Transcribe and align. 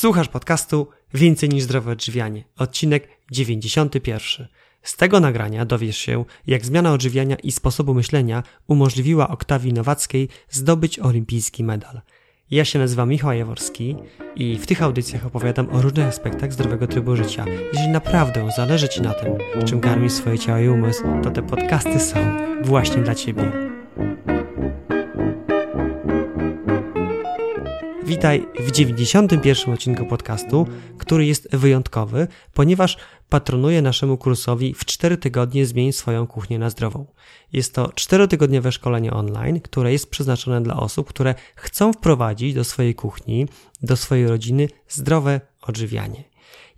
Słuchasz 0.00 0.28
podcastu 0.28 0.88
Więcej 1.14 1.48
niż 1.48 1.62
zdrowe 1.62 1.92
odżywianie, 1.92 2.44
odcinek 2.58 3.08
91. 3.30 4.46
Z 4.82 4.96
tego 4.96 5.20
nagrania 5.20 5.64
dowiesz 5.64 5.96
się, 5.96 6.24
jak 6.46 6.64
zmiana 6.64 6.92
odżywiania 6.92 7.36
i 7.36 7.52
sposobu 7.52 7.94
myślenia 7.94 8.42
umożliwiła 8.66 9.28
Oktawii 9.28 9.72
Nowackiej 9.72 10.28
zdobyć 10.48 10.98
olimpijski 10.98 11.64
medal. 11.64 12.00
Ja 12.50 12.64
się 12.64 12.78
nazywam 12.78 13.08
Michał 13.08 13.32
Jaworski 13.32 13.96
i 14.36 14.58
w 14.58 14.66
tych 14.66 14.82
audycjach 14.82 15.26
opowiadam 15.26 15.68
o 15.70 15.82
różnych 15.82 16.06
aspektach 16.06 16.52
zdrowego 16.52 16.86
trybu 16.86 17.16
życia. 17.16 17.44
Jeżeli 17.72 17.88
naprawdę 17.88 18.48
zależy 18.56 18.88
Ci 18.88 19.02
na 19.02 19.14
tym, 19.14 19.32
czym 19.64 19.80
karmisz 19.80 20.12
swoje 20.12 20.38
ciało 20.38 20.58
i 20.58 20.68
umysł, 20.68 21.02
to 21.22 21.30
te 21.30 21.42
podcasty 21.42 22.00
są 22.00 22.16
właśnie 22.62 23.02
dla 23.02 23.14
Ciebie. 23.14 23.52
Witaj 28.10 28.46
w 28.60 28.70
91 28.70 29.74
odcinku 29.74 30.06
podcastu, 30.06 30.66
który 30.98 31.26
jest 31.26 31.56
wyjątkowy, 31.56 32.28
ponieważ 32.54 32.96
patronuje 33.28 33.82
naszemu 33.82 34.16
kursowi 34.16 34.74
w 34.74 34.84
4 34.84 35.16
tygodnie 35.16 35.66
Zmień 35.66 35.92
swoją 35.92 36.26
kuchnię 36.26 36.58
na 36.58 36.70
zdrową. 36.70 37.06
Jest 37.52 37.74
to 37.74 37.86
4-tygodniowe 37.86 38.72
szkolenie 38.72 39.12
online, 39.12 39.60
które 39.60 39.92
jest 39.92 40.10
przeznaczone 40.10 40.62
dla 40.62 40.76
osób, 40.76 41.08
które 41.08 41.34
chcą 41.56 41.92
wprowadzić 41.92 42.54
do 42.54 42.64
swojej 42.64 42.94
kuchni, 42.94 43.46
do 43.82 43.96
swojej 43.96 44.28
rodziny 44.28 44.68
zdrowe 44.88 45.40
odżywianie. 45.62 46.24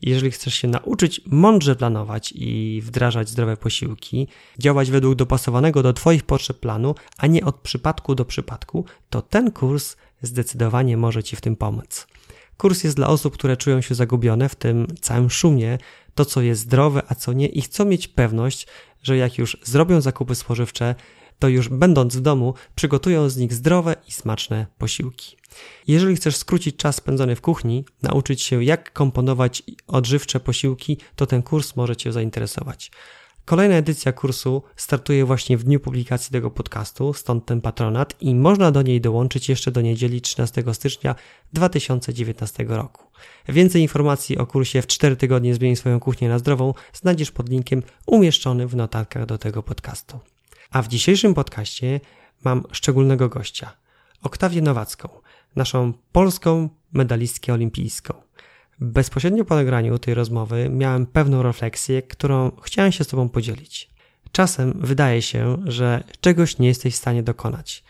Jeżeli 0.03 0.31
chcesz 0.31 0.55
się 0.55 0.69
nauczyć 0.69 1.21
mądrze 1.27 1.77
planować 1.77 2.33
i 2.37 2.81
wdrażać 2.85 3.29
zdrowe 3.29 3.57
posiłki, 3.57 4.29
działać 4.59 4.91
według 4.91 5.15
dopasowanego 5.15 5.83
do 5.83 5.93
Twoich 5.93 6.23
potrzeb 6.23 6.61
planu, 6.61 6.95
a 7.19 7.27
nie 7.27 7.45
od 7.45 7.57
przypadku 7.57 8.15
do 8.15 8.25
przypadku, 8.25 8.85
to 9.11 9.23
ten 9.23 9.51
kurs 9.51 9.97
zdecydowanie 10.23 10.97
może 10.97 11.23
Ci 11.23 11.37
w 11.37 11.41
tym 11.41 11.57
pomóc. 11.57 12.07
Kurs 12.57 12.85
jest 12.85 12.97
dla 12.97 13.09
osób, 13.09 13.35
które 13.35 13.57
czują 13.57 13.81
się 13.81 13.95
zagubione 13.95 14.49
w 14.49 14.55
tym 14.55 14.87
całym 15.01 15.31
szumie, 15.31 15.79
to 16.15 16.25
co 16.25 16.43
jest 16.43 16.61
zdrowe, 16.61 17.03
a 17.09 17.15
co 17.15 17.33
nie, 17.33 17.47
i 17.47 17.63
chcą 17.63 17.85
mieć 17.85 18.09
pewność, 18.09 18.67
że 19.03 19.17
jak 19.17 19.39
już 19.39 19.57
zrobią 19.65 20.01
zakupy 20.01 20.35
spożywcze, 20.35 20.95
to 21.39 21.49
już 21.49 21.69
będąc 21.69 22.17
w 22.17 22.21
domu, 22.21 22.55
przygotują 22.75 23.29
z 23.29 23.37
nich 23.37 23.53
zdrowe 23.53 23.97
i 24.09 24.13
smaczne 24.13 24.67
posiłki. 24.79 25.37
Jeżeli 25.87 26.17
chcesz 26.17 26.37
skrócić 26.37 26.77
czas 26.77 26.97
spędzony 26.97 27.37
w 27.37 27.41
kuchni, 27.41 27.85
nauczyć 28.03 28.43
się 28.43 28.65
jak 28.65 28.93
komponować 28.93 29.63
odżywcze 29.87 30.41
posiłki, 30.41 30.99
to 31.17 31.27
ten 31.27 31.43
kurs 31.43 31.77
może 31.77 31.97
Cię 31.97 32.13
zainteresować. 32.13 32.91
Kolejna 33.45 33.77
edycja 33.77 34.13
kursu 34.13 34.63
startuje 34.77 35.25
właśnie 35.25 35.57
w 35.57 35.65
dniu 35.65 35.81
publikacji 35.81 36.33
tego 36.33 36.51
podcastu, 36.51 37.13
stąd 37.13 37.47
ten 37.47 37.61
patronat 37.61 38.23
i 38.23 38.35
można 38.35 38.71
do 38.71 38.83
niej 38.83 39.01
dołączyć 39.01 39.49
jeszcze 39.49 39.71
do 39.71 39.81
niedzieli 39.81 40.21
13 40.21 40.65
stycznia 40.73 41.15
2019 41.53 42.65
roku. 42.69 43.05
Więcej 43.49 43.83
informacji 43.83 44.39
o 44.39 44.47
kursie 44.47 44.83
w 44.83 44.87
4 44.87 45.17
tygodnie 45.17 45.55
Zmień 45.55 45.77
swoją 45.77 46.01
kuchnię 46.01 46.29
na 46.29 46.39
zdrową 46.39 46.75
znajdziesz 46.93 47.31
pod 47.31 47.49
linkiem 47.49 47.83
umieszczonym 48.07 48.69
w 48.69 48.77
notatkach 48.77 49.27
do 49.27 49.39
tego 49.39 49.63
podcastu. 49.63 50.21
A 50.71 50.83
w 50.83 50.89
dzisiejszym 50.89 51.35
podcaście 51.35 52.01
mam 52.45 52.63
szczególnego 52.73 53.29
gościa, 53.29 53.77
Oktawię 54.23 54.63
Nowacką, 54.63 55.09
naszą 55.57 55.93
polską 56.13 56.69
medalistkę 56.93 57.53
olimpijską. 57.53 58.15
Bezpośrednio 58.81 59.45
po 59.45 59.55
nagraniu 59.55 59.99
tej 59.99 60.15
rozmowy 60.15 60.69
miałem 60.71 61.07
pewną 61.07 61.43
refleksję, 61.43 62.03
którą 62.03 62.51
chciałem 62.63 62.93
się 62.93 63.05
z 63.05 63.09
Tobą 63.09 63.29
podzielić. 63.29 63.91
Czasem 64.33 64.73
wydaje 64.81 65.23
się, 65.23 65.63
że 65.65 66.05
czegoś 66.21 66.59
nie 66.59 66.69
jesteś 66.69 66.95
w 66.95 66.99
stanie 66.99 67.23
dokonać, 67.23 67.85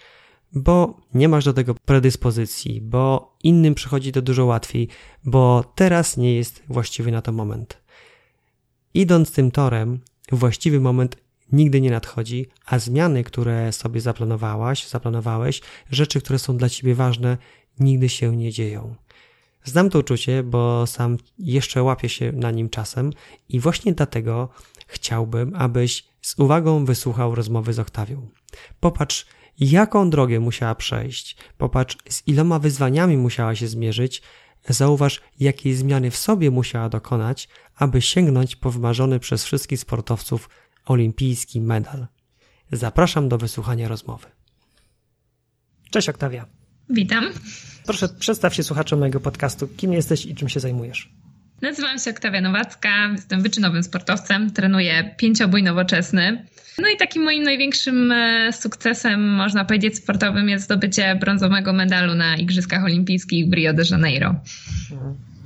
bo 0.53 1.01
nie 1.15 1.29
masz 1.29 1.45
do 1.45 1.53
tego 1.53 1.75
predyspozycji, 1.75 2.81
bo 2.81 3.37
innym 3.43 3.75
przychodzi 3.75 4.13
to 4.13 4.23
dużo 4.23 4.45
łatwiej, 4.45 4.89
bo 5.25 5.73
teraz 5.75 6.17
nie 6.17 6.35
jest 6.35 6.63
właściwy 6.69 7.13
na 7.13 7.23
to 7.23 7.33
moment. 7.33 7.83
Idąc 8.95 9.33
tym 9.33 9.51
torem, 9.51 10.01
właściwy 10.33 10.81
moment 10.81 11.17
nigdy 11.53 11.81
nie 11.81 11.91
nadchodzi, 11.91 12.47
a 12.67 12.79
zmiany, 12.79 13.25
które 13.25 13.73
sobie 13.73 14.01
zaplanowałaś, 14.01 14.89
zaplanowałeś, 14.89 15.61
rzeczy, 15.91 16.21
które 16.21 16.39
są 16.39 16.57
dla 16.57 16.69
ciebie 16.69 16.95
ważne, 16.95 17.39
nigdy 17.81 18.09
się 18.09 18.37
nie 18.37 18.53
dzieją. 18.53 18.95
Znam 19.65 19.91
to 19.91 19.99
uczucie, 19.99 20.43
bo 20.43 20.87
sam 20.87 21.17
jeszcze 21.39 21.83
łapię 21.83 22.09
się 22.09 22.33
na 22.33 22.51
nim 22.51 22.69
czasem 22.69 23.13
i 23.49 23.61
właśnie 23.61 23.93
dlatego 23.93 24.49
chciałbym, 24.87 25.55
abyś 25.55 26.05
z 26.23 26.39
uwagą 26.39 26.85
wysłuchał 26.85 27.35
rozmowy 27.35 27.73
z 27.73 27.79
Oktawią. 27.79 28.29
Popatrz, 28.81 29.27
jaką 29.59 30.11
drogę 30.11 30.41
musiała 30.41 30.75
przejść, 30.75 31.37
popatrz, 31.59 31.97
z 32.09 32.29
iloma 32.29 32.59
wyzwaniami 32.59 33.17
musiała 33.17 33.55
się 33.55 33.69
zmierzyć, 33.69 34.23
zauważ, 34.69 35.21
jakiej 35.41 35.75
zmiany 35.75 36.11
w 36.11 36.17
sobie 36.17 36.51
musiała 36.51 36.89
dokonać, 36.89 37.49
aby 37.75 38.03
sięgnąć 38.03 38.57
po 38.57 38.71
wymarzony 38.71 39.21
przez 39.21 39.45
wszystkich 39.45 39.81
sportowców 39.81 40.49
olimpijski 40.85 41.61
medal. 41.61 42.07
Zapraszam 42.73 43.29
do 43.29 43.39
wysłuchania 43.39 43.89
rozmowy. 43.89 44.27
Cześć 45.91 46.09
Oktawia. 46.09 46.62
Witam. 46.91 47.25
Proszę 47.87 48.09
przedstaw 48.19 48.55
się 48.55 48.63
słuchaczom 48.63 48.99
mojego 48.99 49.21
podcastu. 49.21 49.69
Kim 49.69 49.93
jesteś 49.93 50.27
i 50.27 50.35
czym 50.35 50.49
się 50.49 50.61
zajmujesz? 50.61 51.09
Nazywam 51.63 51.99
się 51.99 52.11
Oktawia 52.11 52.41
Nowacka, 52.41 53.09
jestem 53.13 53.43
wyczynowym 53.43 53.83
sportowcem, 53.83 54.51
trenuję 54.51 55.15
pięciobój 55.17 55.63
nowoczesny. 55.63 56.47
No 56.79 56.89
i 56.89 56.97
takim 56.97 57.23
moim 57.23 57.43
największym 57.43 58.13
e, 58.13 58.53
sukcesem, 58.53 59.35
można 59.35 59.65
powiedzieć, 59.65 59.97
sportowym 59.97 60.49
jest 60.49 60.65
zdobycie 60.65 61.17
brązowego 61.21 61.73
medalu 61.73 62.15
na 62.15 62.37
Igrzyskach 62.37 62.85
Olimpijskich 62.85 63.49
w 63.49 63.53
Rio 63.53 63.73
de 63.73 63.83
Janeiro. 63.91 64.35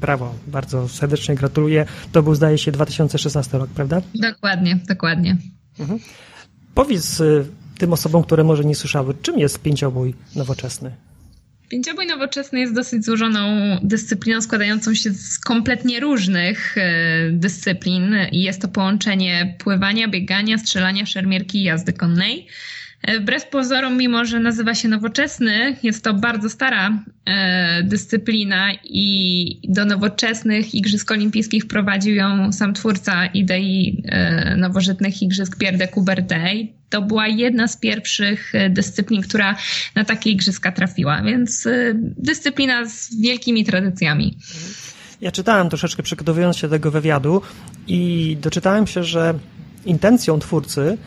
Brawo, 0.00 0.34
bardzo 0.46 0.88
serdecznie 0.88 1.34
gratuluję. 1.34 1.86
To 2.12 2.22
był, 2.22 2.34
zdaje 2.34 2.58
się, 2.58 2.72
2016 2.72 3.58
rok, 3.58 3.70
prawda? 3.70 4.02
Dokładnie, 4.14 4.78
dokładnie. 4.88 5.36
Mhm. 5.78 5.98
Powiedz 6.75 7.20
y, 7.20 7.46
tym 7.78 7.92
osobom, 7.92 8.22
które 8.22 8.44
może 8.44 8.64
nie 8.64 8.75
słyszały, 8.75 9.14
czym 9.22 9.38
jest 9.38 9.62
pięciobój 9.62 10.14
nowoczesny? 10.36 10.92
Pięciobój 11.69 12.06
nowoczesny 12.06 12.60
jest 12.60 12.75
dosyć 12.75 13.04
złożoną 13.04 13.41
dyscypliną 13.82 14.41
składającą 14.41 14.94
się 14.94 15.10
z 15.10 15.38
kompletnie 15.38 16.00
różnych 16.00 16.78
e, 16.78 17.31
dyscyplin 17.31 18.16
jest 18.32 18.62
to 18.62 18.69
połączenie 18.69 19.54
pływania, 19.59 20.09
biegania, 20.09 20.59
strzelania, 20.59 21.06
szermierki 21.06 21.59
i 21.59 21.65
jazdy 21.65 21.93
konnej. 21.93 22.47
E, 23.02 23.20
wbrew 23.20 23.48
pozorom, 23.48 23.96
mimo 23.96 24.24
że 24.24 24.40
nazywa 24.40 24.74
się 24.74 24.88
nowoczesny, 24.88 25.76
jest 25.82 26.04
to 26.04 26.14
bardzo 26.14 26.50
stara 26.50 27.02
e, 27.24 27.82
dyscyplina 27.82 28.72
i 28.84 29.60
do 29.68 29.84
nowoczesnych 29.84 30.74
Igrzysk 30.74 31.10
Olimpijskich 31.10 31.66
prowadził 31.66 32.14
ją 32.14 32.52
sam 32.52 32.74
twórca 32.74 33.26
idei 33.26 34.02
e, 34.04 34.56
nowożytnych 34.56 35.22
Igrzysk 35.22 35.56
Pierre 35.56 35.78
de 35.78 35.88
Coubertin. 35.88 36.68
To 36.90 37.02
była 37.02 37.28
jedna 37.28 37.68
z 37.68 37.76
pierwszych 37.76 38.54
e, 38.54 38.70
dyscyplin, 38.70 39.22
która 39.22 39.56
na 39.94 40.04
takie 40.04 40.30
igrzyska 40.30 40.72
trafiła, 40.72 41.22
więc 41.22 41.66
e, 41.66 41.92
dyscyplina 42.18 42.88
z 42.88 43.20
wielkimi 43.20 43.64
tradycjami. 43.64 44.38
Ja 45.20 45.32
czytałem 45.32 45.68
troszeczkę 45.68 46.02
przygotowując 46.02 46.56
się 46.56 46.68
do 46.68 46.74
tego 46.74 46.90
wywiadu 46.90 47.42
i 47.88 48.36
doczytałem 48.40 48.86
się, 48.86 49.04
że 49.04 49.34
intencją 49.86 50.38
twórcy 50.38 50.98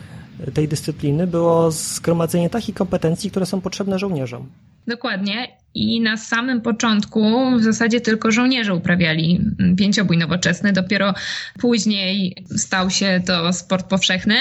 tej 0.54 0.68
dyscypliny 0.68 1.26
było 1.26 1.70
zgromadzenie 1.70 2.50
takich 2.50 2.74
kompetencji, 2.74 3.30
które 3.30 3.46
są 3.46 3.60
potrzebne 3.60 3.98
żołnierzom. 3.98 4.48
Dokładnie. 4.86 5.48
I 5.74 6.00
na 6.00 6.16
samym 6.16 6.60
początku 6.60 7.50
w 7.58 7.62
zasadzie 7.62 8.00
tylko 8.00 8.32
żołnierze 8.32 8.74
uprawiali 8.74 9.40
pięciobój 9.78 10.18
nowoczesny. 10.18 10.72
Dopiero 10.72 11.14
później 11.60 12.44
stał 12.56 12.90
się 12.90 13.22
to 13.26 13.52
sport 13.52 13.86
powszechny. 13.86 14.34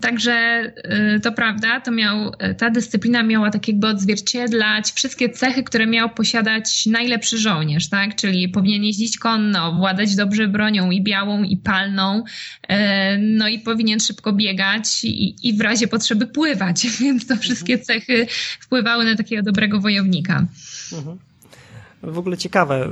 Także 0.00 0.64
y, 1.16 1.20
to 1.20 1.32
prawda, 1.32 1.80
to 1.80 1.90
miał, 1.90 2.28
y, 2.28 2.54
ta 2.54 2.70
dyscyplina 2.70 3.22
miała 3.22 3.50
tak 3.50 3.68
jakby 3.68 3.86
odzwierciedlać 3.86 4.92
wszystkie 4.92 5.28
cechy, 5.28 5.62
które 5.62 5.86
miał 5.86 6.10
posiadać 6.10 6.86
najlepszy 6.86 7.38
żołnierz, 7.38 7.88
tak? 7.88 8.16
Czyli 8.16 8.48
powinien 8.48 8.84
jeździć 8.84 9.18
konno, 9.18 9.72
władać 9.72 10.16
dobrze 10.16 10.48
bronią 10.48 10.90
i 10.90 11.02
białą, 11.02 11.42
i 11.42 11.56
palną, 11.56 12.24
y, 12.24 12.74
no 13.18 13.48
i 13.48 13.58
powinien 13.58 14.00
szybko 14.00 14.32
biegać 14.32 15.04
i, 15.04 15.48
i 15.48 15.56
w 15.56 15.60
razie 15.60 15.88
potrzeby 15.88 16.26
pływać, 16.26 16.86
więc 17.00 17.26
to 17.26 17.36
wszystkie 17.36 17.78
cechy 17.78 18.26
wpływały 18.60 19.04
na 19.04 19.16
takiego 19.16 19.42
dobrego 19.42 19.80
wojownika. 19.80 20.46
Mhm 20.92 21.18
w 22.06 22.18
ogóle 22.18 22.36
ciekawe, 22.36 22.88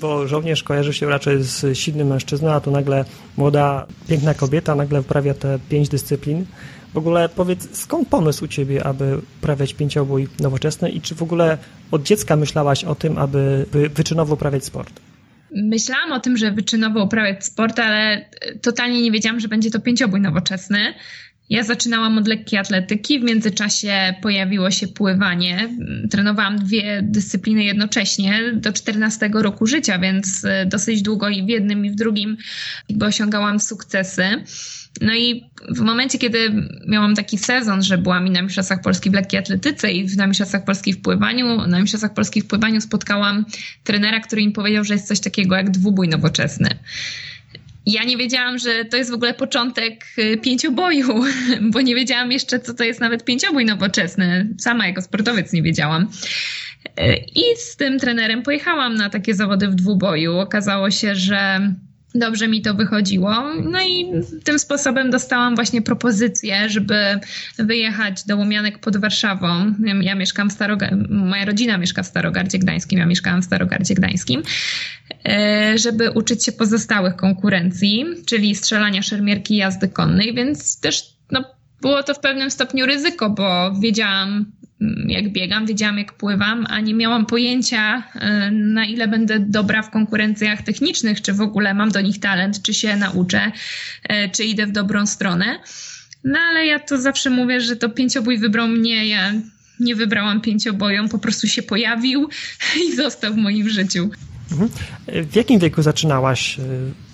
bo 0.00 0.26
żołnierz 0.26 0.62
kojarzy 0.62 0.92
się 0.92 1.08
raczej 1.08 1.42
z 1.42 1.78
silnym 1.78 2.08
mężczyzną, 2.08 2.50
a 2.50 2.60
tu 2.60 2.70
nagle 2.70 3.04
młoda, 3.36 3.86
piękna 4.08 4.34
kobieta 4.34 4.74
nagle 4.74 5.00
uprawia 5.00 5.34
te 5.34 5.58
pięć 5.68 5.88
dyscyplin. 5.88 6.46
W 6.94 6.98
ogóle 6.98 7.28
powiedz, 7.28 7.78
skąd 7.78 8.08
pomysł 8.08 8.44
u 8.44 8.48
Ciebie, 8.48 8.86
aby 8.86 9.18
uprawiać 9.38 9.74
pięciobój 9.74 10.28
nowoczesny 10.40 10.90
i 10.90 11.00
czy 11.00 11.14
w 11.14 11.22
ogóle 11.22 11.58
od 11.90 12.02
dziecka 12.02 12.36
myślałaś 12.36 12.84
o 12.84 12.94
tym, 12.94 13.18
aby 13.18 13.66
wyczynowo 13.94 14.34
uprawiać 14.34 14.64
sport? 14.64 15.00
Myślałam 15.54 16.12
o 16.12 16.20
tym, 16.20 16.36
że 16.36 16.50
wyczynowo 16.50 17.04
uprawiać 17.04 17.44
sport, 17.44 17.78
ale 17.78 18.24
totalnie 18.62 19.02
nie 19.02 19.10
wiedziałam, 19.10 19.40
że 19.40 19.48
będzie 19.48 19.70
to 19.70 19.80
pięciobój 19.80 20.20
nowoczesny. 20.20 20.94
Ja 21.50 21.62
zaczynałam 21.62 22.18
od 22.18 22.28
lekkiej 22.28 22.58
atletyki, 22.58 23.20
w 23.20 23.22
międzyczasie 23.22 24.14
pojawiło 24.22 24.70
się 24.70 24.88
pływanie. 24.88 25.68
Trenowałam 26.10 26.58
dwie 26.58 27.00
dyscypliny 27.02 27.64
jednocześnie 27.64 28.52
do 28.54 28.72
14 28.72 29.30
roku 29.34 29.66
życia, 29.66 29.98
więc 29.98 30.44
e, 30.44 30.66
dosyć 30.66 31.02
długo 31.02 31.28
i 31.28 31.42
w 31.42 31.48
jednym 31.48 31.84
i 31.84 31.90
w 31.90 31.94
drugim 31.94 32.36
jakby 32.88 33.06
osiągałam 33.06 33.60
sukcesy. 33.60 34.44
No 35.00 35.14
i 35.14 35.44
w 35.68 35.80
momencie, 35.80 36.18
kiedy 36.18 36.68
miałam 36.86 37.14
taki 37.14 37.38
sezon, 37.38 37.82
że 37.82 37.98
byłam 37.98 38.26
i 38.26 38.30
na 38.30 38.42
Mistrzostwach 38.42 38.80
Polski 38.82 39.10
w 39.10 39.14
lekkiej 39.14 39.40
atletyce 39.40 39.92
i 39.92 40.16
na 40.16 40.26
Mistrzostwach 40.26 40.64
Polski 40.64 40.92
w 40.92 41.02
pływaniu, 41.02 41.66
na 41.66 41.80
Mistrzostwach 41.80 42.14
Polski 42.14 42.42
w 42.42 42.46
pływaniu 42.46 42.80
spotkałam 42.80 43.44
trenera, 43.84 44.20
który 44.20 44.46
mi 44.46 44.52
powiedział, 44.52 44.84
że 44.84 44.94
jest 44.94 45.08
coś 45.08 45.20
takiego 45.20 45.56
jak 45.56 45.70
dwubój 45.70 46.08
nowoczesny. 46.08 46.68
Ja 47.86 48.04
nie 48.04 48.16
wiedziałam, 48.16 48.58
że 48.58 48.84
to 48.84 48.96
jest 48.96 49.10
w 49.10 49.14
ogóle 49.14 49.34
początek 49.34 50.06
y, 50.18 50.36
pięcioboju, 50.36 51.24
bo 51.72 51.80
nie 51.80 51.94
wiedziałam 51.94 52.32
jeszcze, 52.32 52.60
co 52.60 52.74
to 52.74 52.84
jest 52.84 53.00
nawet 53.00 53.24
pięciobój 53.24 53.64
nowoczesny. 53.64 54.54
Sama 54.58 54.86
jako 54.86 55.02
sportowiec 55.02 55.52
nie 55.52 55.62
wiedziałam. 55.62 56.08
Y, 57.00 57.16
I 57.34 57.42
z 57.56 57.76
tym 57.76 57.98
trenerem 57.98 58.42
pojechałam 58.42 58.94
na 58.94 59.10
takie 59.10 59.34
zawody 59.34 59.68
w 59.68 59.74
dwuboju. 59.74 60.38
Okazało 60.38 60.90
się, 60.90 61.14
że 61.14 61.60
dobrze 62.14 62.48
mi 62.48 62.62
to 62.62 62.74
wychodziło. 62.74 63.34
No 63.70 63.82
i 63.82 64.06
tym 64.44 64.58
sposobem 64.58 65.10
dostałam 65.10 65.54
właśnie 65.54 65.82
propozycję, 65.82 66.68
żeby 66.68 67.20
wyjechać 67.58 68.24
do 68.24 68.36
Łomianek 68.36 68.78
pod 68.78 68.96
Warszawą. 68.96 69.74
Ja 70.00 70.14
mieszkam 70.14 70.50
w 70.50 70.52
Starogardzie, 70.52 70.96
moja 71.10 71.44
rodzina 71.44 71.78
mieszka 71.78 72.02
w 72.02 72.06
Starogardzie 72.06 72.58
Gdańskim, 72.58 72.98
ja 72.98 73.06
mieszkałam 73.06 73.42
w 73.42 73.44
Starogardzie 73.44 73.94
Gdańskim, 73.94 74.42
e, 75.24 75.78
żeby 75.78 76.10
uczyć 76.10 76.44
się 76.44 76.52
pozostałych 76.52 77.16
konkurencji, 77.16 78.04
czyli 78.26 78.54
strzelania 78.54 79.02
szermierki 79.02 79.56
jazdy 79.56 79.88
konnej, 79.88 80.34
więc 80.34 80.80
też 80.80 81.02
no, 81.30 81.44
było 81.80 82.02
to 82.02 82.14
w 82.14 82.20
pewnym 82.20 82.50
stopniu 82.50 82.86
ryzyko, 82.86 83.30
bo 83.30 83.74
wiedziałam, 83.80 84.52
jak 85.06 85.32
biegam, 85.32 85.66
wiedziałam 85.66 85.98
jak 85.98 86.12
pływam, 86.12 86.66
a 86.68 86.80
nie 86.80 86.94
miałam 86.94 87.26
pojęcia 87.26 87.98
y, 87.98 88.50
na 88.50 88.86
ile 88.86 89.08
będę 89.08 89.40
dobra 89.40 89.82
w 89.82 89.90
konkurencjach 89.90 90.62
technicznych, 90.62 91.22
czy 91.22 91.32
w 91.32 91.40
ogóle 91.40 91.74
mam 91.74 91.90
do 91.90 92.00
nich 92.00 92.20
talent, 92.20 92.62
czy 92.62 92.74
się 92.74 92.96
nauczę, 92.96 93.52
y, 94.12 94.30
czy 94.32 94.44
idę 94.44 94.66
w 94.66 94.72
dobrą 94.72 95.06
stronę. 95.06 95.58
No 96.24 96.38
ale 96.50 96.66
ja 96.66 96.78
to 96.78 96.98
zawsze 96.98 97.30
mówię, 97.30 97.60
że 97.60 97.76
to 97.76 97.88
pięciobój 97.88 98.38
wybrał 98.38 98.68
mnie, 98.68 99.08
ja 99.08 99.32
nie 99.80 99.94
wybrałam 99.94 100.40
pięcioboją, 100.40 101.08
po 101.08 101.18
prostu 101.18 101.48
się 101.48 101.62
pojawił 101.62 102.28
i 102.84 102.96
został 102.96 103.34
w 103.34 103.36
moim 103.36 103.68
życiu. 103.68 104.10
Mhm. 104.52 104.70
W 105.30 105.36
jakim 105.36 105.58
wieku 105.58 105.82
zaczynałaś 105.82 106.58
y, 106.58 106.62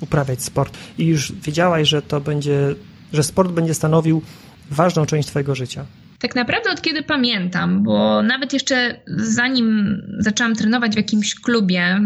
uprawiać 0.00 0.42
sport 0.42 0.78
i 0.98 1.06
już 1.06 1.32
wiedziałaś, 1.32 1.88
że 1.88 2.02
to 2.02 2.20
będzie, 2.20 2.74
że 3.12 3.22
sport 3.22 3.52
będzie 3.52 3.74
stanowił 3.74 4.22
ważną 4.70 5.06
część 5.06 5.28
twojego 5.28 5.54
życia? 5.54 5.86
Tak 6.18 6.34
naprawdę 6.34 6.70
od 6.70 6.82
kiedy 6.82 7.02
pamiętam, 7.02 7.82
bo 7.82 8.22
nawet 8.22 8.52
jeszcze 8.52 9.00
zanim 9.06 9.98
zaczęłam 10.18 10.54
trenować 10.54 10.92
w 10.92 10.96
jakimś 10.96 11.34
klubie, 11.34 12.00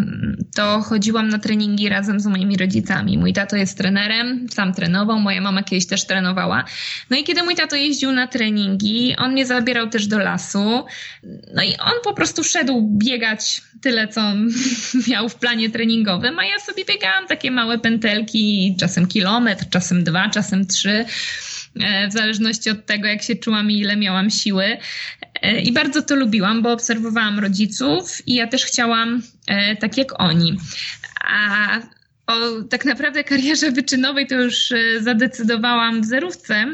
to 0.55 0.81
chodziłam 0.81 1.29
na 1.29 1.39
treningi 1.39 1.89
razem 1.89 2.21
z 2.21 2.27
moimi 2.27 2.57
rodzicami. 2.57 3.19
Mój 3.19 3.33
tato 3.33 3.57
jest 3.57 3.79
trenerem, 3.79 4.47
sam 4.51 4.75
trenował, 4.75 5.21
moja 5.21 5.41
mama 5.41 5.63
kiedyś 5.63 5.87
też 5.87 6.07
trenowała. 6.07 6.65
No 7.11 7.17
i 7.17 7.25
kiedy 7.25 7.43
mój 7.43 7.55
tato 7.55 7.77
jeździł 7.77 8.13
na 8.13 8.27
treningi, 8.27 9.17
on 9.19 9.33
mnie 9.33 9.47
zabierał 9.47 9.89
też 9.89 10.07
do 10.07 10.19
lasu. 10.19 10.85
No 11.55 11.63
i 11.63 11.77
on 11.77 11.95
po 12.05 12.15
prostu 12.15 12.45
szedł 12.45 12.99
biegać 12.99 13.63
tyle, 13.81 14.09
co 14.09 14.21
miał 15.09 15.29
w 15.29 15.35
planie 15.35 15.71
treningowym, 15.71 16.39
a 16.39 16.45
ja 16.45 16.59
sobie 16.59 16.85
biegałam 16.85 17.27
takie 17.27 17.51
małe 17.51 17.79
pętelki, 17.79 18.77
czasem 18.81 19.07
kilometr, 19.07 19.65
czasem 19.71 20.05
dwa, 20.05 20.31
czasem 20.31 20.67
trzy. 20.67 21.05
E, 21.81 22.09
w 22.09 22.13
zależności 22.13 22.71
od 22.71 22.87
tego, 22.87 23.09
jak 23.09 23.23
się 23.23 23.37
czułam 23.37 23.71
i 23.71 23.79
ile 23.79 23.97
miałam 23.97 24.31
siły. 24.31 24.77
E, 25.43 25.61
I 25.61 25.73
bardzo 25.73 26.03
to 26.03 26.17
lubiłam, 26.17 26.63
bo 26.63 26.73
obserwowałam 26.73 27.39
rodziców 27.39 28.23
i 28.27 28.35
ja 28.35 28.47
też 28.47 28.65
chciałam 28.65 29.23
e, 29.47 29.77
tak 29.77 29.99
jak 29.99 30.21
oni. 30.21 30.59
A 31.21 31.81
o 32.27 32.63
tak 32.71 32.85
naprawdę 32.85 33.25
karierze 33.25 33.73
wyczynowej 33.73 34.27
to 34.27 34.35
już 34.35 34.73
zadecydowałam 35.01 36.03
w 36.03 36.05
zerówce, 36.05 36.67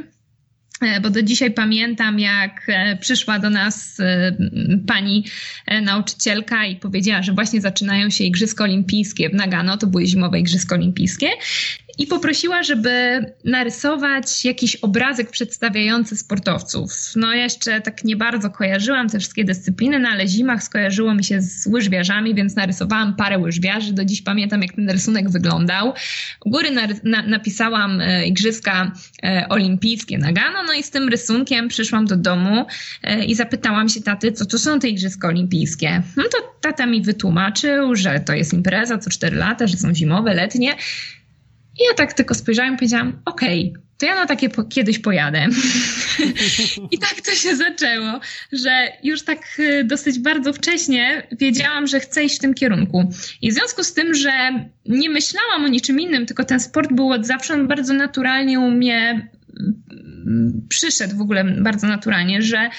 bo 1.02 1.10
do 1.10 1.22
dzisiaj 1.22 1.50
pamiętam, 1.50 2.18
jak 2.18 2.66
przyszła 3.00 3.38
do 3.38 3.50
nas 3.50 3.96
pani 4.86 5.24
nauczycielka 5.82 6.66
i 6.66 6.76
powiedziała, 6.76 7.22
że 7.22 7.32
właśnie 7.32 7.60
zaczynają 7.60 8.10
się 8.10 8.24
Igrzyska 8.24 8.64
Olimpijskie 8.64 9.30
w 9.30 9.34
Nagano, 9.34 9.76
to 9.76 9.86
były 9.86 10.06
zimowe 10.06 10.40
Igrzyska 10.40 10.74
Olimpijskie 10.74 11.28
i 11.98 12.06
poprosiła, 12.06 12.62
żeby 12.62 13.24
narysować 13.44 14.44
jakiś 14.44 14.76
obrazek 14.76 15.30
przedstawiający 15.30 16.16
sportowców. 16.16 16.92
No 17.16 17.32
jeszcze 17.32 17.80
tak 17.80 18.04
nie 18.04 18.16
bardzo 18.16 18.50
kojarzyłam 18.50 19.08
te 19.08 19.18
wszystkie 19.18 19.44
dyscypliny, 19.44 19.98
no 19.98 20.08
ale 20.08 20.28
zimach 20.28 20.62
skojarzyło 20.62 21.14
mi 21.14 21.24
się 21.24 21.40
z 21.40 21.66
łyżwiarzami, 21.66 22.34
więc 22.34 22.56
narysowałam 22.56 23.16
parę 23.16 23.38
łyżwiarzy. 23.38 23.92
Do 23.92 24.04
dziś 24.04 24.22
pamiętam, 24.22 24.62
jak 24.62 24.72
ten 24.72 24.90
rysunek 24.90 25.30
wyglądał. 25.30 25.92
U 26.44 26.50
góry 26.50 26.70
na, 26.70 26.88
na, 27.04 27.22
napisałam 27.22 28.00
e, 28.00 28.26
Igrzyska 28.26 28.92
e, 29.22 29.46
Olimpijskie 29.48 30.18
Nagano, 30.18 30.62
no 30.62 30.72
i 30.72 30.82
z 30.82 30.90
tym 30.90 31.08
rysunkiem 31.08 31.68
przyszłam 31.68 32.06
do 32.06 32.16
domu 32.16 32.66
e, 33.02 33.24
i 33.24 33.34
zapytałam 33.34 33.88
się 33.88 34.00
taty, 34.00 34.32
co 34.32 34.46
to 34.46 34.58
są 34.58 34.78
te 34.78 34.88
Igrzyska 34.88 35.28
Olimpijskie. 35.28 36.02
No 36.16 36.22
to 36.22 36.54
tata 36.60 36.86
mi 36.86 37.02
wytłumaczył, 37.02 37.96
że 37.96 38.20
to 38.20 38.32
jest 38.32 38.52
impreza 38.52 38.98
co 38.98 39.10
cztery 39.10 39.36
lata, 39.36 39.66
że 39.66 39.76
są 39.76 39.94
zimowe, 39.94 40.34
letnie. 40.34 40.74
I 41.80 41.84
ja 41.88 41.94
tak 41.96 42.12
tylko 42.12 42.34
spojrzałam 42.34 42.74
i 42.74 42.76
powiedziałam, 42.76 43.22
okej, 43.24 43.70
okay, 43.70 43.84
to 43.98 44.06
ja 44.06 44.14
na 44.14 44.26
takie 44.26 44.48
po, 44.48 44.64
kiedyś 44.64 44.98
pojadę. 44.98 45.46
I 46.92 46.98
tak 46.98 47.20
to 47.20 47.34
się 47.34 47.56
zaczęło, 47.56 48.20
że 48.52 48.88
już 49.02 49.22
tak 49.22 49.38
y, 49.58 49.84
dosyć 49.84 50.18
bardzo 50.18 50.52
wcześnie 50.52 51.26
wiedziałam, 51.32 51.86
że 51.86 52.00
chcę 52.00 52.24
iść 52.24 52.36
w 52.36 52.40
tym 52.40 52.54
kierunku. 52.54 53.12
I 53.42 53.50
w 53.50 53.54
związku 53.54 53.84
z 53.84 53.92
tym, 53.92 54.14
że 54.14 54.30
nie 54.86 55.10
myślałam 55.10 55.64
o 55.64 55.68
niczym 55.68 56.00
innym, 56.00 56.26
tylko 56.26 56.44
ten 56.44 56.60
sport 56.60 56.92
był 56.92 57.12
od 57.12 57.26
zawsze, 57.26 57.54
on 57.54 57.68
bardzo 57.68 57.94
naturalnie 57.94 58.60
u 58.60 58.70
mnie 58.70 59.28
przyszedł 60.68 61.16
w 61.16 61.20
ogóle 61.20 61.44
bardzo 61.44 61.86
naturalnie, 61.86 62.42
że 62.42 62.70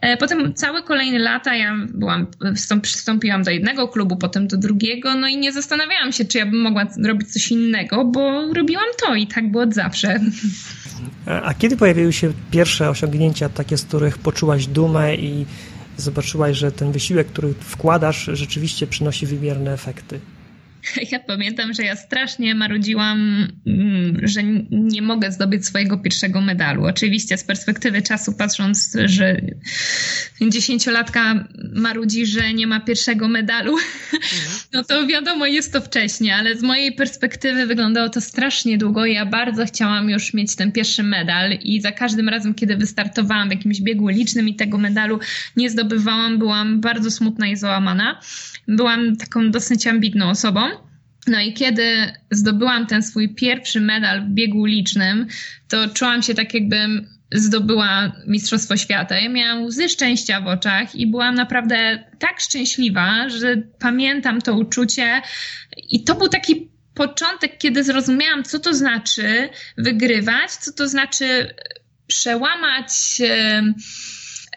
e, 0.00 0.16
potem 0.16 0.54
całe 0.54 0.82
kolejne 0.82 1.18
lata 1.18 1.56
ja 1.56 1.76
byłam, 1.94 2.26
wstąpiłam 2.84 3.42
do 3.42 3.50
jednego 3.50 3.88
klubu, 3.88 4.16
potem 4.16 4.46
do 4.46 4.56
drugiego, 4.56 5.14
no 5.14 5.28
i 5.28 5.36
nie 5.36 5.52
zastanawiałam 5.52 6.12
się, 6.12 6.24
czy 6.24 6.38
ja 6.38 6.46
bym 6.46 6.60
mogła 6.60 6.86
robić 7.04 7.32
coś 7.32 7.50
innego, 7.50 8.04
bo 8.04 8.52
robiłam 8.54 8.84
to 9.06 9.14
i 9.14 9.26
tak 9.26 9.50
było 9.50 9.62
od 9.62 9.74
zawsze. 9.74 10.20
A 11.26 11.54
kiedy 11.54 11.76
pojawiły 11.76 12.12
się 12.12 12.32
pierwsze 12.50 12.90
osiągnięcia, 12.90 13.48
takie, 13.48 13.78
z 13.78 13.84
których 13.84 14.18
poczułaś 14.18 14.66
dumę 14.66 15.14
i 15.14 15.46
zobaczyłaś, 15.96 16.56
że 16.56 16.72
ten 16.72 16.92
wysiłek, 16.92 17.26
który 17.26 17.54
wkładasz, 17.60 18.30
rzeczywiście 18.32 18.86
przynosi 18.86 19.26
wymierne 19.26 19.72
efekty? 19.72 20.20
Ja 21.12 21.18
pamiętam, 21.18 21.72
że 21.72 21.82
ja 21.82 21.96
strasznie 21.96 22.54
marudziłam, 22.54 23.48
mm, 23.66 24.20
że 24.22 24.42
nie 24.70 25.02
mogę 25.02 25.32
zdobyć 25.32 25.66
swojego 25.66 25.98
pierwszego 25.98 26.40
medalu. 26.40 26.84
Oczywiście 26.84 27.38
z 27.38 27.44
perspektywy 27.44 28.02
czasu 28.02 28.32
patrząc, 28.32 28.96
że 29.04 29.40
dziesięciolatka 30.40 31.48
marudzi, 31.74 32.26
że 32.26 32.52
nie 32.52 32.66
ma 32.66 32.80
pierwszego 32.80 33.28
medalu, 33.28 33.76
no 34.72 34.84
to 34.84 35.06
wiadomo, 35.06 35.46
jest 35.46 35.72
to 35.72 35.80
wcześnie, 35.80 36.36
ale 36.36 36.56
z 36.56 36.62
mojej 36.62 36.92
perspektywy 36.92 37.66
wyglądało 37.66 38.08
to 38.08 38.20
strasznie 38.20 38.78
długo. 38.78 39.06
Ja 39.06 39.26
bardzo 39.26 39.66
chciałam 39.66 40.10
już 40.10 40.34
mieć 40.34 40.56
ten 40.56 40.72
pierwszy 40.72 41.02
medal 41.02 41.52
i 41.52 41.80
za 41.80 41.92
każdym 41.92 42.28
razem, 42.28 42.54
kiedy 42.54 42.76
wystartowałam 42.76 43.48
w 43.48 43.52
jakimś 43.52 43.80
biegu 43.80 44.08
licznym 44.08 44.48
i 44.48 44.54
tego 44.54 44.78
medalu 44.78 45.18
nie 45.56 45.70
zdobywałam, 45.70 46.38
byłam 46.38 46.80
bardzo 46.80 47.10
smutna 47.10 47.46
i 47.46 47.56
załamana. 47.56 48.20
Byłam 48.68 49.16
taką 49.16 49.50
dosyć 49.50 49.86
ambitną 49.86 50.30
osobą. 50.30 50.60
No 51.26 51.40
i 51.40 51.52
kiedy 51.52 52.12
zdobyłam 52.30 52.86
ten 52.86 53.02
swój 53.02 53.34
pierwszy 53.34 53.80
medal 53.80 54.22
w 54.24 54.28
biegu 54.28 54.64
licznym, 54.64 55.26
to 55.68 55.88
czułam 55.88 56.22
się 56.22 56.34
tak, 56.34 56.54
jakbym 56.54 57.06
zdobyła 57.32 58.12
Mistrzostwo 58.26 58.76
Świata. 58.76 59.20
Ja 59.20 59.28
miałam 59.28 59.64
łzy 59.64 59.88
szczęścia 59.88 60.40
w 60.40 60.46
oczach 60.46 60.94
i 60.94 61.06
byłam 61.06 61.34
naprawdę 61.34 62.04
tak 62.18 62.40
szczęśliwa, 62.40 63.28
że 63.28 63.56
pamiętam 63.78 64.40
to 64.40 64.54
uczucie. 64.54 65.22
I 65.76 66.04
to 66.04 66.14
był 66.14 66.28
taki 66.28 66.68
początek, 66.94 67.58
kiedy 67.58 67.84
zrozumiałam, 67.84 68.44
co 68.44 68.58
to 68.58 68.74
znaczy 68.74 69.48
wygrywać, 69.78 70.50
co 70.50 70.72
to 70.72 70.88
znaczy 70.88 71.54
przełamać 72.06 73.22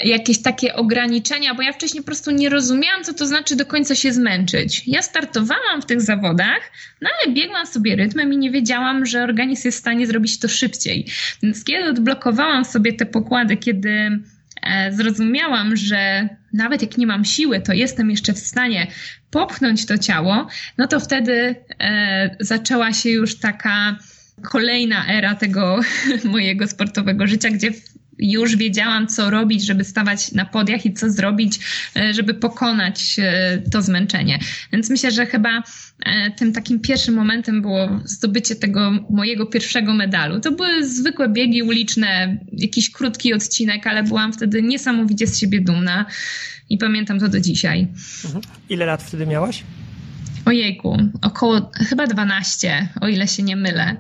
jakieś 0.04 0.42
takie 0.42 0.76
ograniczenia, 0.76 1.56
bo 1.56 1.62
ja 1.62 1.74
wcześniej 1.74 2.04
po 2.04 2.06
prostu 2.06 2.32
nie 2.32 2.50
rozumiałam, 2.50 3.04
co 3.04 3.14
to 3.14 3.28
znaczy 3.28 3.56
do 3.56 3.66
końca 3.66 3.96
się 3.96 4.14
zmęczyć. 4.14 4.84
Ja 4.88 5.02
startowałam 5.02 5.82
w 5.82 5.86
tych 5.86 6.02
zawodach, 6.02 6.72
no 7.02 7.10
ale 7.10 7.34
biegłam 7.34 7.66
sobie 7.66 7.96
rytmem 7.96 8.34
i 8.34 8.38
nie 8.38 8.52
wiedziałam, 8.52 9.06
że 9.06 9.24
organizm 9.24 9.68
jest 9.68 9.78
w 9.78 9.82
stanie 9.82 10.08
zrobić 10.08 10.40
to 10.40 10.48
szybciej. 10.48 11.06
Więc 11.44 11.64
kiedy 11.64 11.90
odblokowałam 11.90 12.66
sobie 12.66 12.94
te 12.94 13.06
pokłady, 13.06 13.58
kiedy 13.58 14.20
e, 14.62 14.94
zrozumiałam, 14.94 15.76
że 15.76 16.30
nawet 16.54 16.82
jak 16.82 16.98
nie 16.98 17.08
mam 17.08 17.26
siły, 17.26 17.62
to 17.62 17.74
jestem 17.74 18.12
jeszcze 18.12 18.34
w 18.34 18.40
stanie 18.40 18.88
popchnąć 19.32 19.86
to 19.86 19.98
ciało, 19.98 20.48
no 20.78 20.88
to 20.88 21.00
wtedy 21.00 21.56
e, 21.80 22.36
zaczęła 22.40 22.94
się 22.94 23.10
już 23.10 23.40
taka 23.40 23.98
kolejna 24.44 25.08
era 25.08 25.36
tego 25.36 25.80
mojego 26.24 26.68
sportowego 26.68 27.28
życia, 27.28 27.50
gdzie 27.50 27.72
już 28.20 28.56
wiedziałam, 28.56 29.08
co 29.08 29.30
robić, 29.30 29.66
żeby 29.66 29.84
stawać 29.84 30.32
na 30.32 30.46
podiach 30.46 30.86
i 30.86 30.94
co 30.94 31.10
zrobić, 31.10 31.60
e, 31.96 32.14
żeby 32.14 32.34
pokonać 32.34 33.16
e, 33.20 33.62
to 33.72 33.82
zmęczenie. 33.82 34.40
Więc 34.72 34.90
myślę, 34.90 35.12
że 35.12 35.26
chyba 35.26 35.64
e, 36.06 36.32
tym 36.32 36.54
takim 36.54 36.80
pierwszym 36.80 37.16
momentem 37.16 37.62
było 37.62 38.00
zdobycie 38.06 38.56
tego 38.56 38.92
mojego 39.10 39.46
pierwszego 39.46 39.94
medalu. 39.94 40.40
To 40.40 40.52
były 40.52 40.88
zwykłe 40.88 41.30
biegi 41.30 41.64
uliczne, 41.64 42.38
jakiś 42.52 42.92
krótki 42.92 43.34
odcinek, 43.34 43.88
ale 43.88 44.04
byłam 44.04 44.34
wtedy 44.34 44.62
niesamowicie 44.62 45.28
z 45.28 45.40
siebie 45.40 45.62
dumna 45.62 46.06
i 46.70 46.78
pamiętam 46.78 47.20
to 47.20 47.28
do 47.28 47.40
dzisiaj. 47.40 47.88
Mhm. 48.26 48.44
Ile 48.70 48.86
lat 48.86 49.04
wtedy 49.04 49.26
miałaś? 49.26 49.64
Ojejku, 50.46 50.98
około 51.22 51.72
chyba 51.90 52.08
12, 52.08 52.88
o 53.02 53.08
ile 53.08 53.28
się 53.28 53.44
nie 53.44 53.56
mylę. 53.56 53.98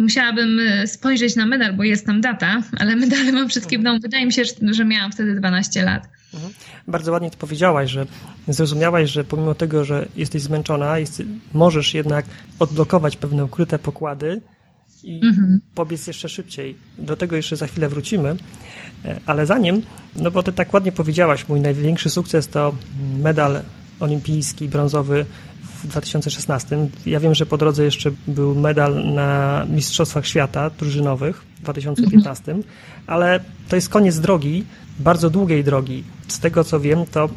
Musiałabym 0.00 0.60
e, 0.60 0.86
spojrzeć 0.86 1.36
na 1.36 1.46
medal, 1.46 1.72
bo 1.72 1.84
jest 1.84 2.06
tam 2.06 2.20
data, 2.20 2.62
ale 2.78 2.96
medale 2.96 3.32
mam 3.32 3.48
wszystkie 3.48 3.78
w 3.78 3.82
domu. 3.82 3.98
Wydaje 4.02 4.26
mi 4.26 4.32
się, 4.32 4.42
że 4.70 4.84
miałam 4.84 5.12
wtedy 5.12 5.34
12 5.34 5.82
lat. 5.82 6.08
Mhm. 6.34 6.52
Bardzo 6.88 7.12
ładnie 7.12 7.30
to 7.30 7.36
powiedziałaś, 7.36 7.90
że 7.90 8.06
zrozumiałaś, 8.48 9.10
że 9.10 9.24
pomimo 9.24 9.54
tego, 9.54 9.84
że 9.84 10.08
jesteś 10.16 10.42
zmęczona, 10.42 10.98
jest, 10.98 11.22
możesz 11.54 11.94
jednak 11.94 12.26
odblokować 12.58 13.16
pewne 13.16 13.44
ukryte 13.44 13.78
pokłady 13.78 14.40
i 15.04 15.20
mhm. 15.26 15.60
pobiec 15.74 16.06
jeszcze 16.06 16.28
szybciej. 16.28 16.76
Do 16.98 17.16
tego 17.16 17.36
jeszcze 17.36 17.56
za 17.56 17.66
chwilę 17.66 17.88
wrócimy. 17.88 18.36
E, 19.04 19.20
ale 19.26 19.46
zanim, 19.46 19.82
no 20.16 20.30
bo 20.30 20.42
ty 20.42 20.52
tak 20.52 20.74
ładnie 20.74 20.92
powiedziałaś, 20.92 21.48
mój 21.48 21.60
największy 21.60 22.10
sukces 22.10 22.48
to 22.48 22.74
medal 23.22 23.62
olimpijski 24.00 24.68
brązowy 24.68 25.26
w 25.84 25.86
2016. 25.86 26.88
Ja 27.06 27.20
wiem, 27.20 27.34
że 27.34 27.46
po 27.46 27.58
drodze 27.58 27.84
jeszcze 27.84 28.10
był 28.26 28.54
medal 28.54 29.14
na 29.14 29.64
Mistrzostwach 29.68 30.26
Świata 30.26 30.70
drużynowych 30.70 31.42
w 31.56 31.62
2015, 31.62 32.56
ale 33.06 33.40
to 33.68 33.76
jest 33.76 33.88
koniec 33.88 34.18
drogi, 34.18 34.64
bardzo 34.98 35.30
długiej 35.30 35.64
drogi. 35.64 36.04
Z 36.28 36.38
tego 36.38 36.64
co 36.64 36.80
wiem, 36.80 37.06
to 37.06 37.28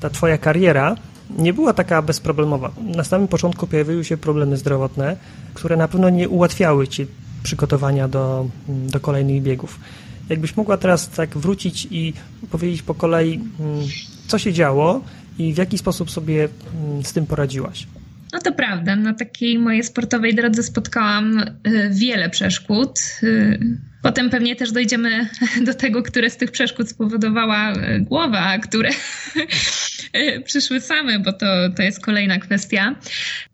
ta 0.00 0.10
twoja 0.10 0.38
kariera 0.38 0.96
nie 1.38 1.52
była 1.52 1.72
taka 1.72 2.02
bezproblemowa. 2.02 2.70
Na 2.96 3.04
samym 3.04 3.28
początku 3.28 3.66
pojawiły 3.66 4.04
się 4.04 4.16
problemy 4.16 4.56
zdrowotne, 4.56 5.16
które 5.54 5.76
na 5.76 5.88
pewno 5.88 6.10
nie 6.10 6.28
ułatwiały 6.28 6.88
ci 6.88 7.06
przygotowania 7.42 8.08
do, 8.08 8.46
do 8.68 9.00
kolejnych 9.00 9.42
biegów. 9.42 9.80
Jakbyś 10.28 10.56
mogła 10.56 10.76
teraz 10.76 11.08
tak 11.08 11.38
wrócić 11.38 11.88
i 11.90 12.12
powiedzieć 12.50 12.82
po 12.82 12.94
kolei, 12.94 13.34
mm, 13.34 13.80
co 14.26 14.38
się 14.38 14.52
działo 14.52 15.00
i 15.38 15.54
w 15.54 15.56
jaki 15.56 15.78
sposób 15.78 16.10
sobie 16.10 16.48
mm, 16.84 17.04
z 17.04 17.12
tym 17.12 17.26
poradziłaś? 17.26 17.86
No 18.32 18.38
to 18.38 18.52
prawda. 18.52 18.96
Na 18.96 19.14
takiej 19.14 19.58
mojej 19.58 19.82
sportowej 19.82 20.34
drodze 20.34 20.62
spotkałam 20.62 21.38
y, 21.38 21.90
wiele 21.90 22.30
przeszkód. 22.30 23.00
Y, 23.22 23.58
potem 24.02 24.30
pewnie 24.30 24.56
też 24.56 24.72
dojdziemy 24.72 25.28
do 25.66 25.74
tego, 25.74 26.02
które 26.02 26.30
z 26.30 26.36
tych 26.36 26.50
przeszkód 26.50 26.88
spowodowała 26.88 27.72
y, 27.72 28.00
głowa, 28.00 28.40
a 28.40 28.58
które 28.58 28.90
przyszły 30.44 30.80
same, 30.80 31.18
bo 31.18 31.32
to, 31.32 31.46
to 31.76 31.82
jest 31.82 32.00
kolejna 32.00 32.38
kwestia. 32.38 32.94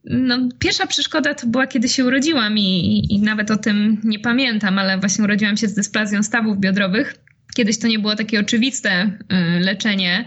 No, 0.04 0.48
pierwsza 0.58 0.86
przeszkoda 0.86 1.34
to 1.34 1.46
była, 1.46 1.66
kiedy 1.66 1.88
się 1.88 2.04
urodziłam 2.04 2.58
i, 2.58 3.02
i 3.10 3.20
nawet 3.20 3.50
o 3.50 3.56
tym 3.56 4.00
nie 4.04 4.18
pamiętam, 4.18 4.78
ale 4.78 4.98
właśnie 4.98 5.24
urodziłam 5.24 5.56
się 5.56 5.68
z 5.68 5.74
dysplazją 5.74 6.22
stawów 6.22 6.58
biodrowych. 6.58 7.14
Kiedyś 7.58 7.78
to 7.78 7.88
nie 7.88 7.98
było 7.98 8.16
takie 8.16 8.40
oczywiste 8.40 9.10
leczenie. 9.60 10.24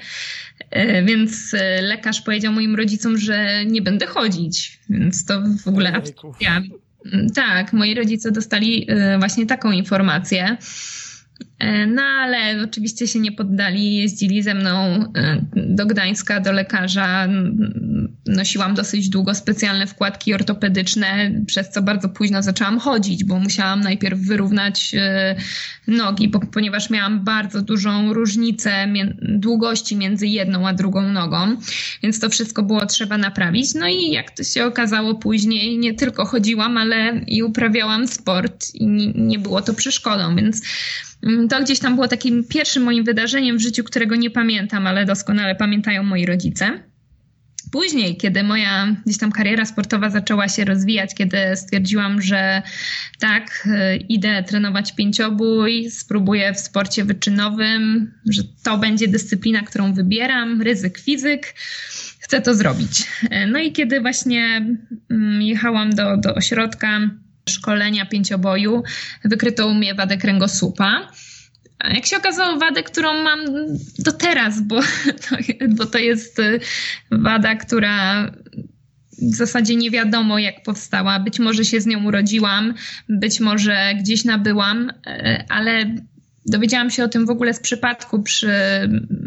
E, 0.69 1.03
więc 1.03 1.53
e, 1.53 1.81
lekarz 1.81 2.21
powiedział 2.21 2.53
moim 2.53 2.75
rodzicom, 2.75 3.17
że 3.17 3.65
nie 3.65 3.81
będę 3.81 4.05
chodzić, 4.07 4.79
więc 4.89 5.25
to 5.25 5.41
w 5.63 5.67
ogóle 5.67 5.93
abstrakcja. 5.93 6.61
Tak, 7.35 7.73
moi 7.73 7.95
rodzice 7.95 8.31
dostali 8.31 8.87
właśnie 9.19 9.45
taką 9.45 9.71
informację. 9.71 10.57
E, 11.61 11.87
no 11.87 12.01
ale 12.01 12.63
oczywiście 12.63 13.07
się 13.07 13.19
nie 13.19 13.31
poddali, 13.31 13.95
jeździli 13.95 14.43
ze 14.43 14.53
mną 14.53 14.71
e, 15.15 15.45
do 15.55 15.85
Gdańska, 15.85 16.39
do 16.39 16.51
lekarza. 16.51 17.27
Nosiłam 18.25 18.73
dosyć 18.73 19.09
długo 19.09 19.35
specjalne 19.35 19.87
wkładki 19.87 20.33
ortopedyczne, 20.33 21.31
przez 21.47 21.69
co 21.69 21.81
bardzo 21.81 22.09
późno 22.09 22.43
zaczęłam 22.43 22.79
chodzić, 22.79 23.23
bo 23.23 23.39
musiałam 23.39 23.79
najpierw 23.81 24.19
wyrównać 24.19 24.91
e, 24.95 25.35
nogi, 25.87 26.31
ponieważ 26.53 26.89
miałam 26.89 27.23
bardzo 27.23 27.61
dużą 27.61 28.13
różnicę 28.13 28.87
długości 29.21 29.95
między 29.95 30.27
jedną 30.27 30.67
a 30.67 30.73
drugą 30.73 31.01
nogą, 31.01 31.57
więc 32.03 32.19
to 32.19 32.29
wszystko 32.29 32.63
było 32.63 32.85
trzeba 32.85 33.17
naprawić. 33.17 33.73
No 33.73 33.87
i 33.87 34.11
jak 34.11 34.31
to 34.31 34.43
się 34.43 34.65
okazało 34.65 35.15
później, 35.15 35.77
nie 35.77 35.93
tylko 35.93 36.25
chodziłam, 36.25 36.77
ale 36.77 37.21
i 37.27 37.43
uprawiałam 37.43 38.07
sport 38.07 38.75
i 38.75 38.87
nie 39.15 39.39
było 39.39 39.61
to 39.61 39.73
przeszkodą, 39.73 40.35
więc 40.35 40.61
Mm, 41.23 41.47
to 41.51 41.63
gdzieś 41.63 41.79
tam 41.79 41.95
było 41.95 42.07
takim 42.07 42.43
pierwszym 42.43 42.83
moim 42.83 43.03
wydarzeniem 43.03 43.57
w 43.57 43.61
życiu, 43.61 43.83
którego 43.83 44.15
nie 44.15 44.29
pamiętam, 44.29 44.87
ale 44.87 45.05
doskonale 45.05 45.55
pamiętają 45.55 46.03
moi 46.03 46.25
rodzice. 46.25 46.79
Później, 47.71 48.17
kiedy 48.17 48.43
moja 48.43 48.95
gdzieś 49.05 49.17
tam 49.17 49.31
kariera 49.31 49.65
sportowa 49.65 50.09
zaczęła 50.09 50.47
się 50.47 50.65
rozwijać, 50.65 51.15
kiedy 51.15 51.37
stwierdziłam, 51.55 52.21
że 52.21 52.61
tak, 53.19 53.67
y, 53.67 53.97
idę 53.97 54.43
trenować 54.43 54.95
pięciobój, 54.95 55.91
spróbuję 55.91 56.53
w 56.53 56.59
sporcie 56.59 57.05
wyczynowym, 57.05 58.11
że 58.29 58.41
to 58.63 58.77
będzie 58.77 59.07
dyscyplina, 59.07 59.61
którą 59.61 59.93
wybieram, 59.93 60.61
ryzyk 60.61 60.97
fizyk, 60.97 61.53
chcę 62.19 62.41
to 62.41 62.55
zrobić. 62.55 63.07
No 63.47 63.59
i 63.59 63.71
kiedy 63.71 64.01
właśnie 64.01 64.65
mm, 65.09 65.41
jechałam 65.41 65.95
do, 65.95 66.17
do 66.17 66.35
ośrodka, 66.35 66.99
szkolenia 67.49 68.05
pięcioboju 68.05 68.83
wykryto 69.23 69.67
u 69.67 69.73
mnie 69.73 69.95
wadę 69.95 70.17
kręgosłupa. 70.17 71.11
Jak 71.89 72.05
się 72.05 72.17
okazało, 72.17 72.59
wadę, 72.59 72.83
którą 72.83 73.23
mam 73.23 73.39
do 73.99 74.11
teraz, 74.11 74.61
bo 74.61 74.81
to, 75.29 75.35
bo 75.69 75.85
to 75.85 75.97
jest 75.97 76.39
y, 76.39 76.59
wada, 77.11 77.55
która 77.55 78.27
w 79.21 79.35
zasadzie 79.35 79.75
nie 79.75 79.91
wiadomo, 79.91 80.39
jak 80.39 80.63
powstała. 80.63 81.19
Być 81.19 81.39
może 81.39 81.65
się 81.65 81.81
z 81.81 81.85
nią 81.85 82.05
urodziłam, 82.05 82.73
być 83.09 83.39
może 83.39 83.93
gdzieś 83.99 84.25
nabyłam, 84.25 84.89
y, 84.89 84.93
ale 85.49 85.95
dowiedziałam 86.45 86.89
się 86.89 87.03
o 87.03 87.07
tym 87.07 87.25
w 87.25 87.29
ogóle 87.29 87.53
z 87.53 87.59
przypadku 87.59 88.23
przy, 88.23 88.53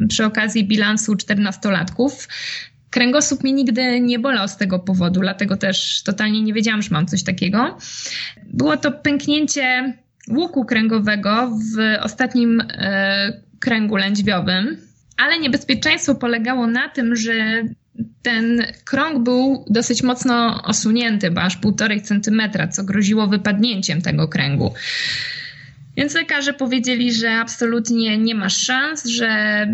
przy 0.08 0.24
okazji 0.24 0.64
bilansu 0.64 1.16
czternastolatków. 1.16 2.28
Kręgosłup 2.90 3.42
mnie 3.42 3.52
nigdy 3.52 4.00
nie 4.00 4.18
bolał 4.18 4.48
z 4.48 4.56
tego 4.56 4.78
powodu, 4.78 5.20
dlatego 5.20 5.56
też 5.56 6.02
totalnie 6.02 6.42
nie 6.42 6.52
wiedziałam, 6.52 6.82
że 6.82 6.90
mam 6.90 7.06
coś 7.06 7.22
takiego. 7.22 7.78
Było 8.46 8.76
to 8.76 8.92
pęknięcie 8.92 9.94
łuku 10.30 10.64
kręgowego 10.64 11.58
w 11.74 12.04
ostatnim 12.04 12.60
e, 12.60 13.42
kręgu 13.60 13.96
lędźwiowym, 13.96 14.76
ale 15.16 15.38
niebezpieczeństwo 15.38 16.14
polegało 16.14 16.66
na 16.66 16.88
tym, 16.88 17.16
że 17.16 17.62
ten 18.22 18.62
krąg 18.84 19.24
był 19.24 19.64
dosyć 19.70 20.02
mocno 20.02 20.62
osunięty, 20.62 21.30
bo 21.30 21.40
aż 21.40 21.56
półtorej 21.56 22.02
centymetra, 22.02 22.68
co 22.68 22.84
groziło 22.84 23.26
wypadnięciem 23.26 24.02
tego 24.02 24.28
kręgu. 24.28 24.74
Więc 25.96 26.14
lekarze 26.14 26.52
powiedzieli, 26.52 27.12
że 27.12 27.32
absolutnie 27.32 28.18
nie 28.18 28.34
ma 28.34 28.48
szans, 28.48 29.04
że 29.04 29.66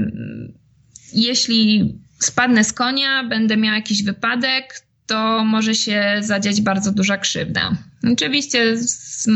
jeśli 1.12 1.94
spadnę 2.18 2.64
z 2.64 2.72
konia, 2.72 3.24
będę 3.24 3.56
miał 3.56 3.74
jakiś 3.74 4.02
wypadek, 4.02 4.82
to 5.10 5.44
może 5.44 5.74
się 5.74 6.16
zadziać 6.20 6.60
bardzo 6.60 6.92
duża 6.92 7.18
krzywda. 7.18 7.72
Oczywiście 8.12 8.76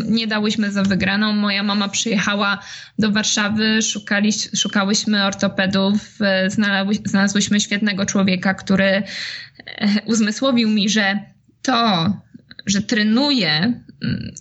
nie 0.08 0.26
dałyśmy 0.26 0.72
za 0.72 0.82
wygraną. 0.82 1.32
Moja 1.32 1.62
mama 1.62 1.88
przyjechała 1.88 2.58
do 2.98 3.12
Warszawy, 3.12 3.82
szukali, 3.82 4.30
szukałyśmy 4.56 5.24
ortopedów, 5.24 6.18
znalazłyśmy 7.04 7.60
świetnego 7.60 8.06
człowieka, 8.06 8.54
który 8.54 8.84
e, 8.84 9.02
uzmysłowił 10.06 10.68
mi, 10.68 10.88
że 10.88 11.18
to, 11.62 12.12
że 12.66 12.82
trenuję 12.82 13.80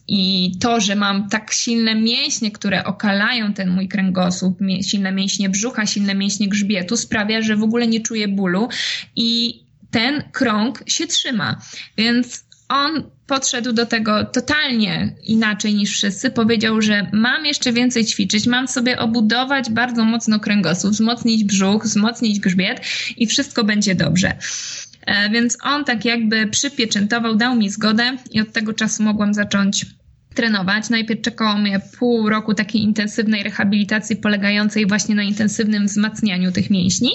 i 0.07 0.51
to, 0.61 0.81
że 0.81 0.95
mam 0.95 1.29
tak 1.29 1.53
silne 1.53 1.95
mięśnie, 1.95 2.51
które 2.51 2.83
okalają 2.83 3.53
ten 3.53 3.69
mój 3.69 3.87
kręgosłup, 3.87 4.59
silne 4.81 5.11
mięśnie 5.11 5.49
brzucha, 5.49 5.85
silne 5.85 6.15
mięśnie 6.15 6.49
grzbietu, 6.49 6.97
sprawia, 6.97 7.41
że 7.41 7.55
w 7.55 7.63
ogóle 7.63 7.87
nie 7.87 8.01
czuję 8.01 8.27
bólu 8.27 8.67
i 9.15 9.62
ten 9.93 10.23
krąg 10.31 10.83
się 10.87 11.07
trzyma. 11.07 11.61
Więc 11.97 12.43
on 12.69 13.03
podszedł 13.27 13.73
do 13.73 13.85
tego 13.85 14.25
totalnie 14.25 15.15
inaczej 15.23 15.73
niż 15.73 15.91
wszyscy. 15.91 16.31
Powiedział, 16.31 16.81
że 16.81 17.09
mam 17.13 17.45
jeszcze 17.45 17.73
więcej 17.73 18.05
ćwiczyć, 18.05 18.47
mam 18.47 18.67
sobie 18.67 18.99
obudować 18.99 19.69
bardzo 19.69 20.05
mocno 20.05 20.39
kręgosłup, 20.39 20.93
wzmocnić 20.93 21.43
brzuch, 21.43 21.83
wzmocnić 21.83 22.39
grzbiet 22.39 22.81
i 23.17 23.27
wszystko 23.27 23.63
będzie 23.63 23.95
dobrze. 23.95 24.37
E, 25.05 25.29
więc 25.29 25.57
on 25.63 25.85
tak 25.85 26.05
jakby 26.05 26.47
przypieczętował, 26.47 27.35
dał 27.35 27.55
mi 27.55 27.69
zgodę 27.69 28.17
i 28.31 28.41
od 28.41 28.51
tego 28.51 28.73
czasu 28.73 29.03
mogłam 29.03 29.33
zacząć 29.33 29.85
trenować. 30.33 30.89
Najpierw 30.89 31.21
czekało 31.21 31.57
mnie 31.57 31.79
pół 31.99 32.29
roku 32.29 32.53
takiej 32.53 32.81
intensywnej 32.81 33.43
rehabilitacji 33.43 34.15
polegającej 34.15 34.87
właśnie 34.87 35.15
na 35.15 35.23
intensywnym 35.23 35.85
wzmacnianiu 35.85 36.51
tych 36.51 36.69
mięśni. 36.69 37.11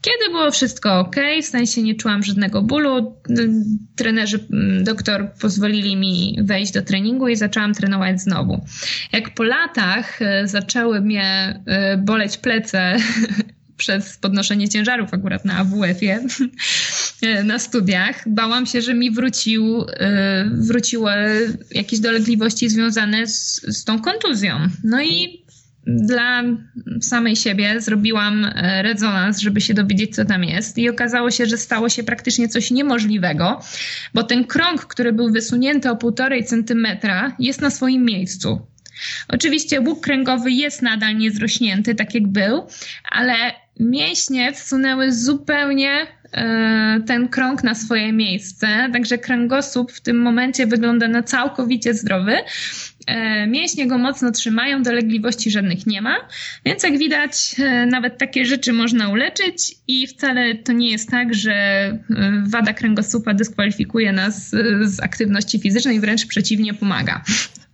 Kiedy 0.00 0.30
było 0.30 0.50
wszystko 0.50 0.98
ok, 0.98 1.16
w 1.42 1.46
sensie 1.46 1.82
nie 1.82 1.94
czułam 1.94 2.22
żadnego 2.22 2.62
bólu, 2.62 3.16
trenerzy, 3.96 4.46
mm, 4.52 4.84
doktor 4.84 5.32
pozwolili 5.40 5.96
mi 5.96 6.38
wejść 6.42 6.72
do 6.72 6.82
treningu 6.82 7.28
i 7.28 7.36
zaczęłam 7.36 7.74
trenować 7.74 8.20
znowu. 8.20 8.64
Jak 9.12 9.34
po 9.34 9.42
latach 9.42 10.22
e, 10.22 10.48
zaczęły 10.48 11.00
mnie 11.00 11.60
e, 11.66 11.96
boleć 11.96 12.36
plece 12.36 12.96
przez 13.76 14.16
podnoszenie 14.16 14.68
ciężarów 14.68 15.14
akurat 15.14 15.44
na 15.44 15.56
AWF-ie 15.56 16.20
na 17.44 17.58
studiach. 17.58 18.28
Bałam 18.28 18.66
się, 18.66 18.82
że 18.82 18.94
mi 18.94 19.10
wrócił, 19.10 19.86
e, 19.88 20.50
wróciły 20.52 21.12
jakieś 21.70 22.00
dolegliwości 22.00 22.68
związane 22.68 23.26
z, 23.26 23.62
z 23.62 23.84
tą 23.84 24.00
kontuzją. 24.00 24.58
No 24.84 25.02
i 25.02 25.46
dla 25.86 26.42
samej 27.00 27.36
siebie 27.36 27.80
zrobiłam 27.80 28.44
e, 28.44 28.82
rezonans, 28.82 29.38
żeby 29.38 29.60
się 29.60 29.74
dowiedzieć, 29.74 30.14
co 30.14 30.24
tam 30.24 30.44
jest, 30.44 30.78
i 30.78 30.88
okazało 30.88 31.30
się, 31.30 31.46
że 31.46 31.58
stało 31.58 31.88
się 31.88 32.02
praktycznie 32.02 32.48
coś 32.48 32.70
niemożliwego, 32.70 33.60
bo 34.14 34.22
ten 34.22 34.44
krąg, 34.44 34.86
który 34.86 35.12
był 35.12 35.32
wysunięty 35.32 35.90
o 35.90 35.96
półtorej 35.96 36.44
centymetra, 36.44 37.36
jest 37.38 37.60
na 37.60 37.70
swoim 37.70 38.04
miejscu. 38.04 38.66
Oczywiście 39.28 39.80
łuk 39.80 40.04
kręgowy 40.04 40.50
jest 40.50 40.82
nadal 40.82 41.16
niezrośnięty, 41.16 41.94
tak 41.94 42.14
jak 42.14 42.28
był, 42.28 42.66
ale 43.10 43.34
mięśnie 43.80 44.52
wsunęły 44.52 45.12
zupełnie 45.12 46.06
e, 46.32 47.00
ten 47.06 47.28
krąg 47.28 47.64
na 47.64 47.74
swoje 47.74 48.12
miejsce, 48.12 48.66
także 48.92 49.18
kręgosłup 49.18 49.92
w 49.92 50.00
tym 50.00 50.18
momencie 50.22 50.66
wygląda 50.66 51.08
na 51.08 51.22
całkowicie 51.22 51.94
zdrowy. 51.94 52.36
E, 53.06 53.46
mięśnie 53.46 53.86
go 53.86 53.98
mocno 53.98 54.30
trzymają, 54.30 54.82
dolegliwości 54.82 55.50
żadnych 55.50 55.86
nie 55.86 56.02
ma, 56.02 56.16
więc 56.64 56.82
jak 56.82 56.98
widać, 56.98 57.56
e, 57.58 57.86
nawet 57.86 58.18
takie 58.18 58.44
rzeczy 58.44 58.72
można 58.72 59.08
uleczyć 59.08 59.74
i 59.88 60.06
wcale 60.06 60.54
to 60.54 60.72
nie 60.72 60.90
jest 60.90 61.10
tak, 61.10 61.34
że 61.34 61.56
wada 62.46 62.72
kręgosłupa 62.72 63.34
dyskwalifikuje 63.34 64.12
nas 64.12 64.50
z 64.82 65.00
aktywności 65.02 65.58
fizycznej, 65.58 66.00
wręcz 66.00 66.26
przeciwnie 66.26 66.74
pomaga. 66.74 67.24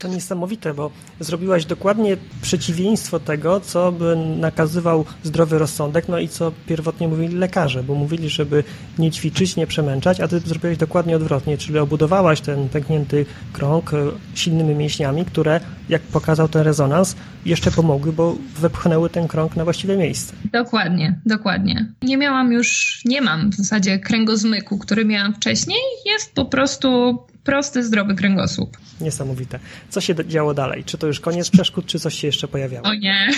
To 0.02 0.08
niesamowite, 0.08 0.74
bo 0.74 0.90
zrobiłaś 1.20 1.64
dokładnie 1.64 2.16
przeciwieństwo 2.42 3.20
tego, 3.20 3.60
co 3.60 3.92
by 3.92 4.16
nakazywał 4.16 5.04
zdrowy 5.22 5.58
rozsądek, 5.58 6.08
no 6.08 6.18
i 6.18 6.28
co 6.28 6.52
pierwotnie 6.66 7.08
mówili 7.08 7.36
lekarze, 7.36 7.82
bo 7.82 7.94
mówili, 7.94 8.28
żeby 8.28 8.64
nie 8.98 9.10
ćwiczyć, 9.10 9.56
nie 9.56 9.66
przemęczać, 9.66 10.20
a 10.20 10.28
ty 10.28 10.40
zrobiłaś 10.40 10.76
dokładnie 10.76 11.16
odwrotnie, 11.16 11.58
czyli 11.58 11.78
obudowałaś 11.78 12.40
ten 12.40 12.68
pęknięty 12.68 13.26
krąg 13.52 13.94
e, 13.94 13.96
silnymi 14.34 14.74
mięśniami, 14.74 15.24
które, 15.24 15.60
jak 15.88 16.02
pokazał 16.02 16.48
ten 16.48 16.62
rezonans, 16.62 17.16
jeszcze 17.46 17.70
pomogły, 17.70 18.12
bo 18.12 18.36
wepchnęły 18.60 19.10
ten 19.10 19.28
krąg 19.28 19.56
na 19.56 19.64
właściwe 19.64 19.96
miejsce. 19.96 20.34
Dokładnie, 20.52 21.20
dokładnie. 21.26 21.92
Nie 22.02 22.16
miałam 22.16 22.52
już, 22.52 23.00
nie 23.04 23.20
mam 23.20 23.50
w 23.50 23.54
zasadzie 23.54 23.98
kręgozmyku, 23.98 24.78
który 24.78 25.04
miałam 25.04 25.34
wcześniej, 25.34 25.78
jest 26.06 26.34
po 26.34 26.44
prostu 26.44 27.18
prosty, 27.44 27.84
zdrowy 27.84 28.14
kręgosłup. 28.14 28.76
Niesamowite. 29.00 29.58
Co 29.90 30.00
się 30.00 30.14
działo 30.28 30.54
dalej? 30.54 30.84
Czy 30.84 30.98
to 30.98 31.06
już 31.06 31.20
koniec 31.20 31.50
przeszkód, 31.50 31.86
czy 31.86 31.98
coś 31.98 32.20
się 32.20 32.26
jeszcze 32.26 32.48
pojawiało? 32.48 32.86
O 32.86 32.94
nie. 32.94 33.28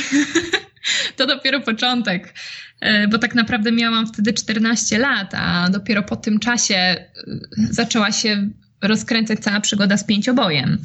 to 1.17 1.27
dopiero 1.27 1.61
początek, 1.61 2.35
e, 2.81 3.09
bo 3.09 3.19
tak 3.19 3.35
naprawdę 3.35 3.73
miałam 3.73 4.07
wtedy 4.07 4.33
14 4.33 4.99
lat, 4.99 5.35
a 5.35 5.71
dopiero 5.71 6.03
po 6.03 6.17
tym 6.17 6.39
czasie 6.39 6.75
e, 6.75 7.07
zaczęła 7.71 8.13
się 8.13 8.49
rozkręcać 8.83 9.41
cała 9.41 9.61
przygoda 9.61 9.97
z 9.97 10.05
pięciobojem. 10.05 10.79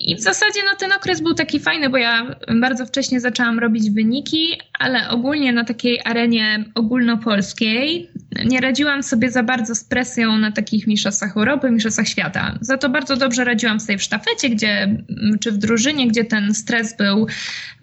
I 0.00 0.16
w 0.16 0.20
zasadzie 0.20 0.60
no, 0.64 0.76
ten 0.78 0.92
okres 0.92 1.20
był 1.20 1.34
taki 1.34 1.60
fajny, 1.60 1.90
bo 1.90 1.96
ja 1.96 2.36
bardzo 2.60 2.86
wcześnie 2.86 3.20
zaczęłam 3.20 3.58
robić 3.58 3.90
wyniki, 3.90 4.60
ale 4.78 5.08
ogólnie 5.08 5.52
na 5.52 5.64
takiej 5.64 6.00
arenie 6.04 6.64
ogólnopolskiej 6.74 8.10
nie 8.44 8.60
radziłam 8.60 9.02
sobie 9.02 9.30
za 9.30 9.42
bardzo 9.42 9.74
z 9.74 9.84
presją 9.84 10.38
na 10.38 10.52
takich 10.52 10.86
mistrzostwach 10.86 11.36
Europy, 11.36 11.70
mistrzostwach 11.70 12.08
świata. 12.08 12.58
Za 12.60 12.78
to 12.78 12.88
bardzo 12.88 13.16
dobrze 13.16 13.44
radziłam 13.44 13.80
sobie 13.80 13.98
w 13.98 14.02
sztafecie, 14.02 14.50
gdzie, 14.50 15.04
czy 15.40 15.52
w 15.52 15.58
drużynie, 15.58 16.08
gdzie 16.08 16.24
ten 16.24 16.54
stres 16.54 16.96
był 16.96 17.26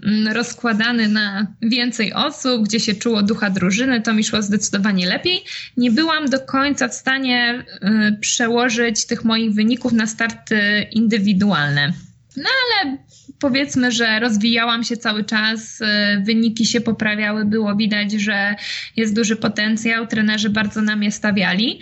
mm, 0.04 0.34
rozkładany 0.34 1.08
na 1.08 1.48
więcej 1.62 2.14
osób, 2.14 2.64
gdzie 2.64 2.80
się 2.80 2.96
czuło 2.96 3.24
ducha 3.24 3.50
drużyny, 3.50 4.02
to 4.02 4.14
mi 4.14 4.24
szło 4.24 4.42
zdecydowanie 4.42 5.08
lepiej. 5.08 5.44
Nie 5.78 5.92
byłam 5.92 6.26
do 6.26 6.40
końca 6.40 6.88
w 6.88 6.94
stanie 6.94 7.66
y, 8.14 8.18
przełożyć 8.20 9.06
tych 9.06 9.24
moich 9.24 9.54
wyników 9.54 9.94
na 9.94 10.08
starty 10.08 10.88
indywidualne. 10.92 11.94
No 12.38 12.50
ale 12.50 12.98
powiedzmy, 13.40 13.92
że 13.92 14.20
rozwijałam 14.20 14.84
się 14.84 14.98
cały 14.98 15.24
czas, 15.24 15.82
y, 15.82 15.86
wyniki 16.24 16.66
się 16.66 16.82
poprawiały, 16.82 17.46
było 17.46 17.76
widać, 17.76 18.12
że 18.12 18.56
jest 18.96 19.16
duży 19.16 19.36
potencjał, 19.36 20.08
trenerzy 20.08 20.50
bardzo 20.50 20.82
na 20.82 20.96
mnie 20.96 21.12
stawiali. 21.12 21.80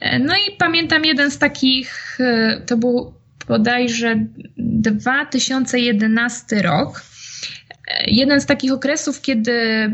E, 0.00 0.18
no 0.18 0.34
i 0.34 0.56
pamiętam 0.58 1.04
jeden 1.04 1.30
z 1.30 1.38
takich, 1.38 2.20
y, 2.20 2.62
to 2.66 2.76
był 2.76 3.14
bodajże 3.48 4.26
2011 4.56 6.62
rok. 6.62 7.02
E, 7.88 8.10
jeden 8.10 8.40
z 8.40 8.46
takich 8.46 8.72
okresów, 8.72 9.20
kiedy 9.20 9.90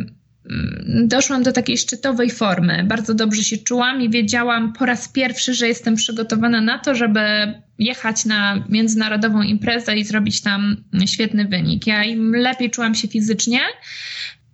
Mm, 0.50 1.08
doszłam 1.08 1.42
do 1.42 1.52
takiej 1.52 1.78
szczytowej 1.78 2.30
formy. 2.30 2.84
Bardzo 2.84 3.14
dobrze 3.14 3.44
się 3.44 3.58
czułam 3.58 4.02
i 4.02 4.10
wiedziałam 4.10 4.72
po 4.72 4.86
raz 4.86 5.08
pierwszy, 5.08 5.54
że 5.54 5.68
jestem 5.68 5.94
przygotowana 5.94 6.60
na 6.60 6.78
to, 6.78 6.94
żeby 6.94 7.20
jechać 7.80 8.24
na 8.24 8.64
międzynarodową 8.68 9.42
imprezę 9.42 9.96
i 9.96 10.04
zrobić 10.04 10.40
tam 10.40 10.76
świetny 11.06 11.44
wynik. 11.44 11.86
Ja 11.86 12.04
im 12.04 12.36
lepiej 12.36 12.70
czułam 12.70 12.94
się 12.94 13.08
fizycznie, 13.08 13.60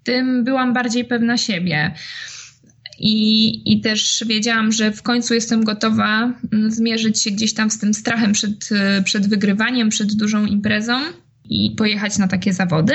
tym 0.05 0.45
byłam 0.45 0.73
bardziej 0.73 1.05
pewna 1.05 1.37
siebie. 1.37 1.95
I, 2.99 3.73
I 3.73 3.81
też 3.81 4.25
wiedziałam, 4.27 4.73
że 4.73 4.93
w 4.93 5.03
końcu 5.03 5.35
jestem 5.35 5.65
gotowa 5.65 6.33
zmierzyć 6.69 7.23
się 7.23 7.31
gdzieś 7.31 7.55
tam 7.55 7.71
z 7.71 7.79
tym 7.79 7.95
strachem 7.95 8.33
przed, 8.33 8.69
przed 9.05 9.29
wygrywaniem, 9.29 9.89
przed 9.89 10.13
dużą 10.13 10.47
imprezą 10.47 11.01
i 11.45 11.71
pojechać 11.77 12.19
na 12.19 12.29
takie 12.29 12.53
zawody. 12.53 12.95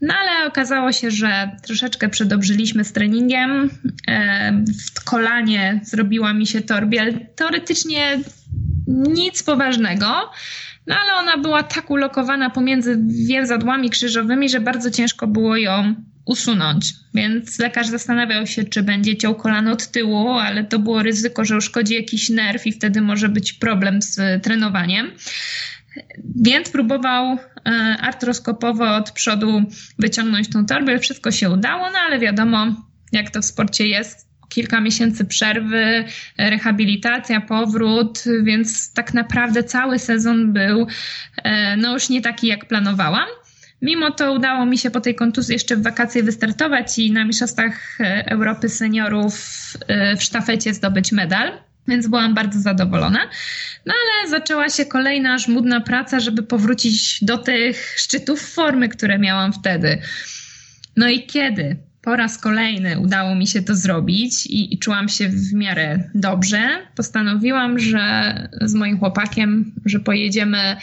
No 0.00 0.14
ale 0.14 0.48
okazało 0.48 0.92
się, 0.92 1.10
że 1.10 1.50
troszeczkę 1.62 2.08
przedobrzyliśmy 2.08 2.84
z 2.84 2.92
treningiem. 2.92 3.70
E, 4.08 4.64
w 4.94 5.04
kolanie 5.04 5.80
zrobiła 5.84 6.32
mi 6.32 6.46
się 6.46 6.60
torbiel. 6.60 7.26
Teoretycznie 7.36 8.20
nic 8.92 9.42
poważnego, 9.42 10.30
no 10.86 10.94
ale 11.02 11.14
ona 11.14 11.38
była 11.38 11.62
tak 11.62 11.90
ulokowana 11.90 12.50
pomiędzy 12.50 12.98
więzadłami 13.26 13.90
krzyżowymi, 13.90 14.48
że 14.48 14.60
bardzo 14.60 14.90
ciężko 14.90 15.26
było 15.26 15.56
ją 15.56 15.94
usunąć. 16.24 16.92
Więc 17.14 17.58
lekarz 17.58 17.86
zastanawiał 17.86 18.46
się, 18.46 18.64
czy 18.64 18.82
będzie 18.82 19.16
ciął 19.16 19.34
kolano 19.34 19.72
od 19.72 19.86
tyłu, 19.86 20.28
ale 20.28 20.64
to 20.64 20.78
było 20.78 21.02
ryzyko, 21.02 21.44
że 21.44 21.56
uszkodzi 21.56 21.94
jakiś 21.94 22.30
nerw 22.30 22.66
i 22.66 22.72
wtedy 22.72 23.00
może 23.00 23.28
być 23.28 23.52
problem 23.52 24.02
z 24.02 24.42
trenowaniem. 24.42 25.10
Więc 26.36 26.70
próbował 26.70 27.38
e, 27.66 27.70
artroskopowo 28.00 28.96
od 28.96 29.10
przodu 29.10 29.62
wyciągnąć 29.98 30.50
tą 30.50 30.66
torbę. 30.66 30.98
Wszystko 30.98 31.30
się 31.30 31.50
udało, 31.50 31.90
no 31.90 31.98
ale 31.98 32.18
wiadomo, 32.18 32.66
jak 33.12 33.30
to 33.30 33.42
w 33.42 33.44
sporcie 33.44 33.86
jest. 33.86 34.31
Kilka 34.52 34.80
miesięcy 34.80 35.24
przerwy, 35.24 36.04
rehabilitacja, 36.38 37.40
powrót, 37.40 38.24
więc 38.42 38.92
tak 38.92 39.14
naprawdę 39.14 39.64
cały 39.64 39.98
sezon 39.98 40.52
był 40.52 40.86
e, 41.42 41.76
no 41.76 41.94
już 41.94 42.08
nie 42.08 42.22
taki, 42.22 42.46
jak 42.46 42.64
planowałam. 42.64 43.26
Mimo 43.82 44.10
to 44.10 44.32
udało 44.32 44.66
mi 44.66 44.78
się 44.78 44.90
po 44.90 45.00
tej 45.00 45.14
kontuzji 45.14 45.52
jeszcze 45.52 45.76
w 45.76 45.82
wakacje 45.82 46.22
wystartować 46.22 46.98
i 46.98 47.12
na 47.12 47.24
Mistrzostwach 47.24 47.98
Europy 48.26 48.68
Seniorów 48.68 49.34
e, 49.88 50.16
w 50.16 50.22
sztafecie 50.22 50.74
zdobyć 50.74 51.12
medal 51.12 51.52
więc 51.88 52.06
byłam 52.06 52.34
bardzo 52.34 52.60
zadowolona. 52.60 53.20
No 53.86 53.94
ale 53.94 54.30
zaczęła 54.30 54.68
się 54.68 54.86
kolejna 54.86 55.38
żmudna 55.38 55.80
praca, 55.80 56.20
żeby 56.20 56.42
powrócić 56.42 57.24
do 57.24 57.38
tych 57.38 57.94
szczytów 57.98 58.40
formy, 58.40 58.88
które 58.88 59.18
miałam 59.18 59.52
wtedy. 59.52 59.98
No 60.96 61.08
i 61.08 61.26
kiedy 61.26 61.76
po 62.02 62.16
raz 62.16 62.38
kolejny 62.38 63.00
udało 63.00 63.34
mi 63.34 63.46
się 63.46 63.62
to 63.62 63.76
zrobić 63.76 64.46
i, 64.46 64.74
i 64.74 64.78
czułam 64.78 65.08
się 65.08 65.28
w 65.28 65.52
miarę 65.52 66.10
dobrze, 66.14 66.68
postanowiłam, 66.96 67.78
że 67.78 68.34
z 68.60 68.74
moim 68.74 68.98
chłopakiem, 68.98 69.72
że 69.84 70.00
pojedziemy 70.00 70.76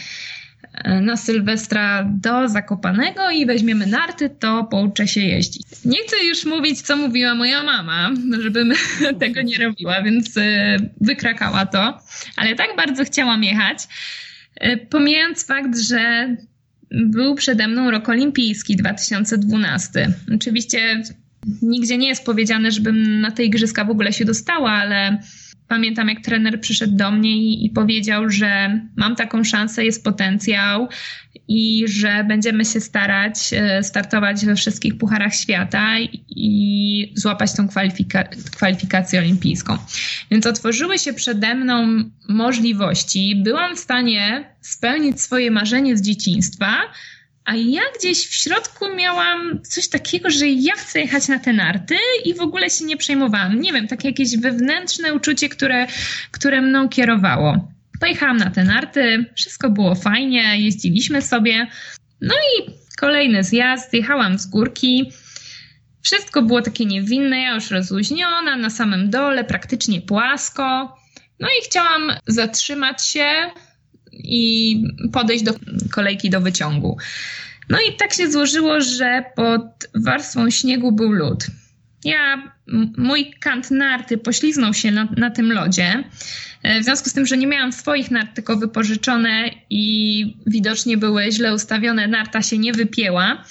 na 1.00 1.16
Sylwestra 1.16 2.04
do 2.04 2.48
Zakopanego 2.48 3.30
i 3.30 3.46
weźmiemy 3.46 3.86
narty, 3.86 4.30
to 4.30 4.64
pouczę 4.64 5.08
się 5.08 5.20
jeździć. 5.20 5.66
Nie 5.84 5.98
chcę 5.98 6.24
już 6.24 6.44
mówić, 6.44 6.82
co 6.82 6.96
mówiła 6.96 7.34
moja 7.34 7.62
mama, 7.62 8.10
żebym 8.40 8.72
tego 9.20 9.42
nie 9.42 9.58
robiła, 9.58 10.02
więc 10.02 10.36
e, 10.36 10.76
wykrakała 11.00 11.66
to, 11.66 11.98
ale 12.36 12.54
tak 12.54 12.76
bardzo 12.76 13.04
chciałam 13.04 13.44
jechać. 13.44 13.78
E, 14.54 14.76
pomijając 14.76 15.46
fakt, 15.46 15.78
że 15.78 16.36
był 16.90 17.34
przede 17.34 17.68
mną 17.68 17.90
rok 17.90 18.08
olimpijski 18.08 18.76
2012. 18.76 20.12
Oczywiście 20.34 21.02
nigdzie 21.62 21.98
nie 21.98 22.08
jest 22.08 22.24
powiedziane, 22.24 22.70
żebym 22.70 23.20
na 23.20 23.30
te 23.30 23.44
igrzyska 23.44 23.84
w 23.84 23.90
ogóle 23.90 24.12
się 24.12 24.24
dostała, 24.24 24.70
ale 24.70 25.18
pamiętam, 25.70 26.08
jak 26.08 26.20
trener 26.20 26.60
przyszedł 26.60 26.96
do 26.96 27.10
mnie 27.10 27.36
i, 27.36 27.66
i, 27.66 27.70
powiedział, 27.70 28.30
że 28.30 28.80
mam 28.96 29.16
taką 29.16 29.44
szansę, 29.44 29.84
jest 29.84 30.04
potencjał 30.04 30.88
i 31.48 31.84
że 31.88 32.24
będziemy 32.24 32.64
się 32.64 32.80
starać 32.80 33.36
e, 33.52 33.82
startować 33.82 34.46
we 34.46 34.54
wszystkich 34.54 34.98
pucharach 34.98 35.34
świata 35.34 35.98
i, 36.28 37.12
złapać 37.14 37.52
tą 37.52 37.68
kwalifika 37.68 38.24
kwalifikację 38.56 39.20
olimpijską. 39.20 39.78
Więc 40.30 40.46
otworzyły 40.46 40.98
się 40.98 41.12
przede 41.12 41.54
mną 41.54 42.04
możliwości. 42.28 43.36
Byłam 43.36 43.76
w 43.76 43.78
stanie 43.78 44.44
spełnić 44.60 45.20
swoje 45.20 45.50
marzenie 45.50 45.96
z 45.96 46.02
dzieciństwa, 46.02 46.76
a 47.50 47.54
ja 47.56 47.82
gdzieś 47.98 48.26
w 48.26 48.34
środku 48.34 48.94
miałam 48.96 49.62
coś 49.62 49.88
takiego, 49.88 50.30
że 50.30 50.48
ja 50.48 50.74
chcę 50.74 51.00
jechać 51.00 51.28
na 51.28 51.38
te 51.38 51.52
narty 51.52 51.96
i 52.24 52.34
w 52.34 52.40
ogóle 52.40 52.70
się 52.70 52.84
nie 52.84 52.96
przejmowałam. 52.96 53.60
Nie 53.60 53.72
wiem, 53.72 53.88
takie 53.88 54.08
jakieś 54.08 54.36
wewnętrzne 54.36 55.14
uczucie, 55.14 55.48
które, 55.48 55.86
które 56.30 56.62
mną 56.62 56.88
kierowało. 56.88 57.68
Pojechałam 58.00 58.36
na 58.36 58.50
te 58.50 58.64
narty, 58.64 59.24
wszystko 59.36 59.70
było 59.70 59.94
fajnie, 59.94 60.60
jeździliśmy 60.60 61.22
sobie. 61.22 61.66
No 62.20 62.34
i 62.34 62.70
kolejny 63.00 63.44
zjazd, 63.44 63.94
jechałam 63.94 64.38
z 64.38 64.46
górki. 64.46 65.12
Wszystko 66.02 66.42
było 66.42 66.62
takie 66.62 66.84
niewinne, 66.86 67.40
ja 67.40 67.54
już 67.54 67.70
rozluźniona, 67.70 68.56
na 68.56 68.70
samym 68.70 69.10
dole, 69.10 69.44
praktycznie 69.44 70.00
płasko. 70.00 70.96
No 71.40 71.48
i 71.48 71.64
chciałam 71.64 72.12
zatrzymać 72.26 73.06
się, 73.06 73.50
i 74.12 74.82
podejść 75.12 75.44
do 75.44 75.52
kolejki 75.92 76.30
do 76.30 76.40
wyciągu. 76.40 76.96
No 77.70 77.78
i 77.88 77.96
tak 77.96 78.12
się 78.12 78.30
złożyło, 78.30 78.80
że 78.80 79.24
pod 79.36 79.62
warstwą 79.94 80.50
śniegu 80.50 80.92
był 80.92 81.12
lód. 81.12 81.46
Ja, 82.04 82.52
mój 82.96 83.30
kant 83.40 83.70
narty 83.70 84.18
pośliznął 84.18 84.74
się 84.74 84.90
na, 84.90 85.08
na 85.16 85.30
tym 85.30 85.52
lodzie. 85.52 86.04
E, 86.62 86.80
w 86.80 86.84
związku 86.84 87.08
z 87.08 87.12
tym, 87.12 87.26
że 87.26 87.36
nie 87.36 87.46
miałam 87.46 87.72
swoich 87.72 88.10
nart, 88.10 88.34
tylko 88.34 88.56
wypożyczone 88.56 89.50
i 89.70 90.36
widocznie 90.46 90.96
były 90.96 91.32
źle 91.32 91.54
ustawione, 91.54 92.08
narta 92.08 92.42
się 92.42 92.58
nie 92.58 92.72
wypięła. 92.72 93.44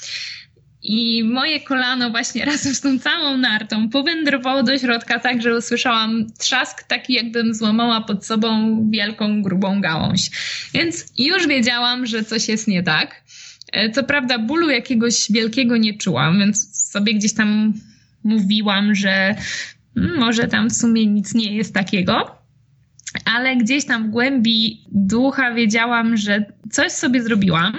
I 0.83 1.23
moje 1.23 1.59
kolano 1.59 2.09
właśnie 2.09 2.45
razem 2.51 2.75
z 2.75 2.81
tą 2.81 2.99
całą 2.99 3.37
nartą 3.37 3.89
powędrowało 3.89 4.63
do 4.63 4.77
środka 4.77 5.19
tak, 5.19 5.41
że 5.41 5.57
usłyszałam 5.57 6.27
trzask 6.39 6.83
taki, 6.83 7.13
jakbym 7.13 7.53
złamała 7.53 8.01
pod 8.01 8.25
sobą 8.25 8.79
wielką, 8.91 9.41
grubą 9.41 9.81
gałąź. 9.81 10.29
Więc 10.73 11.05
już 11.17 11.47
wiedziałam, 11.47 12.05
że 12.05 12.23
coś 12.23 12.47
jest 12.47 12.67
nie 12.67 12.83
tak. 12.83 13.23
E, 13.71 13.89
co 13.89 14.03
prawda 14.03 14.39
bólu 14.39 14.69
jakiegoś 14.69 15.31
wielkiego 15.31 15.77
nie 15.77 15.97
czułam, 15.97 16.39
więc 16.39 16.89
sobie 16.91 17.13
gdzieś 17.13 17.33
tam 17.33 17.73
mówiłam, 18.23 18.95
że 18.95 19.35
hmm, 19.95 20.19
może 20.19 20.47
tam 20.47 20.69
w 20.69 20.75
sumie 20.75 21.05
nic 21.05 21.33
nie 21.33 21.55
jest 21.55 21.73
takiego. 21.73 22.35
Ale 23.25 23.57
gdzieś 23.57 23.85
tam 23.85 24.07
w 24.07 24.11
głębi 24.11 24.85
ducha 24.91 25.53
wiedziałam, 25.53 26.17
że 26.17 26.45
coś 26.71 26.91
sobie 26.91 27.23
zrobiłam 27.23 27.73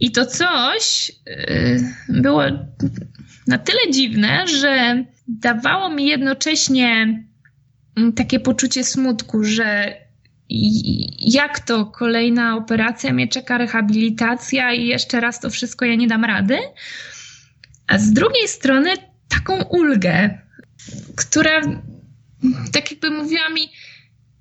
i 0.00 0.10
to 0.10 0.26
coś 0.26 1.12
y, 1.28 1.94
było 2.08 2.42
na 3.46 3.58
tyle 3.58 3.78
dziwne, 3.90 4.46
że 4.46 5.04
dawało 5.28 5.90
mi 5.90 6.06
jednocześnie 6.06 7.22
mm, 7.96 8.12
takie 8.12 8.40
poczucie 8.40 8.84
smutku, 8.84 9.44
że 9.44 9.94
jak 11.18 11.60
to 11.60 11.86
kolejna 11.86 12.56
operacja 12.56 13.12
mnie 13.12 13.28
czeka, 13.28 13.58
rehabilitacja 13.58 14.72
i 14.72 14.86
jeszcze 14.86 15.20
raz 15.20 15.40
to 15.40 15.50
wszystko 15.50 15.84
ja 15.84 15.94
nie 15.94 16.06
dam 16.06 16.24
rady. 16.24 16.58
A 17.86 17.98
z 17.98 18.12
drugiej 18.12 18.48
strony 18.48 18.90
taką 19.28 19.62
ulgę, 19.62 20.38
która 21.16 21.60
tak 22.72 22.90
jakby 22.90 23.10
mówiła 23.10 23.48
mi, 23.48 23.70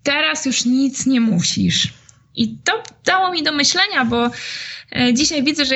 teraz 0.04 0.46
już 0.46 0.66
nic 0.66 1.06
nie 1.06 1.22
musisz. 1.22 1.94
I 2.36 2.58
to 2.64 2.84
dało 3.06 3.32
mi 3.32 3.44
do 3.44 3.52
myślenia, 3.52 4.06
bo 4.06 4.32
e, 4.96 5.14
dzisiaj 5.14 5.44
widzę, 5.44 5.66
że 5.66 5.76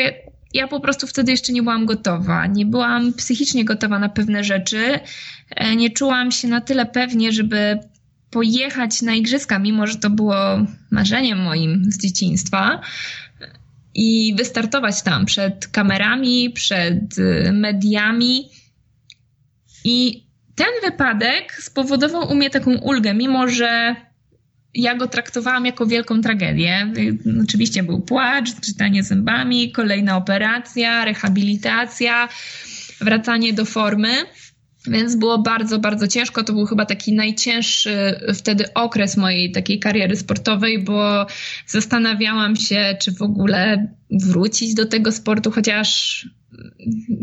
ja 0.53 0.67
po 0.67 0.79
prostu 0.79 1.07
wtedy 1.07 1.31
jeszcze 1.31 1.53
nie 1.53 1.63
byłam 1.63 1.85
gotowa. 1.85 2.47
Nie 2.47 2.65
byłam 2.65 3.13
psychicznie 3.13 3.65
gotowa 3.65 3.99
na 3.99 4.09
pewne 4.09 4.43
rzeczy. 4.43 4.99
E, 5.49 5.75
nie 5.75 5.89
czułam 5.89 6.31
się 6.31 6.47
na 6.47 6.61
tyle 6.61 6.85
pewnie, 6.85 7.31
żeby 7.31 7.79
pojechać 8.31 9.01
na 9.01 9.15
igrzyska, 9.15 9.59
mimo 9.59 9.87
że 9.87 9.95
to 9.97 10.09
było 10.09 10.35
marzeniem 10.91 11.41
moim 11.41 11.91
z 11.91 11.97
dzieciństwa. 11.97 12.81
I 13.95 14.35
wystartować 14.37 15.01
tam 15.01 15.25
przed 15.25 15.67
kamerami, 15.67 16.49
przed 16.49 17.19
e, 17.19 17.51
mediami. 17.51 18.49
I 19.83 20.25
ten 20.55 20.91
wypadek 20.91 21.57
spowodował 21.61 22.31
u 22.31 22.35
mnie 22.35 22.49
taką 22.49 22.77
ulgę, 22.77 23.13
mimo 23.13 23.47
że 23.47 23.95
ja 24.73 24.95
go 24.95 25.07
traktowałam 25.07 25.65
jako 25.65 25.85
wielką 25.85 26.21
tragedię. 26.21 26.93
Oczywiście 27.43 27.83
był 27.83 28.01
płacz, 28.01 28.59
czytanie 28.61 29.03
zębami, 29.03 29.71
kolejna 29.71 30.17
operacja, 30.17 31.05
rehabilitacja, 31.05 32.29
wracanie 33.01 33.53
do 33.53 33.65
formy. 33.65 34.09
Więc 34.87 35.15
było 35.15 35.37
bardzo, 35.37 35.79
bardzo 35.79 36.07
ciężko. 36.07 36.43
To 36.43 36.53
był 36.53 36.65
chyba 36.65 36.85
taki 36.85 37.13
najcięższy 37.13 38.19
wtedy 38.35 38.73
okres 38.73 39.17
mojej 39.17 39.51
takiej 39.51 39.79
kariery 39.79 40.15
sportowej, 40.15 40.83
bo 40.83 41.25
zastanawiałam 41.67 42.55
się, 42.55 42.97
czy 43.01 43.11
w 43.11 43.21
ogóle 43.21 43.87
wrócić 44.09 44.73
do 44.73 44.85
tego 44.85 45.11
sportu, 45.11 45.51
chociaż 45.51 46.25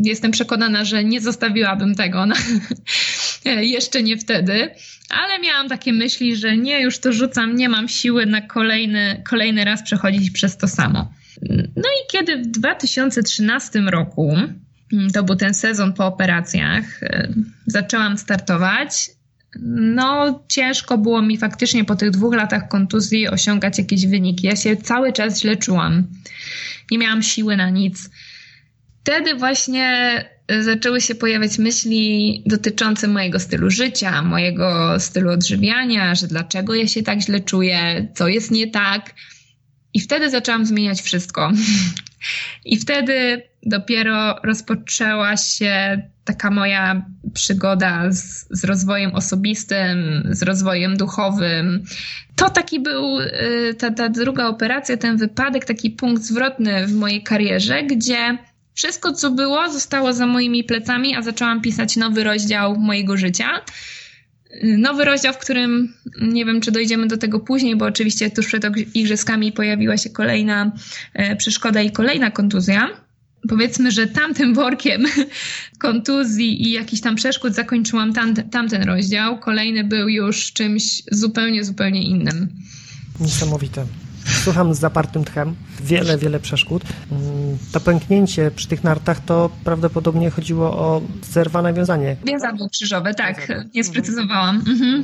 jestem 0.03 0.31
przekonana, 0.31 0.85
że 0.85 1.03
nie 1.03 1.21
zostawiłabym 1.21 1.95
tego 1.95 2.25
na, 2.25 2.35
jeszcze 3.61 4.03
nie 4.03 4.17
wtedy, 4.17 4.69
ale 5.09 5.39
miałam 5.39 5.69
takie 5.69 5.93
myśli, 5.93 6.35
że 6.35 6.57
nie, 6.57 6.81
już 6.81 6.99
to 6.99 7.13
rzucam, 7.13 7.55
nie 7.55 7.69
mam 7.69 7.87
siły 7.87 8.25
na 8.25 8.41
kolejny, 8.41 9.23
kolejny 9.29 9.65
raz 9.65 9.83
przechodzić 9.83 10.31
przez 10.31 10.57
to 10.57 10.67
samo. 10.67 11.13
No 11.75 11.83
i 11.83 12.11
kiedy 12.11 12.37
w 12.37 12.47
2013 12.47 13.79
roku, 13.79 14.37
to 15.13 15.23
był 15.23 15.35
ten 15.35 15.53
sezon 15.53 15.93
po 15.93 16.05
operacjach, 16.05 17.03
e, 17.03 17.33
zaczęłam 17.67 18.17
startować, 18.17 19.09
no 19.75 20.43
ciężko 20.47 20.97
było 20.97 21.21
mi 21.21 21.37
faktycznie 21.37 21.85
po 21.85 21.95
tych 21.95 22.11
dwóch 22.11 22.35
latach 22.35 22.67
kontuzji 22.67 23.27
osiągać 23.27 23.77
jakieś 23.77 24.05
wyniki. 24.05 24.47
Ja 24.47 24.55
się 24.55 24.77
cały 24.77 25.13
czas 25.13 25.41
źle 25.41 25.57
czułam. 25.57 26.07
Nie 26.91 26.97
miałam 26.97 27.23
siły 27.23 27.57
na 27.57 27.69
nic 27.69 28.09
wtedy 29.09 29.35
właśnie 29.35 29.85
e, 30.47 30.63
zaczęły 30.63 31.01
się 31.01 31.15
pojawiać 31.15 31.57
myśli 31.57 32.43
dotyczące 32.45 33.07
mojego 33.07 33.39
stylu 33.39 33.69
życia, 33.69 34.21
mojego 34.21 34.99
stylu 34.99 35.31
odżywiania, 35.31 36.15
że 36.15 36.27
dlaczego 36.27 36.75
ja 36.75 36.87
się 36.87 37.03
tak 37.03 37.21
źle 37.21 37.39
czuję, 37.39 38.07
co 38.15 38.27
jest 38.27 38.51
nie 38.51 38.67
tak. 38.67 39.13
I 39.93 39.99
wtedy 39.99 40.29
zaczęłam 40.29 40.65
zmieniać 40.65 41.01
wszystko. 41.01 41.51
I 42.65 42.77
wtedy 42.77 43.41
dopiero 43.63 44.35
rozpoczęła 44.43 45.37
się 45.37 46.01
taka 46.25 46.51
moja 46.51 47.05
przygoda 47.33 48.11
z, 48.11 48.47
z, 48.49 48.63
rozwojem 48.63 49.15
osobistym, 49.15 50.23
z 50.29 50.43
rozwojem 50.43 50.97
duchowym. 50.97 51.83
To 52.35 52.49
taki 52.49 52.79
był, 52.79 53.19
e, 53.19 53.73
ta, 53.73 53.91
ta 53.91 54.09
druga 54.09 54.47
operacja, 54.47 54.97
ten 54.97 55.17
wypadek, 55.17 55.65
taki 55.65 55.89
punkt 55.89 56.23
zwrotny 56.23 56.87
w 56.87 56.93
mojej 56.93 57.23
karierze, 57.23 57.83
gdzie 57.83 58.37
wszystko, 58.73 59.13
co 59.13 59.31
było, 59.31 59.71
zostało 59.71 60.13
za 60.13 60.25
moimi 60.25 60.63
plecami, 60.63 61.15
a 61.15 61.21
zaczęłam 61.21 61.61
pisać 61.61 61.95
nowy 61.95 62.23
rozdział 62.23 62.75
mojego 62.75 63.17
życia. 63.17 63.49
Nowy 64.63 65.05
rozdział, 65.05 65.33
w 65.33 65.37
którym 65.37 65.93
nie 66.21 66.45
wiem, 66.45 66.61
czy 66.61 66.71
dojdziemy 66.71 67.07
do 67.07 67.17
tego 67.17 67.39
później, 67.39 67.75
bo 67.75 67.85
oczywiście 67.85 68.29
tuż 68.29 68.47
przed 68.47 68.65
igrzyskami 68.93 69.51
pojawiła 69.51 69.97
się 69.97 70.09
kolejna 70.09 70.71
e, 71.13 71.35
przeszkoda 71.35 71.81
i 71.81 71.91
kolejna 71.91 72.31
kontuzja. 72.31 72.89
Powiedzmy, 73.49 73.91
że 73.91 74.07
tamtym 74.07 74.53
workiem 74.53 75.05
kontuzji 75.79 76.67
i 76.67 76.71
jakichś 76.71 77.01
tam 77.01 77.15
przeszkód 77.15 77.55
zakończyłam 77.55 78.13
tam, 78.13 78.35
tamten 78.35 78.83
rozdział. 78.83 79.39
Kolejny 79.39 79.83
był 79.83 80.09
już 80.09 80.53
czymś 80.53 81.03
zupełnie, 81.11 81.63
zupełnie 81.63 82.03
innym. 82.03 82.47
Niesamowite. 83.19 83.85
Słucham 84.43 84.73
z 84.73 84.79
zapartym 84.79 85.25
tchem. 85.25 85.55
Wiele, 85.81 86.17
wiele 86.17 86.39
przeszkód. 86.39 86.83
Mm, 87.11 87.57
to 87.71 87.79
pęknięcie 87.79 88.51
przy 88.51 88.67
tych 88.67 88.83
nartach 88.83 89.25
to 89.25 89.49
prawdopodobnie 89.63 90.29
chodziło 90.29 90.77
o 90.77 91.01
zerwane 91.31 91.73
wiązanie. 91.73 92.15
Wiązadło 92.25 92.69
krzyżowe, 92.69 93.13
tak. 93.13 93.47
Nie 93.75 93.83
sprecyzowałam. 93.83 94.55
Mhm. 94.55 94.95
mhm. 94.95 95.03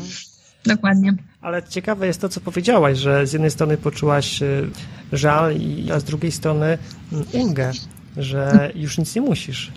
Dokładnie. 0.66 1.14
Ale 1.42 1.64
ciekawe 1.64 2.08
jest 2.08 2.22
to, 2.22 2.30
co 2.30 2.42
powiedziałaś, 2.42 2.98
że 2.98 3.28
z 3.28 3.34
jednej 3.34 3.52
strony 3.52 3.78
poczułaś 3.78 4.42
y, 4.42 4.70
żal, 5.12 5.56
a 5.94 6.00
z 6.00 6.04
drugiej 6.04 6.32
strony 6.32 6.78
mm, 7.12 7.26
ulgę, 7.34 7.72
że 8.18 8.72
już 8.76 8.98
nic 8.98 9.16
nie 9.16 9.22
musisz. 9.22 9.72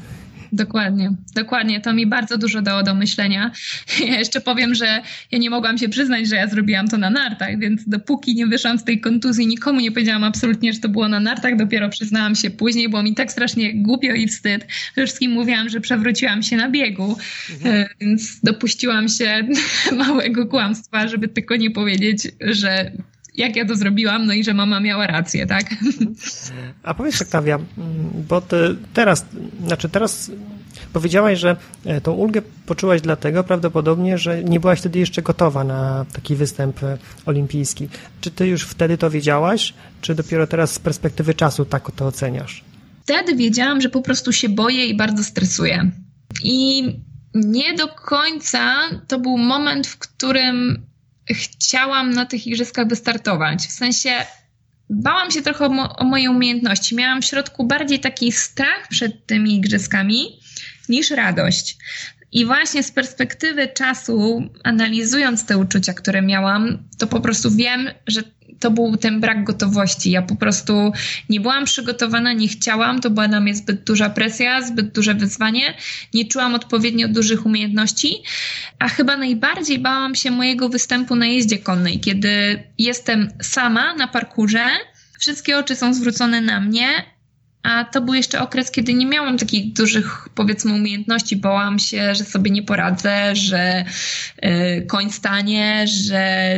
Dokładnie, 0.53 1.12
dokładnie. 1.35 1.81
To 1.81 1.92
mi 1.92 2.07
bardzo 2.07 2.38
dużo 2.38 2.62
dało 2.62 2.83
do 2.83 2.94
myślenia. 2.94 3.51
Ja 4.09 4.18
jeszcze 4.18 4.40
powiem, 4.40 4.74
że 4.74 5.03
ja 5.33 5.38
nie 5.38 5.51
mogłam 5.51 5.79
się 5.79 5.88
przyznać, 5.88 6.29
że 6.29 6.37
ja 6.37 6.46
zrobiłam 6.46 6.88
to 6.88 6.98
na 6.98 7.11
nartach, 7.11 7.59
więc 7.59 7.88
dopóki 7.88 8.35
nie 8.35 8.46
wyszłam 8.46 8.79
z 8.79 8.85
tej 8.85 9.01
kontuzji, 9.01 9.46
nikomu 9.46 9.81
nie 9.81 9.92
powiedziałam 9.92 10.24
absolutnie, 10.24 10.72
że 10.72 10.81
to 10.81 10.88
było 10.88 11.09
na 11.09 11.20
nartach. 11.20 11.57
Dopiero 11.57 11.88
przyznałam 11.88 12.35
się 12.35 12.51
później, 12.51 12.88
było 12.88 13.03
mi 13.03 13.14
tak 13.14 13.33
strasznie 13.33 13.74
głupio 13.74 14.12
i 14.12 14.29
wstyd. 14.29 14.66
Wszystkim 14.92 15.31
mówiłam, 15.31 15.68
że 15.68 15.81
przewróciłam 15.81 16.42
się 16.42 16.57
na 16.57 16.70
biegu, 16.70 17.16
mhm. 17.51 17.87
więc 18.01 18.40
dopuściłam 18.40 19.09
się 19.09 19.48
małego 20.07 20.46
kłamstwa, 20.46 21.09
żeby 21.09 21.29
tylko 21.29 21.57
nie 21.57 21.70
powiedzieć, 21.70 22.29
że 22.40 22.92
jak 23.38 23.57
ja 23.57 23.64
to 23.64 23.77
zrobiłam, 23.77 24.27
no 24.27 24.33
i 24.33 24.44
że 24.44 24.55
mama 24.55 24.81
miała 24.81 25.07
rację, 25.07 25.46
tak? 25.46 25.64
A 26.83 26.94
powiedz 26.94 27.22
Oktawia, 27.22 27.59
bo 28.29 28.42
teraz, 28.94 29.27
znaczy 29.66 29.88
teraz 29.88 30.31
powiedziałaś, 30.92 31.38
że 31.38 31.57
e, 31.85 32.01
tą 32.01 32.12
ulgę 32.12 32.42
poczułaś 32.66 33.01
dlatego 33.01 33.44
prawdopodobnie, 33.44 34.18
że 34.18 34.44
nie 34.44 34.61
byłaś 34.61 34.79
wtedy 34.79 34.98
jeszcze 34.98 35.22
gotowa 35.22 35.64
na 35.64 36.07
taki 36.12 36.37
występ 36.37 36.83
e, 36.83 36.98
olimpijski. 37.27 37.88
Czy 38.20 38.31
ty 38.31 38.46
już 38.46 38.62
wtedy 38.62 38.98
to 38.98 39.11
wiedziałaś, 39.11 39.74
czy 40.01 40.14
dopiero 40.14 40.46
teraz 40.46 40.72
z 40.72 40.79
perspektywy 40.79 41.35
czasu 41.35 41.64
tak 41.64 41.90
to 41.90 42.07
oceniasz? 42.07 42.64
Wtedy 43.03 43.37
wiedziałam, 43.37 43.81
że 43.81 43.88
po 43.88 44.03
prostu 44.03 44.33
się 44.33 44.48
boję 44.48 44.87
i 44.87 44.96
bardzo 44.96 45.24
stresuję. 45.24 45.90
I 46.42 46.85
nie 47.35 47.74
do 47.77 47.88
końca 47.88 48.74
to 49.09 49.18
był 49.18 49.38
moment, 49.38 49.87
w 49.87 49.98
którym 49.98 50.88
chciałam 51.30 52.10
na 52.10 52.26
tych 52.26 52.46
igrzyskach 52.46 52.88
wystartować. 52.88 53.66
W 53.66 53.72
sensie 53.72 54.10
bałam 54.90 55.30
się 55.30 55.42
trochę 55.42 55.66
o, 55.66 55.68
mo 55.68 55.96
o 55.96 56.04
moje 56.04 56.30
umiejętności. 56.30 56.94
Miałam 56.94 57.22
w 57.22 57.24
środku 57.24 57.66
bardziej 57.66 58.00
taki 58.00 58.32
strach 58.32 58.88
przed 58.88 59.26
tymi 59.26 59.54
igrzyskami 59.56 60.40
niż 60.88 61.10
radość. 61.10 61.76
I 62.32 62.46
właśnie 62.46 62.82
z 62.82 62.90
perspektywy 62.90 63.68
czasu, 63.68 64.42
analizując 64.64 65.46
te 65.46 65.58
uczucia, 65.58 65.94
które 65.94 66.22
miałam, 66.22 66.88
to 66.98 67.06
po 67.06 67.20
prostu 67.20 67.50
wiem, 67.50 67.90
że 68.06 68.22
to 68.61 68.71
był 68.71 68.97
ten 68.97 69.21
brak 69.21 69.44
gotowości. 69.44 70.11
Ja 70.11 70.23
po 70.23 70.37
prostu 70.37 70.92
nie 71.29 71.40
byłam 71.40 71.64
przygotowana, 71.64 72.33
nie 72.33 72.49
chciałam, 72.49 73.01
to 73.01 73.11
była 73.11 73.29
na 73.29 73.40
mnie 73.40 73.55
zbyt 73.55 73.85
duża 73.85 74.11
presja, 74.11 74.62
zbyt 74.62 74.92
duże 74.92 75.14
wyzwanie, 75.14 75.75
nie 76.14 76.25
czułam 76.25 76.55
odpowiednio 76.55 77.09
dużych 77.09 77.47
umiejętności, 77.47 78.23
a 78.79 78.88
chyba 78.88 79.16
najbardziej 79.16 79.79
bałam 79.79 80.14
się 80.14 80.31
mojego 80.31 80.68
występu 80.68 81.16
na 81.16 81.27
jeździe 81.27 81.59
konnej, 81.59 82.01
kiedy 82.01 82.62
jestem 82.79 83.31
sama 83.42 83.94
na 83.94 84.09
parkurze, 84.09 84.64
wszystkie 85.18 85.59
oczy 85.59 85.77
są 85.77 85.94
zwrócone 85.94 86.40
na 86.40 86.61
mnie, 86.61 86.88
a 87.62 87.85
to 87.85 88.01
był 88.01 88.14
jeszcze 88.14 88.40
okres, 88.40 88.71
kiedy 88.71 88.94
nie 88.94 89.07
miałam 89.07 89.38
takich 89.38 89.73
dużych, 89.73 90.29
powiedzmy, 90.35 90.73
umiejętności. 90.73 91.37
Bałam 91.37 91.79
się, 91.79 92.14
że 92.14 92.25
sobie 92.25 92.51
nie 92.51 92.62
poradzę, 92.62 93.37
że 93.37 93.85
y, 94.44 94.87
koń 94.87 95.11
stanie, 95.11 95.85
że 95.87 96.53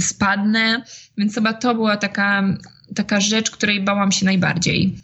spadnę. 0.00 0.82
Więc 1.18 1.34
chyba 1.34 1.52
to 1.52 1.74
była 1.74 1.96
taka, 1.96 2.44
taka 2.94 3.20
rzecz, 3.20 3.50
której 3.50 3.84
bałam 3.84 4.12
się 4.12 4.24
najbardziej. 4.24 4.96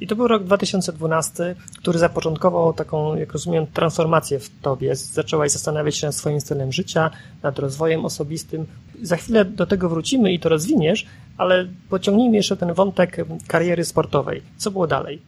I 0.00 0.06
to 0.06 0.16
był 0.16 0.28
rok 0.28 0.44
2012, 0.44 1.54
który 1.76 1.98
zapoczątkował 1.98 2.72
taką, 2.72 3.16
jak 3.16 3.32
rozumiem, 3.32 3.66
transformację 3.66 4.38
w 4.38 4.50
tobie. 4.62 4.96
Zaczęłaś 4.96 5.50
zastanawiać 5.50 5.96
się 5.96 6.06
nad 6.06 6.16
swoim 6.16 6.40
stylem 6.40 6.72
życia, 6.72 7.10
nad 7.42 7.58
rozwojem 7.58 8.04
osobistym. 8.04 8.66
Za 9.02 9.16
chwilę 9.16 9.44
do 9.44 9.66
tego 9.66 9.88
wrócimy 9.88 10.32
i 10.32 10.38
to 10.38 10.48
rozwiniesz, 10.48 11.06
ale 11.38 11.66
pociągnijmy 11.88 12.36
jeszcze 12.36 12.56
ten 12.56 12.74
wątek 12.74 13.16
kariery 13.46 13.84
sportowej. 13.84 14.42
Co 14.56 14.70
było 14.70 14.86
dalej? 14.86 15.22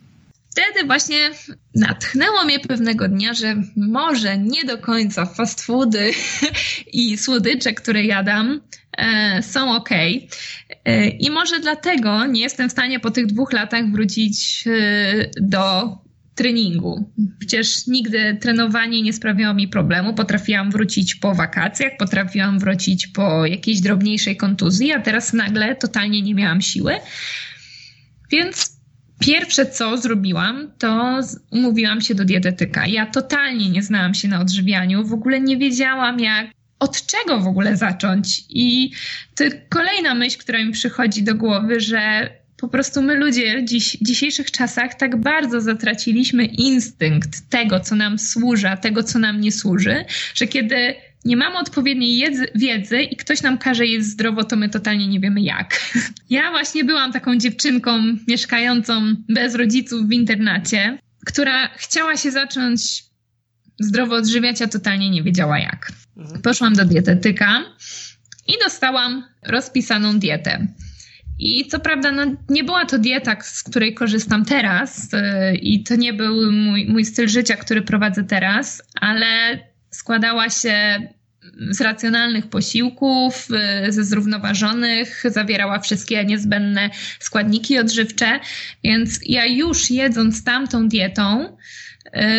Wtedy 0.50 0.86
właśnie 0.86 1.30
natchnęło 1.74 2.44
mnie 2.44 2.60
pewnego 2.60 3.08
dnia, 3.08 3.34
że 3.34 3.56
może 3.76 4.38
nie 4.38 4.64
do 4.64 4.78
końca 4.78 5.26
fast 5.26 5.60
foody 5.60 6.10
i 6.92 7.18
słodycze, 7.18 7.72
które 7.72 8.04
jadam, 8.04 8.60
są 9.42 9.76
ok. 9.76 9.90
E, 10.84 11.08
I 11.08 11.30
może 11.30 11.60
dlatego 11.60 12.26
nie 12.26 12.40
jestem 12.40 12.68
w 12.68 12.72
stanie 12.72 13.00
po 13.00 13.10
tych 13.10 13.26
dwóch 13.26 13.52
latach 13.52 13.90
wrócić 13.90 14.64
e, 14.66 15.30
do 15.40 15.98
treningu. 16.34 17.12
Przecież 17.38 17.86
nigdy 17.86 18.38
trenowanie 18.40 19.02
nie 19.02 19.12
sprawiało 19.12 19.54
mi 19.54 19.68
problemu. 19.68 20.14
Potrafiłam 20.14 20.70
wrócić 20.70 21.14
po 21.14 21.34
wakacjach, 21.34 21.92
potrafiłam 21.98 22.58
wrócić 22.58 23.06
po 23.06 23.46
jakiejś 23.46 23.80
drobniejszej 23.80 24.36
kontuzji, 24.36 24.92
a 24.92 25.00
teraz 25.00 25.32
nagle 25.32 25.76
totalnie 25.76 26.22
nie 26.22 26.34
miałam 26.34 26.60
siły. 26.60 26.94
Więc 28.30 28.80
pierwsze 29.18 29.66
co 29.66 29.96
zrobiłam, 29.96 30.70
to 30.78 31.20
umówiłam 31.50 32.00
się 32.00 32.14
do 32.14 32.24
dietetyka. 32.24 32.86
Ja 32.86 33.06
totalnie 33.06 33.70
nie 33.70 33.82
znałam 33.82 34.14
się 34.14 34.28
na 34.28 34.40
odżywianiu, 34.40 35.04
w 35.04 35.12
ogóle 35.12 35.40
nie 35.40 35.56
wiedziałam 35.56 36.20
jak 36.20 36.46
od 36.82 37.06
czego 37.06 37.40
w 37.40 37.46
ogóle 37.46 37.76
zacząć. 37.76 38.44
I 38.48 38.90
to 39.34 39.44
kolejna 39.68 40.14
myśl, 40.14 40.38
która 40.38 40.64
mi 40.64 40.72
przychodzi 40.72 41.22
do 41.22 41.34
głowy, 41.34 41.80
że 41.80 42.30
po 42.56 42.68
prostu 42.68 43.02
my 43.02 43.14
ludzie 43.14 43.64
dziś, 43.64 43.96
w 44.00 44.04
dzisiejszych 44.04 44.50
czasach 44.50 44.94
tak 44.94 45.16
bardzo 45.16 45.60
zatraciliśmy 45.60 46.44
instynkt 46.44 47.50
tego, 47.50 47.80
co 47.80 47.96
nam 47.96 48.18
służy, 48.18 48.68
a 48.68 48.76
tego, 48.76 49.02
co 49.02 49.18
nam 49.18 49.40
nie 49.40 49.52
służy, 49.52 50.04
że 50.34 50.46
kiedy 50.46 50.94
nie 51.24 51.36
mamy 51.36 51.58
odpowiedniej 51.58 52.16
jedzy, 52.16 52.46
wiedzy 52.54 53.02
i 53.02 53.16
ktoś 53.16 53.42
nam 53.42 53.58
każe 53.58 53.86
jeść 53.86 54.06
zdrowo, 54.06 54.44
to 54.44 54.56
my 54.56 54.68
totalnie 54.68 55.08
nie 55.08 55.20
wiemy 55.20 55.40
jak. 55.40 55.80
Ja 56.30 56.50
właśnie 56.50 56.84
byłam 56.84 57.12
taką 57.12 57.36
dziewczynką 57.36 58.02
mieszkającą 58.28 59.14
bez 59.28 59.54
rodziców 59.54 60.08
w 60.08 60.12
internacie, 60.12 60.98
która 61.26 61.68
chciała 61.76 62.16
się 62.16 62.30
zacząć 62.30 63.11
zdrowo 63.84 64.16
odżywiać, 64.16 64.62
a 64.62 64.68
totalnie 64.68 65.10
nie 65.10 65.22
wiedziała 65.22 65.58
jak. 65.58 65.92
Mhm. 66.16 66.42
Poszłam 66.42 66.74
do 66.74 66.84
dietetyka 66.84 67.62
i 68.48 68.52
dostałam 68.64 69.24
rozpisaną 69.42 70.18
dietę. 70.18 70.66
I 71.38 71.66
co 71.66 71.80
prawda, 71.80 72.12
no, 72.12 72.22
nie 72.48 72.64
była 72.64 72.86
to 72.86 72.98
dieta, 72.98 73.36
z 73.40 73.62
której 73.62 73.94
korzystam 73.94 74.44
teraz, 74.44 75.12
yy, 75.12 75.56
i 75.56 75.82
to 75.82 75.96
nie 75.96 76.12
był 76.12 76.52
mój, 76.52 76.86
mój 76.86 77.04
styl 77.04 77.28
życia, 77.28 77.56
który 77.56 77.82
prowadzę 77.82 78.24
teraz, 78.24 78.82
ale 79.00 79.58
składała 79.90 80.50
się 80.50 81.00
z 81.70 81.80
racjonalnych 81.80 82.46
posiłków, 82.46 83.48
yy, 83.84 83.92
ze 83.92 84.04
zrównoważonych, 84.04 85.22
zawierała 85.26 85.78
wszystkie 85.78 86.24
niezbędne 86.24 86.90
składniki 87.18 87.78
odżywcze, 87.78 88.40
więc 88.84 89.20
ja 89.26 89.46
już 89.46 89.90
jedząc 89.90 90.44
tamtą 90.44 90.88
dietą, 90.88 91.56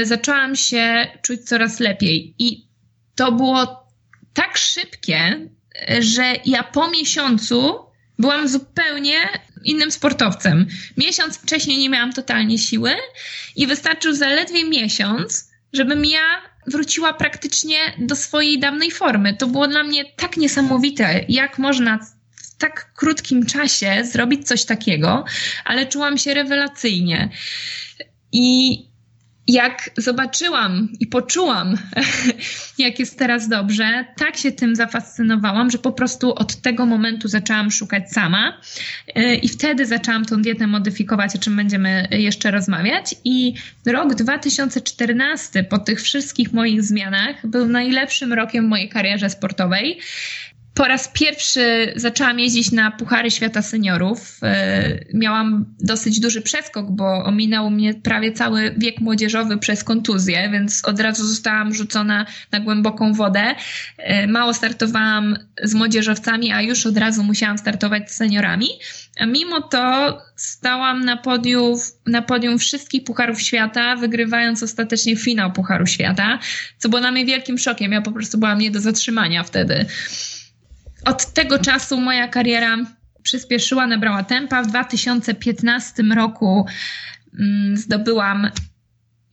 zaczęłam 0.03 0.55
się 0.55 1.07
czuć 1.21 1.41
coraz 1.41 1.79
lepiej. 1.79 2.35
I 2.39 2.67
to 3.15 3.31
było 3.31 3.87
tak 4.33 4.57
szybkie, 4.57 5.49
że 5.99 6.33
ja 6.45 6.63
po 6.63 6.87
miesiącu 6.87 7.75
byłam 8.19 8.47
zupełnie 8.47 9.15
innym 9.63 9.91
sportowcem. 9.91 10.67
Miesiąc 10.97 11.37
wcześniej 11.37 11.77
nie 11.77 11.89
miałam 11.89 12.13
totalnie 12.13 12.57
siły 12.57 12.91
i 13.55 13.67
wystarczył 13.67 14.13
zaledwie 14.13 14.65
miesiąc, 14.65 15.51
żebym 15.73 16.05
ja 16.05 16.21
wróciła 16.67 17.13
praktycznie 17.13 17.77
do 17.97 18.15
swojej 18.15 18.59
dawnej 18.59 18.91
formy. 18.91 19.33
To 19.33 19.47
było 19.47 19.67
dla 19.67 19.83
mnie 19.83 20.05
tak 20.05 20.37
niesamowite, 20.37 21.25
jak 21.29 21.59
można 21.59 21.99
w 22.35 22.57
tak 22.57 22.93
krótkim 22.93 23.45
czasie 23.45 24.01
zrobić 24.05 24.47
coś 24.47 24.65
takiego, 24.65 25.25
ale 25.65 25.85
czułam 25.85 26.17
się 26.17 26.33
rewelacyjnie. 26.33 27.29
I 28.31 28.77
jak 29.47 29.89
zobaczyłam 29.97 30.89
i 30.99 31.07
poczułam, 31.07 31.77
jak 32.77 32.99
jest 32.99 33.19
teraz 33.19 33.49
dobrze, 33.49 34.05
tak 34.17 34.37
się 34.37 34.51
tym 34.51 34.75
zafascynowałam, 34.75 35.71
że 35.71 35.77
po 35.77 35.91
prostu 35.91 36.33
od 36.33 36.55
tego 36.55 36.85
momentu 36.85 37.27
zaczęłam 37.27 37.71
szukać 37.71 38.11
sama 38.11 38.57
y, 39.17 39.35
i 39.35 39.49
wtedy 39.49 39.85
zaczęłam 39.85 40.25
tą 40.25 40.41
dietę 40.41 40.67
modyfikować, 40.67 41.35
o 41.35 41.39
czym 41.39 41.55
będziemy 41.55 42.07
jeszcze 42.11 42.51
rozmawiać. 42.51 43.15
I 43.23 43.53
rok 43.85 44.15
2014 44.15 45.63
po 45.63 45.77
tych 45.77 46.01
wszystkich 46.01 46.53
moich 46.53 46.83
zmianach 46.83 47.47
był 47.47 47.67
najlepszym 47.67 48.33
rokiem 48.33 48.65
w 48.65 48.69
mojej 48.69 48.89
karierze 48.89 49.29
sportowej 49.29 49.99
po 50.73 50.85
raz 50.85 51.07
pierwszy 51.07 51.93
zaczęłam 51.95 52.39
jeździć 52.39 52.71
na 52.71 52.91
Puchary 52.91 53.31
Świata 53.31 53.61
Seniorów. 53.61 54.39
E, 54.43 54.99
miałam 55.13 55.65
dosyć 55.79 56.19
duży 56.19 56.41
przeskok, 56.41 56.91
bo 56.91 57.23
ominął 57.23 57.69
mnie 57.69 57.93
prawie 57.93 58.31
cały 58.31 58.75
wiek 58.77 59.01
młodzieżowy 59.01 59.57
przez 59.57 59.83
kontuzję, 59.83 60.49
więc 60.51 60.85
od 60.85 60.99
razu 60.99 61.27
zostałam 61.27 61.73
rzucona 61.73 62.25
na 62.51 62.59
głęboką 62.59 63.13
wodę. 63.13 63.55
E, 63.97 64.27
mało 64.27 64.53
startowałam 64.53 65.37
z 65.63 65.73
młodzieżowcami, 65.73 66.51
a 66.51 66.61
już 66.61 66.85
od 66.85 66.97
razu 66.97 67.23
musiałam 67.23 67.57
startować 67.57 68.11
z 68.11 68.15
seniorami. 68.15 68.67
A 69.19 69.25
mimo 69.25 69.61
to 69.61 70.17
stałam 70.35 71.05
na 71.05 71.17
podium, 71.17 71.79
na 72.05 72.21
podium 72.21 72.59
wszystkich 72.59 73.03
Pucharów 73.03 73.41
Świata, 73.41 73.95
wygrywając 73.95 74.63
ostatecznie 74.63 75.15
finał 75.15 75.51
Pucharu 75.51 75.85
Świata, 75.85 76.39
co 76.77 76.89
było 76.89 77.01
dla 77.01 77.11
mnie 77.11 77.25
wielkim 77.25 77.57
szokiem. 77.57 77.91
Ja 77.91 78.01
po 78.01 78.11
prostu 78.11 78.37
byłam 78.37 78.59
nie 78.59 78.71
do 78.71 78.79
zatrzymania 78.79 79.43
wtedy 79.43 79.85
od 81.05 81.25
tego 81.25 81.59
czasu 81.59 82.01
moja 82.01 82.27
kariera 82.27 82.77
przyspieszyła, 83.23 83.87
nabrała 83.87 84.23
tempa. 84.23 84.63
W 84.63 84.67
2015 84.67 86.03
roku 86.03 86.65
mm, 87.39 87.77
zdobyłam 87.77 88.49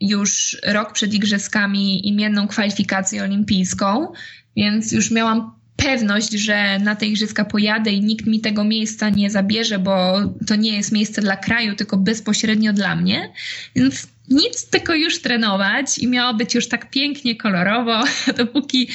już 0.01 0.57
rok 0.67 0.93
przed 0.93 1.15
igrzyskami 1.15 2.09
imienną 2.09 2.49
kwalifikację 2.49 3.23
olimpijską, 3.23 4.13
więc 4.57 4.93
już 4.93 5.11
miałam 5.11 5.60
pewność, 5.77 6.33
że 6.33 6.79
na 6.79 6.97
te 6.97 7.07
igrzyska 7.07 7.45
pojadę 7.45 7.91
i 7.91 8.01
nikt 8.01 8.27
mi 8.27 8.41
tego 8.41 8.65
miejsca 8.65 9.09
nie 9.09 9.31
zabierze, 9.31 9.79
bo 9.79 10.21
to 10.47 10.57
nie 10.57 10.77
jest 10.77 10.93
miejsce 10.93 11.23
dla 11.23 11.37
kraju, 11.37 11.75
tylko 11.75 11.97
bezpośrednio 11.97 12.73
dla 12.73 12.97
mnie. 12.97 13.33
Więc 13.77 14.07
nic, 14.31 14.67
tylko 14.71 14.95
już 14.95 15.23
trenować 15.23 15.99
i 15.99 16.09
miało 16.09 16.35
być 16.35 16.55
już 16.55 16.69
tak 16.69 16.91
pięknie, 16.91 17.37
kolorowo, 17.37 18.05
dopóki 18.39 18.89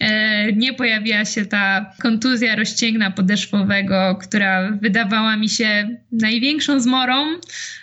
e, 0.00 0.52
nie 0.52 0.74
pojawiła 0.74 1.24
się 1.24 1.46
ta 1.46 1.92
kontuzja 2.02 2.56
rozcięgna 2.56 3.10
podeszwowego, 3.10 4.18
która 4.22 4.70
wydawała 4.70 5.36
mi 5.36 5.48
się 5.48 5.96
największą 6.12 6.80
zmorą, 6.80 7.26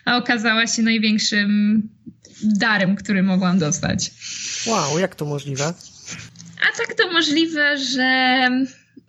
a 0.05 0.17
okazała 0.17 0.67
się 0.67 0.81
największym 0.81 1.81
darem, 2.43 2.95
który 2.95 3.23
mogłam 3.23 3.60
dostać. 3.60 4.12
Wow, 4.67 4.99
jak 4.99 5.15
to 5.15 5.25
możliwe? 5.25 5.73
A 6.62 6.78
tak 6.78 6.93
to 6.93 7.12
możliwe, 7.12 7.78
że 7.78 8.50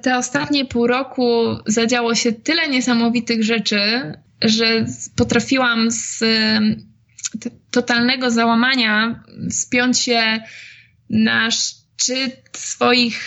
te 0.02 0.16
ostatnie 0.16 0.64
pół 0.64 0.86
roku 0.86 1.56
zadziało 1.66 2.14
się 2.14 2.32
tyle 2.32 2.68
niesamowitych 2.68 3.44
rzeczy, 3.44 4.12
że 4.42 4.86
potrafiłam 5.16 5.90
z 5.90 6.24
totalnego 7.70 8.30
załamania 8.30 9.22
spiąć 9.50 9.98
się 9.98 10.40
na 11.10 11.50
szczyt 11.50 12.50
swoich 12.52 13.20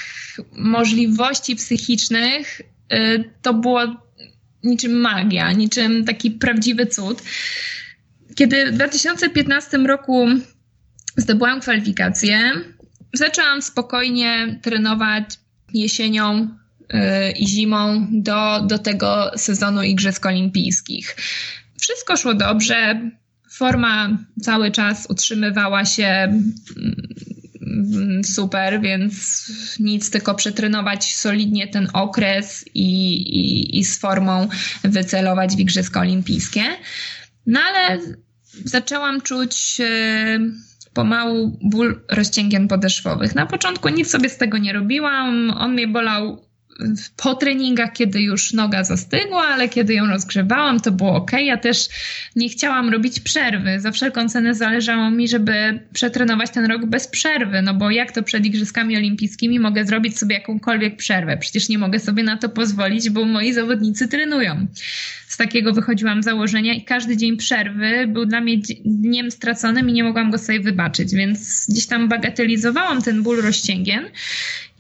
możliwości 0.52 1.56
psychicznych. 1.56 2.62
Y, 2.94 3.24
to 3.42 3.54
było 3.54 3.80
niczym 4.64 5.00
magia, 5.00 5.52
niczym 5.52 6.06
taki 6.06 6.32
prawdziwy 6.32 6.86
cud. 6.86 7.22
Kiedy 8.36 8.72
w 8.72 8.76
2015 8.76 9.78
roku 9.78 10.28
zdobyłam 11.18 11.62
kwalifikację, 11.62 12.52
zaczęłam 13.14 13.62
spokojnie 13.62 14.60
trenować 14.62 15.26
jesienią 15.74 16.48
y, 16.94 17.32
i 17.32 17.48
zimą 17.48 18.08
do, 18.12 18.62
do 18.62 18.80
tego 18.80 19.32
sezonu 19.36 19.84
Igrzysk 19.84 20.26
Olimpijskich. 20.26 21.16
Wszystko 21.82 22.18
szło 22.18 22.34
dobrze, 22.34 23.02
forma 23.52 24.18
cały 24.42 24.72
czas 24.72 25.08
utrzymywała 25.10 25.86
się 25.86 26.06
mm, 26.06 26.54
super, 28.24 28.82
więc 28.82 29.46
nic, 29.80 30.10
tylko 30.10 30.36
przetrenować 30.36 31.16
solidnie 31.16 31.68
ten 31.68 31.88
okres 31.94 32.66
i, 32.74 33.16
i, 33.16 33.80
i 33.80 33.86
z 33.86 34.00
formą 34.00 34.48
wycelować 34.84 35.56
w 35.56 35.60
Igrzyska 35.60 36.00
Olimpijskie. 36.00 36.64
No 37.46 37.60
ale 37.60 38.00
zaczęłam 38.66 39.22
czuć 39.22 39.78
e, 39.80 40.40
pomału 40.94 41.58
ból 41.62 42.02
rozcięgien 42.12 42.68
podeszwowych. 42.68 43.36
Na 43.36 43.46
początku 43.46 43.90
nic 43.90 44.12
sobie 44.12 44.30
z 44.30 44.38
tego 44.38 44.58
nie 44.58 44.74
robiłam. 44.74 45.54
On 45.58 45.74
mnie 45.74 45.88
bolał 45.88 46.51
po 47.18 47.36
treningach, 47.36 47.94
kiedy 47.94 48.22
już 48.22 48.54
noga 48.54 48.84
zastygła, 48.84 49.48
ale 49.48 49.70
kiedy 49.70 49.94
ją 49.94 50.08
rozgrzewałam, 50.08 50.80
to 50.80 50.92
było 50.92 51.16
ok. 51.16 51.32
Ja 51.32 51.58
też 51.58 51.88
nie 52.36 52.50
chciałam 52.50 52.90
robić 52.90 53.20
przerwy. 53.20 53.80
Za 53.80 53.92
wszelką 53.92 54.30
cenę 54.30 54.56
zależało 54.56 55.12
mi, 55.12 55.28
żeby 55.28 55.80
przetrenować 55.94 56.52
ten 56.52 56.66
rok 56.66 56.86
bez 56.86 57.08
przerwy, 57.08 57.62
no 57.62 57.74
bo 57.74 57.92
jak 57.92 58.12
to 58.12 58.24
przed 58.24 58.46
Igrzyskami 58.46 58.98
Olimpijskimi 58.98 59.60
mogę 59.60 59.86
zrobić 59.86 60.20
sobie 60.20 60.36
jakąkolwiek 60.36 60.98
przerwę? 60.98 61.38
Przecież 61.38 61.70
nie 61.70 61.78
mogę 61.78 62.00
sobie 62.00 62.24
na 62.24 62.38
to 62.38 62.50
pozwolić, 62.50 63.10
bo 63.10 63.26
moi 63.26 63.54
zawodnicy 63.54 64.08
trenują. 64.08 64.68
Z 65.28 65.38
takiego 65.38 65.74
wychodziłam 65.74 66.24
założenia 66.24 66.74
i 66.74 66.84
każdy 66.84 67.18
dzień 67.18 67.38
przerwy 67.38 68.08
był 68.08 68.26
dla 68.26 68.42
mnie 68.42 68.58
dniem 68.86 69.32
straconym 69.32 69.90
i 69.90 69.94
nie 69.94 70.04
mogłam 70.04 70.32
go 70.32 70.38
sobie 70.38 70.60
wybaczyć, 70.60 71.14
więc 71.14 71.66
gdzieś 71.70 71.86
tam 71.86 72.10
bagatelizowałam 72.10 73.02
ten 73.02 73.24
ból 73.24 73.42
rozcięgien 73.42 74.06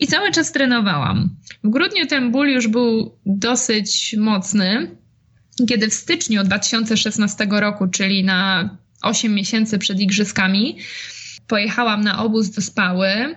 i 0.01 0.07
cały 0.07 0.31
czas 0.31 0.51
trenowałam. 0.51 1.29
W 1.63 1.69
grudniu 1.69 2.07
ten 2.07 2.31
ból 2.31 2.47
już 2.47 2.67
był 2.67 3.17
dosyć 3.25 4.15
mocny, 4.17 4.95
kiedy 5.69 5.89
w 5.89 5.93
styczniu 5.93 6.43
2016 6.43 7.47
roku, 7.51 7.87
czyli 7.87 8.23
na 8.23 8.69
8 9.01 9.33
miesięcy 9.33 9.79
przed 9.79 9.99
igrzyskami, 9.99 10.77
pojechałam 11.47 12.01
na 12.01 12.23
obóz 12.23 12.49
do 12.49 12.61
Spały. 12.61 13.35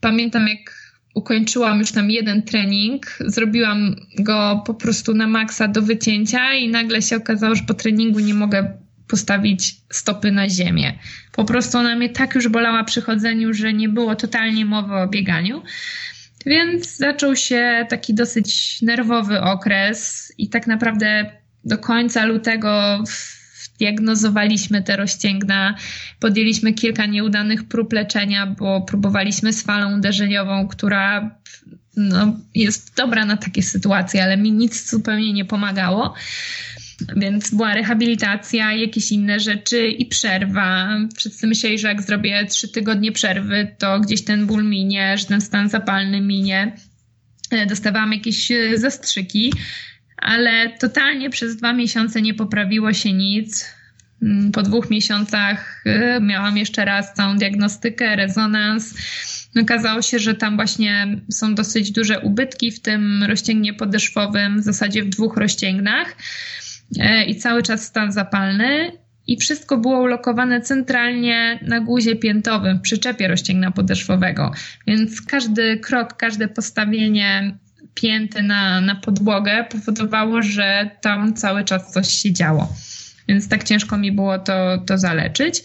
Pamiętam, 0.00 0.48
jak 0.48 0.92
ukończyłam 1.14 1.78
już 1.78 1.92
tam 1.92 2.10
jeden 2.10 2.42
trening, 2.42 3.18
zrobiłam 3.20 3.96
go 4.18 4.62
po 4.66 4.74
prostu 4.74 5.14
na 5.14 5.26
maksa 5.26 5.68
do 5.68 5.82
wycięcia 5.82 6.54
i 6.54 6.68
nagle 6.68 7.02
się 7.02 7.16
okazało, 7.16 7.54
że 7.54 7.62
po 7.64 7.74
treningu 7.74 8.18
nie 8.20 8.34
mogę 8.34 8.81
postawić 9.12 9.76
stopy 9.90 10.32
na 10.32 10.48
ziemię. 10.48 10.98
Po 11.32 11.44
prostu 11.44 11.78
ona 11.78 11.96
mnie 11.96 12.08
tak 12.08 12.34
już 12.34 12.48
bolała 12.48 12.84
przy 12.84 13.02
chodzeniu, 13.02 13.54
że 13.54 13.72
nie 13.72 13.88
było 13.88 14.16
totalnie 14.16 14.64
mowy 14.64 14.94
o 14.94 15.08
bieganiu. 15.08 15.62
Więc 16.46 16.96
zaczął 16.96 17.36
się 17.36 17.86
taki 17.88 18.14
dosyć 18.14 18.82
nerwowy 18.82 19.40
okres 19.40 20.32
i 20.38 20.48
tak 20.48 20.66
naprawdę 20.66 21.30
do 21.64 21.78
końca 21.78 22.24
lutego 22.24 23.04
diagnozowaliśmy 23.78 24.82
te 24.82 24.96
rozcięgna, 24.96 25.74
podjęliśmy 26.20 26.72
kilka 26.72 27.06
nieudanych 27.06 27.68
prób 27.68 27.92
leczenia, 27.92 28.46
bo 28.46 28.80
próbowaliśmy 28.80 29.52
z 29.52 29.62
falą 29.62 29.98
uderzeniową, 29.98 30.68
która 30.68 31.30
no, 31.96 32.36
jest 32.54 32.96
dobra 32.96 33.24
na 33.24 33.36
takie 33.36 33.62
sytuacje, 33.62 34.24
ale 34.24 34.36
mi 34.36 34.52
nic 34.52 34.90
zupełnie 34.90 35.32
nie 35.32 35.44
pomagało. 35.44 36.14
Więc 37.16 37.54
była 37.54 37.74
rehabilitacja, 37.74 38.72
jakieś 38.72 39.12
inne 39.12 39.40
rzeczy 39.40 39.88
i 39.88 40.06
przerwa. 40.06 40.98
Wszyscy 41.16 41.46
myśleli, 41.46 41.78
że 41.78 41.88
jak 41.88 42.02
zrobię 42.02 42.46
trzy 42.46 42.68
tygodnie 42.68 43.12
przerwy, 43.12 43.76
to 43.78 44.00
gdzieś 44.00 44.24
ten 44.24 44.46
ból 44.46 44.64
minie, 44.64 45.18
że 45.18 45.26
ten 45.26 45.40
stan 45.40 45.68
zapalny 45.68 46.20
minie. 46.20 46.76
E, 47.50 47.66
dostawałam 47.66 48.12
jakieś 48.12 48.50
e, 48.50 48.78
zastrzyki, 48.78 49.52
ale 50.16 50.70
totalnie 50.78 51.30
przez 51.30 51.56
dwa 51.56 51.72
miesiące 51.72 52.22
nie 52.22 52.34
poprawiło 52.34 52.92
się 52.92 53.12
nic. 53.12 53.66
Mm, 54.22 54.52
po 54.52 54.62
dwóch 54.62 54.90
miesiącach 54.90 55.82
e, 55.86 56.20
miałam 56.20 56.56
jeszcze 56.56 56.84
raz 56.84 57.14
całą 57.14 57.36
diagnostykę, 57.36 58.16
rezonans. 58.16 58.94
Okazało 59.62 60.02
się, 60.02 60.18
że 60.18 60.34
tam 60.34 60.56
właśnie 60.56 61.20
są 61.30 61.54
dosyć 61.54 61.90
duże 61.90 62.20
ubytki 62.20 62.70
w 62.70 62.80
tym 62.80 63.22
rozcięgnie 63.22 63.74
podeszwowym, 63.74 64.60
w 64.60 64.64
zasadzie 64.64 65.02
w 65.02 65.08
dwóch 65.08 65.36
rozcięgnach. 65.36 66.16
E, 66.98 67.24
i 67.24 67.36
cały 67.36 67.62
czas 67.62 67.84
stan 67.84 68.12
zapalny. 68.12 68.92
I 69.26 69.36
wszystko 69.36 69.78
było 69.78 70.00
ulokowane 70.00 70.60
centralnie 70.60 71.58
na 71.62 71.80
guzie 71.80 72.16
piętowym, 72.16 72.78
w 72.78 72.80
przyczepie 72.80 73.28
rozcięgna 73.28 73.70
podeszwowego. 73.70 74.52
Więc 74.86 75.20
każdy 75.20 75.76
krok, 75.78 76.16
każde 76.16 76.48
postawienie 76.48 77.58
pięty 77.94 78.42
na, 78.42 78.80
na 78.80 78.94
podłogę 78.94 79.64
powodowało, 79.70 80.42
że 80.42 80.90
tam 81.00 81.34
cały 81.34 81.64
czas 81.64 81.92
coś 81.92 82.08
się 82.08 82.32
działo. 82.32 82.68
Więc 83.28 83.48
tak 83.48 83.64
ciężko 83.64 83.98
mi 83.98 84.12
było 84.12 84.38
to, 84.38 84.78
to 84.86 84.98
zaleczyć. 84.98 85.62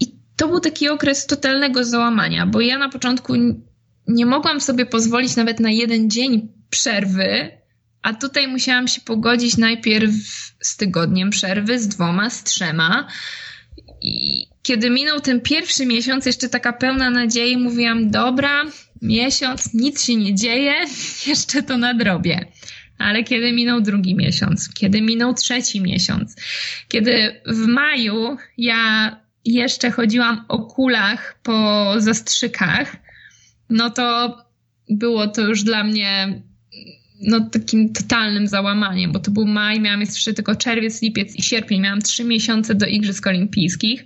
I 0.00 0.14
to 0.36 0.48
był 0.48 0.60
taki 0.60 0.88
okres 0.88 1.26
totalnego 1.26 1.84
załamania, 1.84 2.46
bo 2.46 2.60
ja 2.60 2.78
na 2.78 2.88
początku 2.88 3.34
nie 4.08 4.26
mogłam 4.26 4.60
sobie 4.60 4.86
pozwolić 4.86 5.36
nawet 5.36 5.60
na 5.60 5.70
jeden 5.70 6.10
dzień 6.10 6.48
przerwy, 6.70 7.50
a 8.02 8.14
tutaj 8.14 8.48
musiałam 8.48 8.88
się 8.88 9.00
pogodzić 9.00 9.56
najpierw 9.56 10.12
z 10.60 10.76
tygodniem 10.76 11.30
przerwy, 11.30 11.78
z 11.78 11.88
dwoma, 11.88 12.30
z 12.30 12.44
trzema. 12.44 13.08
I 14.00 14.46
kiedy 14.62 14.90
minął 14.90 15.20
ten 15.20 15.40
pierwszy 15.40 15.86
miesiąc, 15.86 16.26
jeszcze 16.26 16.48
taka 16.48 16.72
pełna 16.72 17.10
nadziei, 17.10 17.56
mówiłam: 17.56 18.10
Dobra, 18.10 18.64
miesiąc, 19.02 19.74
nic 19.74 20.04
się 20.04 20.16
nie 20.16 20.34
dzieje, 20.34 20.74
jeszcze 21.26 21.62
to 21.62 21.78
nadrobię. 21.78 22.46
Ale 22.98 23.24
kiedy 23.24 23.52
minął 23.52 23.80
drugi 23.80 24.14
miesiąc, 24.14 24.74
kiedy 24.74 25.02
minął 25.02 25.34
trzeci 25.34 25.80
miesiąc, 25.80 26.36
kiedy 26.88 27.40
w 27.46 27.66
maju 27.66 28.36
ja 28.58 29.16
jeszcze 29.44 29.90
chodziłam 29.90 30.44
o 30.48 30.58
kulach 30.58 31.38
po 31.42 31.94
zastrzykach, 31.98 32.96
no 33.70 33.90
to 33.90 34.36
było 34.90 35.28
to 35.28 35.40
już 35.40 35.62
dla 35.62 35.84
mnie 35.84 36.42
no, 37.22 37.40
takim 37.40 37.92
totalnym 37.92 38.46
załamaniem, 38.46 39.12
bo 39.12 39.18
to 39.18 39.30
był 39.30 39.46
maj, 39.46 39.80
miałam 39.80 40.00
jeszcze 40.00 40.34
tylko 40.34 40.56
czerwiec, 40.56 41.02
lipiec 41.02 41.36
i 41.36 41.42
sierpień, 41.42 41.80
miałam 41.80 42.02
trzy 42.02 42.24
miesiące 42.24 42.74
do 42.74 42.86
Igrzysk 42.86 43.26
Olimpijskich, 43.26 44.04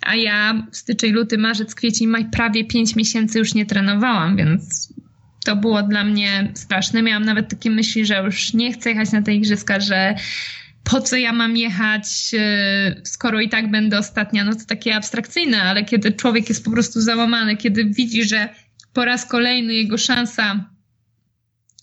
a 0.00 0.14
ja 0.16 0.66
styczeń, 0.72 1.12
luty, 1.12 1.38
marzec, 1.38 1.74
kwiecień, 1.74 2.08
maj 2.08 2.24
prawie 2.30 2.64
pięć 2.64 2.96
miesięcy 2.96 3.38
już 3.38 3.54
nie 3.54 3.66
trenowałam, 3.66 4.36
więc 4.36 4.92
to 5.44 5.56
było 5.56 5.82
dla 5.82 6.04
mnie 6.04 6.52
straszne. 6.54 7.02
Miałam 7.02 7.24
nawet 7.24 7.48
takie 7.48 7.70
myśli, 7.70 8.06
że 8.06 8.22
już 8.24 8.54
nie 8.54 8.72
chcę 8.72 8.90
jechać 8.90 9.12
na 9.12 9.22
te 9.22 9.34
Igrzyska, 9.34 9.80
że 9.80 10.14
po 10.84 11.00
co 11.00 11.16
ja 11.16 11.32
mam 11.32 11.56
jechać, 11.56 12.06
e, 12.38 13.00
skoro 13.04 13.40
i 13.40 13.48
tak 13.48 13.70
będę 13.70 13.98
ostatnia, 13.98 14.44
no 14.44 14.54
to 14.54 14.64
takie 14.66 14.94
abstrakcyjne, 14.94 15.62
ale 15.62 15.84
kiedy 15.84 16.12
człowiek 16.12 16.48
jest 16.48 16.64
po 16.64 16.70
prostu 16.70 17.00
załamany, 17.00 17.56
kiedy 17.56 17.84
widzi, 17.84 18.24
że 18.24 18.48
po 18.92 19.04
raz 19.04 19.26
kolejny 19.26 19.74
jego 19.74 19.98
szansa 19.98 20.69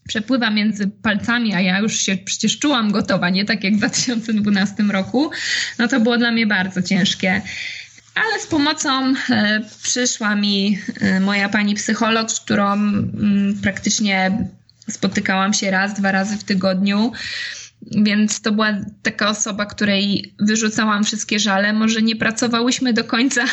przepływa 0.08 0.50
między 0.50 0.88
palcami, 0.88 1.54
a 1.54 1.62
ja 1.62 1.80
już 1.80 2.00
się 2.00 2.18
przecież 2.18 2.60
czułam 2.60 2.92
gotowa, 2.92 3.30
nie 3.30 3.46
tak 3.46 3.64
jak 3.64 3.74
w 3.74 3.78
2012 3.78 4.84
roku, 4.84 5.32
no 5.80 5.88
to 5.88 6.00
było 6.00 6.18
dla 6.18 6.32
mnie 6.32 6.48
bardzo 6.48 6.82
ciężkie. 6.82 7.42
ale 8.16 8.40
z 8.40 8.48
pomocą 8.48 9.14
e, 9.30 9.62
przyszła 9.84 10.36
mi 10.36 10.80
e, 11.02 11.20
moja 11.20 11.50
pani 11.50 11.76
psycholog, 11.76 12.32
z 12.32 12.40
którą 12.40 12.74
mm, 12.74 13.60
praktycznie 13.64 14.48
spotykałam 14.90 15.54
się 15.54 15.72
raz, 15.72 15.94
dwa 15.94 16.12
razy 16.12 16.38
w 16.38 16.44
tygodniu. 16.44 17.12
Więc 17.92 18.42
to 18.42 18.52
była 18.52 18.74
taka 19.04 19.30
osoba, 19.30 19.66
której 19.66 20.34
wyrzucałam 20.40 21.04
wszystkie 21.04 21.40
żale. 21.40 21.74
Może 21.74 22.02
nie 22.02 22.16
pracowałyśmy 22.16 22.94
do 22.94 23.04
końca 23.04 23.46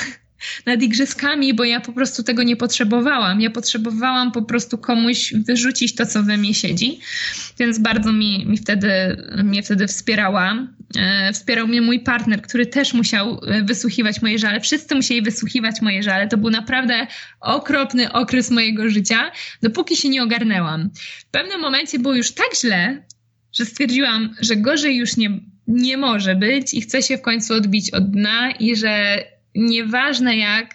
nad 0.67 0.83
igrzyskami, 0.83 1.55
bo 1.55 1.65
ja 1.65 1.81
po 1.81 1.93
prostu 1.93 2.23
tego 2.23 2.43
nie 2.43 2.57
potrzebowałam. 2.57 3.41
Ja 3.41 3.51
potrzebowałam 3.51 4.33
po 4.33 4.43
prostu 4.43 4.79
komuś 4.79 5.35
wyrzucić 5.35 5.95
to, 5.95 6.07
co 6.07 6.23
we 6.23 6.37
mnie 6.37 6.55
siedzi, 6.55 7.01
więc 7.59 7.79
bardzo 7.79 8.13
mi, 8.13 8.47
mi 8.47 8.59
wtedy, 8.59 8.89
mnie 9.45 9.63
wtedy 9.63 9.87
wspierała. 9.87 10.67
E, 10.97 11.33
wspierał 11.33 11.69
mnie 11.69 11.83
mój 11.83 12.01
partner, 12.01 12.43
który 12.43 12.67
też 12.67 12.95
musiał 12.95 13.41
e, 13.47 13.63
wysłuchiwać 13.63 14.23
moje 14.23 14.39
żale. 14.39 14.61
Wszyscy 14.61 14.95
musieli 14.95 15.23
wysłuchiwać 15.23 15.83
moje 15.83 16.03
żale. 16.03 16.29
To 16.29 16.37
był 16.37 16.51
naprawdę 16.51 17.07
okropny 17.41 18.13
okres 18.13 18.51
mojego 18.51 18.89
życia, 18.89 19.31
dopóki 19.63 19.97
się 19.97 20.09
nie 20.09 20.23
ogarnęłam. 20.23 20.91
W 21.19 21.25
pewnym 21.25 21.61
momencie 21.61 21.99
było 21.99 22.15
już 22.15 22.33
tak 22.33 22.57
źle, 22.61 23.03
że 23.53 23.65
stwierdziłam, 23.65 24.35
że 24.41 24.57
gorzej 24.57 24.97
już 24.97 25.17
nie, 25.17 25.41
nie 25.67 25.97
może 25.97 26.35
być 26.35 26.75
i 26.75 26.81
chcę 26.81 27.03
się 27.03 27.19
w 27.19 27.23
końcu 27.23 27.55
odbić 27.55 27.91
od 27.91 28.11
dna 28.11 28.51
i 28.51 28.77
że 28.77 29.25
nieważne 29.55 30.37
jak, 30.37 30.75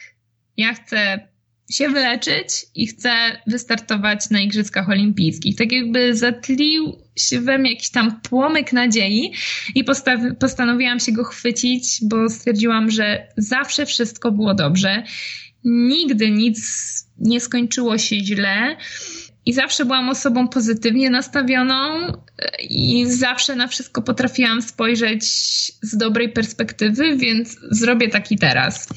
ja 0.57 0.73
chcę 0.73 1.29
się 1.71 1.89
wyleczyć 1.89 2.65
i 2.75 2.87
chcę 2.87 3.11
wystartować 3.47 4.29
na 4.29 4.39
Igrzyskach 4.39 4.89
Olimpijskich. 4.89 5.55
Tak 5.55 5.71
jakby 5.71 6.15
zatlił 6.15 6.97
się 7.15 7.41
we 7.41 7.57
mnie 7.57 7.71
jakiś 7.71 7.89
tam 7.89 8.21
płomyk 8.21 8.73
nadziei 8.73 9.33
i 9.75 9.83
postanowiłam 10.39 10.99
się 10.99 11.11
go 11.11 11.23
chwycić, 11.23 11.99
bo 12.01 12.29
stwierdziłam, 12.29 12.91
że 12.91 13.27
zawsze 13.37 13.85
wszystko 13.85 14.31
było 14.31 14.53
dobrze. 14.53 15.03
Nigdy 15.63 16.31
nic 16.31 16.59
nie 17.17 17.39
skończyło 17.39 17.97
się 17.97 18.19
źle. 18.19 18.77
I 19.49 19.53
zawsze 19.53 19.85
byłam 19.85 20.09
osobą 20.09 20.47
pozytywnie 20.47 21.09
nastawioną 21.09 21.73
i 22.69 23.11
zawsze 23.11 23.55
na 23.55 23.67
wszystko 23.67 24.01
potrafiłam 24.01 24.61
spojrzeć 24.61 25.23
z 25.81 25.97
dobrej 25.97 26.29
perspektywy, 26.29 27.17
więc 27.17 27.57
zrobię 27.71 28.09
taki 28.09 28.37
teraz. 28.37 28.87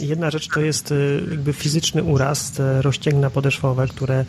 Jedna 0.00 0.30
rzecz 0.30 0.48
to 0.48 0.60
jest 0.60 0.92
y, 0.92 1.22
jakby 1.30 1.52
fizyczny 1.52 2.02
uraz, 2.02 2.52
te 2.52 2.82
rozcięgna 2.82 3.30
podeszwowe, 3.30 3.88
które 3.88 4.24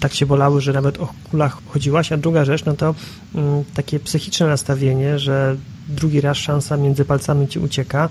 tak 0.00 0.14
się 0.14 0.26
bolały, 0.26 0.60
że 0.60 0.72
nawet 0.72 1.00
o 1.00 1.14
kulach 1.30 1.58
chodziłaś, 1.66 2.12
a 2.12 2.16
druga 2.16 2.44
rzecz, 2.44 2.64
no 2.64 2.74
to 2.74 2.94
mm, 3.34 3.64
takie 3.74 4.00
psychiczne 4.00 4.46
nastawienie, 4.46 5.18
że 5.18 5.56
drugi 5.88 6.20
raz 6.20 6.36
szansa 6.36 6.76
między 6.76 7.04
palcami 7.04 7.48
ci 7.48 7.58
ucieka. 7.58 8.08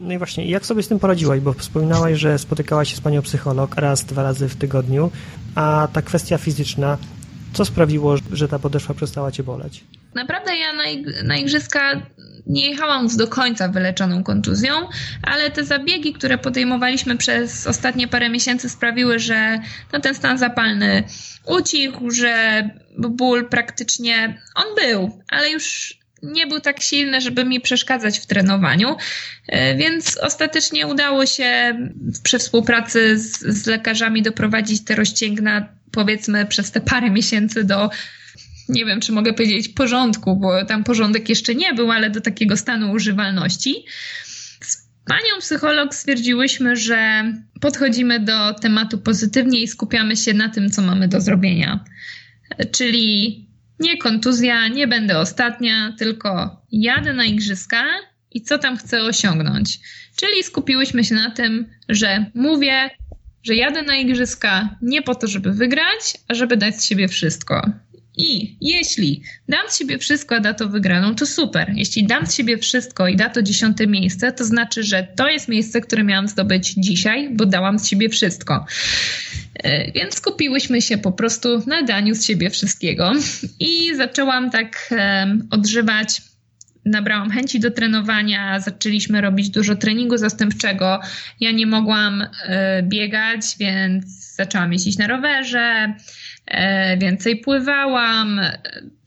No 0.00 0.12
i 0.12 0.18
właśnie, 0.18 0.46
jak 0.46 0.66
sobie 0.66 0.82
z 0.82 0.88
tym 0.88 0.98
poradziłaś? 0.98 1.40
Bo 1.40 1.52
wspominałaś, 1.52 2.18
że 2.18 2.38
spotykałaś 2.38 2.90
się 2.90 2.96
z 2.96 3.00
panią 3.00 3.22
psycholog 3.22 3.76
raz, 3.76 4.04
dwa 4.04 4.22
razy 4.22 4.48
w 4.48 4.56
tygodniu, 4.56 5.10
a 5.54 5.88
ta 5.92 6.02
kwestia 6.02 6.38
fizyczna, 6.38 6.98
co 7.52 7.64
sprawiło, 7.64 8.16
że 8.32 8.48
ta 8.48 8.58
podeszwa 8.58 8.94
przestała 8.94 9.32
cię 9.32 9.42
boleć? 9.42 9.84
Naprawdę 10.14 10.56
ja 10.56 10.72
na, 10.72 10.82
na 11.24 11.36
igrzyska 11.36 12.02
nie 12.46 12.70
jechałam 12.70 13.16
do 13.16 13.28
końca 13.28 13.68
wyleczoną 13.68 14.22
kontuzją, 14.24 14.72
ale 15.22 15.50
te 15.50 15.64
zabiegi, 15.64 16.12
które 16.12 16.38
podejmowaliśmy 16.38 17.16
przez 17.16 17.66
ostatnie 17.66 18.08
parę 18.08 18.28
miesięcy 18.28 18.68
sprawiły, 18.68 19.18
że 19.18 19.60
no, 19.92 20.00
ten 20.00 20.14
stan 20.14 20.38
zapalny 20.38 21.04
ucichł, 21.46 22.10
że 22.10 22.62
ból 22.98 23.48
praktycznie 23.48 24.42
on 24.54 24.64
był, 24.76 25.22
ale 25.30 25.50
już 25.50 25.94
nie 26.22 26.46
był 26.46 26.60
tak 26.60 26.82
silny, 26.82 27.20
żeby 27.20 27.44
mi 27.44 27.60
przeszkadzać 27.60 28.18
w 28.18 28.26
trenowaniu, 28.26 28.96
e, 29.48 29.76
więc 29.76 30.16
ostatecznie 30.16 30.86
udało 30.86 31.26
się 31.26 31.78
przy 32.22 32.38
współpracy 32.38 33.18
z, 33.18 33.40
z 33.40 33.66
lekarzami 33.66 34.22
doprowadzić 34.22 34.84
te 34.84 34.94
rozcięgna, 34.94 35.68
powiedzmy, 35.92 36.46
przez 36.46 36.70
te 36.70 36.80
parę 36.80 37.10
miesięcy 37.10 37.64
do 37.64 37.90
nie 38.70 38.84
wiem, 38.84 39.00
czy 39.00 39.12
mogę 39.12 39.32
powiedzieć 39.32 39.68
porządku, 39.68 40.36
bo 40.36 40.64
tam 40.64 40.84
porządek 40.84 41.28
jeszcze 41.28 41.54
nie 41.54 41.74
był, 41.74 41.90
ale 41.90 42.10
do 42.10 42.20
takiego 42.20 42.56
stanu 42.56 42.92
używalności. 42.92 43.84
Z 44.60 44.88
panią 45.06 45.40
psycholog 45.40 45.94
stwierdziłyśmy, 45.94 46.76
że 46.76 47.32
podchodzimy 47.60 48.20
do 48.20 48.54
tematu 48.54 48.98
pozytywnie 48.98 49.62
i 49.62 49.68
skupiamy 49.68 50.16
się 50.16 50.34
na 50.34 50.48
tym, 50.48 50.70
co 50.70 50.82
mamy 50.82 51.08
do 51.08 51.20
zrobienia. 51.20 51.84
Czyli 52.72 53.49
nie 53.80 53.98
kontuzja, 53.98 54.68
nie 54.68 54.88
będę 54.88 55.18
ostatnia, 55.18 55.94
tylko 55.98 56.60
jadę 56.72 57.12
na 57.12 57.24
igrzyska 57.24 57.84
i 58.30 58.42
co 58.42 58.58
tam 58.58 58.76
chcę 58.76 59.02
osiągnąć. 59.02 59.80
Czyli 60.16 60.42
skupiłyśmy 60.42 61.04
się 61.04 61.14
na 61.14 61.30
tym, 61.30 61.66
że 61.88 62.26
mówię, 62.34 62.90
że 63.42 63.54
jadę 63.54 63.82
na 63.82 63.96
igrzyska 63.96 64.76
nie 64.82 65.02
po 65.02 65.14
to, 65.14 65.26
żeby 65.26 65.52
wygrać, 65.52 66.16
a 66.28 66.34
żeby 66.34 66.56
dać 66.56 66.76
z 66.76 66.84
siebie 66.84 67.08
wszystko. 67.08 67.70
I 68.20 68.56
jeśli 68.60 69.22
dam 69.48 69.60
z 69.68 69.78
siebie 69.78 69.98
wszystko, 69.98 70.34
a 70.34 70.40
da 70.40 70.54
to 70.54 70.68
wygraną, 70.68 71.14
to 71.14 71.26
super. 71.26 71.72
Jeśli 71.74 72.06
dam 72.06 72.26
z 72.26 72.34
siebie 72.34 72.58
wszystko 72.58 73.08
i 73.08 73.16
da 73.16 73.28
to 73.28 73.42
dziesiąte 73.42 73.86
miejsce, 73.86 74.32
to 74.32 74.44
znaczy, 74.44 74.82
że 74.82 75.06
to 75.16 75.28
jest 75.28 75.48
miejsce, 75.48 75.80
które 75.80 76.04
miałam 76.04 76.28
zdobyć 76.28 76.74
dzisiaj, 76.76 77.30
bo 77.32 77.46
dałam 77.46 77.78
z 77.78 77.88
siebie 77.88 78.08
wszystko. 78.08 78.66
E, 79.54 79.92
więc 79.92 80.14
skupiłyśmy 80.14 80.82
się 80.82 80.98
po 80.98 81.12
prostu 81.12 81.62
na 81.66 81.82
daniu 81.82 82.14
z 82.14 82.24
siebie 82.24 82.50
wszystkiego 82.50 83.12
i 83.60 83.94
zaczęłam 83.96 84.50
tak 84.50 84.94
odżywać 85.50 86.22
nabrałam 86.84 87.30
chęci 87.30 87.60
do 87.60 87.70
trenowania, 87.70 88.60
zaczęliśmy 88.60 89.20
robić 89.20 89.50
dużo 89.50 89.76
treningu 89.76 90.16
zastępczego. 90.16 91.00
Ja 91.40 91.50
nie 91.50 91.66
mogłam 91.66 92.22
e, 92.22 92.82
biegać, 92.82 93.42
więc 93.58 94.04
zaczęłam 94.34 94.72
jeździć 94.72 94.98
na 94.98 95.06
rowerze, 95.06 95.94
więcej 96.98 97.36
pływałam, 97.36 98.40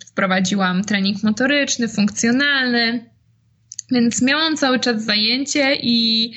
wprowadziłam 0.07 0.83
trening 0.83 1.23
motoryczny, 1.23 1.87
funkcjonalny. 1.87 3.09
Więc 3.91 4.21
miałam 4.21 4.57
cały 4.57 4.79
czas 4.79 5.03
zajęcie 5.03 5.75
i 5.81 6.31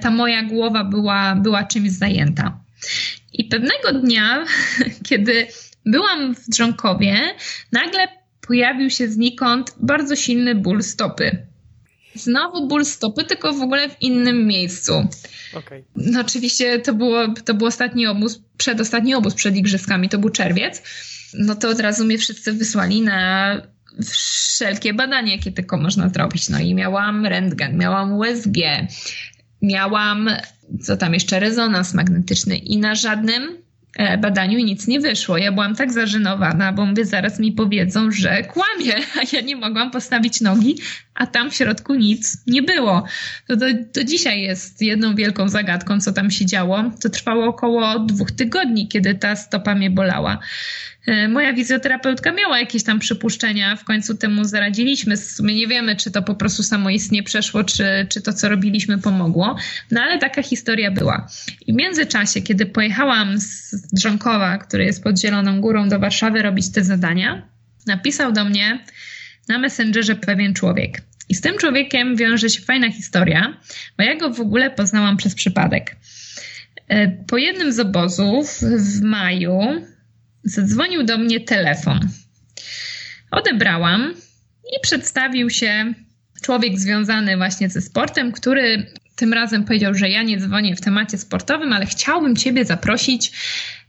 ta 0.00 0.10
moja 0.10 0.42
głowa 0.42 0.84
była, 0.84 1.34
była 1.34 1.64
czymś 1.64 1.90
zajęta. 1.90 2.60
I 3.32 3.44
pewnego 3.44 3.92
dnia, 3.92 4.44
kiedy 5.08 5.46
byłam 5.86 6.34
w 6.34 6.48
Drzonkowie, 6.48 7.16
nagle 7.72 8.08
pojawił 8.46 8.90
się 8.90 9.08
znikąd 9.08 9.74
bardzo 9.80 10.16
silny 10.16 10.54
ból 10.54 10.82
stopy. 10.82 11.46
Znowu 12.14 12.68
ból 12.68 12.84
stopy, 12.84 13.24
tylko 13.24 13.52
w 13.52 13.62
ogóle 13.62 13.88
w 13.88 14.02
innym 14.02 14.46
miejscu. 14.46 15.08
Okay. 15.54 15.84
No 15.96 16.20
oczywiście 16.20 16.78
to 16.78 16.94
było, 16.94 17.28
to 17.44 17.54
był 17.54 17.66
ostatni 17.66 18.06
obóz, 18.06 18.42
przedostatni 18.56 19.14
obóz 19.14 19.34
przed 19.34 19.56
igrzyskami, 19.56 20.08
to 20.08 20.18
był 20.18 20.30
czerwiec. 20.30 20.82
No 21.34 21.54
to 21.54 21.68
od 21.68 21.80
razu 21.80 22.04
mnie 22.04 22.18
wszyscy 22.18 22.52
wysłali 22.52 23.02
na 23.02 23.56
wszelkie 24.04 24.94
badania, 24.94 25.32
jakie 25.32 25.52
tylko 25.52 25.76
można 25.76 26.08
zrobić. 26.08 26.48
No 26.48 26.58
i 26.58 26.74
miałam 26.74 27.26
rentgen, 27.26 27.78
miałam 27.78 28.12
USG, 28.12 28.56
miałam, 29.62 30.30
co 30.82 30.96
tam 30.96 31.14
jeszcze, 31.14 31.40
rezonans 31.40 31.94
magnetyczny 31.94 32.56
i 32.56 32.78
na 32.78 32.94
żadnym 32.94 33.61
e, 33.96 34.18
badaniu 34.18 34.58
nic 34.58 34.86
nie 34.86 35.00
wyszło. 35.00 35.38
Ja 35.38 35.52
byłam 35.52 35.76
tak 35.76 35.92
zażenowana, 35.92 36.72
bo 36.72 36.86
mówię, 36.86 37.04
zaraz 37.04 37.38
mi 37.38 37.52
powiedzą, 37.52 38.10
że 38.10 38.42
kłamie, 38.42 38.94
a 39.20 39.36
ja 39.36 39.40
nie 39.40 39.56
mogłam 39.56 39.90
postawić 39.90 40.40
nogi, 40.40 40.76
a 41.14 41.26
tam 41.26 41.50
w 41.50 41.54
środku 41.54 41.94
nic 41.94 42.42
nie 42.46 42.62
było. 42.62 43.04
To 43.48 43.56
do, 43.56 43.66
do 43.94 44.04
dzisiaj 44.04 44.42
jest 44.42 44.82
jedną 44.82 45.14
wielką 45.14 45.48
zagadką, 45.48 46.00
co 46.00 46.12
tam 46.12 46.30
się 46.30 46.46
działo. 46.46 46.84
To 47.02 47.08
trwało 47.08 47.46
około 47.46 47.98
dwóch 47.98 48.30
tygodni, 48.30 48.88
kiedy 48.88 49.14
ta 49.14 49.36
stopa 49.36 49.74
mnie 49.74 49.90
bolała. 49.90 50.38
E, 51.06 51.28
moja 51.28 51.54
fizjoterapeutka 51.54 52.32
miała 52.32 52.58
jakieś 52.58 52.82
tam 52.82 52.98
przypuszczenia, 52.98 53.76
w 53.76 53.84
końcu 53.84 54.14
temu 54.14 54.44
zaradziliśmy. 54.44 55.16
Sumie 55.16 55.54
nie 55.54 55.66
wiemy, 55.66 55.96
czy 55.96 56.10
to 56.10 56.22
po 56.22 56.34
prostu 56.34 56.62
samoistnie 56.62 57.22
przeszło, 57.22 57.64
czy, 57.64 58.06
czy 58.08 58.20
to, 58.20 58.32
co 58.32 58.48
robiliśmy, 58.48 58.98
pomogło. 58.98 59.56
No 59.90 60.00
ale 60.00 60.18
taka 60.18 60.42
historia 60.42 60.90
była. 60.90 61.28
I 61.66 61.72
w 61.72 61.76
międzyczasie, 61.76 62.42
kiedy 62.42 62.66
pojechałam 62.66 63.38
z 63.38 63.70
Drzonkowa, 63.92 64.58
który 64.58 64.84
jest 64.84 65.02
pod 65.02 65.20
Zieloną 65.20 65.60
Górą, 65.60 65.88
do 65.88 65.98
Warszawy 65.98 66.42
robić 66.42 66.72
te 66.72 66.84
zadania, 66.84 67.42
napisał 67.86 68.32
do 68.32 68.44
mnie 68.44 68.78
na 69.48 69.58
Messengerze 69.58 70.16
pewien 70.16 70.54
człowiek. 70.54 71.02
I 71.28 71.34
z 71.34 71.40
tym 71.40 71.58
człowiekiem 71.58 72.16
wiąże 72.16 72.50
się 72.50 72.60
fajna 72.60 72.90
historia, 72.90 73.56
bo 73.98 74.04
ja 74.04 74.16
go 74.16 74.30
w 74.30 74.40
ogóle 74.40 74.70
poznałam 74.70 75.16
przez 75.16 75.34
przypadek. 75.34 75.96
E, 76.88 77.08
po 77.08 77.38
jednym 77.38 77.72
z 77.72 77.80
obozów 77.80 78.58
w 78.60 79.02
maju 79.02 79.60
zadzwonił 80.44 81.02
do 81.02 81.18
mnie 81.18 81.40
telefon. 81.40 82.00
Odebrałam 83.30 84.14
i 84.76 84.80
przedstawił 84.82 85.50
się 85.50 85.94
człowiek 86.42 86.78
związany 86.78 87.36
właśnie 87.36 87.68
ze 87.68 87.80
sportem, 87.80 88.32
który 88.32 88.86
tym 89.16 89.32
razem 89.32 89.64
powiedział, 89.64 89.94
że 89.94 90.08
ja 90.08 90.22
nie 90.22 90.38
dzwonię 90.38 90.76
w 90.76 90.80
temacie 90.80 91.18
sportowym, 91.18 91.72
ale 91.72 91.86
chciałbym 91.86 92.36
Ciebie 92.36 92.64
zaprosić 92.64 93.32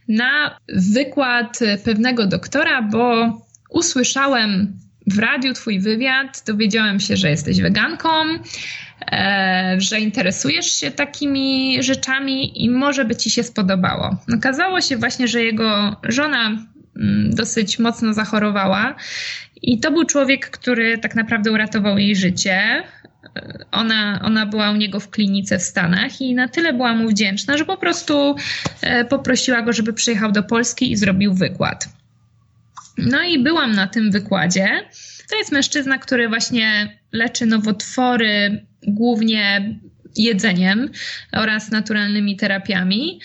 na 0.08 0.58
wykład 0.68 1.58
pewnego 1.84 2.26
doktora, 2.26 2.82
bo 2.82 3.32
usłyszałem 3.70 4.78
w 5.06 5.18
radiu 5.18 5.52
Twój 5.52 5.80
wywiad, 5.80 6.42
dowiedziałem 6.46 7.00
się, 7.00 7.16
że 7.16 7.30
jesteś 7.30 7.60
weganką 7.60 8.08
e, 9.12 9.76
że 9.78 10.00
interesujesz 10.00 10.66
się 10.66 10.90
takimi 10.90 11.82
rzeczami 11.82 12.64
i 12.64 12.70
może 12.70 13.04
by 13.04 13.16
ci 13.16 13.30
się 13.30 13.42
spodobało. 13.42 14.16
Okazało 14.34 14.80
się 14.80 14.96
właśnie, 14.96 15.28
że 15.28 15.44
jego 15.44 15.96
żona 16.08 16.46
mm, 16.96 17.30
dosyć 17.34 17.78
mocno 17.78 18.14
zachorowała 18.14 18.94
i 19.62 19.80
to 19.80 19.90
był 19.90 20.04
człowiek, 20.04 20.50
który 20.50 20.98
tak 20.98 21.14
naprawdę 21.14 21.52
uratował 21.52 21.98
jej 21.98 22.16
życie. 22.16 22.82
Ona, 23.72 24.20
ona 24.24 24.46
była 24.46 24.70
u 24.70 24.76
niego 24.76 25.00
w 25.00 25.10
klinice 25.10 25.58
w 25.58 25.62
Stanach 25.62 26.20
i 26.20 26.34
na 26.34 26.48
tyle 26.48 26.72
była 26.72 26.94
mu 26.94 27.08
wdzięczna, 27.08 27.56
że 27.56 27.64
po 27.64 27.76
prostu 27.76 28.36
e, 28.82 29.04
poprosiła 29.04 29.62
go, 29.62 29.72
żeby 29.72 29.92
przyjechał 29.92 30.32
do 30.32 30.42
Polski 30.42 30.92
i 30.92 30.96
zrobił 30.96 31.34
wykład. 31.34 31.88
No 32.98 33.22
i 33.22 33.42
byłam 33.42 33.72
na 33.72 33.86
tym 33.86 34.10
wykładzie. 34.10 34.68
To 35.30 35.36
jest 35.36 35.52
mężczyzna, 35.52 35.98
który 35.98 36.28
właśnie 36.28 36.98
leczy 37.12 37.46
nowotwory 37.46 38.66
głównie 38.86 39.74
jedzeniem 40.16 40.90
oraz 41.32 41.70
naturalnymi 41.70 42.36
terapiami. 42.36 43.20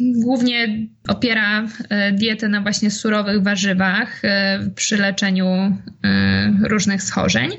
Głównie 0.00 0.86
opiera 1.08 1.66
e, 1.88 2.12
dietę 2.12 2.48
na 2.48 2.60
właśnie 2.60 2.90
surowych 2.90 3.42
warzywach 3.42 4.24
e, 4.24 4.70
przy 4.74 4.96
leczeniu 4.96 5.46
e, 5.46 5.78
różnych 6.62 7.02
schorzeń. 7.02 7.50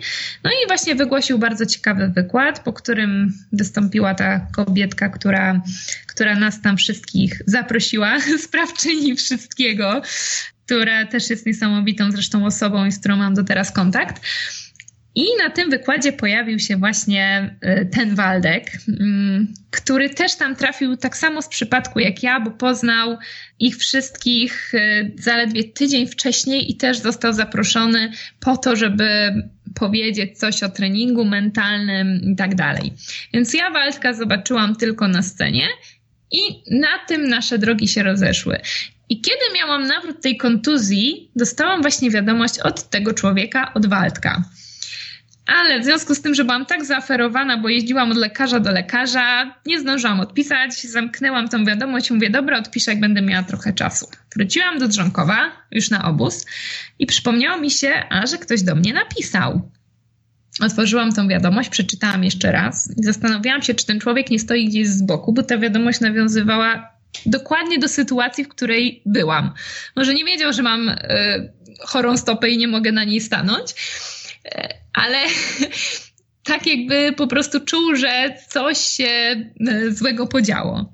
No 0.43 0.49
i 0.51 0.68
właśnie 0.68 0.95
wygłosił 0.95 1.39
bardzo 1.39 1.66
ciekawy 1.66 2.07
wykład, 2.16 2.64
po 2.64 2.74
którym 2.74 3.34
wystąpiła 3.51 4.16
ta 4.16 4.47
kobietka, 4.51 5.10
która, 5.10 5.62
która 6.07 6.36
nas 6.36 6.62
tam 6.62 6.78
wszystkich 6.78 7.41
zaprosiła, 7.45 8.18
sprawczyni 8.47 9.16
wszystkiego, 9.16 10.01
która 10.70 11.06
też 11.06 11.30
jest 11.30 11.46
niesamowitą 11.46 12.12
zresztą 12.12 12.46
osobą, 12.46 12.92
z 12.92 13.00
którą 13.00 13.16
mam 13.16 13.34
do 13.34 13.44
teraz 13.44 13.72
kontakt. 13.72 14.22
I 15.16 15.26
na 15.44 15.50
tym 15.50 15.70
wykładzie 15.70 16.12
pojawił 16.14 16.60
się 16.60 16.78
właśnie 16.78 17.56
y, 17.66 17.86
ten 17.86 18.16
Waldek, 18.16 18.72
mm, 19.00 19.54
który 19.72 20.10
też 20.10 20.36
tam 20.36 20.56
trafił 20.56 20.98
tak 20.98 21.18
samo 21.18 21.42
z 21.42 21.48
przypadku 21.48 22.00
jak 22.00 22.24
ja, 22.24 22.40
bo 22.40 22.52
poznał 22.52 23.18
ich 23.60 23.78
wszystkich 23.78 24.74
y, 24.74 25.12
zaledwie 25.18 25.64
tydzień 25.64 26.08
wcześniej 26.08 26.72
i 26.72 26.78
też 26.78 27.00
został 27.00 27.34
zaproszony 27.34 28.12
po 28.40 28.58
to, 28.58 28.76
żeby 28.76 29.34
powiedzieć 29.76 30.40
coś 30.40 30.64
o 30.64 30.70
treningu 30.70 31.26
mentalnym 31.26 32.22
i 32.22 32.36
tak 32.36 32.56
dalej. 32.56 32.94
Więc 33.34 33.54
ja 33.54 33.70
Waldka 33.70 34.14
zobaczyłam 34.14 34.76
tylko 34.76 35.08
na 35.08 35.22
scenie 35.22 35.68
i 36.32 36.40
na 36.80 37.00
tym 37.08 37.28
nasze 37.28 37.58
drogi 37.58 37.88
się 37.88 38.04
rozeszły. 38.04 38.60
I 39.10 39.22
kiedy 39.22 39.53
miałam 39.55 39.88
nawrót 39.88 40.22
tej 40.22 40.38
kontuzji, 40.38 41.32
dostałam 41.36 41.82
właśnie 41.82 42.12
wiadomość 42.12 42.60
od 42.60 42.89
tego 42.89 43.14
człowieka, 43.14 43.74
od 43.74 43.86
Waldka. 43.86 44.43
Ale 45.45 45.80
w 45.80 45.84
związku 45.84 46.16
z 46.16 46.22
tym, 46.22 46.36
że 46.36 46.43
byłam 46.43 46.66
tak 46.66 46.86
zaaferowana, 46.86 47.57
bo 47.57 47.70
jeździłam 47.70 48.12
od 48.12 48.18
lekarza 48.18 48.60
do 48.60 48.72
lekarza, 48.72 49.55
nie 49.66 49.80
zdążyłam 49.80 50.20
odpisać, 50.20 50.82
zamknęłam 50.82 51.49
tą 51.49 51.66
wiadomość 51.66 52.10
i 52.10 52.14
mówię, 52.14 52.30
dobra, 52.30 52.57
odpiszę, 52.57 52.91
jak 52.91 52.99
będę 52.99 53.22
miała 53.22 53.43
trochę 53.43 53.74
czasu. 53.74 54.07
Wróciłam 54.36 54.80
do 54.80 54.88
Drzonkowa, 54.88 55.51
już 55.72 55.89
na 55.89 56.05
obóz 56.05 56.45
i 56.99 57.05
przypomniało 57.05 57.62
mi 57.62 57.72
się, 57.72 58.03
a 58.10 58.28
że 58.28 58.38
ktoś 58.38 58.64
do 58.64 58.76
mnie 58.76 58.93
napisał. 58.93 59.72
Otworzyłam 60.62 61.14
tą 61.14 61.28
wiadomość, 61.28 61.70
przeczytałam 61.70 62.24
jeszcze 62.24 62.51
raz 62.51 62.93
i 62.97 63.03
zastanawiałam 63.03 63.62
się, 63.62 63.74
czy 63.74 63.86
ten 63.86 63.99
człowiek 63.99 64.30
nie 64.30 64.39
stoi 64.39 64.68
gdzieś 64.68 64.88
z 64.88 65.01
boku, 65.01 65.34
bo 65.34 65.43
ta 65.43 65.57
wiadomość 65.57 65.99
nawiązywała 65.99 66.99
dokładnie 67.26 67.80
do 67.80 67.88
sytuacji, 67.88 68.43
w 68.43 68.49
której 68.49 69.01
byłam. 69.05 69.53
Może 69.95 70.14
nie 70.14 70.26
wiedział, 70.26 70.53
że 70.53 70.64
mam 70.64 70.89
y, 70.89 70.95
chorą 71.80 72.18
stopę 72.18 72.49
i 72.49 72.57
nie 72.57 72.68
mogę 72.68 72.91
na 72.91 73.03
niej 73.03 73.22
stanąć, 73.22 73.76
ale 74.93 75.18
tak 76.43 76.68
jakby 76.68 77.14
po 77.14 77.28
prostu 77.28 77.60
czuł, 77.60 77.95
że 77.95 78.36
coś 78.47 78.78
się 78.78 79.05
e, 79.05 79.91
złego 79.91 80.28
podziało. 80.28 80.93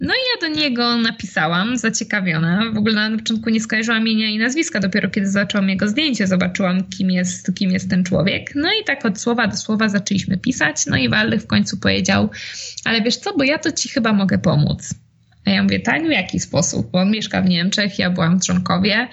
No 0.00 0.14
i 0.14 0.18
ja 0.34 0.48
do 0.48 0.54
niego 0.54 0.96
napisałam, 0.96 1.76
zaciekawiona. 1.76 2.70
W 2.74 2.78
ogóle 2.78 3.10
na 3.10 3.18
początku 3.18 3.50
nie 3.50 3.60
skojarzyłam 3.60 4.08
imienia 4.08 4.30
i 4.30 4.38
nazwiska, 4.38 4.80
dopiero 4.80 5.10
kiedy 5.10 5.30
zobaczyłam 5.30 5.68
jego 5.68 5.88
zdjęcie, 5.88 6.26
zobaczyłam, 6.26 6.88
kim 6.88 7.10
jest, 7.10 7.54
kim 7.54 7.70
jest 7.70 7.90
ten 7.90 8.04
człowiek. 8.04 8.52
No 8.54 8.68
i 8.82 8.84
tak 8.84 9.04
od 9.04 9.20
słowa 9.20 9.46
do 9.46 9.56
słowa 9.56 9.88
zaczęliśmy 9.88 10.38
pisać. 10.38 10.86
No 10.86 10.96
i 10.96 11.08
Waldek 11.08 11.42
w 11.42 11.46
końcu 11.46 11.76
powiedział, 11.76 12.30
ale 12.84 13.02
wiesz 13.02 13.16
co, 13.16 13.36
bo 13.36 13.44
ja 13.44 13.58
to 13.58 13.72
ci 13.72 13.88
chyba 13.88 14.12
mogę 14.12 14.38
pomóc. 14.38 14.94
A 15.46 15.50
ja 15.50 15.62
mówię, 15.62 15.80
tak, 15.80 16.06
w 16.06 16.10
jaki 16.10 16.40
sposób? 16.40 16.90
Bo 16.90 16.98
on 16.98 17.10
mieszka 17.10 17.42
w 17.42 17.48
Niemczech, 17.48 17.98
ja 17.98 18.10
byłam 18.10 18.40
w 18.40 18.46
Członkowie. 18.46 19.08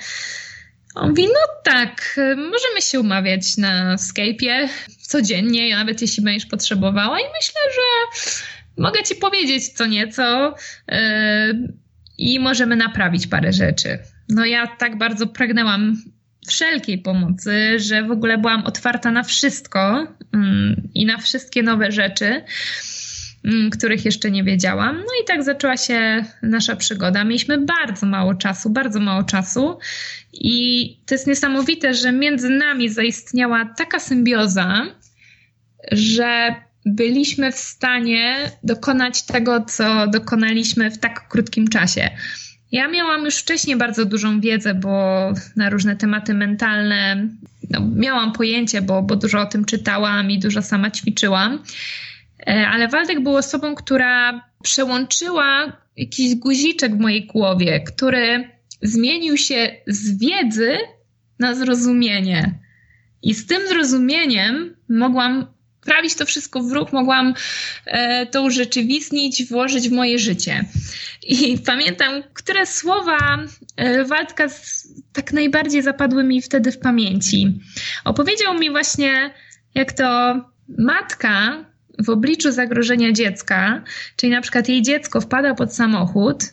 On 0.95 1.09
mówi, 1.09 1.27
no 1.27 1.39
tak, 1.63 2.19
możemy 2.35 2.81
się 2.81 2.99
umawiać 2.99 3.57
na 3.57 3.95
Skype'ie 3.95 4.67
codziennie, 5.01 5.75
nawet 5.75 6.01
jeśli 6.01 6.23
będziesz 6.23 6.45
potrzebowała 6.45 7.19
i 7.19 7.23
myślę, 7.23 7.61
że 7.75 8.21
mogę 8.77 9.03
ci 9.03 9.15
powiedzieć 9.15 9.69
co 9.69 9.85
nieco 9.85 10.55
yy, 10.87 10.97
i 12.17 12.39
możemy 12.39 12.75
naprawić 12.75 13.27
parę 13.27 13.53
rzeczy. 13.53 13.99
No 14.29 14.45
ja 14.45 14.67
tak 14.67 14.97
bardzo 14.97 15.27
pragnęłam 15.27 15.95
wszelkiej 16.47 16.97
pomocy, 16.97 17.79
że 17.79 18.03
w 18.03 18.11
ogóle 18.11 18.37
byłam 18.37 18.65
otwarta 18.65 19.11
na 19.11 19.23
wszystko 19.23 20.07
yy, 20.33 20.39
i 20.93 21.05
na 21.05 21.17
wszystkie 21.17 21.63
nowe 21.63 21.91
rzeczy. 21.91 22.43
Mm, 23.45 23.69
których 23.69 24.05
jeszcze 24.05 24.31
nie 24.31 24.43
wiedziałam. 24.43 24.95
No 24.97 25.13
i 25.23 25.25
tak 25.27 25.43
zaczęła 25.43 25.77
się 25.77 26.25
nasza 26.43 26.75
przygoda. 26.75 27.23
Mieliśmy 27.23 27.57
bardzo 27.57 28.05
mało 28.05 28.33
czasu, 28.35 28.69
bardzo 28.69 28.99
mało 28.99 29.23
czasu 29.23 29.77
i 30.33 30.97
to 31.05 31.15
jest 31.15 31.27
niesamowite, 31.27 31.93
że 31.93 32.11
między 32.11 32.49
nami 32.49 32.89
zaistniała 32.89 33.65
taka 33.77 33.99
symbioza, 33.99 34.85
że 35.91 36.55
byliśmy 36.85 37.51
w 37.51 37.55
stanie 37.55 38.51
dokonać 38.63 39.23
tego, 39.23 39.65
co 39.65 40.07
dokonaliśmy 40.07 40.91
w 40.91 40.97
tak 40.97 41.27
krótkim 41.27 41.67
czasie. 41.67 42.09
Ja 42.71 42.87
miałam 42.87 43.25
już 43.25 43.35
wcześniej 43.35 43.77
bardzo 43.77 44.05
dużą 44.05 44.39
wiedzę, 44.39 44.73
bo 44.73 44.89
na 45.55 45.69
różne 45.69 45.95
tematy 45.95 46.33
mentalne 46.33 47.27
no, 47.69 47.79
miałam 47.95 48.33
pojęcie, 48.33 48.81
bo, 48.81 49.03
bo 49.03 49.15
dużo 49.15 49.41
o 49.41 49.45
tym 49.45 49.65
czytałam 49.65 50.31
i 50.31 50.39
dużo 50.39 50.61
sama 50.61 50.91
ćwiczyłam. 50.91 51.63
E, 52.47 52.67
ale 52.67 52.87
Waldek 52.87 53.23
był 53.23 53.35
osobą, 53.35 53.75
która 53.75 54.43
przełączyła 54.63 55.77
jakiś 55.97 56.35
guziczek 56.35 56.95
w 56.95 56.99
mojej 56.99 57.25
głowie, 57.25 57.79
który 57.79 58.49
zmienił 58.81 59.37
się 59.37 59.75
z 59.87 60.17
wiedzy 60.19 60.77
na 61.39 61.55
zrozumienie. 61.55 62.59
I 63.21 63.33
z 63.33 63.45
tym 63.45 63.67
zrozumieniem 63.67 64.75
mogłam 64.89 65.47
prawić 65.81 66.15
to 66.15 66.25
wszystko 66.25 66.63
w 66.63 66.71
ruch, 66.71 66.93
mogłam 66.93 67.33
e, 67.85 68.25
to 68.25 68.43
urzeczywistnić, 68.43 69.45
włożyć 69.45 69.89
w 69.89 69.91
moje 69.91 70.19
życie. 70.19 70.65
I 71.23 71.57
pamiętam, 71.65 72.23
które 72.33 72.65
słowa 72.65 73.39
e, 73.75 74.05
Waldka 74.05 74.49
z, 74.49 74.87
tak 75.13 75.33
najbardziej 75.33 75.81
zapadły 75.81 76.23
mi 76.23 76.41
wtedy 76.41 76.71
w 76.71 76.79
pamięci. 76.79 77.59
Opowiedział 78.05 78.59
mi 78.59 78.71
właśnie, 78.71 79.33
jak 79.75 79.93
to 79.93 80.35
matka 80.77 81.65
w 81.99 82.09
obliczu 82.09 82.51
zagrożenia 82.51 83.11
dziecka, 83.11 83.83
czyli 84.15 84.31
na 84.31 84.41
przykład 84.41 84.69
jej 84.69 84.81
dziecko 84.81 85.21
wpada 85.21 85.53
pod 85.53 85.75
samochód, 85.75 86.43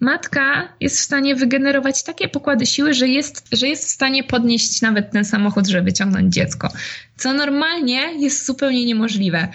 matka 0.00 0.68
jest 0.80 0.98
w 0.98 1.02
stanie 1.02 1.34
wygenerować 1.34 2.02
takie 2.02 2.28
pokłady 2.28 2.66
siły, 2.66 2.94
że 2.94 3.08
jest, 3.08 3.48
że 3.52 3.68
jest 3.68 3.84
w 3.84 3.90
stanie 3.90 4.24
podnieść 4.24 4.82
nawet 4.82 5.10
ten 5.10 5.24
samochód, 5.24 5.66
żeby 5.66 5.82
wyciągnąć 5.82 6.34
dziecko. 6.34 6.68
Co 7.16 7.32
normalnie 7.32 8.00
jest 8.18 8.46
zupełnie 8.46 8.86
niemożliwe. 8.86 9.48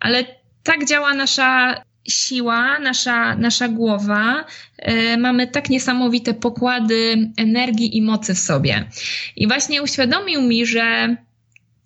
Ale 0.00 0.24
tak 0.62 0.86
działa 0.86 1.14
nasza 1.14 1.82
siła, 2.08 2.78
nasza, 2.78 3.36
nasza 3.36 3.68
głowa. 3.68 4.44
Yy, 4.86 5.16
mamy 5.18 5.46
tak 5.46 5.70
niesamowite 5.70 6.34
pokłady 6.34 7.30
energii 7.36 7.96
i 7.96 8.02
mocy 8.02 8.34
w 8.34 8.38
sobie. 8.38 8.88
I 9.36 9.46
właśnie 9.48 9.82
uświadomił 9.82 10.42
mi, 10.42 10.66
że 10.66 11.16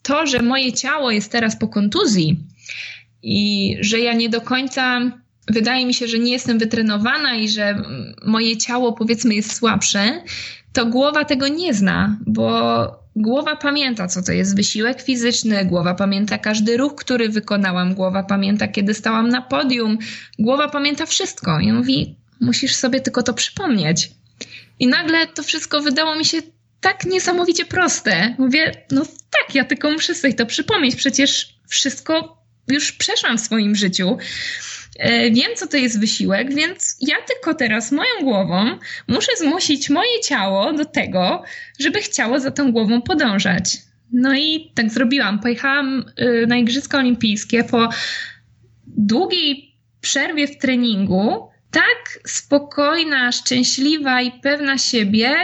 to, 0.03 0.27
że 0.27 0.43
moje 0.43 0.73
ciało 0.73 1.11
jest 1.11 1.33
teraz 1.33 1.57
po 1.57 1.69
kontuzji, 1.69 2.39
i 3.25 3.77
że 3.81 4.01
ja 4.01 4.13
nie 4.13 4.29
do 4.29 4.41
końca, 4.41 5.01
wydaje 5.49 5.87
mi 5.87 5.95
się, 5.95 6.09
że 6.09 6.19
nie 6.19 6.33
jestem 6.33 6.59
wytrenowana 6.59 7.35
i 7.35 7.49
że 7.49 7.83
moje 8.27 8.57
ciało 8.57 8.93
powiedzmy 8.93 9.35
jest 9.35 9.57
słabsze, 9.57 10.23
to 10.73 10.87
głowa 10.87 11.25
tego 11.25 11.49
nie 11.49 11.75
zna, 11.75 12.19
bo 12.27 13.05
głowa 13.17 13.57
pamięta, 13.57 14.09
co 14.09 14.23
to 14.23 14.33
jest 14.33 14.57
wysiłek 14.57 15.03
fizyczny, 15.03 15.65
głowa 15.65 15.95
pamięta 15.95 16.39
każdy 16.39 16.77
ruch, 16.77 16.95
który 16.95 17.29
wykonałam, 17.29 17.95
głowa 17.95 18.23
pamięta, 18.23 18.69
kiedy 18.69 18.95
stałam 18.95 19.29
na 19.29 19.43
podium, 19.43 19.99
głowa 20.39 20.69
pamięta 20.69 21.07
wszystko 21.07 21.61
i 21.61 21.73
mówi, 21.73 22.17
musisz 22.41 22.77
sobie 22.77 23.01
tylko 23.01 23.23
to 23.23 23.35
przypomnieć. 23.35 24.11
I 24.79 24.87
nagle 24.87 25.27
to 25.27 25.43
wszystko 25.43 25.81
wydało 25.81 26.17
mi 26.17 26.25
się 26.25 26.39
tak 26.81 27.05
niesamowicie 27.05 27.65
proste. 27.65 28.35
Mówię, 28.39 28.73
no 28.91 29.03
tak, 29.05 29.55
ja 29.55 29.65
tylko 29.65 29.91
muszę 29.91 30.15
sobie 30.15 30.35
to 30.35 30.47
przypomnieć, 30.47 30.97
przecież 30.97 31.59
wszystko 31.69 32.44
już 32.69 32.93
przeszłam 32.93 33.39
w 33.39 33.41
swoim 33.41 33.75
życiu. 33.75 34.19
E, 34.99 35.31
wiem, 35.31 35.51
co 35.57 35.67
to 35.67 35.77
jest 35.77 36.01
wysiłek, 36.01 36.55
więc 36.55 36.97
ja 37.01 37.17
tylko 37.27 37.55
teraz 37.55 37.93
moją 37.93 38.11
głową 38.23 38.79
muszę 39.09 39.33
zmusić 39.39 39.91
moje 39.91 40.21
ciało 40.25 40.73
do 40.73 40.85
tego, 40.85 41.43
żeby 41.81 42.01
chciało 42.01 42.41
za 42.41 42.51
tą 42.51 42.73
głową 42.73 43.03
podążać. 43.03 43.77
No 44.13 44.35
i 44.35 44.73
tak 44.75 44.91
zrobiłam. 44.91 45.41
Pojechałam 45.41 46.05
y, 46.21 46.47
na 46.47 46.57
Igrzyska 46.57 46.99
Olimpijskie 46.99 47.65
po 47.65 47.89
długiej 48.87 49.75
przerwie 50.01 50.49
w 50.49 50.59
treningu. 50.59 51.49
Tak 51.71 52.19
spokojna, 52.27 53.33
szczęśliwa 53.33 54.23
i 54.23 54.33
pewna 54.33 54.79
siebie, 54.79 55.37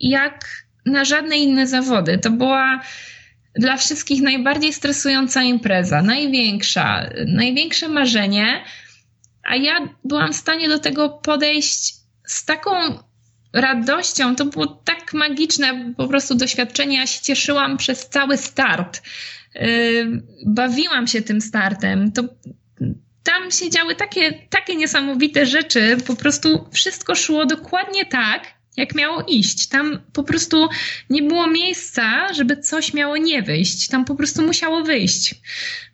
jak 0.00 0.44
na 0.86 1.04
żadne 1.04 1.38
inne 1.38 1.66
zawody. 1.66 2.18
To 2.18 2.30
była 2.30 2.80
dla 3.58 3.76
wszystkich 3.76 4.22
najbardziej 4.22 4.72
stresująca 4.72 5.42
impreza, 5.42 6.02
największa, 6.02 7.10
największe 7.26 7.88
marzenie, 7.88 8.64
a 9.42 9.56
ja 9.56 9.88
byłam 10.04 10.32
w 10.32 10.36
stanie 10.36 10.68
do 10.68 10.78
tego 10.78 11.08
podejść 11.08 11.94
z 12.26 12.44
taką 12.44 12.70
radością. 13.52 14.36
To 14.36 14.44
było 14.44 14.66
tak 14.66 15.14
magiczne 15.14 15.94
po 15.96 16.08
prostu 16.08 16.34
doświadczenie. 16.34 16.96
Ja 16.96 17.06
się 17.06 17.22
cieszyłam 17.22 17.76
przez 17.76 18.08
cały 18.08 18.36
start. 18.36 19.02
Yy, 19.54 20.22
bawiłam 20.46 21.06
się 21.06 21.22
tym 21.22 21.40
startem. 21.40 22.12
To, 22.12 22.22
tam 23.22 23.50
się 23.50 23.70
działy 23.70 23.94
takie, 23.94 24.32
takie 24.32 24.76
niesamowite 24.76 25.46
rzeczy. 25.46 25.96
Po 26.06 26.16
prostu 26.16 26.68
wszystko 26.72 27.14
szło 27.14 27.46
dokładnie 27.46 28.06
tak, 28.06 28.55
jak 28.76 28.94
miało 28.94 29.22
iść. 29.28 29.66
Tam 29.66 29.98
po 30.12 30.22
prostu 30.22 30.68
nie 31.10 31.22
było 31.22 31.46
miejsca, 31.46 32.34
żeby 32.34 32.56
coś 32.56 32.94
miało 32.94 33.16
nie 33.16 33.42
wyjść. 33.42 33.88
Tam 33.88 34.04
po 34.04 34.14
prostu 34.14 34.42
musiało 34.42 34.82
wyjść, 34.82 35.34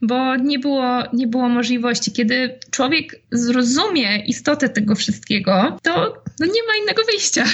bo 0.03 0.37
nie 0.37 0.59
było, 0.59 1.03
nie 1.13 1.27
było 1.27 1.49
możliwości. 1.49 2.13
Kiedy 2.13 2.59
człowiek 2.71 3.21
zrozumie 3.31 4.25
istotę 4.27 4.69
tego 4.69 4.95
wszystkiego, 4.95 5.79
to 5.83 6.23
no 6.41 6.47
nie 6.47 6.63
ma 6.69 6.83
innego 6.83 7.03
wyjścia. 7.05 7.45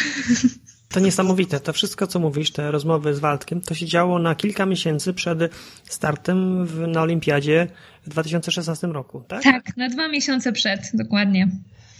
To 0.88 1.00
niesamowite. 1.00 1.60
To 1.60 1.72
wszystko, 1.72 2.06
co 2.06 2.18
mówisz, 2.18 2.50
te 2.50 2.70
rozmowy 2.70 3.14
z 3.14 3.18
Waldkiem, 3.18 3.60
to 3.60 3.74
się 3.74 3.86
działo 3.86 4.18
na 4.18 4.34
kilka 4.34 4.66
miesięcy 4.66 5.14
przed 5.14 5.38
startem 5.84 6.66
w, 6.66 6.86
na 6.86 7.02
Olimpiadzie 7.02 7.66
w 8.06 8.08
2016 8.08 8.86
roku, 8.86 9.24
tak? 9.28 9.42
Tak, 9.42 9.76
na 9.76 9.88
dwa 9.88 10.08
miesiące 10.08 10.52
przed, 10.52 10.90
dokładnie. 10.94 11.48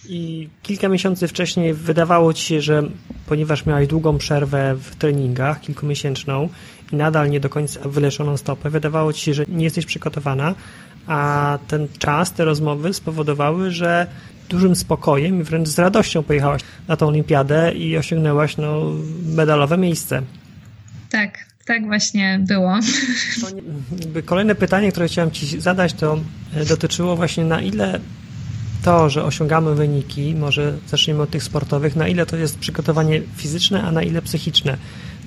I 0.07 0.49
kilka 0.63 0.89
miesięcy 0.89 1.29
wcześniej 1.29 1.75
wydawało 1.75 2.33
ci 2.33 2.45
się, 2.45 2.61
że 2.61 2.83
ponieważ 3.27 3.67
miałeś 3.67 3.89
długą 3.89 4.19
przerwę 4.19 4.75
w 4.75 4.97
treningach, 4.97 5.61
kilkumiesięczną 5.61 6.49
i 6.93 6.97
nadal 6.97 7.31
nie 7.31 7.41
do 7.41 7.49
końca 7.49 7.89
wyleczoną 7.89 8.37
stopę, 8.37 8.71
wydawało 8.71 9.13
ci 9.13 9.25
się, 9.25 9.35
że 9.35 9.45
nie 9.49 9.65
jesteś 9.65 9.87
przygotowana, 9.87 10.55
a 11.07 11.59
ten 11.69 11.89
czas, 11.99 12.33
te 12.33 12.45
rozmowy 12.45 12.95
spowodowały, 12.95 13.71
że 13.71 14.07
dużym 14.49 14.77
spokojem 14.77 15.41
i 15.41 15.43
wręcz 15.43 15.69
z 15.69 15.79
radością 15.79 16.23
pojechałaś 16.23 16.63
na 16.89 16.97
tą 16.97 17.09
olimpiadę 17.09 17.73
i 17.73 17.97
osiągnęłaś 17.97 18.57
no, 18.57 18.83
medalowe 19.25 19.79
miejsce. 19.79 20.23
Tak, 21.11 21.39
tak 21.65 21.87
właśnie 21.87 22.41
było. 22.49 22.79
kolejne 24.25 24.55
pytanie, 24.55 24.93
które 24.93 25.09
chciałem 25.09 25.31
Ci 25.31 25.61
zadać, 25.61 25.93
to 25.93 26.21
e, 26.55 26.65
dotyczyło 26.65 27.17
właśnie 27.17 27.45
na 27.45 27.61
ile 27.61 28.01
to, 28.85 29.11
że 29.11 29.25
osiągamy 29.25 29.75
wyniki, 29.75 30.35
może 30.35 30.79
zaczniemy 30.87 31.23
od 31.23 31.31
tych 31.31 31.43
sportowych, 31.43 31.97
na 31.97 32.09
ile 32.09 32.27
to 32.27 32.37
jest 32.37 32.59
przygotowanie 32.59 33.23
fizyczne, 33.37 33.83
a 33.83 33.93
na 33.93 34.03
ile 34.03 34.23
psychiczne. 34.23 34.77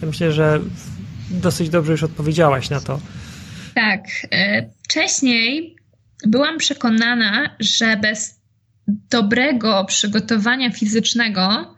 Ja 0.01 0.07
myślę, 0.07 0.31
że 0.31 0.59
dosyć 1.31 1.69
dobrze 1.69 1.91
już 1.91 2.03
odpowiedziałaś 2.03 2.69
na 2.69 2.81
to. 2.81 2.99
Tak. 3.75 4.01
E, 4.31 4.69
wcześniej 4.83 5.75
byłam 6.27 6.57
przekonana, 6.57 7.55
że 7.59 7.97
bez 7.97 8.41
dobrego 8.87 9.85
przygotowania 9.85 10.71
fizycznego 10.71 11.75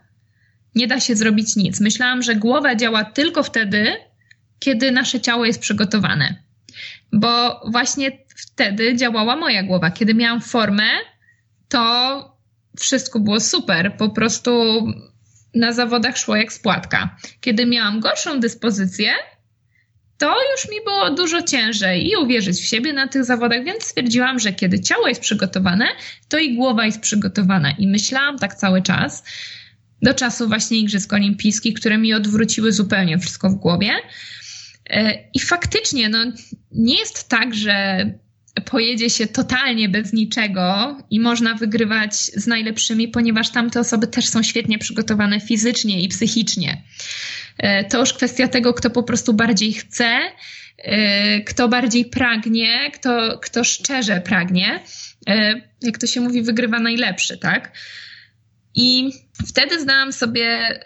nie 0.74 0.86
da 0.86 1.00
się 1.00 1.16
zrobić 1.16 1.56
nic. 1.56 1.80
Myślałam, 1.80 2.22
że 2.22 2.36
głowa 2.36 2.74
działa 2.74 3.04
tylko 3.04 3.42
wtedy, 3.42 3.86
kiedy 4.58 4.92
nasze 4.92 5.20
ciało 5.20 5.44
jest 5.44 5.60
przygotowane. 5.60 6.34
Bo 7.12 7.60
właśnie 7.70 8.18
wtedy 8.36 8.96
działała 8.96 9.36
moja 9.36 9.62
głowa. 9.62 9.90
Kiedy 9.90 10.14
miałam 10.14 10.40
formę, 10.40 10.84
to 11.74 12.38
wszystko 12.78 13.20
było 13.20 13.40
super. 13.40 13.96
Po 13.98 14.08
prostu 14.08 14.52
na 15.54 15.72
zawodach 15.72 16.18
szło 16.18 16.36
jak 16.36 16.52
spłatka. 16.52 17.16
Kiedy 17.40 17.66
miałam 17.66 18.00
gorszą 18.00 18.40
dyspozycję, 18.40 19.12
to 20.18 20.36
już 20.52 20.70
mi 20.70 20.84
było 20.84 21.10
dużo 21.10 21.42
ciężej 21.42 22.10
i 22.10 22.16
uwierzyć 22.16 22.60
w 22.60 22.68
siebie 22.68 22.92
na 22.92 23.08
tych 23.08 23.24
zawodach, 23.24 23.64
więc 23.64 23.84
stwierdziłam, 23.84 24.38
że 24.38 24.52
kiedy 24.52 24.80
ciało 24.80 25.08
jest 25.08 25.20
przygotowane, 25.20 25.86
to 26.28 26.38
i 26.38 26.56
głowa 26.56 26.86
jest 26.86 27.00
przygotowana. 27.00 27.70
I 27.78 27.86
myślałam 27.86 28.38
tak 28.38 28.54
cały 28.54 28.82
czas, 28.82 29.24
do 30.02 30.14
czasu 30.14 30.48
właśnie 30.48 30.78
Igrzysk 30.78 31.12
Olimpijskich, 31.12 31.74
które 31.74 31.98
mi 31.98 32.14
odwróciły 32.14 32.72
zupełnie 32.72 33.18
wszystko 33.18 33.50
w 33.50 33.54
głowie. 33.54 33.90
E, 34.90 35.14
I 35.34 35.40
faktycznie, 35.40 36.08
no, 36.08 36.18
nie 36.72 36.98
jest 36.98 37.28
tak, 37.28 37.54
że 37.54 38.06
pojedzie 38.60 39.10
się 39.10 39.26
totalnie 39.26 39.88
bez 39.88 40.12
niczego 40.12 40.96
i 41.10 41.20
można 41.20 41.54
wygrywać 41.54 42.14
z 42.14 42.46
najlepszymi, 42.46 43.08
ponieważ 43.08 43.50
tamte 43.50 43.80
osoby 43.80 44.06
też 44.06 44.28
są 44.28 44.42
świetnie 44.42 44.78
przygotowane 44.78 45.40
fizycznie 45.40 46.02
i 46.02 46.08
psychicznie. 46.08 46.82
E, 47.58 47.84
to 47.84 48.00
już 48.00 48.12
kwestia 48.12 48.48
tego, 48.48 48.74
kto 48.74 48.90
po 48.90 49.02
prostu 49.02 49.34
bardziej 49.34 49.72
chce, 49.72 50.20
e, 50.78 51.40
kto 51.40 51.68
bardziej 51.68 52.04
pragnie, 52.04 52.90
kto, 52.94 53.38
kto 53.38 53.64
szczerze 53.64 54.20
pragnie. 54.20 54.80
E, 55.28 55.60
jak 55.82 55.98
to 55.98 56.06
się 56.06 56.20
mówi, 56.20 56.42
wygrywa 56.42 56.80
najlepszy, 56.80 57.38
tak? 57.38 57.72
I 58.74 59.10
wtedy 59.48 59.80
zdałam 59.80 60.12
sobie, 60.12 60.80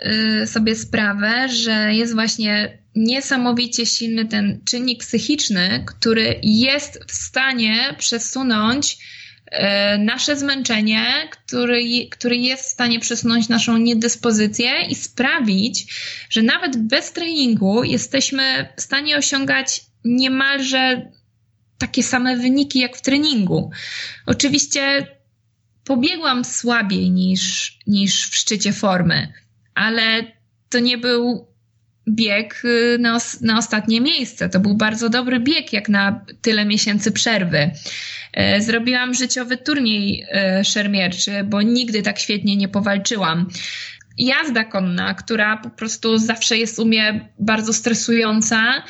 sobie 0.47 0.77
sprawę, 0.77 1.49
że 1.49 1.95
jest 1.95 2.15
właśnie 2.15 2.79
niesamowicie 2.99 3.87
silny 3.87 4.25
ten 4.27 4.61
czynnik 4.65 5.01
psychiczny, 5.01 5.85
który 5.87 6.41
jest 6.43 7.01
w 7.09 7.13
stanie 7.13 7.95
przesunąć 7.99 8.99
e, 9.47 9.99
nasze 9.99 10.37
zmęczenie, 10.37 11.29
który, 11.31 11.81
który 12.11 12.37
jest 12.37 12.65
w 12.65 12.73
stanie 12.73 13.01
przesunąć 13.01 13.49
naszą 13.49 13.77
niedyspozycję 13.77 14.71
i 14.89 14.95
sprawić, 14.95 15.95
że 16.31 16.43
nawet 16.43 16.77
bez 16.77 17.13
treningu 17.13 17.85
jesteśmy 17.85 18.69
w 18.77 18.81
stanie 18.81 19.17
osiągać 19.17 19.81
niemalże 20.05 21.11
takie 21.79 22.03
same 22.03 22.37
wyniki 22.37 22.79
jak 22.79 22.97
w 22.97 23.03
treningu. 23.03 23.71
Oczywiście 24.27 25.07
pobiegłam 25.85 26.45
słabiej 26.45 27.11
niż, 27.11 27.79
niż 27.87 28.29
w 28.29 28.37
szczycie 28.37 28.73
formy, 28.73 29.33
ale 29.75 30.33
to 30.69 30.79
nie 30.79 30.99
był 30.99 31.48
bieg 32.09 32.63
y, 32.65 32.99
na, 33.01 33.19
na 33.41 33.59
ostatnie 33.59 34.01
miejsce. 34.01 34.49
To 34.49 34.61
był 34.61 34.75
bardzo 34.75 35.09
dobry 35.09 35.41
bieg, 35.41 35.73
jak 35.73 35.89
na 35.89 36.25
tyle 36.43 36.65
miesięcy 36.65 37.13
przerwy. 37.13 37.71
E, 38.33 38.63
zrobiłam 38.63 39.15
życiowy 39.15 39.57
turniej 39.57 40.27
e, 40.33 40.65
szermierczy, 40.65 41.45
bo 41.45 41.63
nigdy 41.63 42.03
tak 42.03 42.19
świetnie 42.19 42.57
nie 42.57 42.69
powalczyłam. 42.69 43.49
Jazda 44.19 44.65
konna, 44.65 45.15
która 45.15 45.57
po 45.57 45.71
prostu 45.71 46.19
zawsze 46.19 46.59
jest 46.59 46.79
u 46.79 46.87
mnie 46.87 47.29
bardzo 47.39 47.73
stresująca, 47.73 48.83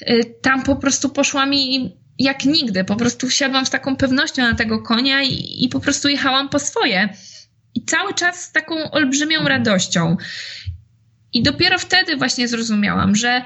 e, 0.00 0.24
tam 0.24 0.62
po 0.62 0.76
prostu 0.76 1.08
poszła 1.08 1.46
mi 1.46 1.96
jak 2.18 2.44
nigdy. 2.44 2.84
Po 2.84 2.96
prostu 2.96 3.28
wsiadłam 3.28 3.66
z 3.66 3.70
taką 3.70 3.96
pewnością 3.96 4.42
na 4.42 4.54
tego 4.54 4.82
konia 4.82 5.22
i, 5.22 5.64
i 5.64 5.68
po 5.68 5.80
prostu 5.80 6.08
jechałam 6.08 6.48
po 6.48 6.58
swoje. 6.58 7.08
I 7.74 7.84
cały 7.84 8.14
czas 8.14 8.42
z 8.42 8.52
taką 8.52 8.90
olbrzymią 8.90 9.48
radością. 9.48 10.16
I 11.34 11.42
dopiero 11.42 11.78
wtedy 11.78 12.16
właśnie 12.16 12.48
zrozumiałam, 12.48 13.16
że 13.16 13.42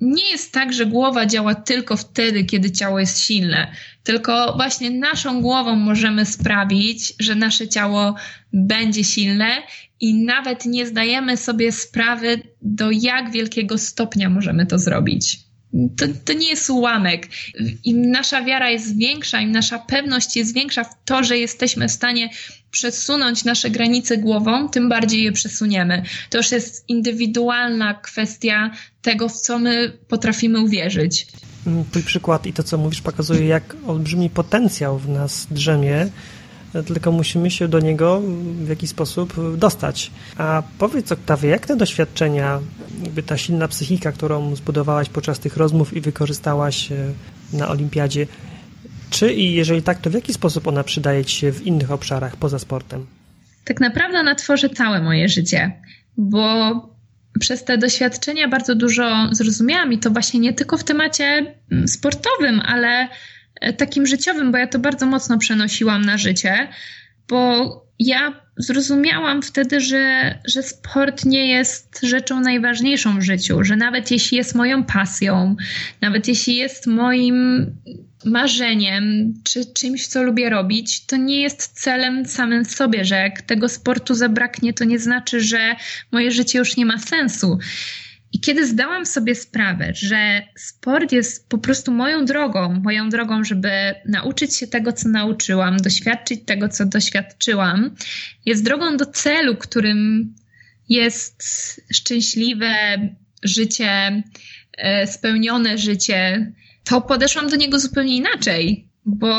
nie 0.00 0.30
jest 0.30 0.52
tak, 0.52 0.72
że 0.72 0.86
głowa 0.86 1.26
działa 1.26 1.54
tylko 1.54 1.96
wtedy, 1.96 2.44
kiedy 2.44 2.70
ciało 2.70 3.00
jest 3.00 3.20
silne, 3.20 3.72
tylko 4.02 4.52
właśnie 4.56 4.90
naszą 4.90 5.42
głową 5.42 5.76
możemy 5.76 6.26
sprawić, 6.26 7.14
że 7.20 7.34
nasze 7.34 7.68
ciało 7.68 8.14
będzie 8.52 9.04
silne 9.04 9.62
i 10.00 10.14
nawet 10.14 10.66
nie 10.66 10.86
zdajemy 10.86 11.36
sobie 11.36 11.72
sprawy, 11.72 12.42
do 12.62 12.90
jak 12.90 13.30
wielkiego 13.30 13.78
stopnia 13.78 14.30
możemy 14.30 14.66
to 14.66 14.78
zrobić. 14.78 15.38
To, 15.96 16.06
to 16.24 16.32
nie 16.32 16.48
jest 16.48 16.70
ułamek. 16.70 17.28
Im 17.84 18.10
nasza 18.10 18.42
wiara 18.42 18.70
jest 18.70 18.98
większa, 18.98 19.40
im 19.40 19.52
nasza 19.52 19.78
pewność 19.78 20.36
jest 20.36 20.54
większa 20.54 20.84
w 20.84 21.04
to, 21.04 21.24
że 21.24 21.38
jesteśmy 21.38 21.88
w 21.88 21.92
stanie 21.92 22.30
przesunąć 22.72 23.44
nasze 23.44 23.70
granice 23.70 24.18
głową, 24.18 24.68
tym 24.68 24.88
bardziej 24.88 25.22
je 25.22 25.32
przesuniemy. 25.32 26.02
To 26.30 26.38
już 26.38 26.52
jest 26.52 26.84
indywidualna 26.88 27.94
kwestia 27.94 28.70
tego, 29.02 29.28
w 29.28 29.32
co 29.32 29.58
my 29.58 29.92
potrafimy 30.08 30.60
uwierzyć. 30.60 31.26
Twój 31.90 32.02
przykład 32.02 32.46
i 32.46 32.52
to, 32.52 32.62
co 32.62 32.78
mówisz, 32.78 33.00
pokazuje, 33.00 33.46
jak 33.46 33.76
olbrzymi 33.86 34.30
potencjał 34.30 34.98
w 34.98 35.08
nas 35.08 35.46
drzemie, 35.50 36.08
tylko 36.86 37.12
musimy 37.12 37.50
się 37.50 37.68
do 37.68 37.80
niego 37.80 38.22
w 38.64 38.68
jakiś 38.68 38.90
sposób 38.90 39.56
dostać. 39.56 40.10
A 40.38 40.62
powiedz, 40.78 41.12
Oktawie, 41.12 41.48
jak 41.48 41.66
te 41.66 41.76
doświadczenia, 41.76 42.60
jakby 43.04 43.22
ta 43.22 43.36
silna 43.36 43.68
psychika, 43.68 44.12
którą 44.12 44.56
zbudowałaś 44.56 45.08
podczas 45.08 45.38
tych 45.38 45.56
rozmów 45.56 45.96
i 45.96 46.00
wykorzystałaś 46.00 46.92
e, 46.92 47.12
na 47.52 47.68
olimpiadzie, 47.68 48.26
czy 49.12 49.32
i 49.32 49.52
jeżeli 49.52 49.82
tak, 49.82 50.00
to 50.00 50.10
w 50.10 50.14
jaki 50.14 50.32
sposób 50.34 50.66
ona 50.66 50.84
przydaje 50.84 51.24
Ci 51.24 51.36
się 51.36 51.52
w 51.52 51.66
innych 51.66 51.90
obszarach 51.90 52.36
poza 52.36 52.58
sportem? 52.58 53.06
Tak 53.64 53.80
naprawdę 53.80 54.18
ona 54.18 54.34
tworzy 54.34 54.68
całe 54.68 55.02
moje 55.02 55.28
życie, 55.28 55.72
bo 56.16 56.72
przez 57.40 57.64
te 57.64 57.78
doświadczenia 57.78 58.48
bardzo 58.48 58.74
dużo 58.74 59.28
zrozumiałam 59.30 59.92
i 59.92 59.98
to 59.98 60.10
właśnie 60.10 60.40
nie 60.40 60.52
tylko 60.52 60.78
w 60.78 60.84
temacie 60.84 61.54
mm, 61.72 61.88
sportowym, 61.88 62.60
ale 62.64 63.08
e, 63.60 63.72
takim 63.72 64.06
życiowym, 64.06 64.52
bo 64.52 64.58
ja 64.58 64.66
to 64.66 64.78
bardzo 64.78 65.06
mocno 65.06 65.38
przenosiłam 65.38 66.04
na 66.04 66.18
życie, 66.18 66.68
bo 67.28 67.86
ja 67.98 68.40
zrozumiałam 68.56 69.42
wtedy, 69.42 69.80
że, 69.80 70.38
że 70.44 70.62
sport 70.62 71.24
nie 71.24 71.48
jest 71.48 72.00
rzeczą 72.02 72.40
najważniejszą 72.40 73.18
w 73.18 73.22
życiu, 73.22 73.64
że 73.64 73.76
nawet 73.76 74.10
jeśli 74.10 74.36
jest 74.36 74.54
moją 74.54 74.84
pasją, 74.84 75.56
nawet 76.00 76.28
jeśli 76.28 76.56
jest 76.56 76.86
moim 76.86 77.66
marzeniem, 78.24 79.34
czy 79.44 79.72
czymś, 79.74 80.06
co 80.06 80.22
lubię 80.22 80.50
robić, 80.50 81.06
to 81.06 81.16
nie 81.16 81.40
jest 81.40 81.80
celem 81.80 82.26
samym 82.26 82.64
sobie, 82.64 83.04
że 83.04 83.14
jak 83.14 83.42
tego 83.42 83.68
sportu 83.68 84.14
zabraknie, 84.14 84.72
to 84.72 84.84
nie 84.84 84.98
znaczy, 84.98 85.40
że 85.40 85.76
moje 86.12 86.30
życie 86.30 86.58
już 86.58 86.76
nie 86.76 86.86
ma 86.86 86.98
sensu. 86.98 87.58
I 88.32 88.40
kiedy 88.40 88.66
zdałam 88.66 89.06
sobie 89.06 89.34
sprawę, 89.34 89.92
że 89.94 90.42
sport 90.56 91.12
jest 91.12 91.48
po 91.48 91.58
prostu 91.58 91.92
moją 91.92 92.24
drogą, 92.24 92.80
moją 92.84 93.08
drogą, 93.08 93.44
żeby 93.44 93.70
nauczyć 94.08 94.56
się 94.56 94.66
tego, 94.66 94.92
co 94.92 95.08
nauczyłam, 95.08 95.76
doświadczyć 95.76 96.40
tego, 96.46 96.68
co 96.68 96.86
doświadczyłam, 96.86 97.94
jest 98.46 98.64
drogą 98.64 98.96
do 98.96 99.06
celu, 99.06 99.56
którym 99.56 100.32
jest 100.88 101.42
szczęśliwe 101.92 102.74
życie, 103.42 104.22
e, 104.78 105.06
spełnione 105.06 105.78
życie, 105.78 106.52
to 106.84 107.00
podeszłam 107.00 107.48
do 107.48 107.56
niego 107.56 107.78
zupełnie 107.78 108.16
inaczej, 108.16 108.88
bo 109.04 109.36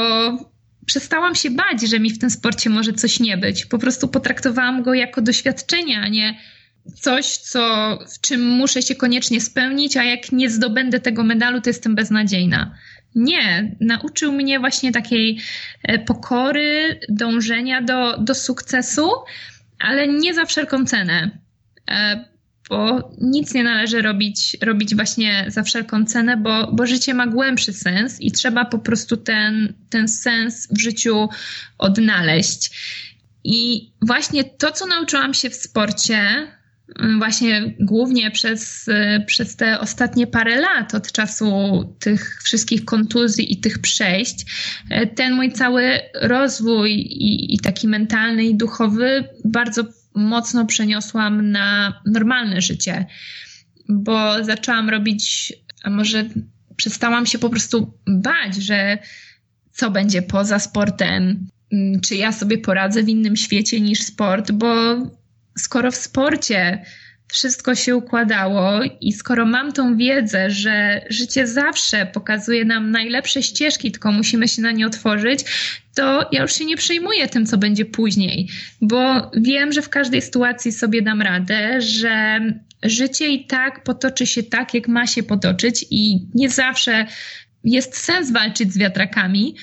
przestałam 0.86 1.36
się 1.36 1.50
bać, 1.52 1.82
że 1.90 2.00
mi 2.00 2.10
w 2.10 2.20
tym 2.20 2.30
sporcie 2.30 2.70
może 2.70 2.94
coś 2.94 3.20
nie 3.20 3.38
być. 3.38 3.66
Po 3.66 3.80
prostu 3.80 4.08
potraktowałam 4.08 4.84
go 4.84 4.94
jako 4.94 5.22
doświadczenie, 5.22 6.00
a 6.00 6.08
nie 6.08 6.40
coś, 6.96 7.38
co, 7.38 7.98
w 8.16 8.22
czym 8.22 8.48
muszę 8.48 8.82
się 8.82 8.96
koniecznie 8.96 9.42
spełnić, 9.42 9.98
a 9.98 10.04
jak 10.04 10.32
nie 10.32 10.50
zdobędę 10.50 11.00
tego 11.00 11.24
medalu, 11.24 11.62
to 11.62 11.70
jestem 11.70 11.96
beznadziejna. 11.96 12.76
Nie, 13.16 13.76
nauczył 13.80 14.32
mnie 14.32 14.60
właśnie 14.60 14.92
takiej 14.92 15.40
e, 15.84 16.00
pokory, 16.00 17.00
dążenia 17.10 17.82
do, 17.82 18.18
do 18.18 18.36
sukcesu, 18.36 19.10
ale 19.80 20.08
nie 20.08 20.34
za 20.34 20.46
wszelką 20.46 20.86
cenę. 20.86 21.32
E, 21.92 22.26
bo 22.70 23.12
nic 23.22 23.54
nie 23.54 23.64
należy 23.64 24.02
robić, 24.02 24.58
robić 24.62 24.96
właśnie 24.96 25.46
za 25.48 25.64
wszelką 25.64 26.06
cenę, 26.06 26.38
bo, 26.38 26.72
bo 26.72 26.86
życie 26.86 27.14
ma 27.14 27.28
głębszy 27.28 27.74
sens 27.74 28.22
i 28.22 28.32
trzeba 28.32 28.66
po 28.66 28.80
prostu 28.80 29.18
ten, 29.18 29.74
ten 29.90 30.08
sens 30.08 30.68
w 30.72 30.82
życiu 30.82 31.30
odnaleźć. 31.78 32.72
I 33.44 33.92
właśnie 34.02 34.44
to, 34.44 34.72
co 34.72 34.86
nauczyłam 34.86 35.34
się 35.34 35.50
w 35.50 35.56
sporcie, 35.56 36.48
właśnie 37.18 37.74
głównie 37.80 38.32
przez, 38.32 38.90
przez 39.26 39.56
te 39.56 39.80
ostatnie 39.80 40.28
parę 40.28 40.62
lat 40.62 40.96
od 40.96 41.12
czasu 41.12 41.84
tych 42.00 42.42
wszystkich 42.44 42.86
kontuzji 42.86 43.54
i 43.54 43.58
tych 43.60 43.80
przejść, 43.80 44.46
ten 45.16 45.34
mój 45.34 45.52
cały 45.52 46.00
rozwój 46.22 46.92
i, 46.92 47.56
i 47.56 47.60
taki 47.60 47.88
mentalny 47.88 48.44
i 48.46 48.56
duchowy 48.56 49.24
bardzo 49.46 49.84
mocno 50.16 50.66
przeniosłam 50.66 51.52
na 51.52 52.02
normalne 52.06 52.62
życie, 52.62 53.06
bo 53.90 54.44
zaczęłam 54.44 54.90
robić, 54.90 55.54
a 55.84 55.90
może 55.90 56.26
przestałam 56.76 57.26
się 57.26 57.40
po 57.40 57.50
prostu 57.50 57.94
bać, 58.08 58.56
że 58.56 58.98
co 59.72 59.92
będzie 59.92 60.22
poza 60.22 60.60
sportem, 60.60 61.48
mm, 61.72 62.02
czy 62.02 62.16
ja 62.16 62.32
sobie 62.32 62.58
poradzę 62.58 63.04
w 63.04 63.10
innym 63.10 63.36
świecie 63.36 63.82
niż 63.82 64.00
sport, 64.00 64.52
bo 64.52 64.96
skoro 65.58 65.92
w 65.92 65.96
sporcie 65.96 66.86
wszystko 67.28 67.76
się 67.76 67.96
układało 67.96 68.80
i 69.02 69.14
skoro 69.14 69.46
mam 69.46 69.72
tą 69.72 69.98
wiedzę, 69.98 70.50
że 70.50 71.06
życie 71.10 71.48
zawsze 71.48 72.06
pokazuje 72.06 72.66
nam 72.66 72.92
najlepsze 72.92 73.44
ścieżki, 73.44 73.92
tylko 73.92 74.12
musimy 74.12 74.48
się 74.48 74.62
na 74.62 74.72
nie 74.72 74.88
otworzyć, 74.88 75.40
to 75.96 76.30
ja 76.32 76.42
już 76.42 76.54
się 76.54 76.66
nie 76.66 76.78
przejmuję 76.78 77.28
tym, 77.28 77.46
co 77.46 77.58
będzie 77.58 77.86
później, 77.86 78.50
bo 78.82 79.32
wiem, 79.38 79.72
że 79.72 79.82
w 79.82 79.90
każdej 79.90 80.22
sytuacji 80.22 80.72
sobie 80.72 81.02
dam 81.02 81.22
radę, 81.22 81.82
że 81.82 82.40
życie 82.84 83.28
i 83.28 83.48
tak 83.48 83.84
potoczy 83.84 84.28
się 84.28 84.44
tak, 84.44 84.74
jak 84.74 84.88
ma 84.88 85.08
się 85.08 85.24
potoczyć 85.24 85.86
i 85.90 86.28
nie 86.34 86.50
zawsze 86.50 87.06
jest 87.64 87.98
sens 87.98 88.32
walczyć 88.32 88.74
z 88.74 88.78
wiatrakami 88.78 89.56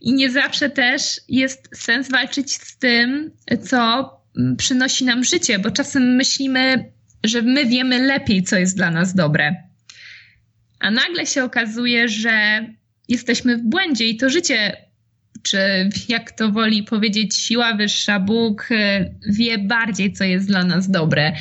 i 0.00 0.12
nie 0.12 0.30
zawsze 0.30 0.70
też 0.70 1.20
jest 1.28 1.68
sens 1.76 2.10
walczyć 2.10 2.52
z 2.52 2.78
tym, 2.78 3.30
co 3.68 4.17
przynosi 4.56 5.04
nam 5.04 5.24
życie, 5.24 5.58
bo 5.58 5.70
czasem 5.70 6.16
myślimy, 6.16 6.92
że 7.24 7.42
my 7.42 7.66
wiemy 7.66 8.06
lepiej, 8.06 8.42
co 8.42 8.56
jest 8.56 8.76
dla 8.76 8.90
nas 8.90 9.14
dobre. 9.14 9.56
A 10.80 10.90
nagle 10.90 11.26
się 11.26 11.44
okazuje, 11.44 12.08
że 12.08 12.66
jesteśmy 13.08 13.56
w 13.56 13.62
błędzie 13.62 14.08
i 14.08 14.16
to 14.16 14.30
życie, 14.30 14.76
czy 15.42 15.58
jak 16.08 16.32
to 16.32 16.52
woli 16.52 16.82
powiedzieć, 16.82 17.36
siła 17.36 17.74
wyższa, 17.74 18.20
Bóg 18.20 18.70
y, 18.70 19.14
wie 19.28 19.58
bardziej, 19.58 20.12
co 20.12 20.24
jest 20.24 20.46
dla 20.46 20.64
nas 20.64 20.90
dobre. 20.90 21.32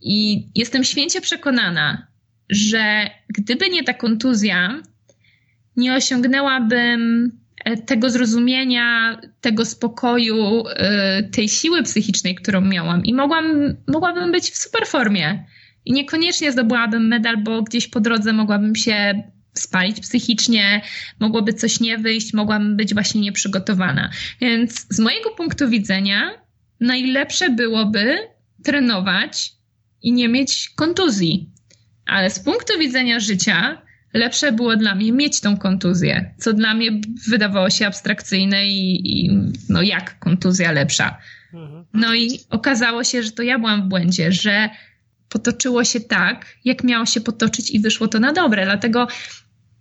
I 0.00 0.46
jestem 0.54 0.84
święcie 0.84 1.20
przekonana, 1.20 2.06
że 2.48 3.10
gdyby 3.28 3.68
nie 3.68 3.84
ta 3.84 3.94
kontuzja, 3.94 4.82
nie 5.76 5.94
osiągnęłabym 5.94 7.30
tego 7.86 8.10
zrozumienia, 8.10 9.18
tego 9.40 9.64
spokoju, 9.64 10.66
y, 10.66 11.30
tej 11.30 11.48
siły 11.48 11.82
psychicznej, 11.82 12.34
którą 12.34 12.60
miałam. 12.60 13.04
I 13.04 13.14
mogłam, 13.14 13.76
mogłabym 13.86 14.32
być 14.32 14.50
w 14.50 14.56
super 14.56 14.86
formie. 14.86 15.44
I 15.84 15.92
niekoniecznie 15.92 16.52
zdobyłabym 16.52 17.08
medal, 17.08 17.36
bo 17.36 17.62
gdzieś 17.62 17.88
po 17.88 18.00
drodze 18.00 18.32
mogłabym 18.32 18.76
się 18.76 19.22
spalić 19.54 20.00
psychicznie, 20.00 20.82
mogłoby 21.20 21.52
coś 21.52 21.80
nie 21.80 21.98
wyjść, 21.98 22.32
mogłabym 22.32 22.76
być 22.76 22.94
właśnie 22.94 23.20
nieprzygotowana. 23.20 24.10
Więc 24.40 24.86
z 24.90 24.98
mojego 24.98 25.30
punktu 25.30 25.68
widzenia 25.68 26.30
najlepsze 26.80 27.50
byłoby 27.50 28.16
trenować 28.64 29.52
i 30.02 30.12
nie 30.12 30.28
mieć 30.28 30.70
kontuzji. 30.76 31.50
Ale 32.06 32.30
z 32.30 32.40
punktu 32.40 32.78
widzenia 32.78 33.20
życia 33.20 33.82
lepsze 34.14 34.52
było 34.52 34.76
dla 34.76 34.94
mnie 34.94 35.12
mieć 35.12 35.40
tą 35.40 35.56
kontuzję, 35.56 36.34
co 36.38 36.52
dla 36.52 36.74
mnie 36.74 36.90
wydawało 37.28 37.70
się 37.70 37.86
abstrakcyjne 37.86 38.66
i, 38.66 39.00
i 39.24 39.30
no 39.68 39.82
jak 39.82 40.18
kontuzja 40.18 40.72
lepsza. 40.72 41.18
Mhm. 41.54 41.84
No 41.94 42.14
i 42.14 42.40
okazało 42.50 43.04
się, 43.04 43.22
że 43.22 43.30
to 43.30 43.42
ja 43.42 43.58
byłam 43.58 43.82
w 43.82 43.88
błędzie, 43.88 44.32
że 44.32 44.70
potoczyło 45.28 45.84
się 45.84 46.00
tak, 46.00 46.46
jak 46.64 46.84
miało 46.84 47.06
się 47.06 47.20
potoczyć 47.20 47.70
i 47.70 47.80
wyszło 47.80 48.08
to 48.08 48.20
na 48.20 48.32
dobre. 48.32 48.64
Dlatego 48.64 49.08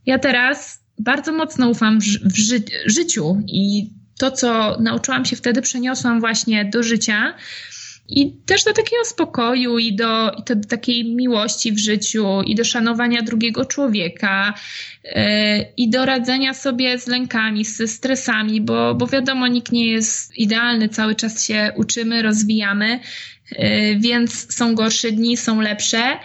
ja 0.05 0.19
teraz 0.19 0.83
bardzo 0.99 1.31
mocno 1.31 1.69
ufam 1.69 1.99
w, 1.99 2.03
w 2.05 2.37
ży 2.37 2.63
życiu 2.85 3.41
i 3.47 3.89
to, 4.19 4.31
co 4.31 4.77
nauczyłam 4.79 5.25
się 5.25 5.35
wtedy, 5.35 5.61
przeniosłam 5.61 6.19
właśnie 6.19 6.65
do 6.65 6.83
życia 6.83 7.33
i 8.11 8.31
też 8.45 8.63
do 8.63 8.73
takiego 8.73 9.05
spokoju 9.05 9.79
i 9.79 9.95
do, 9.95 10.31
i 10.31 10.43
do 10.43 10.55
takiej 10.69 11.15
miłości 11.15 11.71
w 11.71 11.79
życiu 11.79 12.41
i 12.41 12.55
do 12.55 12.63
szanowania 12.63 13.21
drugiego 13.21 13.65
człowieka 13.65 14.53
yy, 15.03 15.11
i 15.77 15.89
do 15.89 16.05
radzenia 16.05 16.53
sobie 16.53 16.99
z 16.99 17.07
lękami, 17.07 17.65
ze 17.65 17.87
stresami, 17.87 18.61
bo, 18.61 18.95
bo 18.95 19.07
wiadomo, 19.07 19.47
nikt 19.47 19.71
nie 19.71 19.87
jest 19.91 20.37
idealny, 20.37 20.89
cały 20.89 21.15
czas 21.15 21.45
się 21.45 21.71
uczymy, 21.75 22.21
rozwijamy, 22.21 22.99
yy, 23.51 23.59
więc 23.99 24.53
są 24.53 24.75
gorsze 24.75 25.11
dni, 25.11 25.37
są 25.37 25.61
lepsze, 25.61 26.17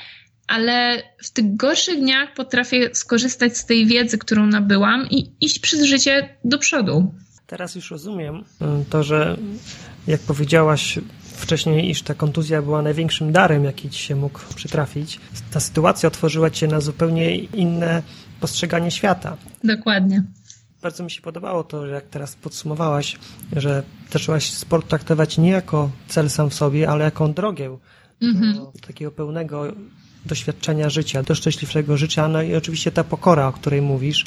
ale 0.47 1.03
w 1.19 1.31
tych 1.31 1.57
gorszych 1.57 1.99
dniach 1.99 2.35
potrafię 2.35 2.95
skorzystać 2.95 3.57
z 3.57 3.67
tej 3.67 3.87
wiedzy, 3.87 4.19
którą 4.19 4.47
nabyłam 4.47 5.07
i 5.11 5.31
iść 5.41 5.59
przez 5.59 5.83
życie 5.83 6.29
do 6.45 6.59
przodu. 6.59 7.15
Teraz 7.47 7.75
już 7.75 7.91
rozumiem 7.91 8.45
to, 8.91 9.03
że 9.03 9.37
jak 10.07 10.21
powiedziałaś, 10.21 10.99
wcześniej, 11.37 11.91
iż 11.91 12.03
ta 12.03 12.15
kontuzja 12.15 12.63
była 12.63 12.83
największym 12.83 13.33
darem, 13.33 13.65
jaki 13.65 13.91
ci 13.91 14.03
się 14.03 14.17
mógł 14.17 14.41
przytrafić. 14.55 15.21
Ta 15.51 15.61
sytuacja 15.61 16.07
otworzyła 16.07 16.51
cię 16.51 16.67
na 16.67 16.81
zupełnie 16.81 17.37
inne 17.37 18.03
postrzeganie 18.41 18.91
świata. 18.91 19.37
Dokładnie. 19.65 20.23
Bardzo 20.83 21.05
mi 21.05 21.11
się 21.11 21.23
podobało 21.23 21.65
to, 21.65 21.87
jak 21.87 22.05
teraz 22.05 22.37
podsumowałaś, 22.37 23.19
że 23.57 23.83
zaczęłaś 24.13 24.51
sport 24.51 24.89
traktować 24.89 25.39
nie 25.39 25.51
jako 25.51 25.91
cel 26.09 26.31
sam 26.31 26.51
w 26.51 26.55
sobie, 26.55 26.89
ale 26.89 27.05
jako 27.05 27.29
drogę 27.29 27.79
mhm. 28.23 28.55
do 28.55 28.73
takiego 28.87 29.11
pełnego 29.11 29.73
doświadczenia 30.27 30.91
życia, 30.91 31.23
do 31.23 31.35
szczęśliwego 31.35 31.97
życia, 31.97 32.29
no 32.29 32.43
i 32.43 32.55
oczywiście 32.55 32.93
ta 32.93 33.05
pokora, 33.05 33.49
o 33.49 33.53
której 33.53 33.83
mówisz, 33.83 34.27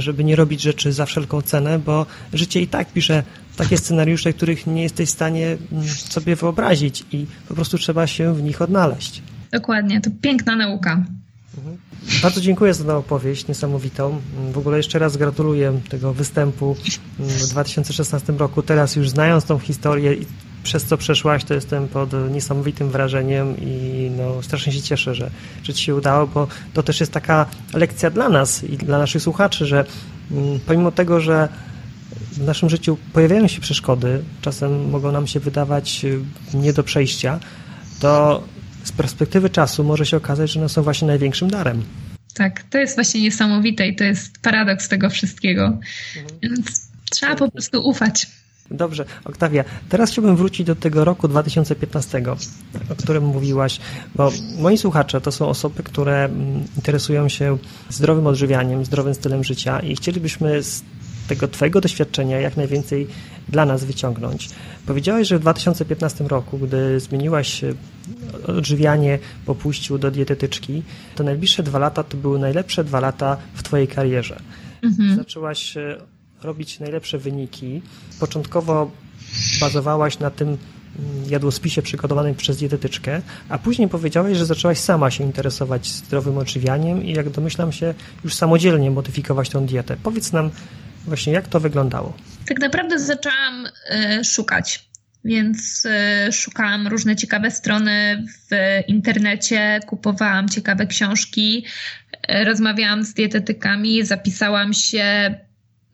żeby 0.00 0.24
nie 0.24 0.36
robić 0.36 0.62
rzeczy 0.62 0.92
za 0.92 1.06
wszelką 1.06 1.42
cenę, 1.42 1.78
bo 1.78 2.06
życie 2.32 2.60
i 2.60 2.68
tak 2.68 2.92
pisze 2.92 3.22
takie 3.56 3.78
scenariusze, 3.78 4.32
których 4.32 4.66
nie 4.66 4.82
jesteś 4.82 5.08
w 5.08 5.12
stanie 5.12 5.56
mm, 5.72 5.84
sobie 5.88 6.36
wyobrazić 6.36 7.04
i 7.12 7.26
po 7.48 7.54
prostu 7.54 7.78
trzeba 7.78 8.06
się 8.06 8.34
w 8.34 8.42
nich 8.42 8.62
odnaleźć. 8.62 9.22
Dokładnie, 9.52 10.00
to 10.00 10.10
piękna 10.22 10.56
nauka. 10.56 11.04
Mhm. 11.56 11.76
Bardzo 12.22 12.40
dziękuję 12.40 12.74
za 12.74 12.84
tę 12.84 12.96
opowieść 12.96 13.48
niesamowitą. 13.48 14.20
W 14.52 14.58
ogóle 14.58 14.76
jeszcze 14.76 14.98
raz 14.98 15.16
gratuluję 15.16 15.80
tego 15.88 16.12
występu 16.12 16.76
w 17.18 17.48
2016 17.48 18.32
roku. 18.32 18.62
Teraz 18.62 18.96
już 18.96 19.10
znając 19.10 19.44
tą 19.44 19.58
historię 19.58 20.14
i 20.14 20.26
przez 20.64 20.84
co 20.84 20.96
przeszłaś, 20.96 21.44
to 21.44 21.54
jestem 21.54 21.88
pod 21.88 22.10
niesamowitym 22.30 22.90
wrażeniem 22.90 23.56
i 23.60 24.10
no, 24.16 24.42
strasznie 24.42 24.72
się 24.72 24.82
cieszę, 24.82 25.14
że, 25.14 25.30
że 25.62 25.74
ci 25.74 25.84
się 25.84 25.94
udało, 25.94 26.26
bo 26.26 26.48
to 26.74 26.82
też 26.82 27.00
jest 27.00 27.12
taka 27.12 27.46
lekcja 27.74 28.10
dla 28.10 28.28
nas 28.28 28.64
i 28.64 28.76
dla 28.76 28.98
naszych 28.98 29.22
słuchaczy, 29.22 29.66
że 29.66 29.84
mm, 30.30 30.60
pomimo 30.66 30.92
tego, 30.92 31.20
że 31.20 31.48
w 32.32 32.44
naszym 32.44 32.70
życiu 32.70 32.98
pojawiają 33.12 33.48
się 33.48 33.60
przeszkody, 33.60 34.22
czasem 34.42 34.90
mogą 34.90 35.12
nam 35.12 35.26
się 35.26 35.40
wydawać 35.40 36.04
y, 36.04 36.20
nie 36.54 36.72
do 36.72 36.82
przejścia, 36.82 37.40
to 38.00 38.44
z 38.84 38.92
perspektywy 38.92 39.50
czasu 39.50 39.84
może 39.84 40.06
się 40.06 40.16
okazać, 40.16 40.50
że 40.50 40.60
one 40.60 40.68
są 40.68 40.82
właśnie 40.82 41.08
największym 41.08 41.50
darem. 41.50 41.84
Tak, 42.34 42.62
to 42.62 42.78
jest 42.78 42.94
właśnie 42.94 43.22
niesamowite 43.22 43.88
i 43.88 43.96
to 43.96 44.04
jest 44.04 44.38
paradoks 44.38 44.88
tego 44.88 45.10
wszystkiego. 45.10 45.64
Mhm. 45.64 46.40
Więc 46.42 46.88
trzeba 47.10 47.34
po 47.34 47.50
prostu 47.50 47.88
ufać. 47.88 48.26
Dobrze, 48.70 49.04
Oktawia, 49.24 49.64
teraz 49.88 50.10
chciałbym 50.10 50.36
wrócić 50.36 50.66
do 50.66 50.74
tego 50.74 51.04
roku 51.04 51.28
2015, 51.28 52.22
o 52.90 52.94
którym 52.96 53.24
mówiłaś, 53.24 53.80
bo 54.14 54.32
moi 54.58 54.78
słuchacze 54.78 55.20
to 55.20 55.32
są 55.32 55.48
osoby, 55.48 55.82
które 55.82 56.24
mm, 56.24 56.64
interesują 56.76 57.28
się 57.28 57.58
zdrowym 57.88 58.26
odżywianiem, 58.26 58.84
zdrowym 58.84 59.14
stylem 59.14 59.44
życia 59.44 59.80
i 59.80 59.96
chcielibyśmy 59.96 60.62
z 60.62 60.82
tego 61.28 61.48
Twojego 61.48 61.80
doświadczenia 61.80 62.40
jak 62.40 62.56
najwięcej 62.56 63.06
dla 63.48 63.66
nas 63.66 63.84
wyciągnąć. 63.84 64.50
Powiedziałeś, 64.86 65.28
że 65.28 65.38
w 65.38 65.40
2015 65.40 66.24
roku, 66.24 66.58
gdy 66.58 67.00
zmieniłaś 67.00 67.60
odżywianie 68.46 69.18
po 69.46 69.54
pójściu 69.54 69.98
do 69.98 70.10
dietetyczki, 70.10 70.82
to 71.14 71.24
najbliższe 71.24 71.62
dwa 71.62 71.78
lata 71.78 72.02
to 72.02 72.16
były 72.16 72.38
najlepsze 72.38 72.84
dwa 72.84 73.00
lata 73.00 73.36
w 73.54 73.62
Twojej 73.62 73.88
karierze. 73.88 74.40
Mhm. 74.82 75.16
Zaczęłaś 75.16 75.74
robić 76.44 76.80
najlepsze 76.80 77.18
wyniki. 77.18 77.82
Początkowo 78.20 78.90
bazowałaś 79.60 80.18
na 80.18 80.30
tym 80.30 80.48
mm, 80.48 80.58
jadłospisie 81.30 81.82
przygotowanym 81.82 82.34
przez 82.34 82.56
dietetyczkę, 82.56 83.22
a 83.48 83.58
później 83.58 83.88
powiedziałaś, 83.88 84.36
że 84.36 84.46
zaczęłaś 84.46 84.78
sama 84.78 85.10
się 85.10 85.24
interesować 85.24 85.88
zdrowym 85.88 86.38
odżywianiem 86.38 87.04
i 87.04 87.12
jak 87.12 87.30
domyślam 87.30 87.72
się, 87.72 87.94
już 88.24 88.34
samodzielnie 88.34 88.90
modyfikować 88.90 89.48
tą 89.48 89.66
dietę. 89.66 89.96
Powiedz 90.02 90.32
nam 90.32 90.50
właśnie, 91.06 91.32
jak 91.32 91.48
to 91.48 91.60
wyglądało. 91.60 92.12
Tak 92.46 92.60
naprawdę 92.60 92.98
zaczęłam 92.98 93.66
y, 93.66 94.24
szukać. 94.24 94.88
Więc 95.24 95.84
y, 96.28 96.32
szukałam 96.32 96.88
różne 96.88 97.16
ciekawe 97.16 97.50
strony 97.50 98.24
w 98.50 98.54
internecie, 98.88 99.80
kupowałam 99.86 100.48
ciekawe 100.48 100.86
książki, 100.86 101.66
y, 102.40 102.44
rozmawiałam 102.44 103.04
z 103.04 103.14
dietetykami, 103.14 104.04
zapisałam 104.04 104.72
się 104.72 105.34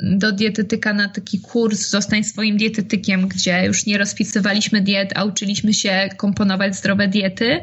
do 0.03 0.32
dietetyka 0.32 0.92
na 0.92 1.09
taki 1.09 1.40
kurs 1.40 1.88
Zostań 1.88 2.24
swoim 2.24 2.57
dietetykiem, 2.57 3.28
gdzie 3.28 3.64
już 3.66 3.86
nie 3.86 3.98
rozpisywaliśmy 3.98 4.80
diet, 4.80 5.12
a 5.14 5.24
uczyliśmy 5.24 5.74
się 5.74 6.09
komponować 6.16 6.76
zdrowe 6.76 7.09
diety. 7.09 7.61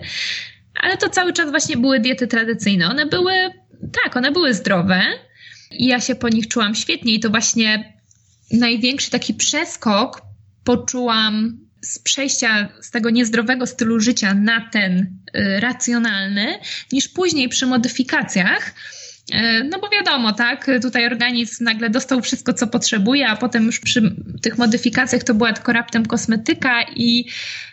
Ale 0.82 0.98
to 0.98 1.10
cały 1.10 1.34
czas 1.34 1.50
właśnie 1.50 1.78
były 1.78 2.00
diety 2.00 2.28
tradycyjne. 2.28 2.88
One 2.88 3.06
były, 3.06 3.34
tak, 4.04 4.18
one 4.18 4.32
były 4.32 4.54
zdrowe 4.54 5.02
i 5.72 5.86
ja 5.86 6.02
się 6.02 6.16
po 6.16 6.30
nich 6.30 6.48
czułam 6.48 6.76
świetnie 6.76 7.14
i 7.14 7.20
to 7.20 7.30
właśnie 7.30 7.94
największy 8.52 9.12
taki 9.12 9.34
przeskok 9.34 10.22
poczułam 10.64 11.60
z 11.82 12.00
przejścia 12.00 12.70
z 12.82 12.92
tego 12.92 13.10
niezdrowego 13.10 13.68
stylu 13.68 14.00
życia 14.00 14.34
na 14.34 14.70
ten 14.70 15.00
y, 15.00 15.60
racjonalny, 15.60 16.60
niż 16.92 17.08
później 17.08 17.50
przy 17.50 17.66
modyfikacjach 17.66 18.74
no 19.70 19.80
bo 19.80 19.90
wiadomo, 19.90 20.34
tak, 20.34 20.68
tutaj 20.82 21.06
organizm 21.06 21.64
nagle 21.64 21.90
dostał 21.90 22.22
wszystko, 22.22 22.54
co 22.54 22.68
potrzebuje, 22.68 23.30
a 23.30 23.36
potem 23.36 23.66
już 23.66 23.80
przy 23.80 24.16
tych 24.42 24.58
modyfikacjach 24.58 25.24
to 25.24 25.34
była 25.34 25.54
tylko 25.54 25.74
raptem 25.74 26.06
kosmetyka 26.06 26.84
i 26.96 27.26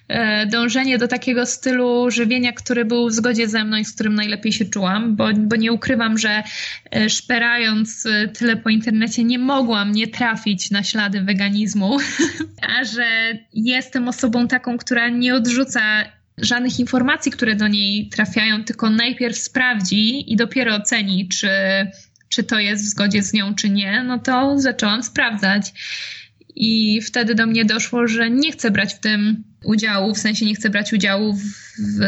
e, 0.08 0.46
dążenie 0.46 0.98
do 0.98 1.08
takiego 1.08 1.46
stylu 1.46 2.10
żywienia, 2.10 2.52
który 2.52 2.84
był 2.84 3.08
w 3.08 3.12
zgodzie 3.12 3.48
ze 3.48 3.64
mną 3.64 3.76
i 3.76 3.84
z 3.84 3.92
którym 3.92 4.14
najlepiej 4.14 4.52
się 4.52 4.64
czułam, 4.64 5.16
bo, 5.16 5.28
bo 5.36 5.56
nie 5.56 5.72
ukrywam, 5.72 6.18
że 6.18 6.42
e, 6.90 7.10
szperając 7.10 8.06
tyle 8.38 8.56
po 8.56 8.70
internecie 8.70 9.24
nie 9.24 9.38
mogłam 9.38 9.92
nie 9.92 10.06
trafić 10.06 10.70
na 10.70 10.82
ślady 10.82 11.20
weganizmu, 11.20 11.98
a 12.78 12.84
że 12.84 13.06
jestem 13.52 14.08
osobą 14.08 14.48
taką, 14.48 14.78
która 14.78 15.08
nie 15.08 15.34
odrzuca 15.34 15.80
żadnych 16.38 16.80
informacji, 16.80 17.32
które 17.32 17.56
do 17.56 17.68
niej 17.68 18.08
trafiają, 18.08 18.64
tylko 18.64 18.90
najpierw 18.90 19.38
sprawdzi 19.38 20.32
i 20.32 20.36
dopiero 20.36 20.74
oceni, 20.74 21.28
czy, 21.28 21.50
czy 22.28 22.44
to 22.44 22.58
jest 22.58 22.84
w 22.84 22.88
zgodzie 22.88 23.22
z 23.22 23.32
nią, 23.32 23.54
czy 23.54 23.70
nie, 23.70 24.02
no 24.02 24.18
to 24.18 24.58
zaczęłam 24.58 25.02
sprawdzać. 25.02 25.72
I 26.56 27.00
wtedy 27.02 27.34
do 27.34 27.46
mnie 27.46 27.64
doszło, 27.64 28.08
że 28.08 28.30
nie 28.30 28.52
chcę 28.52 28.70
brać 28.70 28.94
w 28.94 29.00
tym 29.00 29.44
udziału, 29.64 30.14
w 30.14 30.18
sensie 30.18 30.46
nie 30.46 30.54
chcę 30.54 30.70
brać 30.70 30.92
udziału 30.92 31.34
w, 31.34 31.42
w 31.78 32.04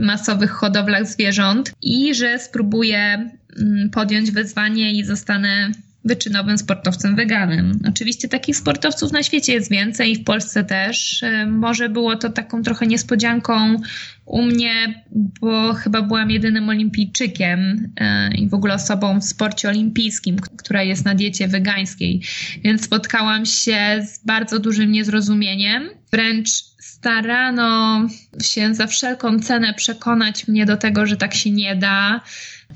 masowych 0.00 0.50
hodowlach 0.50 1.06
zwierząt 1.06 1.72
i 1.82 2.14
że 2.14 2.38
spróbuję 2.38 3.30
mm, 3.58 3.90
podjąć 3.90 4.30
wyzwanie 4.30 4.92
i 4.92 5.04
zostanę 5.04 5.72
wyczynowym 6.04 6.58
sportowcem 6.58 7.16
weganem. 7.16 7.78
Oczywiście 7.88 8.28
takich 8.28 8.56
sportowców 8.56 9.12
na 9.12 9.22
świecie 9.22 9.52
jest 9.52 9.70
więcej 9.70 10.12
i 10.12 10.16
w 10.16 10.24
Polsce 10.24 10.64
też. 10.64 11.22
E, 11.22 11.46
może 11.46 11.88
było 11.88 12.16
to 12.16 12.30
taką 12.30 12.62
trochę 12.62 12.86
niespodzianką 12.86 13.76
u 14.24 14.42
mnie, 14.42 15.04
bo 15.40 15.74
chyba 15.74 16.02
byłam 16.02 16.30
jedynym 16.30 16.68
olimpijczykiem 16.68 17.92
e, 18.00 18.34
i 18.34 18.48
w 18.48 18.54
ogóle 18.54 18.74
osobą 18.74 19.20
w 19.20 19.24
sporcie 19.24 19.68
olimpijskim, 19.68 20.36
która 20.56 20.82
jest 20.82 21.04
na 21.04 21.14
diecie 21.14 21.48
wegańskiej, 21.48 22.20
więc 22.64 22.84
spotkałam 22.84 23.46
się 23.46 24.06
z 24.06 24.24
bardzo 24.24 24.58
dużym 24.58 24.92
niezrozumieniem. 24.92 26.01
Wręcz 26.12 26.50
starano 26.78 28.00
się 28.42 28.74
za 28.74 28.86
wszelką 28.86 29.40
cenę 29.40 29.74
przekonać 29.74 30.48
mnie 30.48 30.66
do 30.66 30.76
tego, 30.76 31.06
że 31.06 31.16
tak 31.16 31.34
się 31.34 31.50
nie 31.50 31.76
da. 31.76 32.20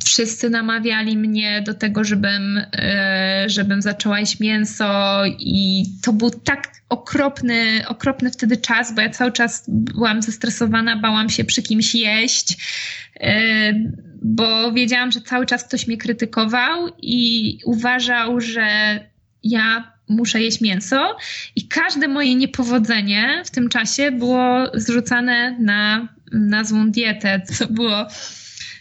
Wszyscy 0.05 0.51
namawiali 0.51 1.17
mnie 1.17 1.63
do 1.63 1.75
tego, 1.75 2.05
żebym, 2.05 2.63
e, 2.73 3.45
żebym 3.47 3.83
zaczęła 3.83 4.21
jeść 4.21 4.41
mięso 4.41 5.23
i 5.39 5.85
to 6.03 6.13
był 6.13 6.31
tak 6.31 6.69
okropny, 6.89 7.89
okropny 7.89 8.31
wtedy 8.31 8.57
czas, 8.57 8.95
bo 8.95 9.01
ja 9.01 9.11
cały 9.11 9.33
czas 9.33 9.65
byłam 9.69 10.23
zestresowana, 10.23 10.97
bałam 10.97 11.29
się 11.29 11.45
przy 11.45 11.63
kimś 11.63 11.95
jeść, 11.95 12.57
e, 13.21 13.73
bo 14.23 14.73
wiedziałam, 14.73 15.13
że 15.13 15.21
cały 15.21 15.47
czas 15.47 15.65
ktoś 15.65 15.87
mnie 15.87 15.97
krytykował 15.97 16.89
i 17.03 17.59
uważał, 17.65 18.41
że 18.41 19.01
ja 19.43 19.96
muszę 20.09 20.41
jeść 20.41 20.61
mięso 20.61 21.17
i 21.57 21.69
każde 21.69 22.09
moje 22.09 22.35
niepowodzenie 22.35 23.43
w 23.45 23.51
tym 23.51 23.69
czasie 23.69 24.11
było 24.11 24.67
zrzucane 24.75 25.57
na, 25.61 26.09
na 26.33 26.65
złą 26.65 26.91
dietę, 26.91 27.41
co 27.55 27.67
było 27.67 28.07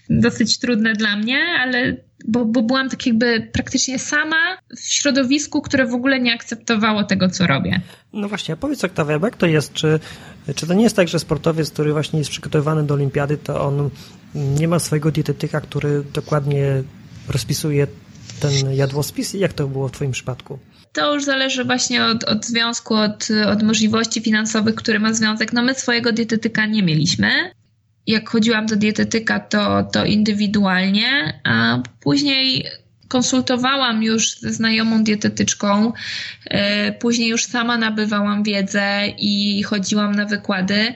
dosyć 0.09 0.57
trudne 0.57 0.93
dla 0.93 1.15
mnie, 1.17 1.39
ale 1.59 1.97
bo, 2.27 2.45
bo 2.45 2.61
byłam 2.61 2.89
tak 2.89 3.05
jakby 3.05 3.49
praktycznie 3.51 3.99
sama 3.99 4.57
w 4.77 4.79
środowisku, 4.79 5.61
które 5.61 5.87
w 5.87 5.93
ogóle 5.93 6.19
nie 6.19 6.33
akceptowało 6.33 7.03
tego, 7.03 7.29
co 7.29 7.47
robię. 7.47 7.81
No 8.13 8.29
właśnie, 8.29 8.53
a 8.53 8.57
powiedz 8.57 8.83
Oktawia, 8.83 9.19
jak 9.23 9.37
to 9.37 9.45
jest? 9.45 9.73
Czy, 9.73 9.99
czy 10.55 10.67
to 10.67 10.73
nie 10.73 10.83
jest 10.83 10.95
tak, 10.95 11.07
że 11.07 11.19
sportowiec, 11.19 11.71
który 11.71 11.93
właśnie 11.93 12.19
jest 12.19 12.31
przygotowywany 12.31 12.83
do 12.83 12.93
olimpiady, 12.93 13.37
to 13.37 13.65
on 13.65 13.89
nie 14.35 14.67
ma 14.67 14.79
swojego 14.79 15.11
dietetyka, 15.11 15.61
który 15.61 16.03
dokładnie 16.13 16.83
rozpisuje 17.27 17.87
ten 18.39 18.73
jadłospis? 18.73 19.33
Jak 19.33 19.53
to 19.53 19.67
było 19.67 19.87
w 19.87 19.91
twoim 19.91 20.11
przypadku? 20.11 20.59
To 20.95 21.13
już 21.13 21.23
zależy 21.23 21.63
właśnie 21.63 22.05
od, 22.05 22.23
od 22.23 22.45
związku, 22.45 22.95
od, 22.95 23.27
od 23.47 23.63
możliwości 23.63 24.21
finansowych, 24.21 24.75
który 24.75 24.99
ma 24.99 25.13
związek. 25.13 25.53
No 25.53 25.61
my 25.61 25.73
swojego 25.73 26.11
dietetyka 26.11 26.65
nie 26.65 26.83
mieliśmy 26.83 27.51
jak 28.07 28.29
chodziłam 28.29 28.65
do 28.65 28.75
dietetyka, 28.75 29.39
to, 29.39 29.83
to 29.83 30.05
indywidualnie, 30.05 31.39
a 31.43 31.81
później 31.99 32.65
konsultowałam 33.07 34.03
już 34.03 34.39
ze 34.39 34.53
znajomą 34.53 35.03
dietetyczką, 35.03 35.93
e, 36.45 36.91
później 36.91 37.29
już 37.29 37.43
sama 37.43 37.77
nabywałam 37.77 38.43
wiedzę 38.43 39.07
i 39.17 39.63
chodziłam 39.63 40.15
na 40.15 40.25
wykłady. 40.25 40.93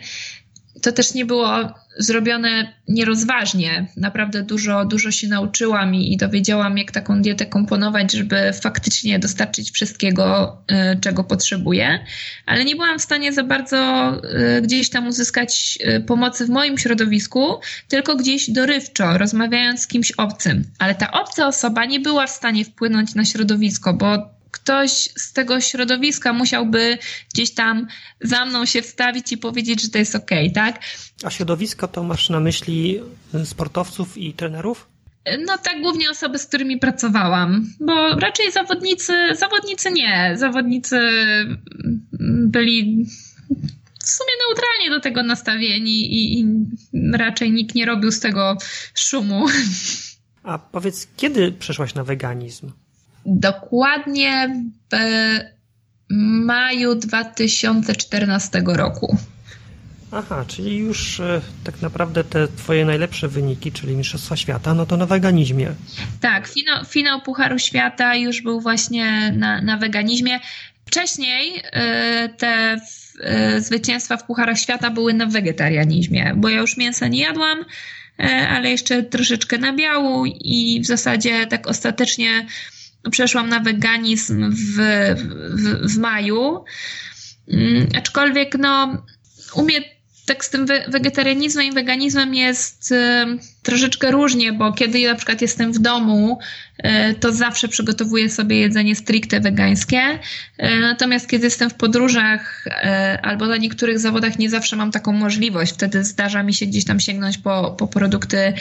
To 0.81 0.91
też 0.91 1.13
nie 1.13 1.25
było 1.25 1.73
zrobione 1.97 2.73
nierozważnie. 2.87 3.87
Naprawdę 3.97 4.43
dużo, 4.43 4.85
dużo 4.85 5.11
się 5.11 5.27
nauczyłam 5.27 5.95
i, 5.95 6.17
dowiedziałam, 6.17 6.77
jak 6.77 6.91
taką 6.91 7.21
dietę 7.21 7.45
komponować, 7.45 8.11
żeby 8.11 8.53
faktycznie 8.61 9.19
dostarczyć 9.19 9.71
wszystkiego, 9.71 10.57
y, 10.71 10.99
czego 10.99 11.23
potrzebuję. 11.23 11.99
Ale 12.45 12.65
nie 12.65 12.75
byłam 12.75 12.99
w 12.99 13.01
stanie 13.01 13.33
za 13.33 13.43
bardzo 13.43 14.11
y, 14.57 14.61
gdzieś 14.61 14.89
tam 14.89 15.07
uzyskać 15.07 15.79
y, 15.97 16.01
pomocy 16.01 16.45
w 16.45 16.49
moim 16.49 16.77
środowisku, 16.77 17.59
tylko 17.87 18.15
gdzieś 18.15 18.49
dorywczo, 18.49 19.17
rozmawiając 19.17 19.81
z 19.81 19.87
kimś 19.87 20.11
obcym. 20.11 20.63
Ale 20.79 20.95
ta 20.95 21.11
obca 21.11 21.47
osoba 21.47 21.85
nie 21.85 21.99
była 21.99 22.27
w 22.27 22.31
stanie 22.31 22.65
wpłynąć 22.65 23.15
na 23.15 23.25
środowisko, 23.25 23.93
bo 23.93 24.38
ktoś 24.51 24.91
z 25.15 25.33
tego 25.33 25.61
środowiska 25.61 26.33
musiałby 26.33 26.97
gdzieś 27.33 27.53
tam 27.53 27.87
za 28.21 28.45
mną 28.45 28.65
się 28.65 28.81
wstawić 28.81 29.31
i 29.31 29.37
powiedzieć, 29.37 29.81
że 29.81 29.89
to 29.89 29.97
jest 29.97 30.15
ok, 30.15 30.31
tak? 30.53 30.79
A 31.23 31.29
środowisko 31.29 31.87
to 31.87 32.03
masz 32.03 32.29
na 32.29 32.39
myśli 32.39 32.99
sportowców 33.45 34.17
i 34.17 34.33
trenerów? 34.33 34.87
No 35.45 35.57
tak, 35.57 35.81
głównie 35.81 36.09
osoby, 36.09 36.39
z 36.39 36.45
którymi 36.45 36.77
pracowałam, 36.77 37.73
bo 37.79 38.15
raczej 38.15 38.51
zawodnicy, 38.51 39.13
zawodnicy 39.35 39.91
nie. 39.91 40.33
Zawodnicy 40.35 40.99
byli 42.47 43.05
w 44.03 44.09
sumie 44.09 44.31
neutralnie 44.47 44.89
do 44.89 44.99
tego 44.99 45.23
nastawieni 45.23 46.13
i, 46.13 46.39
i 46.39 46.45
raczej 47.13 47.51
nikt 47.51 47.75
nie 47.75 47.85
robił 47.85 48.11
z 48.11 48.19
tego 48.19 48.57
szumu. 48.95 49.45
A 50.43 50.59
powiedz, 50.59 51.07
kiedy 51.17 51.51
przeszłaś 51.51 51.93
na 51.93 52.03
weganizm? 52.03 52.71
Dokładnie 53.25 54.55
w 54.91 54.95
maju 56.45 56.95
2014 56.95 58.63
roku. 58.65 59.17
Aha, 60.11 60.45
czyli 60.47 60.77
już 60.77 61.19
e, 61.19 61.41
tak 61.63 61.81
naprawdę 61.81 62.23
te 62.23 62.47
twoje 62.47 62.85
najlepsze 62.85 63.27
wyniki, 63.27 63.71
czyli 63.71 63.95
Mistrzostwa 63.95 64.35
Świata, 64.35 64.73
no 64.73 64.85
to 64.85 64.97
na 64.97 65.05
weganizmie. 65.05 65.71
Tak, 66.21 66.47
finał, 66.47 66.85
finał 66.85 67.21
Pucharu 67.21 67.59
Świata 67.59 68.15
już 68.15 68.41
był 68.41 68.61
właśnie 68.61 69.31
na, 69.31 69.61
na 69.61 69.77
weganizmie. 69.77 70.39
Wcześniej 70.85 71.61
e, 71.63 72.29
te 72.29 72.77
e, 73.23 73.61
zwycięstwa 73.61 74.17
w 74.17 74.23
Pucharach 74.23 74.59
Świata 74.59 74.89
były 74.89 75.13
na 75.13 75.25
wegetarianizmie, 75.25 76.33
bo 76.35 76.49
ja 76.49 76.59
już 76.59 76.77
mięsa 76.77 77.07
nie 77.07 77.21
jadłam, 77.21 77.65
ale 78.49 78.69
jeszcze 78.69 79.03
troszeczkę 79.03 79.57
na 79.57 79.73
biału 79.73 80.25
i 80.25 80.81
w 80.83 80.85
zasadzie 80.85 81.47
tak 81.47 81.67
ostatecznie 81.67 82.45
przeszłam 83.11 83.49
na 83.49 83.59
weganizm 83.59 84.51
w, 84.51 84.77
w, 85.15 85.93
w 85.93 85.97
maju. 85.97 86.63
Mm, 87.47 87.87
aczkolwiek 87.97 88.55
no, 88.59 89.03
u 89.53 89.63
mnie 89.63 89.81
tak 90.25 90.45
z 90.45 90.49
tym 90.49 90.65
wegetarianizmem 90.87 91.65
i 91.65 91.71
weganizmem 91.71 92.35
jest 92.35 92.93
troszeczkę 93.63 94.11
różnie, 94.11 94.53
bo 94.53 94.73
kiedy 94.73 95.07
na 95.07 95.15
przykład 95.15 95.41
jestem 95.41 95.73
w 95.73 95.79
domu, 95.79 96.39
e, 96.77 97.13
to 97.13 97.31
zawsze 97.33 97.67
przygotowuję 97.67 98.29
sobie 98.29 98.59
jedzenie 98.59 98.95
stricte 98.95 99.39
wegańskie. 99.39 100.19
E, 100.57 100.79
natomiast 100.79 101.29
kiedy 101.29 101.45
jestem 101.45 101.69
w 101.69 101.73
podróżach 101.73 102.65
e, 102.67 103.19
albo 103.23 103.47
na 103.47 103.57
niektórych 103.57 103.99
zawodach 103.99 104.39
nie 104.39 104.49
zawsze 104.49 104.75
mam 104.75 104.91
taką 104.91 105.11
możliwość. 105.11 105.73
Wtedy 105.73 106.03
zdarza 106.03 106.43
mi 106.43 106.53
się 106.53 106.65
gdzieś 106.65 106.85
tam 106.85 106.99
sięgnąć 106.99 107.37
po, 107.37 107.75
po 107.79 107.87
produkty 107.87 108.53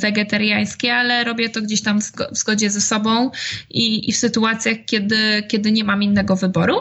wegetariańskie, 0.00 0.94
ale 0.94 1.24
robię 1.24 1.48
to 1.48 1.62
gdzieś 1.62 1.82
tam 1.82 2.00
w 2.00 2.36
zgodzie 2.38 2.70
ze 2.70 2.80
sobą 2.80 3.30
i, 3.70 4.10
i 4.10 4.12
w 4.12 4.16
sytuacjach, 4.16 4.76
kiedy, 4.86 5.42
kiedy 5.48 5.72
nie 5.72 5.84
mam 5.84 6.02
innego 6.02 6.36
wyboru. 6.36 6.76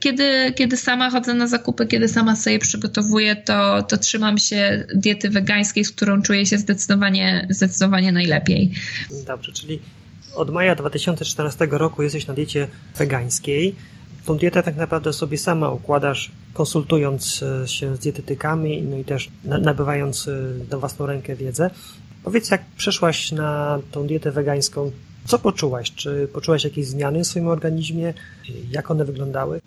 Kiedy, 0.00 0.52
kiedy 0.56 0.76
sama 0.76 1.10
chodzę 1.10 1.34
na 1.34 1.46
zakupy, 1.46 1.86
kiedy 1.86 2.08
sama 2.08 2.36
sobie 2.36 2.58
przygotowuję, 2.58 3.36
to, 3.36 3.82
to 3.82 3.96
trzymam 3.96 4.38
się 4.38 4.86
diety 4.94 5.30
wegańskiej, 5.30 5.84
z 5.84 5.90
którą 5.90 6.22
czuję 6.26 6.46
się 6.46 6.58
zdecydowanie, 6.58 7.46
zdecydowanie 7.50 8.12
najlepiej. 8.12 8.72
Dobrze, 9.26 9.52
czyli 9.52 9.80
od 10.34 10.50
maja 10.50 10.74
2014 10.74 11.68
roku 11.70 12.02
jesteś 12.02 12.26
na 12.26 12.34
diecie 12.34 12.68
wegańskiej. 12.96 13.74
Tą 14.24 14.36
dietę 14.36 14.62
tak 14.62 14.76
naprawdę 14.76 15.12
sobie 15.12 15.38
sama 15.38 15.70
układasz, 15.70 16.30
konsultując 16.52 17.42
e, 17.42 17.68
się 17.68 17.96
z 17.96 17.98
dietetykami, 17.98 18.82
no 18.82 18.96
i 18.96 19.04
też 19.04 19.28
nabywając 19.44 20.28
e, 20.28 20.32
na 20.70 20.78
własną 20.78 21.06
rękę 21.06 21.36
wiedzę. 21.36 21.70
Powiedz, 22.24 22.50
jak 22.50 22.64
przeszłaś 22.76 23.32
na 23.32 23.78
tą 23.90 24.06
dietę 24.06 24.32
wegańską, 24.32 24.90
co 25.24 25.38
poczułaś? 25.38 25.92
Czy 25.92 26.28
poczułaś 26.32 26.64
jakieś 26.64 26.86
zmiany 26.86 27.24
w 27.24 27.26
swoim 27.26 27.48
organizmie? 27.48 28.14
Jak 28.70 28.90
one 28.90 29.04
wyglądały? 29.04 29.60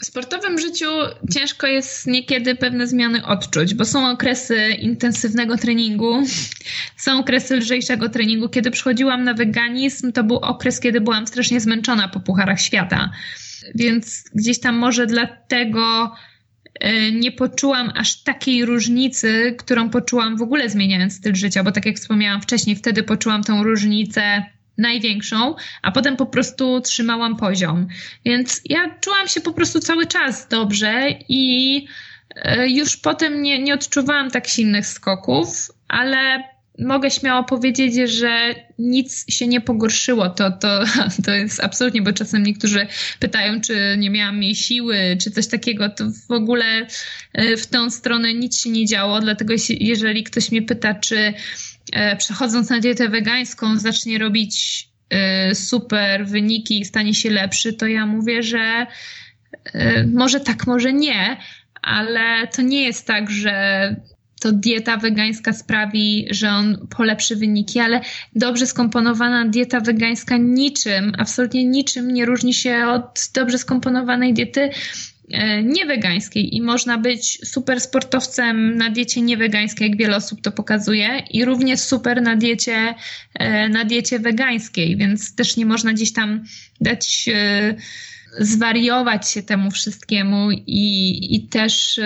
W 0.00 0.06
sportowym 0.06 0.58
życiu 0.58 0.86
ciężko 1.34 1.66
jest 1.66 2.06
niekiedy 2.06 2.54
pewne 2.54 2.86
zmiany 2.86 3.26
odczuć, 3.26 3.74
bo 3.74 3.84
są 3.84 4.10
okresy 4.10 4.68
intensywnego 4.78 5.56
treningu, 5.56 6.22
są 6.96 7.18
okresy 7.18 7.56
lżejszego 7.56 8.08
treningu. 8.08 8.48
Kiedy 8.48 8.70
przychodziłam 8.70 9.24
na 9.24 9.34
weganizm, 9.34 10.12
to 10.12 10.24
był 10.24 10.36
okres, 10.36 10.80
kiedy 10.80 11.00
byłam 11.00 11.26
strasznie 11.26 11.60
zmęczona 11.60 12.08
po 12.08 12.20
pucharach 12.20 12.60
świata. 12.60 13.10
Więc 13.74 14.24
gdzieś 14.34 14.60
tam 14.60 14.76
może 14.76 15.06
dlatego 15.06 16.14
e, 16.80 17.12
nie 17.12 17.32
poczułam 17.32 17.92
aż 17.96 18.22
takiej 18.22 18.64
różnicy, 18.64 19.54
którą 19.58 19.90
poczułam 19.90 20.36
w 20.36 20.42
ogóle 20.42 20.68
zmieniając 20.68 21.16
styl 21.16 21.34
życia, 21.34 21.64
bo 21.64 21.72
tak 21.72 21.86
jak 21.86 21.96
wspomniałam 21.96 22.42
wcześniej, 22.42 22.76
wtedy 22.76 23.02
poczułam 23.02 23.44
tą 23.44 23.62
różnicę 23.62 24.44
największą, 24.78 25.54
a 25.82 25.92
potem 25.92 26.16
po 26.16 26.26
prostu 26.26 26.80
trzymałam 26.80 27.36
poziom. 27.36 27.88
Więc 28.24 28.60
ja 28.64 28.98
czułam 29.00 29.28
się 29.28 29.40
po 29.40 29.52
prostu 29.52 29.80
cały 29.80 30.06
czas 30.06 30.48
dobrze 30.48 31.08
i 31.28 31.86
e, 32.36 32.68
już 32.68 32.96
potem 32.96 33.42
nie, 33.42 33.62
nie 33.62 33.74
odczuwałam 33.74 34.30
tak 34.30 34.48
silnych 34.48 34.86
skoków, 34.86 35.48
ale 35.88 36.44
mogę 36.78 37.10
śmiało 37.10 37.44
powiedzieć, 37.44 38.10
że 38.10 38.54
nic 38.78 39.24
się 39.28 39.46
nie 39.46 39.60
pogorszyło. 39.60 40.28
To, 40.28 40.50
to, 40.50 40.84
to 41.24 41.30
jest 41.30 41.64
absolutnie, 41.64 42.02
bo 42.02 42.12
czasem 42.12 42.42
niektórzy 42.42 42.86
pytają, 43.18 43.60
czy 43.60 43.96
nie 43.98 44.10
miałam 44.10 44.42
jej 44.42 44.54
siły, 44.54 44.96
czy 45.20 45.30
coś 45.30 45.46
takiego. 45.46 45.88
To 45.88 46.04
w 46.28 46.32
ogóle 46.32 46.86
e, 47.32 47.56
w 47.56 47.66
tą 47.66 47.90
stronę 47.90 48.34
nic 48.34 48.60
się 48.60 48.70
nie 48.70 48.86
działo. 48.86 49.20
Dlatego, 49.20 49.54
jeżeli 49.68 50.24
ktoś 50.24 50.50
mnie 50.50 50.62
pyta, 50.62 50.94
czy 50.94 51.34
przechodząc 52.18 52.70
na 52.70 52.80
dietę 52.80 53.08
wegańską, 53.08 53.76
zacznie 53.76 54.18
robić 54.18 54.88
e, 55.10 55.54
super 55.54 56.26
wyniki 56.26 56.80
i 56.80 56.84
stanie 56.84 57.14
się 57.14 57.30
lepszy, 57.30 57.72
to 57.72 57.86
ja 57.86 58.06
mówię, 58.06 58.42
że 58.42 58.86
e, 59.74 60.06
może 60.06 60.40
tak, 60.40 60.66
może 60.66 60.92
nie, 60.92 61.36
ale 61.82 62.46
to 62.46 62.62
nie 62.62 62.82
jest 62.82 63.06
tak, 63.06 63.30
że 63.30 63.96
to 64.40 64.52
dieta 64.52 64.96
wegańska 64.96 65.52
sprawi, 65.52 66.26
że 66.30 66.50
on 66.50 66.86
polepszy 66.96 67.36
wyniki, 67.36 67.80
ale 67.80 68.00
dobrze 68.34 68.66
skomponowana 68.66 69.48
dieta 69.48 69.80
wegańska 69.80 70.36
niczym, 70.36 71.12
absolutnie 71.18 71.64
niczym 71.64 72.10
nie 72.14 72.26
różni 72.26 72.54
się 72.54 72.86
od 72.86 73.30
dobrze 73.34 73.58
skomponowanej 73.58 74.34
diety 74.34 74.60
E, 74.60 74.70
niewegańskiej 75.64 76.56
i 76.56 76.62
można 76.62 76.98
być 76.98 77.48
super 77.48 77.80
sportowcem 77.80 78.76
na 78.76 78.90
diecie 78.90 79.22
niewegańskiej, 79.22 79.88
jak 79.88 79.98
wiele 79.98 80.16
osób 80.16 80.40
to 80.40 80.52
pokazuje, 80.52 81.22
i 81.30 81.44
równie 81.44 81.76
super 81.76 82.22
na 82.22 82.36
diecie, 82.36 82.94
e, 83.34 83.68
na 83.68 83.84
diecie 83.84 84.18
wegańskiej, 84.18 84.96
więc 84.96 85.34
też 85.34 85.56
nie 85.56 85.66
można 85.66 85.92
gdzieś 85.92 86.12
tam 86.12 86.44
dać 86.80 87.28
e, 87.34 87.74
zwariować 88.38 89.30
się 89.30 89.42
temu 89.42 89.70
wszystkiemu 89.70 90.50
i, 90.50 91.36
i 91.36 91.48
też 91.48 92.00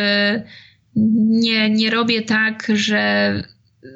nie, 0.97 1.71
nie 1.71 1.91
robię 1.91 2.23
tak, 2.23 2.67
że 2.75 3.43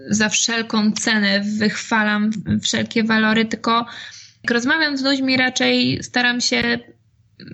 za 0.09 0.29
wszelką 0.29 0.93
cenę 0.93 1.41
wychwalam 1.41 2.31
wszelkie 2.63 3.05
walory, 3.05 3.45
tylko 3.45 3.87
jak 4.43 4.51
rozmawiam 4.51 4.97
z 4.97 5.03
ludźmi, 5.03 5.37
raczej 5.37 6.03
staram 6.03 6.41
się 6.41 6.79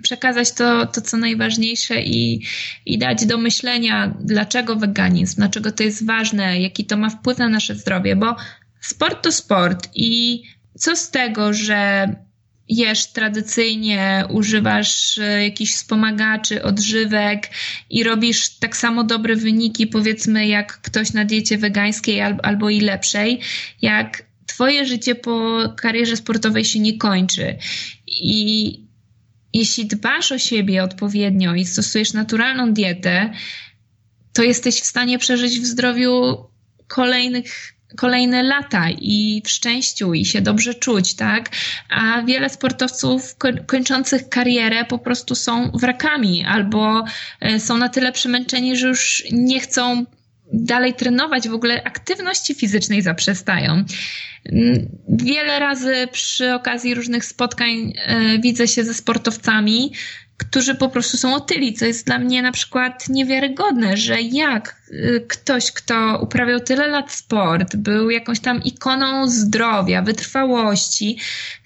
przekazać 0.03 0.51
to, 0.51 0.85
to 0.85 1.01
co 1.01 1.17
najważniejsze 1.17 2.01
i, 2.01 2.41
i 2.85 2.97
dać 2.97 3.25
do 3.25 3.37
myślenia, 3.37 4.13
dlaczego 4.19 4.75
weganizm, 4.75 5.35
dlaczego 5.35 5.71
to 5.71 5.83
jest 5.83 6.05
ważne, 6.05 6.61
jaki 6.61 6.85
to 6.85 6.97
ma 6.97 7.09
wpływ 7.09 7.37
na 7.37 7.49
nasze 7.49 7.75
zdrowie, 7.75 8.15
bo 8.15 8.35
sport 8.81 9.23
to 9.23 9.31
sport 9.31 9.89
i 9.95 10.43
co 10.77 10.95
z 10.95 11.11
tego, 11.11 11.53
że 11.53 12.09
jesz 12.69 13.07
tradycyjnie, 13.07 14.25
używasz 14.29 15.17
e, 15.17 15.43
jakichś 15.43 15.71
wspomagaczy, 15.71 16.63
odżywek 16.63 17.49
i 17.89 18.03
robisz 18.03 18.49
tak 18.49 18.77
samo 18.77 19.03
dobre 19.03 19.35
wyniki, 19.35 19.87
powiedzmy, 19.87 20.47
jak 20.47 20.81
ktoś 20.81 21.13
na 21.13 21.25
diecie 21.25 21.57
wegańskiej 21.57 22.21
albo 22.21 22.69
i 22.69 22.81
lepszej, 22.81 23.39
jak 23.81 24.23
Twoje 24.53 24.85
życie 24.85 25.15
po 25.15 25.59
karierze 25.77 26.17
sportowej 26.17 26.65
się 26.65 26.79
nie 26.79 26.97
kończy. 26.97 27.57
I 28.07 28.82
jeśli 29.53 29.85
dbasz 29.85 30.31
o 30.31 30.37
siebie 30.37 30.83
odpowiednio 30.83 31.55
i 31.55 31.65
stosujesz 31.65 32.13
naturalną 32.13 32.73
dietę, 32.73 33.33
to 34.33 34.43
jesteś 34.43 34.81
w 34.81 34.85
stanie 34.85 35.19
przeżyć 35.19 35.59
w 35.59 35.65
zdrowiu 35.65 36.37
kolejnych 36.87 37.73
kolejne 37.97 38.43
lata 38.43 38.89
i 38.89 39.41
w 39.45 39.49
szczęściu 39.49 40.13
i 40.13 40.25
się 40.25 40.41
dobrze 40.41 40.73
czuć, 40.73 41.13
tak? 41.13 41.49
A 41.89 42.21
wiele 42.21 42.49
sportowców 42.49 43.35
kończących 43.65 44.29
karierę 44.29 44.85
po 44.85 44.99
prostu 44.99 45.35
są 45.35 45.71
wrakami 45.71 46.45
albo 46.45 47.05
e, 47.41 47.59
są 47.59 47.77
na 47.77 47.89
tyle 47.89 48.11
przemęczeni, 48.11 48.77
że 48.77 48.87
już 48.87 49.23
nie 49.31 49.59
chcą 49.59 50.05
dalej 50.53 50.93
trenować, 50.93 51.49
w 51.49 51.53
ogóle 51.53 51.83
aktywności 51.83 52.55
fizycznej 52.55 53.01
zaprzestają. 53.01 53.83
Wiele 55.09 55.59
razy 55.59 56.07
przy 56.11 56.53
okazji 56.53 56.95
różnych 56.95 57.25
spotkań 57.25 57.93
e, 57.95 58.39
widzę 58.39 58.67
się 58.67 58.83
ze 58.83 58.93
sportowcami, 58.93 59.91
którzy 60.37 60.75
po 60.75 60.89
prostu 60.89 61.17
są 61.17 61.35
otyli, 61.35 61.73
co 61.73 61.85
jest 61.85 62.05
dla 62.05 62.19
mnie 62.19 62.41
na 62.41 62.51
przykład 62.51 63.09
niewiarygodne, 63.09 63.97
że 63.97 64.21
jak 64.21 64.81
e, 64.91 65.19
ktoś, 65.19 65.71
kto 65.71 66.19
uprawiał 66.21 66.59
tyle 66.59 66.87
lat 66.87 67.11
sport, 67.11 67.75
był 67.75 68.09
jakąś 68.09 68.39
tam 68.39 68.63
ikoną 68.63 69.27
zdrowia, 69.29 70.01
wytrwałości, 70.01 71.17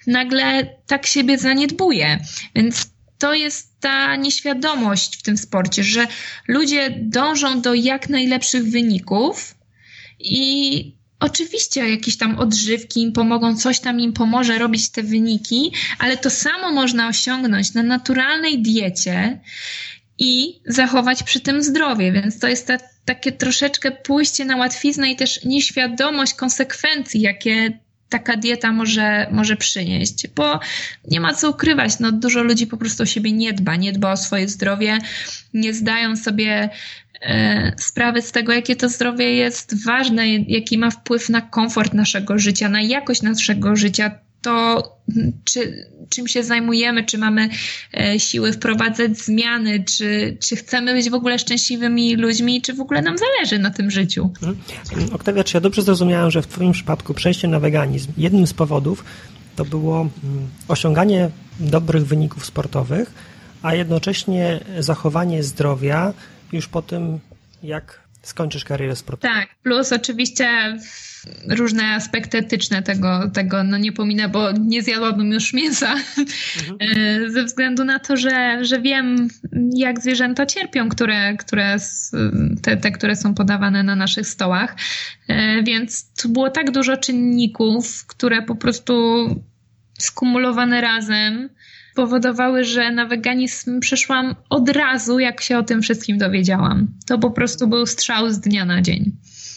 nagle 0.06 0.66
tak 0.86 1.06
siebie 1.06 1.38
zaniedbuje. 1.38 2.18
Więc 2.54 2.86
to 3.18 3.34
jest 3.34 3.80
ta 3.80 4.16
nieświadomość 4.16 5.16
w 5.16 5.22
tym 5.22 5.36
sporcie, 5.36 5.84
że 5.84 6.06
ludzie 6.48 6.94
dążą 7.00 7.60
do 7.60 7.74
jak 7.74 8.08
najlepszych 8.08 8.64
wyników 8.64 9.54
i 10.18 10.98
Oczywiście 11.20 11.90
jakieś 11.90 12.16
tam 12.16 12.38
odżywki 12.38 13.02
im 13.02 13.12
pomogą, 13.12 13.56
coś 13.56 13.80
tam 13.80 14.00
im 14.00 14.12
pomoże 14.12 14.58
robić 14.58 14.90
te 14.90 15.02
wyniki, 15.02 15.72
ale 15.98 16.16
to 16.16 16.30
samo 16.30 16.72
można 16.72 17.08
osiągnąć 17.08 17.74
na 17.74 17.82
naturalnej 17.82 18.62
diecie 18.62 19.40
i 20.18 20.60
zachować 20.66 21.22
przy 21.22 21.40
tym 21.40 21.62
zdrowie. 21.62 22.12
Więc 22.12 22.38
to 22.38 22.48
jest 22.48 22.66
ta, 22.66 22.78
takie 23.04 23.32
troszeczkę 23.32 23.90
pójście 23.90 24.44
na 24.44 24.56
łatwiznę 24.56 25.10
i 25.10 25.16
też 25.16 25.44
nieświadomość 25.44 26.34
konsekwencji, 26.34 27.20
jakie 27.20 27.78
taka 28.08 28.36
dieta 28.36 28.72
może, 28.72 29.26
może 29.30 29.56
przynieść, 29.56 30.26
bo 30.34 30.60
nie 31.10 31.20
ma 31.20 31.34
co 31.34 31.50
ukrywać, 31.50 31.98
no 32.00 32.12
dużo 32.12 32.42
ludzi 32.42 32.66
po 32.66 32.76
prostu 32.76 33.02
o 33.02 33.06
siebie 33.06 33.32
nie 33.32 33.52
dba, 33.52 33.76
nie 33.76 33.92
dba 33.92 34.12
o 34.12 34.16
swoje 34.16 34.48
zdrowie, 34.48 34.98
nie 35.54 35.74
zdają 35.74 36.16
sobie 36.16 36.70
e, 37.22 37.72
sprawy 37.78 38.22
z 38.22 38.32
tego, 38.32 38.52
jakie 38.52 38.76
to 38.76 38.88
zdrowie 38.88 39.34
jest 39.34 39.84
ważne, 39.84 40.28
jaki 40.28 40.78
ma 40.78 40.90
wpływ 40.90 41.28
na 41.28 41.40
komfort 41.40 41.94
naszego 41.94 42.38
życia, 42.38 42.68
na 42.68 42.82
jakość 42.82 43.22
naszego 43.22 43.76
życia, 43.76 44.10
to 44.42 44.82
czy, 45.44 45.86
czym 46.08 46.28
się 46.28 46.42
zajmujemy, 46.42 47.04
czy 47.04 47.18
mamy 47.18 47.48
e, 47.94 48.20
siły 48.20 48.52
wprowadzać 48.52 49.18
zmiany, 49.18 49.84
czy, 49.84 50.36
czy 50.40 50.56
chcemy 50.56 50.92
być 50.94 51.10
w 51.10 51.14
ogóle 51.14 51.38
szczęśliwymi 51.38 52.16
ludźmi, 52.16 52.62
czy 52.62 52.74
w 52.74 52.80
ogóle 52.80 53.02
nam 53.02 53.16
zależy 53.18 53.58
na 53.58 53.70
tym 53.70 53.90
życiu. 53.90 54.30
Mhm. 54.42 54.58
Oktawia, 55.12 55.44
czy 55.44 55.56
ja 55.56 55.60
dobrze 55.60 55.82
zrozumiałem, 55.82 56.30
że 56.30 56.42
w 56.42 56.46
Twoim 56.46 56.72
przypadku 56.72 57.14
przejście 57.14 57.48
na 57.48 57.60
weganizm, 57.60 58.12
jednym 58.16 58.46
z 58.46 58.54
powodów 58.54 59.04
to 59.56 59.64
było 59.64 60.00
mm, 60.00 60.48
osiąganie 60.68 61.30
dobrych 61.60 62.06
wyników 62.06 62.46
sportowych, 62.46 63.12
a 63.62 63.74
jednocześnie 63.74 64.60
zachowanie 64.78 65.42
zdrowia 65.42 66.12
już 66.52 66.68
po 66.68 66.82
tym, 66.82 67.18
jak 67.62 68.07
skończysz 68.22 68.64
karierę 68.64 68.96
sportową. 68.96 69.34
Tak, 69.34 69.48
plus 69.62 69.92
oczywiście 69.92 70.78
różne 71.48 71.84
aspekty 71.84 72.38
etyczne 72.38 72.82
tego, 72.82 73.30
tego 73.34 73.64
no 73.64 73.78
nie 73.78 73.92
pominę, 73.92 74.28
bo 74.28 74.52
nie 74.52 74.82
zjadłabym 74.82 75.32
już 75.32 75.52
mięsa 75.52 75.92
mhm. 75.92 76.28
E, 76.96 77.30
ze 77.30 77.44
względu 77.44 77.84
na 77.84 77.98
to, 77.98 78.16
że, 78.16 78.64
że 78.64 78.80
wiem 78.80 79.28
jak 79.74 80.00
zwierzęta 80.00 80.46
cierpią, 80.46 80.88
które, 80.88 81.36
które 81.36 81.76
te, 82.62 82.76
te, 82.76 82.90
które 82.90 83.16
są 83.16 83.34
podawane 83.34 83.82
na 83.82 83.96
naszych 83.96 84.28
stołach, 84.28 84.76
e, 85.28 85.62
więc 85.62 86.12
tu 86.22 86.28
było 86.28 86.50
tak 86.50 86.70
dużo 86.70 86.96
czynników, 86.96 88.06
które 88.06 88.42
po 88.42 88.54
prostu 88.54 89.26
skumulowane 89.98 90.80
razem 90.80 91.48
powodowały, 91.98 92.64
że 92.64 92.90
na 92.90 93.06
weganizm 93.06 93.80
przeszłam 93.80 94.34
od 94.50 94.68
razu, 94.68 95.18
jak 95.18 95.40
się 95.40 95.58
o 95.58 95.62
tym 95.62 95.82
wszystkim 95.82 96.18
dowiedziałam. 96.18 96.86
To 97.06 97.18
po 97.18 97.30
prostu 97.30 97.68
był 97.68 97.86
strzał 97.86 98.30
z 98.30 98.40
dnia 98.40 98.64
na 98.64 98.82
dzień. 98.82 99.12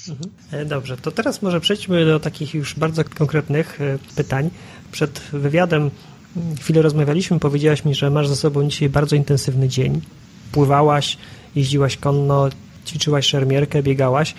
Mhm. 0.09 0.29
E, 0.51 0.65
dobrze, 0.65 0.97
to 0.97 1.11
teraz 1.11 1.41
może 1.41 1.59
przejdźmy 1.59 2.05
do 2.05 2.19
takich 2.19 2.53
już 2.53 2.75
bardzo 2.75 3.03
konkretnych 3.03 3.81
e, 3.81 3.97
pytań. 4.15 4.49
Przed 4.91 5.19
wywiadem 5.33 5.81
mm, 5.81 6.57
chwilę 6.57 6.81
rozmawialiśmy, 6.81 7.39
powiedziałaś 7.39 7.85
mi, 7.85 7.95
że 7.95 8.09
masz 8.09 8.27
za 8.27 8.35
sobą 8.35 8.69
dzisiaj 8.69 8.89
bardzo 8.89 9.15
intensywny 9.15 9.69
dzień. 9.69 10.01
Pływałaś, 10.51 11.17
jeździłaś 11.55 11.97
konno, 11.97 12.49
ćwiczyłaś 12.85 13.25
szermierkę, 13.25 13.83
biegałaś. 13.83 14.33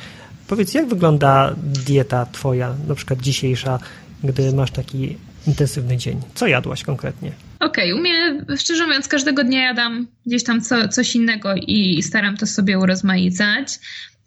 Powiedz, 0.48 0.74
jak 0.74 0.88
wygląda 0.88 1.54
dieta 1.56 2.26
twoja, 2.32 2.74
na 2.88 2.94
przykład 2.94 3.20
dzisiejsza, 3.20 3.78
gdy 4.24 4.52
masz 4.52 4.70
taki 4.70 5.16
intensywny 5.46 5.96
dzień? 5.96 6.20
Co 6.34 6.46
jadłaś 6.46 6.82
konkretnie? 6.82 7.32
Okej, 7.62 7.92
okay, 7.92 8.54
u 8.54 8.56
szczerze 8.56 8.86
mówiąc, 8.86 9.08
każdego 9.08 9.44
dnia 9.44 9.62
jadam 9.62 10.06
gdzieś 10.26 10.44
tam 10.44 10.60
co, 10.60 10.88
coś 10.88 11.16
innego 11.16 11.54
i 11.54 12.02
staram 12.02 12.36
to 12.36 12.46
sobie 12.46 12.78
urozmaicać. 12.78 13.78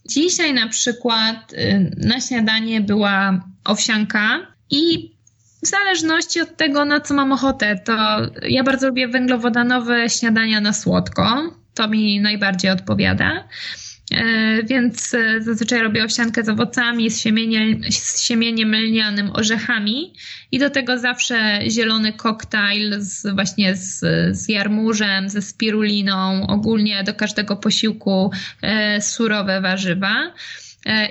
Dzisiaj 0.06 0.54
na 0.54 0.68
przykład 0.68 1.54
y, 1.54 1.92
na 1.98 2.22
śniadanie 2.22 2.82
była 2.82 3.44
owsianka 3.64 4.48
i 4.70 5.12
w 5.64 5.68
zależności 5.68 6.42
od 6.42 6.58
tego, 6.58 6.86
na 6.86 7.02
co 7.02 7.14
mam 7.14 7.32
ochotę, 7.32 7.80
to 7.86 7.94
ja 8.42 8.64
bardzo 8.64 8.88
lubię 8.88 9.08
węglowodanowe 9.08 10.10
śniadania 10.10 10.62
na 10.62 10.74
słodko. 10.74 11.52
To 11.74 11.88
mi 11.88 12.20
najbardziej 12.20 12.72
odpowiada. 12.72 13.48
E, 14.12 14.64
więc 14.64 15.14
e, 15.14 15.42
zazwyczaj 15.42 15.82
robię 15.82 16.04
owsiankę 16.04 16.44
z 16.44 16.50
owocami, 16.50 17.10
z, 17.10 17.22
siemieniem, 17.22 17.82
z 17.92 18.22
siemieniem 18.22 18.76
lnianym, 18.76 19.32
orzechami 19.34 20.14
i 20.52 20.60
do 20.60 20.70
tego 20.70 21.00
zawsze 21.00 21.60
zielony 21.70 22.14
koktajl 22.14 22.96
z, 23.00 23.36
właśnie 23.36 23.76
z, 23.76 24.00
z 24.38 24.50
jarmużem, 24.50 25.30
ze 25.30 25.42
spiruliną, 25.42 26.48
ogólnie 26.48 27.04
do 27.04 27.14
każdego 27.14 27.56
posiłku 27.56 28.32
e, 28.62 29.02
surowe 29.02 29.62
warzywa. 29.62 30.34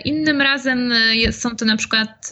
Innym 0.05 0.41
razem 0.41 0.93
są 1.31 1.57
to 1.57 1.65
na 1.65 1.77
przykład 1.77 2.31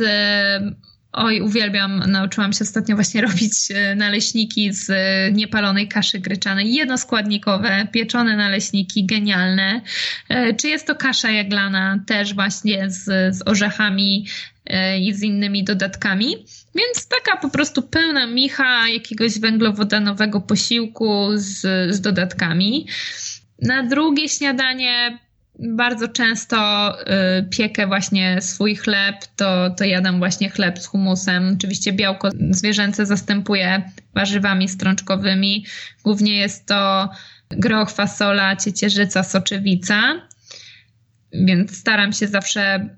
Oj, 1.13 1.41
uwielbiam, 1.41 1.99
nauczyłam 2.07 2.53
się 2.53 2.65
ostatnio 2.65 2.95
właśnie 2.95 3.21
robić 3.29 3.53
e, 3.71 3.95
naleśniki 3.95 4.73
z 4.73 4.91
e, 4.91 5.33
niepalonej 5.33 5.89
kaszy 5.89 6.19
gryczanej, 6.19 6.75
jednoskładnikowe, 6.75 7.89
pieczone 7.93 8.37
naleśniki, 8.37 9.07
genialne. 9.07 9.81
E, 10.29 10.55
czy 10.55 10.69
jest 10.69 10.87
to 10.87 10.95
kasza 10.95 11.31
jaglana, 11.31 11.99
też 12.07 12.35
właśnie 12.35 12.91
z, 12.91 13.05
z 13.37 13.49
orzechami 13.49 14.27
i 15.01 15.15
z 15.15 15.23
innymi 15.23 15.65
dodatkami. 15.65 16.37
Więc 16.75 17.09
taka 17.09 17.37
po 17.37 17.51
prostu 17.51 17.83
pełna 17.83 18.27
micha 18.27 18.89
jakiegoś 18.89 19.39
węglowodanowego 19.39 20.41
posiłku 20.41 21.29
z, 21.35 21.61
z 21.95 22.01
dodatkami. 22.01 22.87
Na 23.63 23.83
drugie 23.83 24.29
śniadanie 24.29 25.19
bardzo 25.59 26.09
często 26.09 26.91
y, 27.01 27.05
piekę 27.51 27.87
właśnie 27.87 28.43
swój 28.43 28.77
chleb, 28.77 29.17
to, 29.37 29.71
to 29.71 29.85
jadam 29.85 30.19
właśnie 30.19 30.51
chleb 30.51 30.79
z 30.79 30.87
humusem. 30.87 31.55
Oczywiście 31.57 31.93
białko 31.93 32.29
zwierzęce 32.51 33.07
zastępuję 33.07 33.91
warzywami 34.15 34.69
strączkowymi. 34.69 35.67
Głównie 36.05 36.37
jest 36.37 36.67
to 36.67 37.11
groch, 37.51 37.91
fasola, 37.91 38.57
ciecierzyca, 38.57 39.23
soczewica. 39.23 40.03
Więc 41.33 41.79
staram 41.79 42.13
się 42.13 42.29
zawsze 42.29 42.89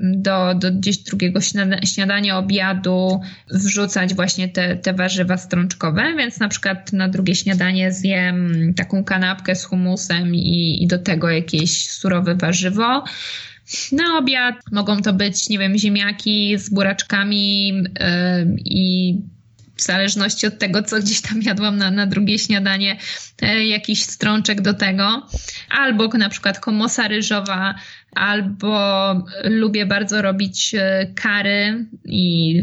do, 0.00 0.54
do 0.54 0.72
gdzieś 0.72 0.98
drugiego 0.98 1.40
śniadania, 1.84 2.38
obiadu 2.38 3.20
wrzucać 3.50 4.14
właśnie 4.14 4.48
te, 4.48 4.76
te 4.76 4.92
warzywa 4.92 5.36
strączkowe, 5.36 6.14
więc 6.16 6.40
na 6.40 6.48
przykład 6.48 6.92
na 6.92 7.08
drugie 7.08 7.34
śniadanie 7.34 7.92
zjem 7.92 8.74
taką 8.76 9.04
kanapkę 9.04 9.54
z 9.54 9.64
humusem 9.64 10.34
i, 10.34 10.82
i 10.82 10.86
do 10.86 10.98
tego 10.98 11.30
jakieś 11.30 11.90
surowe 11.90 12.34
warzywo. 12.34 13.04
Na 13.92 14.18
obiad 14.18 14.54
mogą 14.72 15.02
to 15.02 15.12
być, 15.12 15.48
nie 15.48 15.58
wiem, 15.58 15.78
ziemniaki 15.78 16.58
z 16.58 16.70
buraczkami 16.70 17.66
yy, 17.66 17.82
i 18.64 19.18
w 19.76 19.82
zależności 19.82 20.46
od 20.46 20.58
tego, 20.58 20.82
co 20.82 20.98
gdzieś 21.00 21.20
tam 21.20 21.42
jadłam 21.42 21.78
na, 21.78 21.90
na 21.90 22.06
drugie 22.06 22.38
śniadanie, 22.38 22.96
e, 23.42 23.66
jakiś 23.66 24.02
strączek 24.02 24.60
do 24.60 24.74
tego, 24.74 25.26
albo 25.70 26.08
na 26.08 26.28
przykład 26.28 26.60
komosa 26.60 27.08
ryżowa, 27.08 27.74
albo 28.14 28.76
lubię 29.44 29.86
bardzo 29.86 30.22
robić 30.22 30.74
e, 30.74 31.06
kary 31.14 31.86
i 32.04 32.62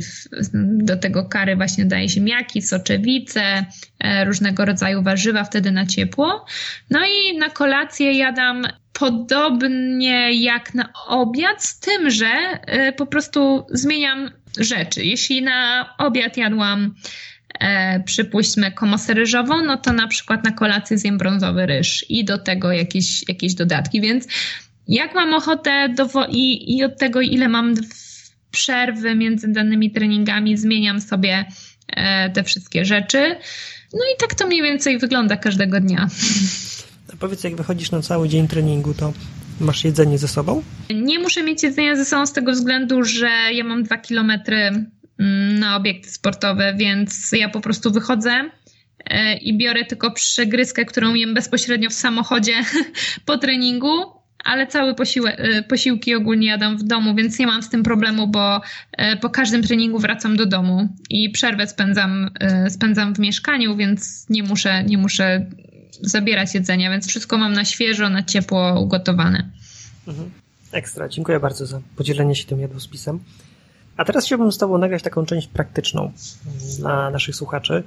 do 0.64 0.97
tego 0.97 1.26
kary 1.26 1.55
właśnie 1.55 1.86
daje 1.86 2.09
ziemniaki, 2.09 2.62
soczewice, 2.62 3.66
e, 3.99 4.26
różnego 4.26 4.66
rodzaju 4.66 5.03
warzywa 5.03 5.43
wtedy 5.43 5.72
na 5.72 5.86
ciepło. 5.86 6.45
No 6.89 6.99
i 7.05 7.38
na 7.38 7.49
kolację 7.49 8.14
jadam 8.14 8.64
podobnie 8.93 10.43
jak 10.43 10.74
na 10.74 10.93
obiad, 11.07 11.64
z 11.64 11.80
tym, 11.80 12.09
że 12.09 12.30
po 12.97 13.05
prostu 13.05 13.66
zmieniam 13.70 14.32
rzeczy. 14.60 15.06
Jeśli 15.06 15.41
na 15.41 15.89
obiad 15.97 16.38
jadłam 16.38 16.95
e, 17.60 17.99
przypuśćmy 18.04 18.72
komosę 18.72 19.14
ryżową, 19.14 19.64
no 19.66 19.78
to 19.78 19.93
na 19.93 20.08
przykład 20.08 20.43
na 20.43 20.52
kolację 20.52 20.97
zjem 20.97 21.18
brązowy 21.18 21.66
ryż 21.66 22.06
i 22.10 22.26
do 22.26 22.38
tego 22.38 22.72
jakieś, 22.72 23.30
jakieś 23.30 23.54
dodatki, 23.54 24.02
więc 24.02 24.28
jak 24.88 25.16
mam 25.16 25.34
ochotę 25.34 25.89
do, 25.89 26.08
i, 26.30 26.78
i 26.78 26.84
od 26.84 26.97
tego 26.99 27.22
ile 27.22 27.49
mam 27.49 27.76
przerwy 28.52 29.16
między 29.16 29.47
danymi 29.47 29.91
treningami 29.91 30.58
zmieniam 30.58 31.02
sobie 31.02 31.45
e, 31.88 32.30
te 32.30 32.43
wszystkie 32.43 32.86
rzeczy. 32.86 33.36
No 33.93 33.99
i 34.16 34.18
tak 34.20 34.36
to 34.36 34.47
mniej 34.47 34.62
więcej 34.62 34.99
wygląda 34.99 35.38
każdego 35.38 35.80
dnia. 35.80 36.08
A 37.14 37.16
powiedz, 37.20 37.43
jak 37.43 37.56
wychodzisz 37.56 37.91
na 37.91 38.02
cały 38.02 38.30
dzień 38.30 38.47
treningu, 38.47 38.93
to 38.93 39.14
Masz 39.62 39.84
jedzenie 39.84 40.18
ze 40.18 40.28
sobą? 40.28 40.64
Nie 40.93 41.20
muszę 41.20 41.43
mieć 41.43 41.64
jedzenia 41.64 41.95
ze 41.95 42.05
sobą 42.05 42.26
z 42.26 42.34
tego 42.34 42.51
względu, 42.51 43.03
że 43.03 43.30
ja 43.53 43.64
mam 43.64 43.84
dwa 43.84 43.97
kilometry 43.97 44.58
mm, 45.20 45.59
na 45.59 45.75
obiekty 45.75 46.09
sportowe, 46.09 46.74
więc 46.78 47.32
ja 47.32 47.50
po 47.50 47.62
prostu 47.62 47.92
wychodzę 47.92 48.50
e, 49.05 49.38
i 49.38 49.58
biorę 49.58 49.86
tylko 49.86 50.12
przegryzkę, 50.12 50.86
którą 50.86 51.13
jem 51.13 51.33
bezpośrednio 51.33 51.89
w 51.89 51.93
samochodzie 51.93 52.54
po 53.25 53.38
treningu, 53.38 54.04
ale 54.43 54.67
całe 54.67 54.96
e, 54.96 55.63
posiłki 55.63 56.16
ogólnie 56.16 56.47
jadam 56.47 56.78
w 56.78 56.83
domu, 56.83 57.16
więc 57.16 57.39
nie 57.39 57.47
mam 57.47 57.63
z 57.63 57.70
tym 57.70 57.83
problemu, 57.83 58.28
bo 58.28 58.62
e, 58.92 59.17
po 59.17 59.29
każdym 59.29 59.63
treningu 59.63 60.00
wracam 60.00 60.38
do 60.38 60.46
domu 60.46 60.89
i 61.09 61.29
przerwę 61.29 61.67
spędzam, 61.67 62.29
spędzam 62.70 63.16
w 63.16 63.20
mieszkaniu, 63.20 63.75
więc 63.75 64.29
nie 64.29 64.43
muszę, 64.43 64.83
nie 64.83 64.97
muszę 64.97 65.46
zabierać 66.01 66.53
jedzenia, 66.55 66.91
więc 66.91 67.07
wszystko 67.07 67.37
mam 67.37 67.53
na 67.53 67.65
świeżo, 67.65 68.09
na 68.09 68.23
ciepło 68.23 68.82
ugotowane. 68.82 69.49
Mhm. 70.07 70.32
Ekstra, 70.71 71.09
dziękuję 71.09 71.39
bardzo 71.39 71.65
za 71.65 71.82
podzielenie 71.95 72.36
się 72.36 72.45
tym 72.45 72.59
jadłospisem. 72.59 73.19
A 73.97 74.05
teraz 74.05 74.25
chciałbym 74.25 74.51
z 74.51 74.57
Tobą 74.57 74.78
nagrać 74.78 75.03
taką 75.03 75.25
część 75.25 75.47
praktyczną 75.47 76.11
dla 76.79 77.09
naszych 77.09 77.36
słuchaczy. 77.36 77.83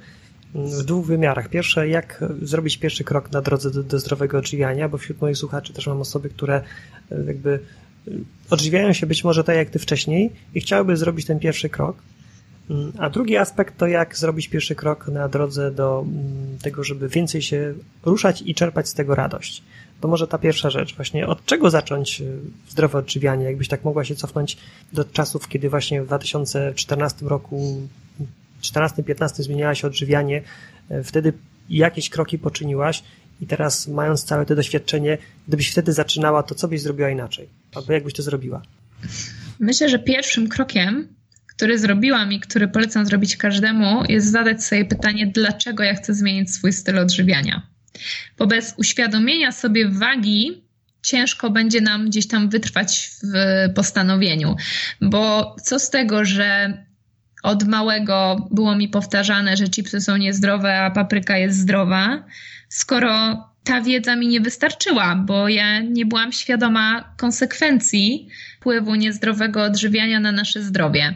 w 0.55 0.83
dwóch 0.83 1.07
wymiarach. 1.07 1.49
Pierwsze, 1.49 1.89
jak 1.89 2.25
zrobić 2.43 2.77
pierwszy 2.77 3.05
krok 3.05 3.33
na 3.33 3.43
drodze 3.43 3.71
do, 3.71 3.83
do 3.83 3.99
zdrowego 3.99 4.39
odżywiania, 4.39 4.89
bo 4.89 4.99
wśród 4.99 5.21
moich 5.21 5.37
słuchaczy 5.37 5.73
też 5.73 5.87
mam 5.87 6.01
osoby, 6.01 6.31
które 6.31 6.63
e, 7.13 7.25
jakby 7.27 7.61
e, 8.09 8.11
odżywiają 8.51 8.93
się 8.93 9.07
być 9.07 9.25
może 9.25 9.45
tak 9.45 9.57
jak 9.57 9.71
ty 9.71 9.79
wcześniej 9.79 10.31
i 10.55 10.61
chciałyby 10.61 10.97
zrobić 10.97 11.27
ten 11.27 11.39
pierwszy 11.39 11.69
krok. 11.69 11.97
Mm, 12.71 12.93
a 12.99 13.11
drugi 13.11 13.37
aspekt 13.37 13.79
to 13.79 13.87
jak 13.87 14.17
zrobić 14.17 14.49
pierwszy 14.49 14.75
krok 14.75 15.09
na 15.09 15.29
drodze 15.29 15.71
do 15.71 16.05
mm, 16.07 16.59
tego, 16.63 16.85
żeby 16.85 17.09
więcej 17.09 17.43
się 17.43 17.75
ruszać 18.05 18.43
i 18.47 18.55
czerpać 18.55 18.89
z 18.89 18.95
tego 18.95 19.15
radość. 19.15 19.63
To 20.01 20.09
może 20.09 20.27
ta 20.27 20.39
pierwsza 20.39 20.71
rzecz, 20.71 20.97
właśnie 20.97 21.27
od 21.27 21.45
czego 21.45 21.71
zacząć 21.71 22.21
y, 22.21 22.39
zdrowe 22.69 22.99
odżywianie? 22.99 23.45
Jakbyś 23.45 23.69
tak 23.69 23.85
mogła 23.85 24.05
się 24.05 24.15
cofnąć 24.15 24.57
do 24.93 25.05
czasów, 25.05 25.49
kiedy 25.49 25.71
właśnie 25.71 26.03
w 26.03 26.07
2014 26.07 27.27
roku, 27.27 27.89
14-15 28.63 29.43
zmieniałaś 29.43 29.85
odżywianie, 29.85 30.43
y, 30.91 31.05
wtedy 31.05 31.33
jakieś 31.69 32.09
kroki 32.11 32.39
poczyniłaś 32.39 33.03
i 33.41 33.47
teraz 33.47 33.89
mając 33.89 34.25
całe 34.25 34.47
to 34.47 34.55
doświadczenie, 34.55 35.19
gdybyś 35.49 35.71
wtedy 35.71 35.93
zaczynała, 35.93 36.43
to 36.43 36.55
co 36.55 36.69
byś 36.69 36.83
zrobiła 36.83 37.11
inaczej? 37.11 37.49
Albo 37.75 37.93
jakbyś 37.93 38.15
to 38.15 38.23
zrobiła? 38.23 38.63
Myślę, 39.61 39.89
że 39.89 39.99
pierwszym 39.99 40.49
krokiem 40.49 41.09
który 41.57 41.79
zrobiłam 41.79 42.33
i 42.33 42.41
który 42.41 42.69
polecam 42.69 43.07
zrobić 43.07 43.37
każdemu, 43.37 44.05
jest 44.09 44.31
zadać 44.31 44.65
sobie 44.65 44.85
pytanie, 44.85 45.27
dlaczego 45.27 45.83
ja 45.83 45.95
chcę 45.95 46.15
zmienić 46.15 46.55
swój 46.55 46.73
styl 46.73 46.99
odżywiania. 46.99 47.63
Bo 48.39 48.47
bez 48.47 48.75
uświadomienia 48.77 49.53
sobie 49.53 49.89
wagi 49.89 50.65
ciężko 51.03 51.51
będzie 51.51 51.81
nam 51.81 52.07
gdzieś 52.07 52.29
tam 52.29 52.49
wytrwać 52.49 53.11
w 53.23 53.35
postanowieniu. 53.75 54.57
Bo 55.01 55.57
co 55.63 55.79
z 55.79 55.91
tego, 55.91 56.25
że 56.25 56.79
od 57.43 57.65
małego 57.65 58.49
było 58.51 58.77
mi 58.77 58.89
powtarzane, 58.89 59.57
że 59.57 59.69
chipsy 59.69 60.01
są 60.01 60.17
niezdrowe, 60.17 60.81
a 60.81 60.91
papryka 60.91 61.39
jest 61.39 61.59
zdrowa, 61.59 62.25
skoro 62.69 63.45
ta 63.65 63.83
wiedza 63.83 64.17
mi 64.17 64.27
nie 64.29 64.41
wystarczyła, 64.41 65.17
bo 65.17 65.49
ja 65.49 65.81
nie 65.81 66.07
byłam 66.07 66.33
świadoma 66.33 67.15
konsekwencji 67.17 68.29
wpływu 68.57 68.95
niezdrowego 68.95 69.63
odżywiania 69.63 70.21
na 70.21 70.33
nasze 70.33 70.63
zdrowie. 70.63 71.15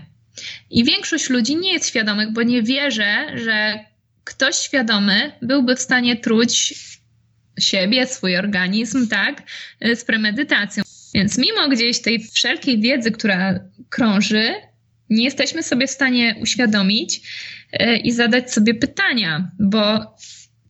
I 0.70 0.84
większość 0.84 1.30
ludzi 1.30 1.56
nie 1.56 1.72
jest 1.72 1.88
świadomych, 1.88 2.32
bo 2.32 2.42
nie 2.42 2.62
wierzę, 2.62 3.26
że 3.34 3.78
ktoś 4.24 4.56
świadomy 4.56 5.32
byłby 5.42 5.76
w 5.76 5.80
stanie 5.80 6.16
truć 6.16 6.74
siebie, 7.60 8.06
swój 8.06 8.36
organizm, 8.36 9.08
tak, 9.08 9.42
z 9.94 10.04
premedytacją. 10.04 10.82
Więc 11.14 11.38
mimo 11.38 11.68
gdzieś 11.68 12.02
tej 12.02 12.28
wszelkiej 12.34 12.80
wiedzy, 12.80 13.10
która 13.10 13.60
krąży, 13.88 14.54
nie 15.10 15.24
jesteśmy 15.24 15.62
sobie 15.62 15.86
w 15.86 15.90
stanie 15.90 16.36
uświadomić 16.40 17.20
e, 17.72 17.96
i 17.96 18.12
zadać 18.12 18.52
sobie 18.52 18.74
pytania, 18.74 19.50
bo 19.58 20.16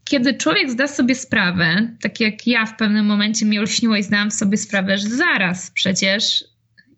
kiedy 0.04 0.34
człowiek 0.34 0.70
zda 0.70 0.88
sobie 0.88 1.14
sprawę, 1.14 1.96
tak 2.00 2.20
jak 2.20 2.46
ja 2.46 2.66
w 2.66 2.76
pewnym 2.76 3.06
momencie 3.06 3.46
mi 3.46 3.58
olśniło 3.58 3.96
i 3.96 4.02
zdałam 4.02 4.30
sobie 4.30 4.56
sprawę, 4.56 4.98
że 4.98 5.08
zaraz 5.08 5.70
przecież 5.70 6.44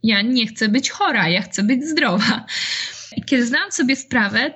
ja 0.02 0.22
nie 0.22 0.46
chcę 0.46 0.68
być 0.68 0.90
chora, 0.90 1.28
ja 1.28 1.42
chcę 1.42 1.62
być 1.62 1.84
zdrowa. 1.84 2.46
I 3.16 3.22
kiedy 3.24 3.46
zdałam 3.46 3.72
sobie 3.72 3.96
sprawę, 3.96 4.50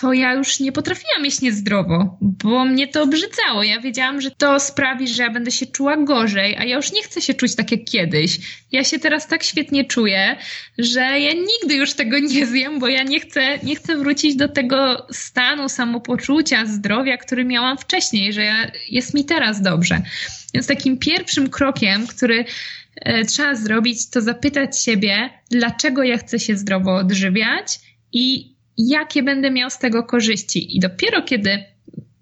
to 0.00 0.12
ja 0.12 0.32
już 0.34 0.60
nie 0.60 0.72
potrafiłam 0.72 1.24
jeść 1.24 1.40
niezdrowo, 1.40 2.18
bo 2.20 2.64
mnie 2.64 2.88
to 2.88 3.02
obrzydzało. 3.02 3.62
Ja 3.62 3.80
wiedziałam, 3.80 4.20
że 4.20 4.30
to 4.30 4.60
sprawi, 4.60 5.08
że 5.08 5.22
ja 5.22 5.30
będę 5.30 5.50
się 5.50 5.66
czuła 5.66 5.96
gorzej, 5.96 6.56
a 6.56 6.64
ja 6.64 6.76
już 6.76 6.92
nie 6.92 7.02
chcę 7.02 7.20
się 7.20 7.34
czuć 7.34 7.56
tak 7.56 7.72
jak 7.72 7.84
kiedyś. 7.84 8.38
Ja 8.72 8.84
się 8.84 8.98
teraz 8.98 9.28
tak 9.28 9.42
świetnie 9.42 9.84
czuję, 9.84 10.36
że 10.78 11.00
ja 11.00 11.32
nigdy 11.32 11.74
już 11.74 11.94
tego 11.94 12.18
nie 12.18 12.46
zjem, 12.46 12.78
bo 12.78 12.88
ja 12.88 13.02
nie 13.02 13.20
chcę, 13.20 13.58
nie 13.62 13.76
chcę 13.76 13.96
wrócić 13.96 14.36
do 14.36 14.48
tego 14.48 15.06
stanu 15.10 15.68
samopoczucia, 15.68 16.66
zdrowia, 16.66 17.16
który 17.16 17.44
miałam 17.44 17.78
wcześniej, 17.78 18.32
że 18.32 18.44
ja, 18.44 18.70
jest 18.88 19.14
mi 19.14 19.24
teraz 19.24 19.62
dobrze. 19.62 20.02
Więc 20.54 20.66
takim 20.66 20.98
pierwszym 20.98 21.50
krokiem, 21.50 22.06
który 22.06 22.44
trzeba 23.26 23.54
zrobić, 23.54 24.10
to 24.10 24.20
zapytać 24.20 24.82
siebie, 24.82 25.30
dlaczego 25.50 26.02
ja 26.02 26.18
chcę 26.18 26.38
się 26.38 26.56
zdrowo 26.56 26.94
odżywiać 26.96 27.80
i 28.12 28.54
jakie 28.78 29.22
będę 29.22 29.50
miał 29.50 29.70
z 29.70 29.78
tego 29.78 30.02
korzyści. 30.02 30.76
I 30.76 30.80
dopiero 30.80 31.22
kiedy 31.22 31.64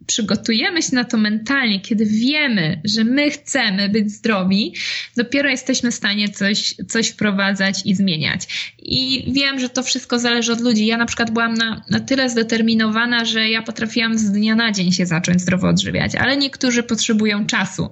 przygotujemy 0.08 0.82
się 0.82 0.94
na 0.94 1.04
to 1.04 1.16
mentalnie, 1.16 1.80
kiedy 1.80 2.06
wiemy, 2.06 2.80
że 2.84 3.04
my 3.04 3.30
chcemy 3.30 3.88
być 3.88 4.10
zdrowi, 4.10 4.74
dopiero 5.16 5.50
jesteśmy 5.50 5.90
w 5.90 5.94
stanie 5.94 6.28
coś, 6.28 6.74
coś 6.88 7.08
wprowadzać 7.08 7.82
i 7.84 7.94
zmieniać. 7.94 8.74
I 8.78 9.32
wiem, 9.32 9.60
że 9.60 9.68
to 9.68 9.82
wszystko 9.82 10.18
zależy 10.18 10.52
od 10.52 10.60
ludzi. 10.60 10.86
Ja 10.86 10.96
na 10.96 11.06
przykład 11.06 11.30
byłam 11.30 11.54
na, 11.54 11.84
na 11.90 12.00
tyle 12.00 12.30
zdeterminowana, 12.30 13.24
że 13.24 13.48
ja 13.48 13.62
potrafiłam 13.62 14.18
z 14.18 14.30
dnia 14.30 14.54
na 14.54 14.72
dzień 14.72 14.92
się 14.92 15.06
zacząć 15.06 15.40
zdrowo 15.40 15.68
odżywiać, 15.68 16.14
ale 16.14 16.36
niektórzy 16.36 16.82
potrzebują 16.82 17.46
czasu. 17.46 17.90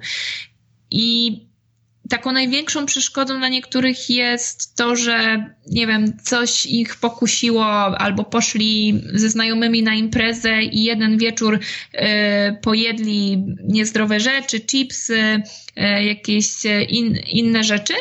I 0.90 1.45
taką 2.08 2.32
największą 2.32 2.86
przeszkodą 2.86 3.38
dla 3.38 3.48
niektórych 3.48 4.10
jest 4.10 4.76
to, 4.76 4.96
że 4.96 5.44
nie 5.66 5.86
wiem, 5.86 6.18
coś 6.22 6.66
ich 6.66 6.96
pokusiło 6.96 7.66
albo 7.98 8.24
poszli 8.24 9.00
ze 9.12 9.30
znajomymi 9.30 9.82
na 9.82 9.94
imprezę 9.94 10.62
i 10.62 10.84
jeden 10.84 11.18
wieczór 11.18 11.54
y, 11.54 11.98
pojedli 12.62 13.44
niezdrowe 13.64 14.20
rzeczy, 14.20 14.60
chipsy, 14.60 15.18
y, 15.18 16.04
jakieś 16.04 16.64
in, 16.88 17.16
inne 17.28 17.64
rzeczy. 17.64 17.94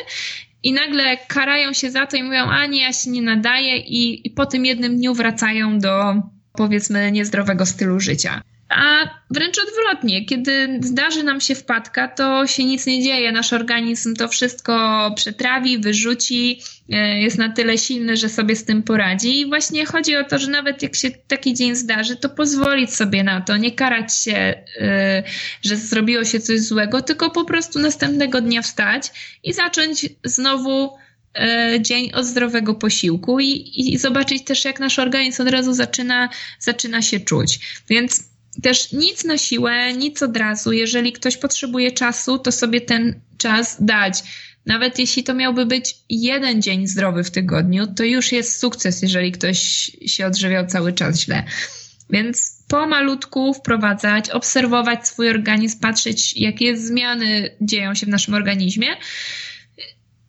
I 0.63 0.73
nagle 0.73 1.17
karają 1.27 1.73
się 1.73 1.91
za 1.91 2.05
to 2.05 2.17
i 2.17 2.23
mówią, 2.23 2.43
a 2.49 2.65
nie, 2.65 2.81
ja 2.81 2.93
się 2.93 3.09
nie 3.09 3.21
nadaję, 3.21 3.77
i, 3.77 4.27
i 4.27 4.29
po 4.29 4.45
tym 4.45 4.65
jednym 4.65 4.97
dniu 4.97 5.13
wracają 5.13 5.79
do 5.79 6.15
powiedzmy 6.53 7.11
niezdrowego 7.11 7.65
stylu 7.65 7.99
życia. 7.99 8.41
A 8.75 9.09
wręcz 9.29 9.57
odwrotnie, 9.59 10.25
kiedy 10.25 10.79
zdarzy 10.81 11.23
nam 11.23 11.41
się 11.41 11.55
wpadka, 11.55 12.07
to 12.07 12.47
się 12.47 12.63
nic 12.63 12.85
nie 12.85 13.03
dzieje. 13.03 13.31
Nasz 13.31 13.53
organizm 13.53 14.15
to 14.15 14.27
wszystko 14.27 15.11
przetrawi, 15.15 15.79
wyrzuci, 15.79 16.61
e, 16.89 17.21
jest 17.21 17.37
na 17.37 17.49
tyle 17.49 17.77
silny, 17.77 18.17
że 18.17 18.29
sobie 18.29 18.55
z 18.55 18.65
tym 18.65 18.83
poradzi. 18.83 19.39
I 19.39 19.45
właśnie 19.45 19.85
chodzi 19.85 20.15
o 20.15 20.23
to, 20.23 20.39
że 20.39 20.51
nawet 20.51 20.83
jak 20.83 20.95
się 20.95 21.11
taki 21.11 21.53
dzień 21.53 21.75
zdarzy, 21.75 22.15
to 22.15 22.29
pozwolić 22.29 22.93
sobie 22.95 23.23
na 23.23 23.41
to, 23.41 23.57
nie 23.57 23.71
karać 23.71 24.17
się, 24.17 24.53
e, 24.81 25.23
że 25.61 25.75
zrobiło 25.75 26.23
się 26.23 26.39
coś 26.39 26.59
złego, 26.59 27.01
tylko 27.01 27.29
po 27.29 27.45
prostu 27.45 27.79
następnego 27.79 28.41
dnia 28.41 28.61
wstać 28.61 29.11
i 29.43 29.53
zacząć 29.53 30.05
znowu 30.23 30.97
e, 31.35 31.77
dzień 31.81 32.11
od 32.13 32.25
zdrowego 32.25 32.73
posiłku 32.73 33.39
i, 33.39 33.71
i 33.75 33.97
zobaczyć 33.97 34.43
też, 34.43 34.65
jak 34.65 34.79
nasz 34.79 34.99
organizm 34.99 35.41
od 35.41 35.49
razu 35.49 35.73
zaczyna, 35.73 36.29
zaczyna 36.59 37.01
się 37.01 37.19
czuć. 37.19 37.59
Więc 37.89 38.34
też 38.63 38.91
nic 38.91 39.23
na 39.23 39.37
siłę, 39.37 39.93
nic 39.93 40.23
od 40.23 40.37
razu. 40.37 40.71
Jeżeli 40.71 41.13
ktoś 41.13 41.37
potrzebuje 41.37 41.91
czasu, 41.91 42.39
to 42.39 42.51
sobie 42.51 42.81
ten 42.81 43.19
czas 43.37 43.77
dać. 43.79 44.23
Nawet 44.65 44.99
jeśli 44.99 45.23
to 45.23 45.33
miałby 45.33 45.65
być 45.65 45.95
jeden 46.09 46.61
dzień 46.61 46.87
zdrowy 46.87 47.23
w 47.23 47.31
tygodniu, 47.31 47.87
to 47.87 48.03
już 48.03 48.31
jest 48.31 48.59
sukces, 48.59 49.01
jeżeli 49.01 49.31
ktoś 49.31 49.91
się 50.05 50.25
odżywiał 50.25 50.67
cały 50.67 50.93
czas 50.93 51.19
źle. 51.19 51.43
Więc 52.09 52.63
pomalutku 52.67 53.53
wprowadzać, 53.53 54.29
obserwować 54.29 55.07
swój 55.07 55.29
organizm, 55.29 55.79
patrzeć, 55.79 56.37
jakie 56.37 56.77
zmiany 56.77 57.55
dzieją 57.61 57.95
się 57.95 58.05
w 58.05 58.09
naszym 58.09 58.33
organizmie. 58.33 58.87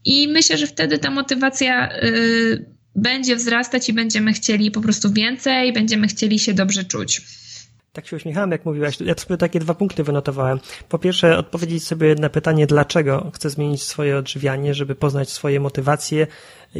I 0.04 0.28
myślę, 0.28 0.58
że 0.58 0.66
wtedy 0.66 0.98
ta 0.98 1.10
motywacja 1.10 1.96
y, 2.02 2.66
będzie 2.96 3.36
wzrastać 3.36 3.88
i 3.88 3.92
będziemy 3.92 4.32
chcieli 4.32 4.70
po 4.70 4.80
prostu 4.80 5.12
więcej, 5.12 5.72
będziemy 5.72 6.08
chcieli 6.08 6.38
się 6.38 6.54
dobrze 6.54 6.84
czuć. 6.84 7.20
Tak 7.97 8.06
się 8.06 8.16
uśmiechałem, 8.16 8.51
jak 8.51 8.64
mówiłaś. 8.64 9.01
Ja 9.01 9.14
sobie 9.14 9.36
takie 9.36 9.60
dwa 9.60 9.74
punkty 9.74 10.05
wynotowałem. 10.05 10.60
Po 10.89 10.98
pierwsze, 10.98 11.39
odpowiedzieć 11.39 11.86
sobie 11.86 12.14
na 12.14 12.28
pytanie, 12.28 12.66
dlaczego 12.66 13.31
chcę 13.35 13.51
zmienić 13.51 13.82
swoje 13.82 14.16
odżywianie, 14.16 14.74
żeby 14.74 14.94
poznać 14.94 15.31
swoje 15.31 15.60
motywacje, 15.60 16.27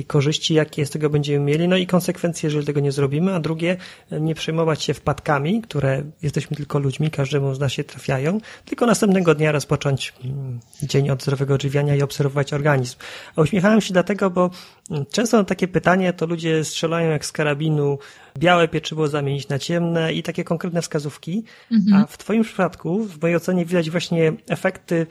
korzyści, 0.05 0.55
jakie 0.55 0.87
z 0.87 0.91
tego 0.91 1.11
będziemy 1.11 1.45
mieli, 1.45 1.69
no 1.69 1.77
i 1.77 1.87
konsekwencje, 1.87 2.47
jeżeli 2.47 2.67
tego 2.67 2.81
nie 2.81 2.93
zrobimy, 2.93 3.35
a 3.35 3.41
drugie, 3.41 3.77
nie 4.11 4.35
przejmować 4.35 4.83
się 4.83 4.95
wpadkami, 4.95 5.63
które 5.63 6.03
jesteśmy 6.23 6.57
tylko 6.57 6.79
ludźmi, 6.79 7.11
każdemu 7.11 7.55
z 7.55 7.61
nas 7.61 7.73
się 7.73 7.85
trafiają, 7.85 8.41
tylko 8.65 8.87
następnego 8.87 9.35
dnia 9.35 9.53
rozpocząć 9.53 10.13
mm, 10.25 10.61
dzień 10.83 11.11
od 11.11 11.23
zdrowego 11.23 11.55
odżywiania 11.55 11.95
i 11.97 12.03
obserwować 12.03 12.53
organizm. 12.53 12.97
A 13.37 13.43
uśmiechałem 13.43 13.81
się 13.81 13.93
dlatego, 13.93 14.31
bo 14.31 14.51
mm, 14.91 15.07
często 15.11 15.37
na 15.37 15.45
takie 15.45 15.69
pytanie 15.69 16.13
to 16.13 16.27
ludzie 16.27 16.65
strzelają 16.65 17.11
jak 17.11 17.27
z 17.27 17.33
karabinu, 17.33 17.99
białe 18.39 18.69
pieczywo 18.69 19.09
zamienić 19.09 19.49
na 19.49 19.59
ciemne 19.59 20.13
i 20.13 20.23
takie 20.23 20.45
konkretne 20.45 20.83
wskazówki, 20.83 21.45
mhm. 21.73 22.03
a 22.03 22.07
w 22.07 22.19
Twoim 22.19 22.43
przypadku, 22.43 23.05
w 23.05 23.23
mojej 23.23 23.37
ocenie 23.37 23.65
widać 23.65 23.91
właśnie 23.91 24.33
efekty 24.49 25.07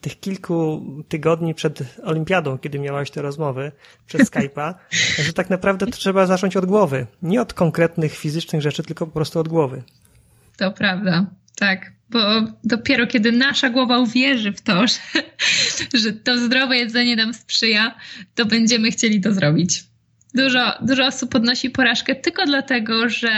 tych 0.00 0.20
kilku 0.20 0.86
tygodni 1.08 1.54
przed 1.54 1.82
olimpiadą, 2.04 2.58
kiedy 2.58 2.78
miałaś 2.78 3.10
te 3.10 3.22
rozmowy 3.22 3.72
przez 4.06 4.30
Skype'a, 4.30 4.74
że 5.26 5.32
tak 5.32 5.50
naprawdę 5.50 5.86
to 5.86 5.92
trzeba 5.92 6.26
zacząć 6.26 6.56
od 6.56 6.66
głowy. 6.66 7.06
Nie 7.22 7.42
od 7.42 7.54
konkretnych 7.54 8.16
fizycznych 8.16 8.62
rzeczy, 8.62 8.82
tylko 8.82 9.06
po 9.06 9.12
prostu 9.12 9.40
od 9.40 9.48
głowy. 9.48 9.82
To 10.56 10.72
prawda, 10.72 11.26
tak. 11.56 11.92
Bo 12.10 12.18
dopiero 12.64 13.06
kiedy 13.06 13.32
nasza 13.32 13.70
głowa 13.70 13.98
uwierzy 13.98 14.52
w 14.52 14.60
to, 14.60 14.86
że, 14.86 14.98
że 15.94 16.12
to 16.12 16.38
zdrowe 16.38 16.76
jedzenie 16.76 17.16
nam 17.16 17.34
sprzyja, 17.34 17.94
to 18.34 18.46
będziemy 18.46 18.90
chcieli 18.90 19.20
to 19.20 19.34
zrobić. 19.34 19.84
Dużo, 20.34 20.72
dużo 20.82 21.06
osób 21.06 21.30
podnosi 21.30 21.70
porażkę 21.70 22.14
tylko 22.14 22.46
dlatego, 22.46 23.08
że 23.08 23.30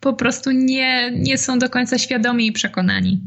po 0.00 0.12
prostu 0.12 0.50
nie, 0.50 1.10
nie 1.10 1.38
są 1.38 1.58
do 1.58 1.70
końca 1.70 1.98
świadomi 1.98 2.46
i 2.46 2.52
przekonani. 2.52 3.20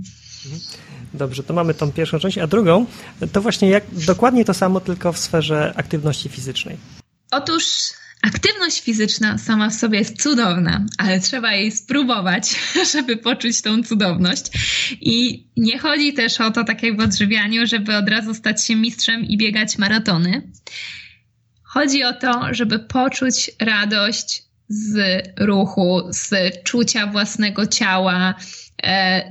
Dobrze, 1.14 1.44
to 1.44 1.54
mamy 1.54 1.74
tą 1.74 1.92
pierwszą 1.92 2.20
część, 2.20 2.38
a 2.38 2.48
drugą 2.48 2.86
to 3.32 3.42
właśnie 3.42 3.70
jak 3.70 3.84
dokładnie 3.92 4.46
to 4.46 4.54
samo, 4.54 4.80
tylko 4.80 5.14
w 5.14 5.18
sferze 5.18 5.74
aktywności 5.76 6.30
fizycznej. 6.30 6.78
Otóż 7.32 7.64
Aktywność 8.22 8.82
fizyczna 8.82 9.38
sama 9.38 9.70
w 9.70 9.74
sobie 9.74 10.00
jest 10.00 10.22
cudowna, 10.22 10.86
ale 10.98 11.20
trzeba 11.20 11.54
jej 11.54 11.72
spróbować, 11.72 12.56
żeby 12.94 13.18
poczuć 13.18 13.62
tą 13.62 13.84
cudowność. 13.84 14.46
I 15.02 15.48
nie 15.58 15.80
chodzi 15.80 16.14
też 16.14 16.42
o 16.42 16.52
to, 16.52 16.64
tak 16.64 16.84
jak 16.84 16.98
w 16.98 17.00
odżywianiu, 17.00 17.68
żeby 17.68 17.96
od 17.96 18.10
razu 18.10 18.34
stać 18.34 18.66
się 18.66 18.76
mistrzem 18.76 19.26
i 19.26 19.38
biegać 19.38 19.78
maratony. 19.78 20.52
Chodzi 21.64 22.04
o 22.04 22.14
to, 22.14 22.48
żeby 22.52 22.80
poczuć 22.80 23.52
radość 23.60 24.44
z 24.70 25.24
ruchu, 25.38 26.02
z 26.10 26.34
czucia 26.64 27.08
własnego 27.08 27.68
ciała, 27.68 28.36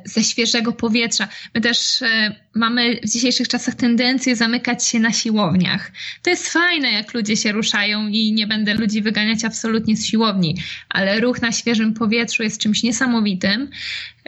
ze 0.05 0.25
świeżego 0.25 0.73
powietrza. 0.73 1.29
My 1.55 1.61
też 1.61 2.03
e, 2.03 2.35
mamy 2.55 3.01
w 3.03 3.09
dzisiejszych 3.09 3.49
czasach 3.49 3.75
tendencję 3.75 4.37
zamykać 4.37 4.87
się 4.87 4.99
na 4.99 5.12
siłowniach. 5.12 5.93
To 6.23 6.31
jest 6.31 6.49
fajne, 6.49 6.93
jak 6.93 7.15
ludzie 7.15 7.37
się 7.37 7.53
ruszają 7.53 8.09
i 8.09 8.33
nie 8.33 8.47
będę 8.47 8.75
ludzi 8.75 9.03
wyganiać 9.03 9.45
absolutnie 9.45 9.97
z 9.97 10.07
siłowni, 10.07 10.57
ale 10.89 11.20
ruch 11.20 11.43
na 11.43 11.53
świeżym 11.53 11.95
powietrzu 11.95 12.43
jest 12.43 12.61
czymś 12.61 12.83
niesamowitym. 12.83 13.70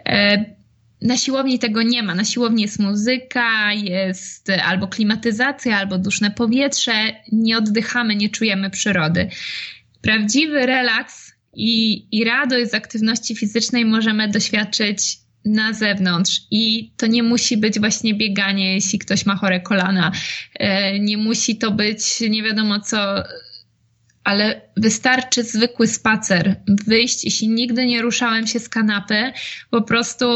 E, 0.08 0.44
na 1.02 1.16
siłowni 1.16 1.58
tego 1.58 1.82
nie 1.82 2.02
ma. 2.02 2.14
Na 2.14 2.24
siłowni 2.24 2.62
jest 2.62 2.78
muzyka, 2.78 3.72
jest 3.72 4.50
albo 4.64 4.88
klimatyzacja, 4.88 5.78
albo 5.78 5.98
duszne 5.98 6.30
powietrze. 6.30 6.92
Nie 7.32 7.58
oddychamy, 7.58 8.16
nie 8.16 8.28
czujemy 8.28 8.70
przyrody. 8.70 9.28
Prawdziwy 10.02 10.66
relaks 10.66 11.29
i, 11.54 12.06
i 12.12 12.24
radość 12.24 12.70
z 12.70 12.74
aktywności 12.74 13.36
fizycznej 13.36 13.84
możemy 13.84 14.28
doświadczyć 14.28 15.18
na 15.44 15.72
zewnątrz 15.72 16.40
i 16.50 16.92
to 16.96 17.06
nie 17.06 17.22
musi 17.22 17.56
być 17.56 17.80
właśnie 17.80 18.14
bieganie, 18.14 18.74
jeśli 18.74 18.98
ktoś 18.98 19.26
ma 19.26 19.36
chore 19.36 19.60
kolana. 19.60 20.12
E, 20.54 20.98
nie 20.98 21.16
musi 21.16 21.58
to 21.58 21.70
być 21.70 22.20
nie 22.20 22.42
wiadomo 22.42 22.80
co, 22.80 22.98
ale 24.24 24.60
wystarczy 24.76 25.44
zwykły 25.44 25.86
spacer, 25.86 26.60
wyjść, 26.86 27.24
jeśli 27.24 27.48
nigdy 27.48 27.86
nie 27.86 28.02
ruszałem 28.02 28.46
się 28.46 28.60
z 28.60 28.68
kanapy, 28.68 29.32
po 29.70 29.82
prostu 29.82 30.26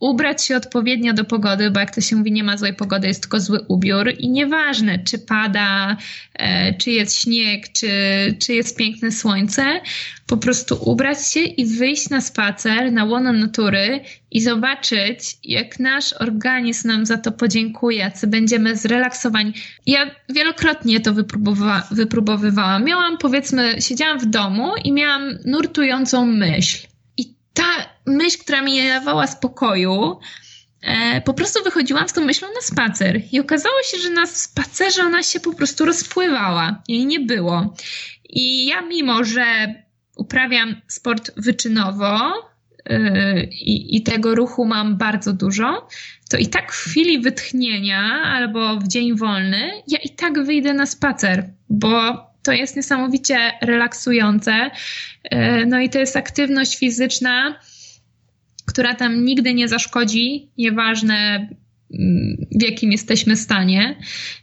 ubrać 0.00 0.44
się 0.44 0.56
odpowiednio 0.56 1.12
do 1.12 1.24
pogody, 1.24 1.70
bo 1.70 1.80
jak 1.80 1.94
to 1.94 2.00
się 2.00 2.16
mówi, 2.16 2.32
nie 2.32 2.44
ma 2.44 2.56
złej 2.56 2.74
pogody, 2.74 3.08
jest 3.08 3.20
tylko 3.20 3.40
zły 3.40 3.60
ubiór 3.68 4.12
i 4.18 4.28
nieważne, 4.28 4.98
czy 4.98 5.18
pada, 5.18 5.96
e, 6.34 6.74
czy 6.74 6.90
jest 6.90 7.18
śnieg, 7.22 7.72
czy, 7.72 7.90
czy 8.38 8.54
jest 8.54 8.76
piękne 8.76 9.12
słońce, 9.12 9.80
po 10.26 10.36
prostu 10.36 10.78
ubrać 10.90 11.26
się 11.26 11.40
i 11.40 11.66
wyjść 11.66 12.10
na 12.10 12.20
spacer, 12.20 12.92
na 12.92 13.04
łono 13.04 13.32
natury 13.32 14.00
i 14.30 14.40
zobaczyć, 14.40 15.36
jak 15.44 15.80
nasz 15.80 16.12
organizm 16.12 16.88
nam 16.88 17.06
za 17.06 17.16
to 17.16 17.32
podziękuje, 17.32 17.98
jacy 17.98 18.26
będziemy 18.26 18.76
zrelaksowani. 18.76 19.52
Ja 19.86 20.10
wielokrotnie 20.28 21.00
to 21.00 21.12
wypróbowa- 21.12 21.94
wypróbowywałam. 21.94 22.84
Miałam, 22.84 23.18
powiedzmy, 23.18 23.82
siedziałam 23.82 24.18
w 24.18 24.26
domu 24.26 24.72
i 24.84 24.92
miałam 24.92 25.38
nurtującą 25.44 26.26
myśl 26.26 26.88
ta 27.58 27.88
myśl, 28.06 28.38
która 28.38 28.62
mi 28.62 28.72
nie 28.72 28.88
dawała 28.88 29.26
spokoju, 29.26 30.18
e, 30.82 31.20
po 31.20 31.34
prostu 31.34 31.64
wychodziłam 31.64 32.08
z 32.08 32.12
tą 32.12 32.24
myślą 32.24 32.48
na 32.54 32.60
spacer. 32.60 33.22
I 33.32 33.40
okazało 33.40 33.82
się, 33.84 33.98
że 33.98 34.10
na 34.10 34.26
spacerze 34.26 35.02
ona 35.02 35.22
się 35.22 35.40
po 35.40 35.54
prostu 35.54 35.84
rozpływała. 35.84 36.82
Jej 36.88 37.06
nie 37.06 37.20
było. 37.20 37.74
I 38.28 38.66
ja, 38.66 38.80
mimo 38.80 39.24
że 39.24 39.74
uprawiam 40.16 40.80
sport 40.88 41.30
wyczynowo, 41.36 42.32
e, 42.84 43.44
i, 43.44 43.96
i, 43.96 44.02
tego 44.02 44.34
ruchu 44.34 44.64
mam 44.64 44.96
bardzo 44.96 45.32
dużo, 45.32 45.88
to 46.30 46.36
i 46.36 46.46
tak 46.46 46.72
w 46.72 46.76
chwili 46.76 47.20
wytchnienia 47.20 48.00
albo 48.24 48.76
w 48.76 48.88
dzień 48.88 49.16
wolny, 49.16 49.70
ja 49.88 49.98
i 49.98 50.10
tak 50.10 50.44
wyjdę 50.44 50.74
na 50.74 50.86
spacer, 50.86 51.50
bo 51.70 52.27
to 52.48 52.52
jest 52.52 52.76
niesamowicie 52.76 53.38
relaksujące. 53.62 54.70
E, 55.24 55.66
no 55.66 55.80
i 55.80 55.90
to 55.90 55.98
jest 55.98 56.16
aktywność 56.16 56.78
fizyczna, 56.78 57.60
która 58.66 58.94
tam 58.94 59.24
nigdy 59.24 59.54
nie 59.54 59.68
zaszkodzi, 59.68 60.50
nieważne 60.58 61.48
mm, 61.94 62.46
w 62.58 62.62
jakim 62.62 62.92
jesteśmy 62.92 63.36
stanie. 63.36 63.98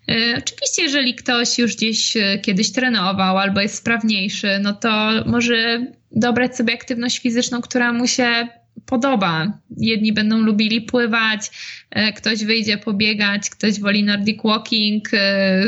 E, 0.09 0.13
oczywiście, 0.37 0.83
jeżeli 0.83 1.15
ktoś 1.15 1.59
już 1.59 1.75
gdzieś 1.75 2.17
e, 2.17 2.39
kiedyś 2.39 2.71
trenował 2.71 3.37
albo 3.37 3.61
jest 3.61 3.75
sprawniejszy, 3.75 4.59
no 4.61 4.73
to 4.73 5.11
może 5.25 5.85
dobrać 6.11 6.57
sobie 6.57 6.73
aktywność 6.73 7.19
fizyczną, 7.19 7.61
która 7.61 7.93
mu 7.93 8.07
się 8.07 8.47
podoba. 8.85 9.59
Jedni 9.77 10.13
będą 10.13 10.39
lubili 10.39 10.81
pływać, 10.81 11.51
e, 11.91 12.13
ktoś 12.13 12.43
wyjdzie 12.43 12.77
pobiegać, 12.77 13.49
ktoś 13.49 13.79
woli 13.79 14.03
nordic 14.03 14.43
walking, 14.43 15.13
e, 15.13 15.63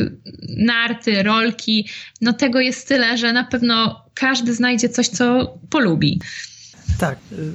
narty, 0.58 1.24
rolki. 1.24 1.90
No 2.22 2.34
tego 2.34 2.60
jest 2.60 2.88
tyle, 2.88 3.18
że 3.18 3.34
na 3.34 3.44
pewno 3.44 4.06
każdy 4.14 4.54
znajdzie 4.54 4.90
coś, 4.90 5.08
co 5.08 5.58
polubi. 5.70 6.20
Tak, 7.00 7.18
y, 7.32 7.54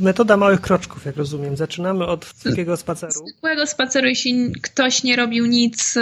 metoda 0.00 0.36
małych 0.36 0.60
kroczków, 0.60 1.04
jak 1.04 1.16
rozumiem. 1.16 1.56
Zaczynamy 1.56 2.06
od 2.06 2.26
zwykłego 2.36 2.76
spaceru. 2.76 3.12
Zwykłego 3.12 3.66
spaceru, 3.66 4.08
jeśli 4.08 4.52
ktoś 4.62 5.02
nie 5.02 5.16
robił 5.16 5.46
nic, 5.46 5.96
y, 5.96 6.00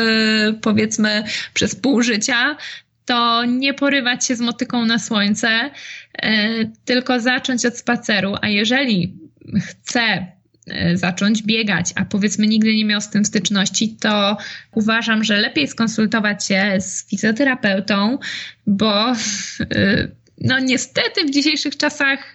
powiedzmy, 0.61 1.25
przez 1.55 1.75
pół 1.75 2.03
życia, 2.03 2.57
to 3.05 3.45
nie 3.45 3.75
porywać 3.75 4.27
się 4.27 4.37
z 4.37 4.41
motyką 4.41 4.87
na 4.87 4.99
słońce, 4.99 5.71
e, 6.15 6.65
tylko 6.85 7.21
zacząć 7.21 7.67
od 7.67 7.77
spaceru. 7.77 8.35
A 8.43 8.49
jeżeli 8.49 9.15
chce 9.61 10.27
e, 10.67 10.97
zacząć 10.97 11.43
biegać, 11.43 11.93
a 11.95 12.05
powiedzmy 12.05 12.47
nigdy 12.47 12.75
nie 12.75 12.85
miał 12.85 13.01
z 13.01 13.11
tym 13.11 13.25
styczności, 13.25 13.97
to 14.01 14.37
uważam, 14.75 15.25
że 15.25 15.37
lepiej 15.37 15.69
skonsultować 15.69 16.47
się 16.47 16.77
z 16.81 17.09
fizjoterapeutą, 17.09 18.19
bo 18.67 19.11
e, 19.11 20.09
no 20.41 20.59
niestety 20.59 21.25
w 21.25 21.31
dzisiejszych 21.31 21.77
czasach 21.77 22.33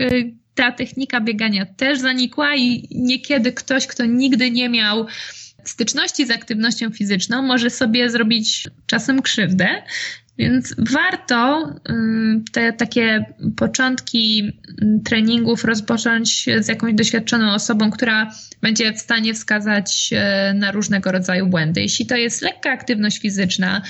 ta 0.55 0.71
technika 0.71 1.21
biegania 1.21 1.65
też 1.65 1.99
zanikła 1.99 2.55
i 2.55 2.87
niekiedy 2.91 3.53
ktoś, 3.53 3.87
kto 3.87 4.05
nigdy 4.05 4.51
nie 4.51 4.69
miał 4.69 5.05
styczności 5.63 6.25
z 6.25 6.31
aktywnością 6.31 6.89
fizyczną, 6.91 7.41
może 7.41 7.69
sobie 7.69 8.09
zrobić 8.09 8.67
czasem 8.85 9.21
krzywdę, 9.21 9.67
więc 10.37 10.75
warto 10.77 11.69
te 12.51 12.73
takie 12.73 13.25
początki 13.55 14.51
treningów 15.05 15.63
rozpocząć 15.63 16.45
z 16.59 16.67
jakąś 16.67 16.93
doświadczoną 16.93 17.53
osobą, 17.53 17.91
która 17.91 18.31
będzie 18.61 18.93
w 18.93 18.99
stanie 18.99 19.33
wskazać 19.33 20.09
e, 20.13 20.53
na 20.53 20.71
różnego 20.71 21.11
rodzaju 21.11 21.47
błędy. 21.47 21.81
Jeśli 21.81 22.05
to 22.05 22.15
jest 22.15 22.41
lekka 22.41 22.71
aktywność 22.71 23.19
fizyczna, 23.19 23.81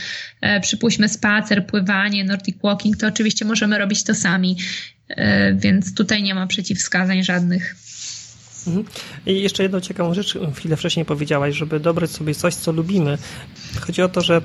e, 0.41 0.59
przypuśćmy 0.59 1.09
spacer, 1.09 1.67
pływanie, 1.67 2.23
nordic 2.23 2.57
walking, 2.63 2.97
to 2.97 3.07
oczywiście 3.07 3.45
możemy 3.45 3.77
robić 3.77 4.03
to 4.03 4.15
sami, 4.15 4.57
więc 5.55 5.93
tutaj 5.95 6.23
nie 6.23 6.35
ma 6.35 6.47
przeciwwskazań 6.47 7.23
żadnych. 7.23 7.75
Mhm. 8.67 8.85
I 9.25 9.41
jeszcze 9.41 9.63
jedną 9.63 9.79
ciekawą 9.79 10.13
rzecz 10.13 10.37
chwilę 10.55 10.75
wcześniej 10.75 11.05
powiedziałaś, 11.05 11.55
żeby 11.55 11.79
dobrać 11.79 12.11
sobie 12.11 12.35
coś, 12.35 12.55
co 12.55 12.71
lubimy. 12.71 13.17
Chodzi 13.79 14.01
o 14.01 14.09
to, 14.09 14.21
że 14.21 14.41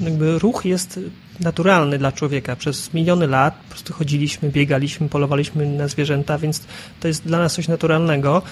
jakby 0.00 0.38
ruch 0.38 0.64
jest 0.64 1.00
naturalny 1.40 1.98
dla 1.98 2.12
człowieka. 2.12 2.56
Przez 2.56 2.94
miliony 2.94 3.26
lat 3.26 3.54
po 3.54 3.70
prostu 3.70 3.92
chodziliśmy, 3.92 4.48
biegaliśmy, 4.48 5.08
polowaliśmy 5.08 5.66
na 5.66 5.88
zwierzęta, 5.88 6.38
więc 6.38 6.62
to 7.00 7.08
jest 7.08 7.24
dla 7.24 7.38
nas 7.38 7.54
coś 7.54 7.68
naturalnego. 7.68 8.42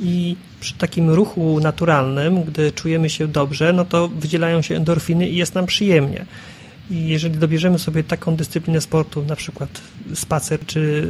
I 0.00 0.36
przy 0.60 0.74
takim 0.74 1.10
ruchu 1.10 1.60
naturalnym, 1.60 2.42
gdy 2.42 2.72
czujemy 2.72 3.10
się 3.10 3.28
dobrze, 3.28 3.72
no 3.72 3.84
to 3.84 4.08
wydzielają 4.08 4.62
się 4.62 4.76
endorfiny 4.76 5.28
i 5.28 5.36
jest 5.36 5.54
nam 5.54 5.66
przyjemnie. 5.66 6.26
I 6.90 7.08
jeżeli 7.08 7.38
dobierzemy 7.38 7.78
sobie 7.78 8.04
taką 8.04 8.36
dyscyplinę 8.36 8.80
sportu, 8.80 9.24
na 9.24 9.36
przykład 9.36 9.80
spacer 10.14 10.60
czy 10.66 11.08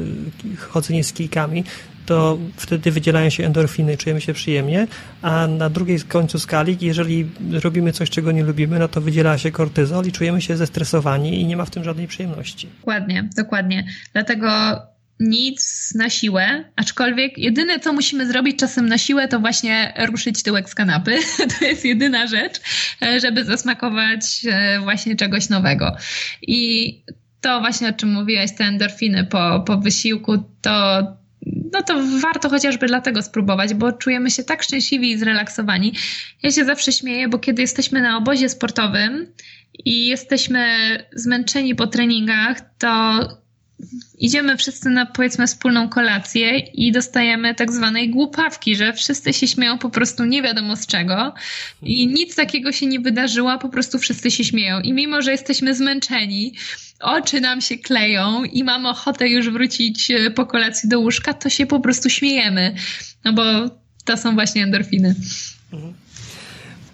chodzenie 0.58 1.04
z 1.04 1.12
kijkami, 1.12 1.64
to 2.10 2.38
wtedy 2.56 2.90
wydzielają 2.90 3.30
się 3.30 3.44
endorfiny, 3.44 3.96
czujemy 3.96 4.20
się 4.20 4.32
przyjemnie, 4.32 4.86
a 5.22 5.46
na 5.46 5.70
drugiej 5.70 6.00
końcu 6.00 6.38
skali, 6.38 6.78
jeżeli 6.80 7.28
robimy 7.62 7.92
coś, 7.92 8.10
czego 8.10 8.32
nie 8.32 8.44
lubimy, 8.44 8.78
no 8.78 8.88
to 8.88 9.00
wydziela 9.00 9.38
się 9.38 9.50
kortyzol 9.50 10.06
i 10.06 10.12
czujemy 10.12 10.42
się 10.42 10.56
zestresowani 10.56 11.40
i 11.40 11.46
nie 11.46 11.56
ma 11.56 11.64
w 11.64 11.70
tym 11.70 11.84
żadnej 11.84 12.08
przyjemności. 12.08 12.68
Dokładnie, 12.80 13.28
dokładnie. 13.36 13.84
Dlatego 14.12 14.50
nic 15.20 15.92
na 15.94 16.10
siłę, 16.10 16.64
aczkolwiek 16.76 17.38
jedyne, 17.38 17.80
co 17.80 17.92
musimy 17.92 18.26
zrobić 18.26 18.58
czasem 18.58 18.88
na 18.88 18.98
siłę, 18.98 19.28
to 19.28 19.40
właśnie 19.40 19.94
ruszyć 20.08 20.42
tyłek 20.42 20.70
z 20.70 20.74
kanapy. 20.74 21.18
To 21.58 21.64
jest 21.64 21.84
jedyna 21.84 22.26
rzecz, 22.26 22.60
żeby 23.22 23.44
zasmakować 23.44 24.46
e, 24.50 24.80
właśnie 24.80 25.16
czegoś 25.16 25.48
nowego. 25.48 25.96
I 26.42 27.02
to 27.40 27.60
właśnie, 27.60 27.88
o 27.88 27.92
czym 27.92 28.12
mówiłaś, 28.12 28.50
te 28.58 28.64
endorfiny 28.64 29.24
po, 29.24 29.60
po 29.66 29.78
wysiłku, 29.78 30.44
to 30.62 31.02
no 31.72 31.82
to 31.82 32.02
warto 32.20 32.48
chociażby 32.48 32.86
dlatego 32.86 33.22
spróbować, 33.22 33.74
bo 33.74 33.92
czujemy 33.92 34.30
się 34.30 34.44
tak 34.44 34.62
szczęśliwi 34.62 35.10
i 35.10 35.18
zrelaksowani. 35.18 35.92
Ja 36.42 36.50
się 36.50 36.64
zawsze 36.64 36.92
śmieję, 36.92 37.28
bo 37.28 37.38
kiedy 37.38 37.62
jesteśmy 37.62 38.00
na 38.02 38.16
obozie 38.16 38.48
sportowym 38.48 39.26
i 39.84 40.06
jesteśmy 40.06 40.66
zmęczeni 41.12 41.74
po 41.74 41.86
treningach, 41.86 42.60
to 42.78 43.20
idziemy 44.18 44.56
wszyscy 44.56 44.90
na 44.90 45.06
powiedzmy 45.06 45.46
wspólną 45.46 45.88
kolację 45.88 46.58
i 46.58 46.92
dostajemy 46.92 47.54
tak 47.54 47.72
zwanej 47.72 48.10
głupawki, 48.10 48.76
że 48.76 48.92
wszyscy 48.92 49.32
się 49.32 49.46
śmieją 49.46 49.78
po 49.78 49.90
prostu 49.90 50.24
nie 50.24 50.42
wiadomo 50.42 50.76
z 50.76 50.86
czego 50.86 51.34
i 51.82 52.06
nic 52.06 52.34
takiego 52.34 52.72
się 52.72 52.86
nie 52.86 53.00
wydarzyło, 53.00 53.58
po 53.58 53.68
prostu 53.68 53.98
wszyscy 53.98 54.30
się 54.30 54.44
śmieją. 54.44 54.80
I 54.80 54.92
mimo, 54.92 55.22
że 55.22 55.32
jesteśmy 55.32 55.74
zmęczeni, 55.74 56.54
oczy 57.00 57.40
nam 57.40 57.60
się 57.60 57.78
kleją 57.78 58.44
i 58.44 58.64
mamy 58.64 58.88
ochotę 58.88 59.28
już 59.28 59.50
wrócić 59.50 60.10
e, 60.10 60.30
po 60.30 60.46
kolacji 60.46 60.88
do 60.88 61.00
łóżka, 61.00 61.34
to 61.34 61.50
się 61.50 61.66
po 61.66 61.80
prostu 61.80 62.10
śmiejemy. 62.10 62.74
No 63.24 63.32
bo 63.32 63.42
to 64.04 64.16
są 64.16 64.34
właśnie 64.34 64.62
endorfiny. 64.62 65.14
Mhm. 65.72 65.94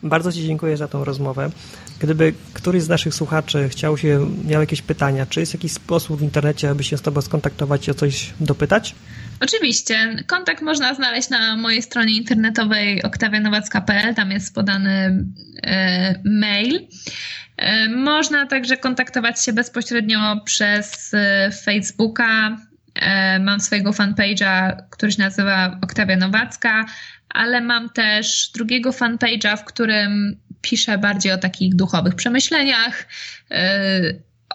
Bardzo 0.02 0.32
Ci 0.32 0.46
dziękuję 0.46 0.76
za 0.76 0.88
tą 0.88 1.04
rozmowę. 1.04 1.50
Gdyby 1.98 2.34
któryś 2.52 2.82
z 2.82 2.88
naszych 2.88 3.14
słuchaczy 3.14 3.68
chciał 3.68 3.98
się, 3.98 4.30
miał 4.44 4.60
jakieś 4.60 4.82
pytania, 4.82 5.26
czy 5.26 5.40
jest 5.40 5.54
jakiś 5.54 5.72
sposób 5.72 6.18
w 6.18 6.22
internecie, 6.22 6.70
aby 6.70 6.84
się 6.84 6.96
z 6.96 7.02
Tobą 7.02 7.20
skontaktować 7.20 7.88
i 7.88 7.90
o 7.90 7.94
coś 7.94 8.34
dopytać? 8.40 8.94
Oczywiście. 9.40 10.16
Kontakt 10.26 10.62
można 10.62 10.94
znaleźć 10.94 11.28
na 11.28 11.56
mojej 11.56 11.82
stronie 11.82 12.16
internetowej 12.16 13.02
oktawianowacka.pl. 13.02 14.14
Tam 14.14 14.30
jest 14.30 14.54
podany 14.54 15.24
e, 15.62 16.20
mail. 16.24 16.86
E, 17.56 17.88
można 17.88 18.46
także 18.46 18.76
kontaktować 18.76 19.44
się 19.44 19.52
bezpośrednio 19.52 20.40
przez 20.44 21.14
e, 21.14 21.50
Facebooka. 21.50 22.56
E, 22.94 23.38
mam 23.38 23.60
swojego 23.60 23.90
fanpage'a, 23.90 24.76
który 24.90 25.12
się 25.12 25.22
nazywa 25.22 25.78
Oktawia 25.82 26.16
Nowacka, 26.16 26.86
ale 27.28 27.60
mam 27.60 27.90
też 27.90 28.50
drugiego 28.54 28.90
fanpage'a, 28.90 29.56
w 29.56 29.64
którym 29.64 30.36
piszę 30.60 30.98
bardziej 30.98 31.32
o 31.32 31.38
takich 31.38 31.74
duchowych 31.74 32.14
przemyśleniach, 32.14 33.06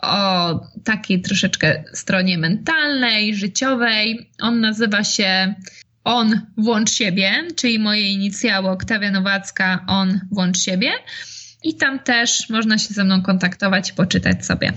o 0.02 0.60
takiej 0.84 1.22
troszeczkę 1.22 1.84
stronie 1.94 2.38
mentalnej, 2.38 3.36
życiowej. 3.36 4.30
On 4.42 4.60
nazywa 4.60 5.04
się 5.04 5.56
On 6.04 6.42
Włącz 6.58 6.92
Siebie, 6.92 7.32
czyli 7.56 7.80
moje 7.80 8.12
inicjały 8.12 8.70
Oktawia 8.70 9.12
Nowacka 9.12 9.84
On 9.88 10.20
Włącz 10.32 10.60
Siebie. 10.60 10.92
I 11.64 11.76
tam 11.76 12.00
też 12.00 12.50
można 12.50 12.78
się 12.78 12.94
ze 12.94 13.04
mną 13.04 13.22
kontaktować 13.22 13.90
i 13.90 13.94
poczytać 13.94 14.46
sobie. 14.46 14.74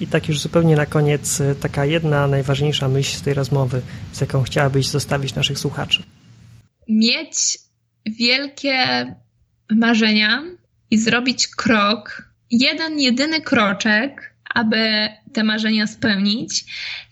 I 0.00 0.06
tak 0.06 0.28
już 0.28 0.40
zupełnie 0.40 0.76
na 0.76 0.86
koniec, 0.86 1.40
y, 1.40 1.54
taka 1.60 1.84
jedna 1.84 2.26
najważniejsza 2.26 2.88
myśl 2.88 3.16
z 3.16 3.22
tej 3.22 3.34
rozmowy, 3.34 3.82
z 4.12 4.20
jaką 4.20 4.42
chciałabyś 4.42 4.86
zostawić 4.86 5.34
naszych 5.34 5.58
słuchaczy. 5.58 6.02
Mieć 6.88 7.58
wielkie 8.06 9.06
marzenia 9.70 10.42
i 10.90 10.98
zrobić 10.98 11.48
krok, 11.48 12.32
jeden, 12.50 13.00
jedyny 13.00 13.40
kroczek, 13.40 14.34
aby 14.54 15.08
te 15.32 15.44
marzenia 15.44 15.86
spełnić, 15.86 16.64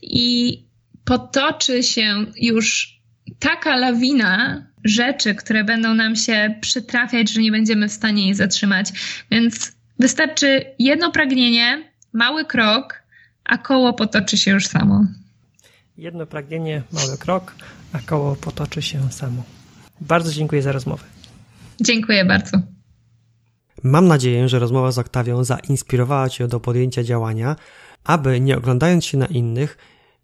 i 0.02 0.58
potoczy 1.04 1.82
się 1.82 2.26
już 2.36 2.98
taka 3.38 3.76
lawina 3.76 4.66
rzeczy, 4.84 5.34
które 5.34 5.64
będą 5.64 5.94
nam 5.94 6.16
się 6.16 6.54
przytrafiać, 6.60 7.32
że 7.32 7.40
nie 7.40 7.50
będziemy 7.50 7.88
w 7.88 7.92
stanie 7.92 8.24
jej 8.24 8.34
zatrzymać. 8.34 8.92
Więc 9.30 9.72
wystarczy 9.98 10.64
jedno 10.78 11.12
pragnienie, 11.12 11.90
mały 12.12 12.44
krok, 12.44 13.02
a 13.44 13.58
koło 13.58 13.92
potoczy 13.92 14.36
się 14.36 14.50
już 14.50 14.66
samo. 14.66 15.04
Jedno 15.98 16.26
pragnienie, 16.26 16.82
mały 16.92 17.18
krok, 17.18 17.54
a 17.92 17.98
koło 17.98 18.36
potoczy 18.36 18.82
się 18.82 19.12
samo. 19.12 19.42
Bardzo 20.00 20.32
dziękuję 20.32 20.62
za 20.62 20.72
rozmowę. 20.72 21.04
Dziękuję 21.80 22.24
bardzo. 22.24 22.58
Mam 23.82 24.08
nadzieję, 24.08 24.48
że 24.48 24.58
rozmowa 24.58 24.92
z 24.92 24.98
Oktawią 24.98 25.44
zainspirowała 25.44 26.28
Cię 26.28 26.48
do 26.48 26.60
podjęcia 26.60 27.02
działania, 27.02 27.56
aby 28.04 28.40
nie 28.40 28.56
oglądając 28.58 29.04
się 29.06 29.18
na 29.18 29.26
innych, 29.26 29.78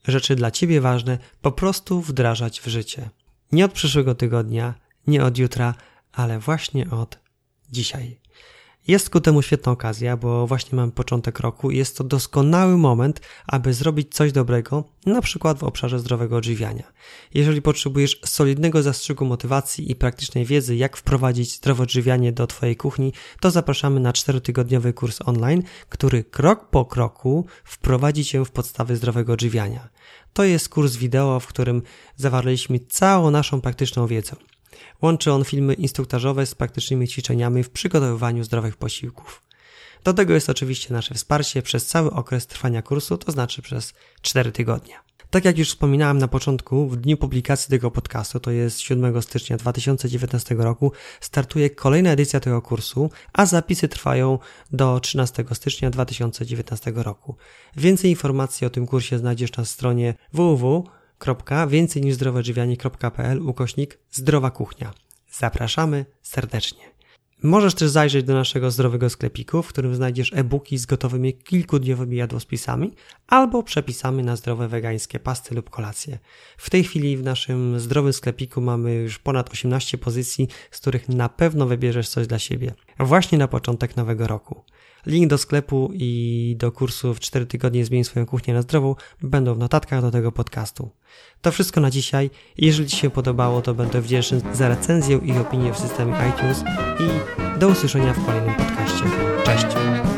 rzeczy 0.08 0.36
dla 0.36 0.50
Ciebie 0.50 0.80
ważne 0.80 1.18
po 1.42 1.52
prostu 1.52 2.00
wdrażać 2.00 2.60
w 2.60 2.66
życie. 2.66 3.08
Nie 3.52 3.64
od 3.64 3.72
przyszłego 3.72 4.14
tygodnia, 4.14 4.74
nie 5.06 5.24
od 5.24 5.38
jutra, 5.38 5.74
ale 6.12 6.38
właśnie 6.38 6.90
od 6.90 7.18
dzisiaj. 7.70 8.18
Jest 8.88 9.10
ku 9.10 9.20
temu 9.20 9.42
świetna 9.42 9.72
okazja, 9.72 10.16
bo 10.16 10.46
właśnie 10.46 10.76
mamy 10.76 10.92
początek 10.92 11.40
roku 11.40 11.70
i 11.70 11.76
jest 11.76 11.96
to 11.96 12.04
doskonały 12.04 12.76
moment, 12.76 13.20
aby 13.46 13.74
zrobić 13.74 14.14
coś 14.14 14.32
dobrego, 14.32 14.84
na 15.06 15.20
przykład 15.20 15.58
w 15.58 15.64
obszarze 15.64 15.98
zdrowego 15.98 16.36
odżywiania. 16.36 16.92
Jeżeli 17.34 17.62
potrzebujesz 17.62 18.20
solidnego 18.24 18.82
zastrzyku 18.82 19.24
motywacji 19.24 19.90
i 19.90 19.94
praktycznej 19.94 20.44
wiedzy, 20.44 20.76
jak 20.76 20.96
wprowadzić 20.96 21.56
zdrowe 21.56 21.82
odżywianie 21.82 22.32
do 22.32 22.46
Twojej 22.46 22.76
kuchni, 22.76 23.12
to 23.40 23.50
zapraszamy 23.50 24.00
na 24.00 24.12
4-tygodniowy 24.12 24.92
kurs 24.92 25.18
online, 25.24 25.62
który 25.88 26.24
krok 26.24 26.70
po 26.70 26.84
kroku 26.84 27.46
wprowadzi 27.64 28.24
Cię 28.24 28.44
w 28.44 28.50
podstawy 28.50 28.96
zdrowego 28.96 29.32
odżywiania. 29.32 29.88
To 30.36 30.44
jest 30.44 30.68
kurs 30.68 30.96
wideo, 30.96 31.40
w 31.40 31.46
którym 31.46 31.82
zawarliśmy 32.16 32.80
całą 32.80 33.30
naszą 33.30 33.60
praktyczną 33.60 34.06
wiedzę. 34.06 34.36
Łączy 35.02 35.32
on 35.32 35.44
filmy 35.44 35.74
instruktażowe 35.74 36.46
z 36.46 36.54
praktycznymi 36.54 37.08
ćwiczeniami 37.08 37.62
w 37.62 37.70
przygotowywaniu 37.70 38.44
zdrowych 38.44 38.76
posiłków. 38.76 39.42
Do 40.04 40.14
tego 40.14 40.34
jest 40.34 40.50
oczywiście 40.50 40.94
nasze 40.94 41.14
wsparcie 41.14 41.62
przez 41.62 41.86
cały 41.86 42.10
okres 42.10 42.46
trwania 42.46 42.82
kursu, 42.82 43.18
to 43.18 43.32
znaczy 43.32 43.62
przez 43.62 43.94
4 44.22 44.52
tygodnie. 44.52 45.05
Tak 45.30 45.44
jak 45.44 45.58
już 45.58 45.68
wspominałem 45.68 46.18
na 46.18 46.28
początku, 46.28 46.88
w 46.88 46.96
dniu 46.96 47.16
publikacji 47.16 47.70
tego 47.70 47.90
podcastu, 47.90 48.40
to 48.40 48.50
jest 48.50 48.80
7 48.80 49.22
stycznia 49.22 49.56
2019 49.56 50.54
roku, 50.54 50.92
startuje 51.20 51.70
kolejna 51.70 52.10
edycja 52.10 52.40
tego 52.40 52.62
kursu, 52.62 53.10
a 53.32 53.46
zapisy 53.46 53.88
trwają 53.88 54.38
do 54.72 55.00
13 55.00 55.44
stycznia 55.52 55.90
2019 55.90 56.92
roku. 56.96 57.36
Więcej 57.76 58.10
informacji 58.10 58.66
o 58.66 58.70
tym 58.70 58.86
kursie 58.86 59.18
znajdziesz 59.18 59.56
na 59.56 59.64
stronie 59.64 60.14
www 60.32 60.84
więcej 61.68 62.02
niż 62.02 62.14
zdroweodżywianie.pl 62.14 63.42
ukośnik 63.42 63.98
zdrowa 64.10 64.50
kuchnia. 64.50 64.92
Zapraszamy 65.30 66.06
serdecznie. 66.22 66.95
Możesz 67.42 67.74
też 67.74 67.90
zajrzeć 67.90 68.24
do 68.24 68.34
naszego 68.34 68.70
zdrowego 68.70 69.10
sklepiku, 69.10 69.62
w 69.62 69.68
którym 69.68 69.94
znajdziesz 69.94 70.32
e-booki 70.34 70.78
z 70.78 70.86
gotowymi 70.86 71.34
kilkudniowymi 71.34 72.16
jadłospisami 72.16 72.92
albo 73.26 73.62
przepisami 73.62 74.22
na 74.22 74.36
zdrowe 74.36 74.68
wegańskie 74.68 75.18
pasty 75.18 75.54
lub 75.54 75.70
kolacje. 75.70 76.18
W 76.56 76.70
tej 76.70 76.84
chwili 76.84 77.16
w 77.16 77.22
naszym 77.22 77.80
zdrowym 77.80 78.12
sklepiku 78.12 78.60
mamy 78.60 78.94
już 78.94 79.18
ponad 79.18 79.50
18 79.50 79.98
pozycji, 79.98 80.48
z 80.70 80.80
których 80.80 81.08
na 81.08 81.28
pewno 81.28 81.66
wybierzesz 81.66 82.08
coś 82.08 82.26
dla 82.26 82.38
siebie. 82.38 82.74
Właśnie 82.98 83.38
na 83.38 83.48
początek 83.48 83.96
nowego 83.96 84.26
roku. 84.26 84.64
Link 85.06 85.30
do 85.30 85.38
sklepu 85.38 85.90
i 85.94 86.54
do 86.58 86.72
kursu 86.72 87.14
w 87.14 87.20
4 87.20 87.46
tygodnie 87.46 87.84
Zmień 87.84 88.04
swoją 88.04 88.26
kuchnię 88.26 88.54
na 88.54 88.62
zdrową 88.62 88.94
będą 89.22 89.54
w 89.54 89.58
notatkach 89.58 90.02
do 90.02 90.10
tego 90.10 90.32
podcastu. 90.32 90.90
To 91.42 91.52
wszystko 91.52 91.80
na 91.80 91.90
dzisiaj. 91.90 92.30
Jeżeli 92.58 92.88
Ci 92.88 92.96
się 92.96 93.10
podobało, 93.10 93.62
to 93.62 93.74
będę 93.74 94.00
wdzięczny 94.00 94.40
za 94.52 94.68
recenzję 94.68 95.20
i 95.24 95.38
opinię 95.38 95.72
w 95.72 95.78
systemie 95.78 96.14
iTunes 96.28 96.64
i 97.00 97.58
do 97.58 97.68
usłyszenia 97.68 98.14
w 98.14 98.26
kolejnym 98.26 98.54
podcaście. 98.54 99.04
Cześć! 99.44 100.15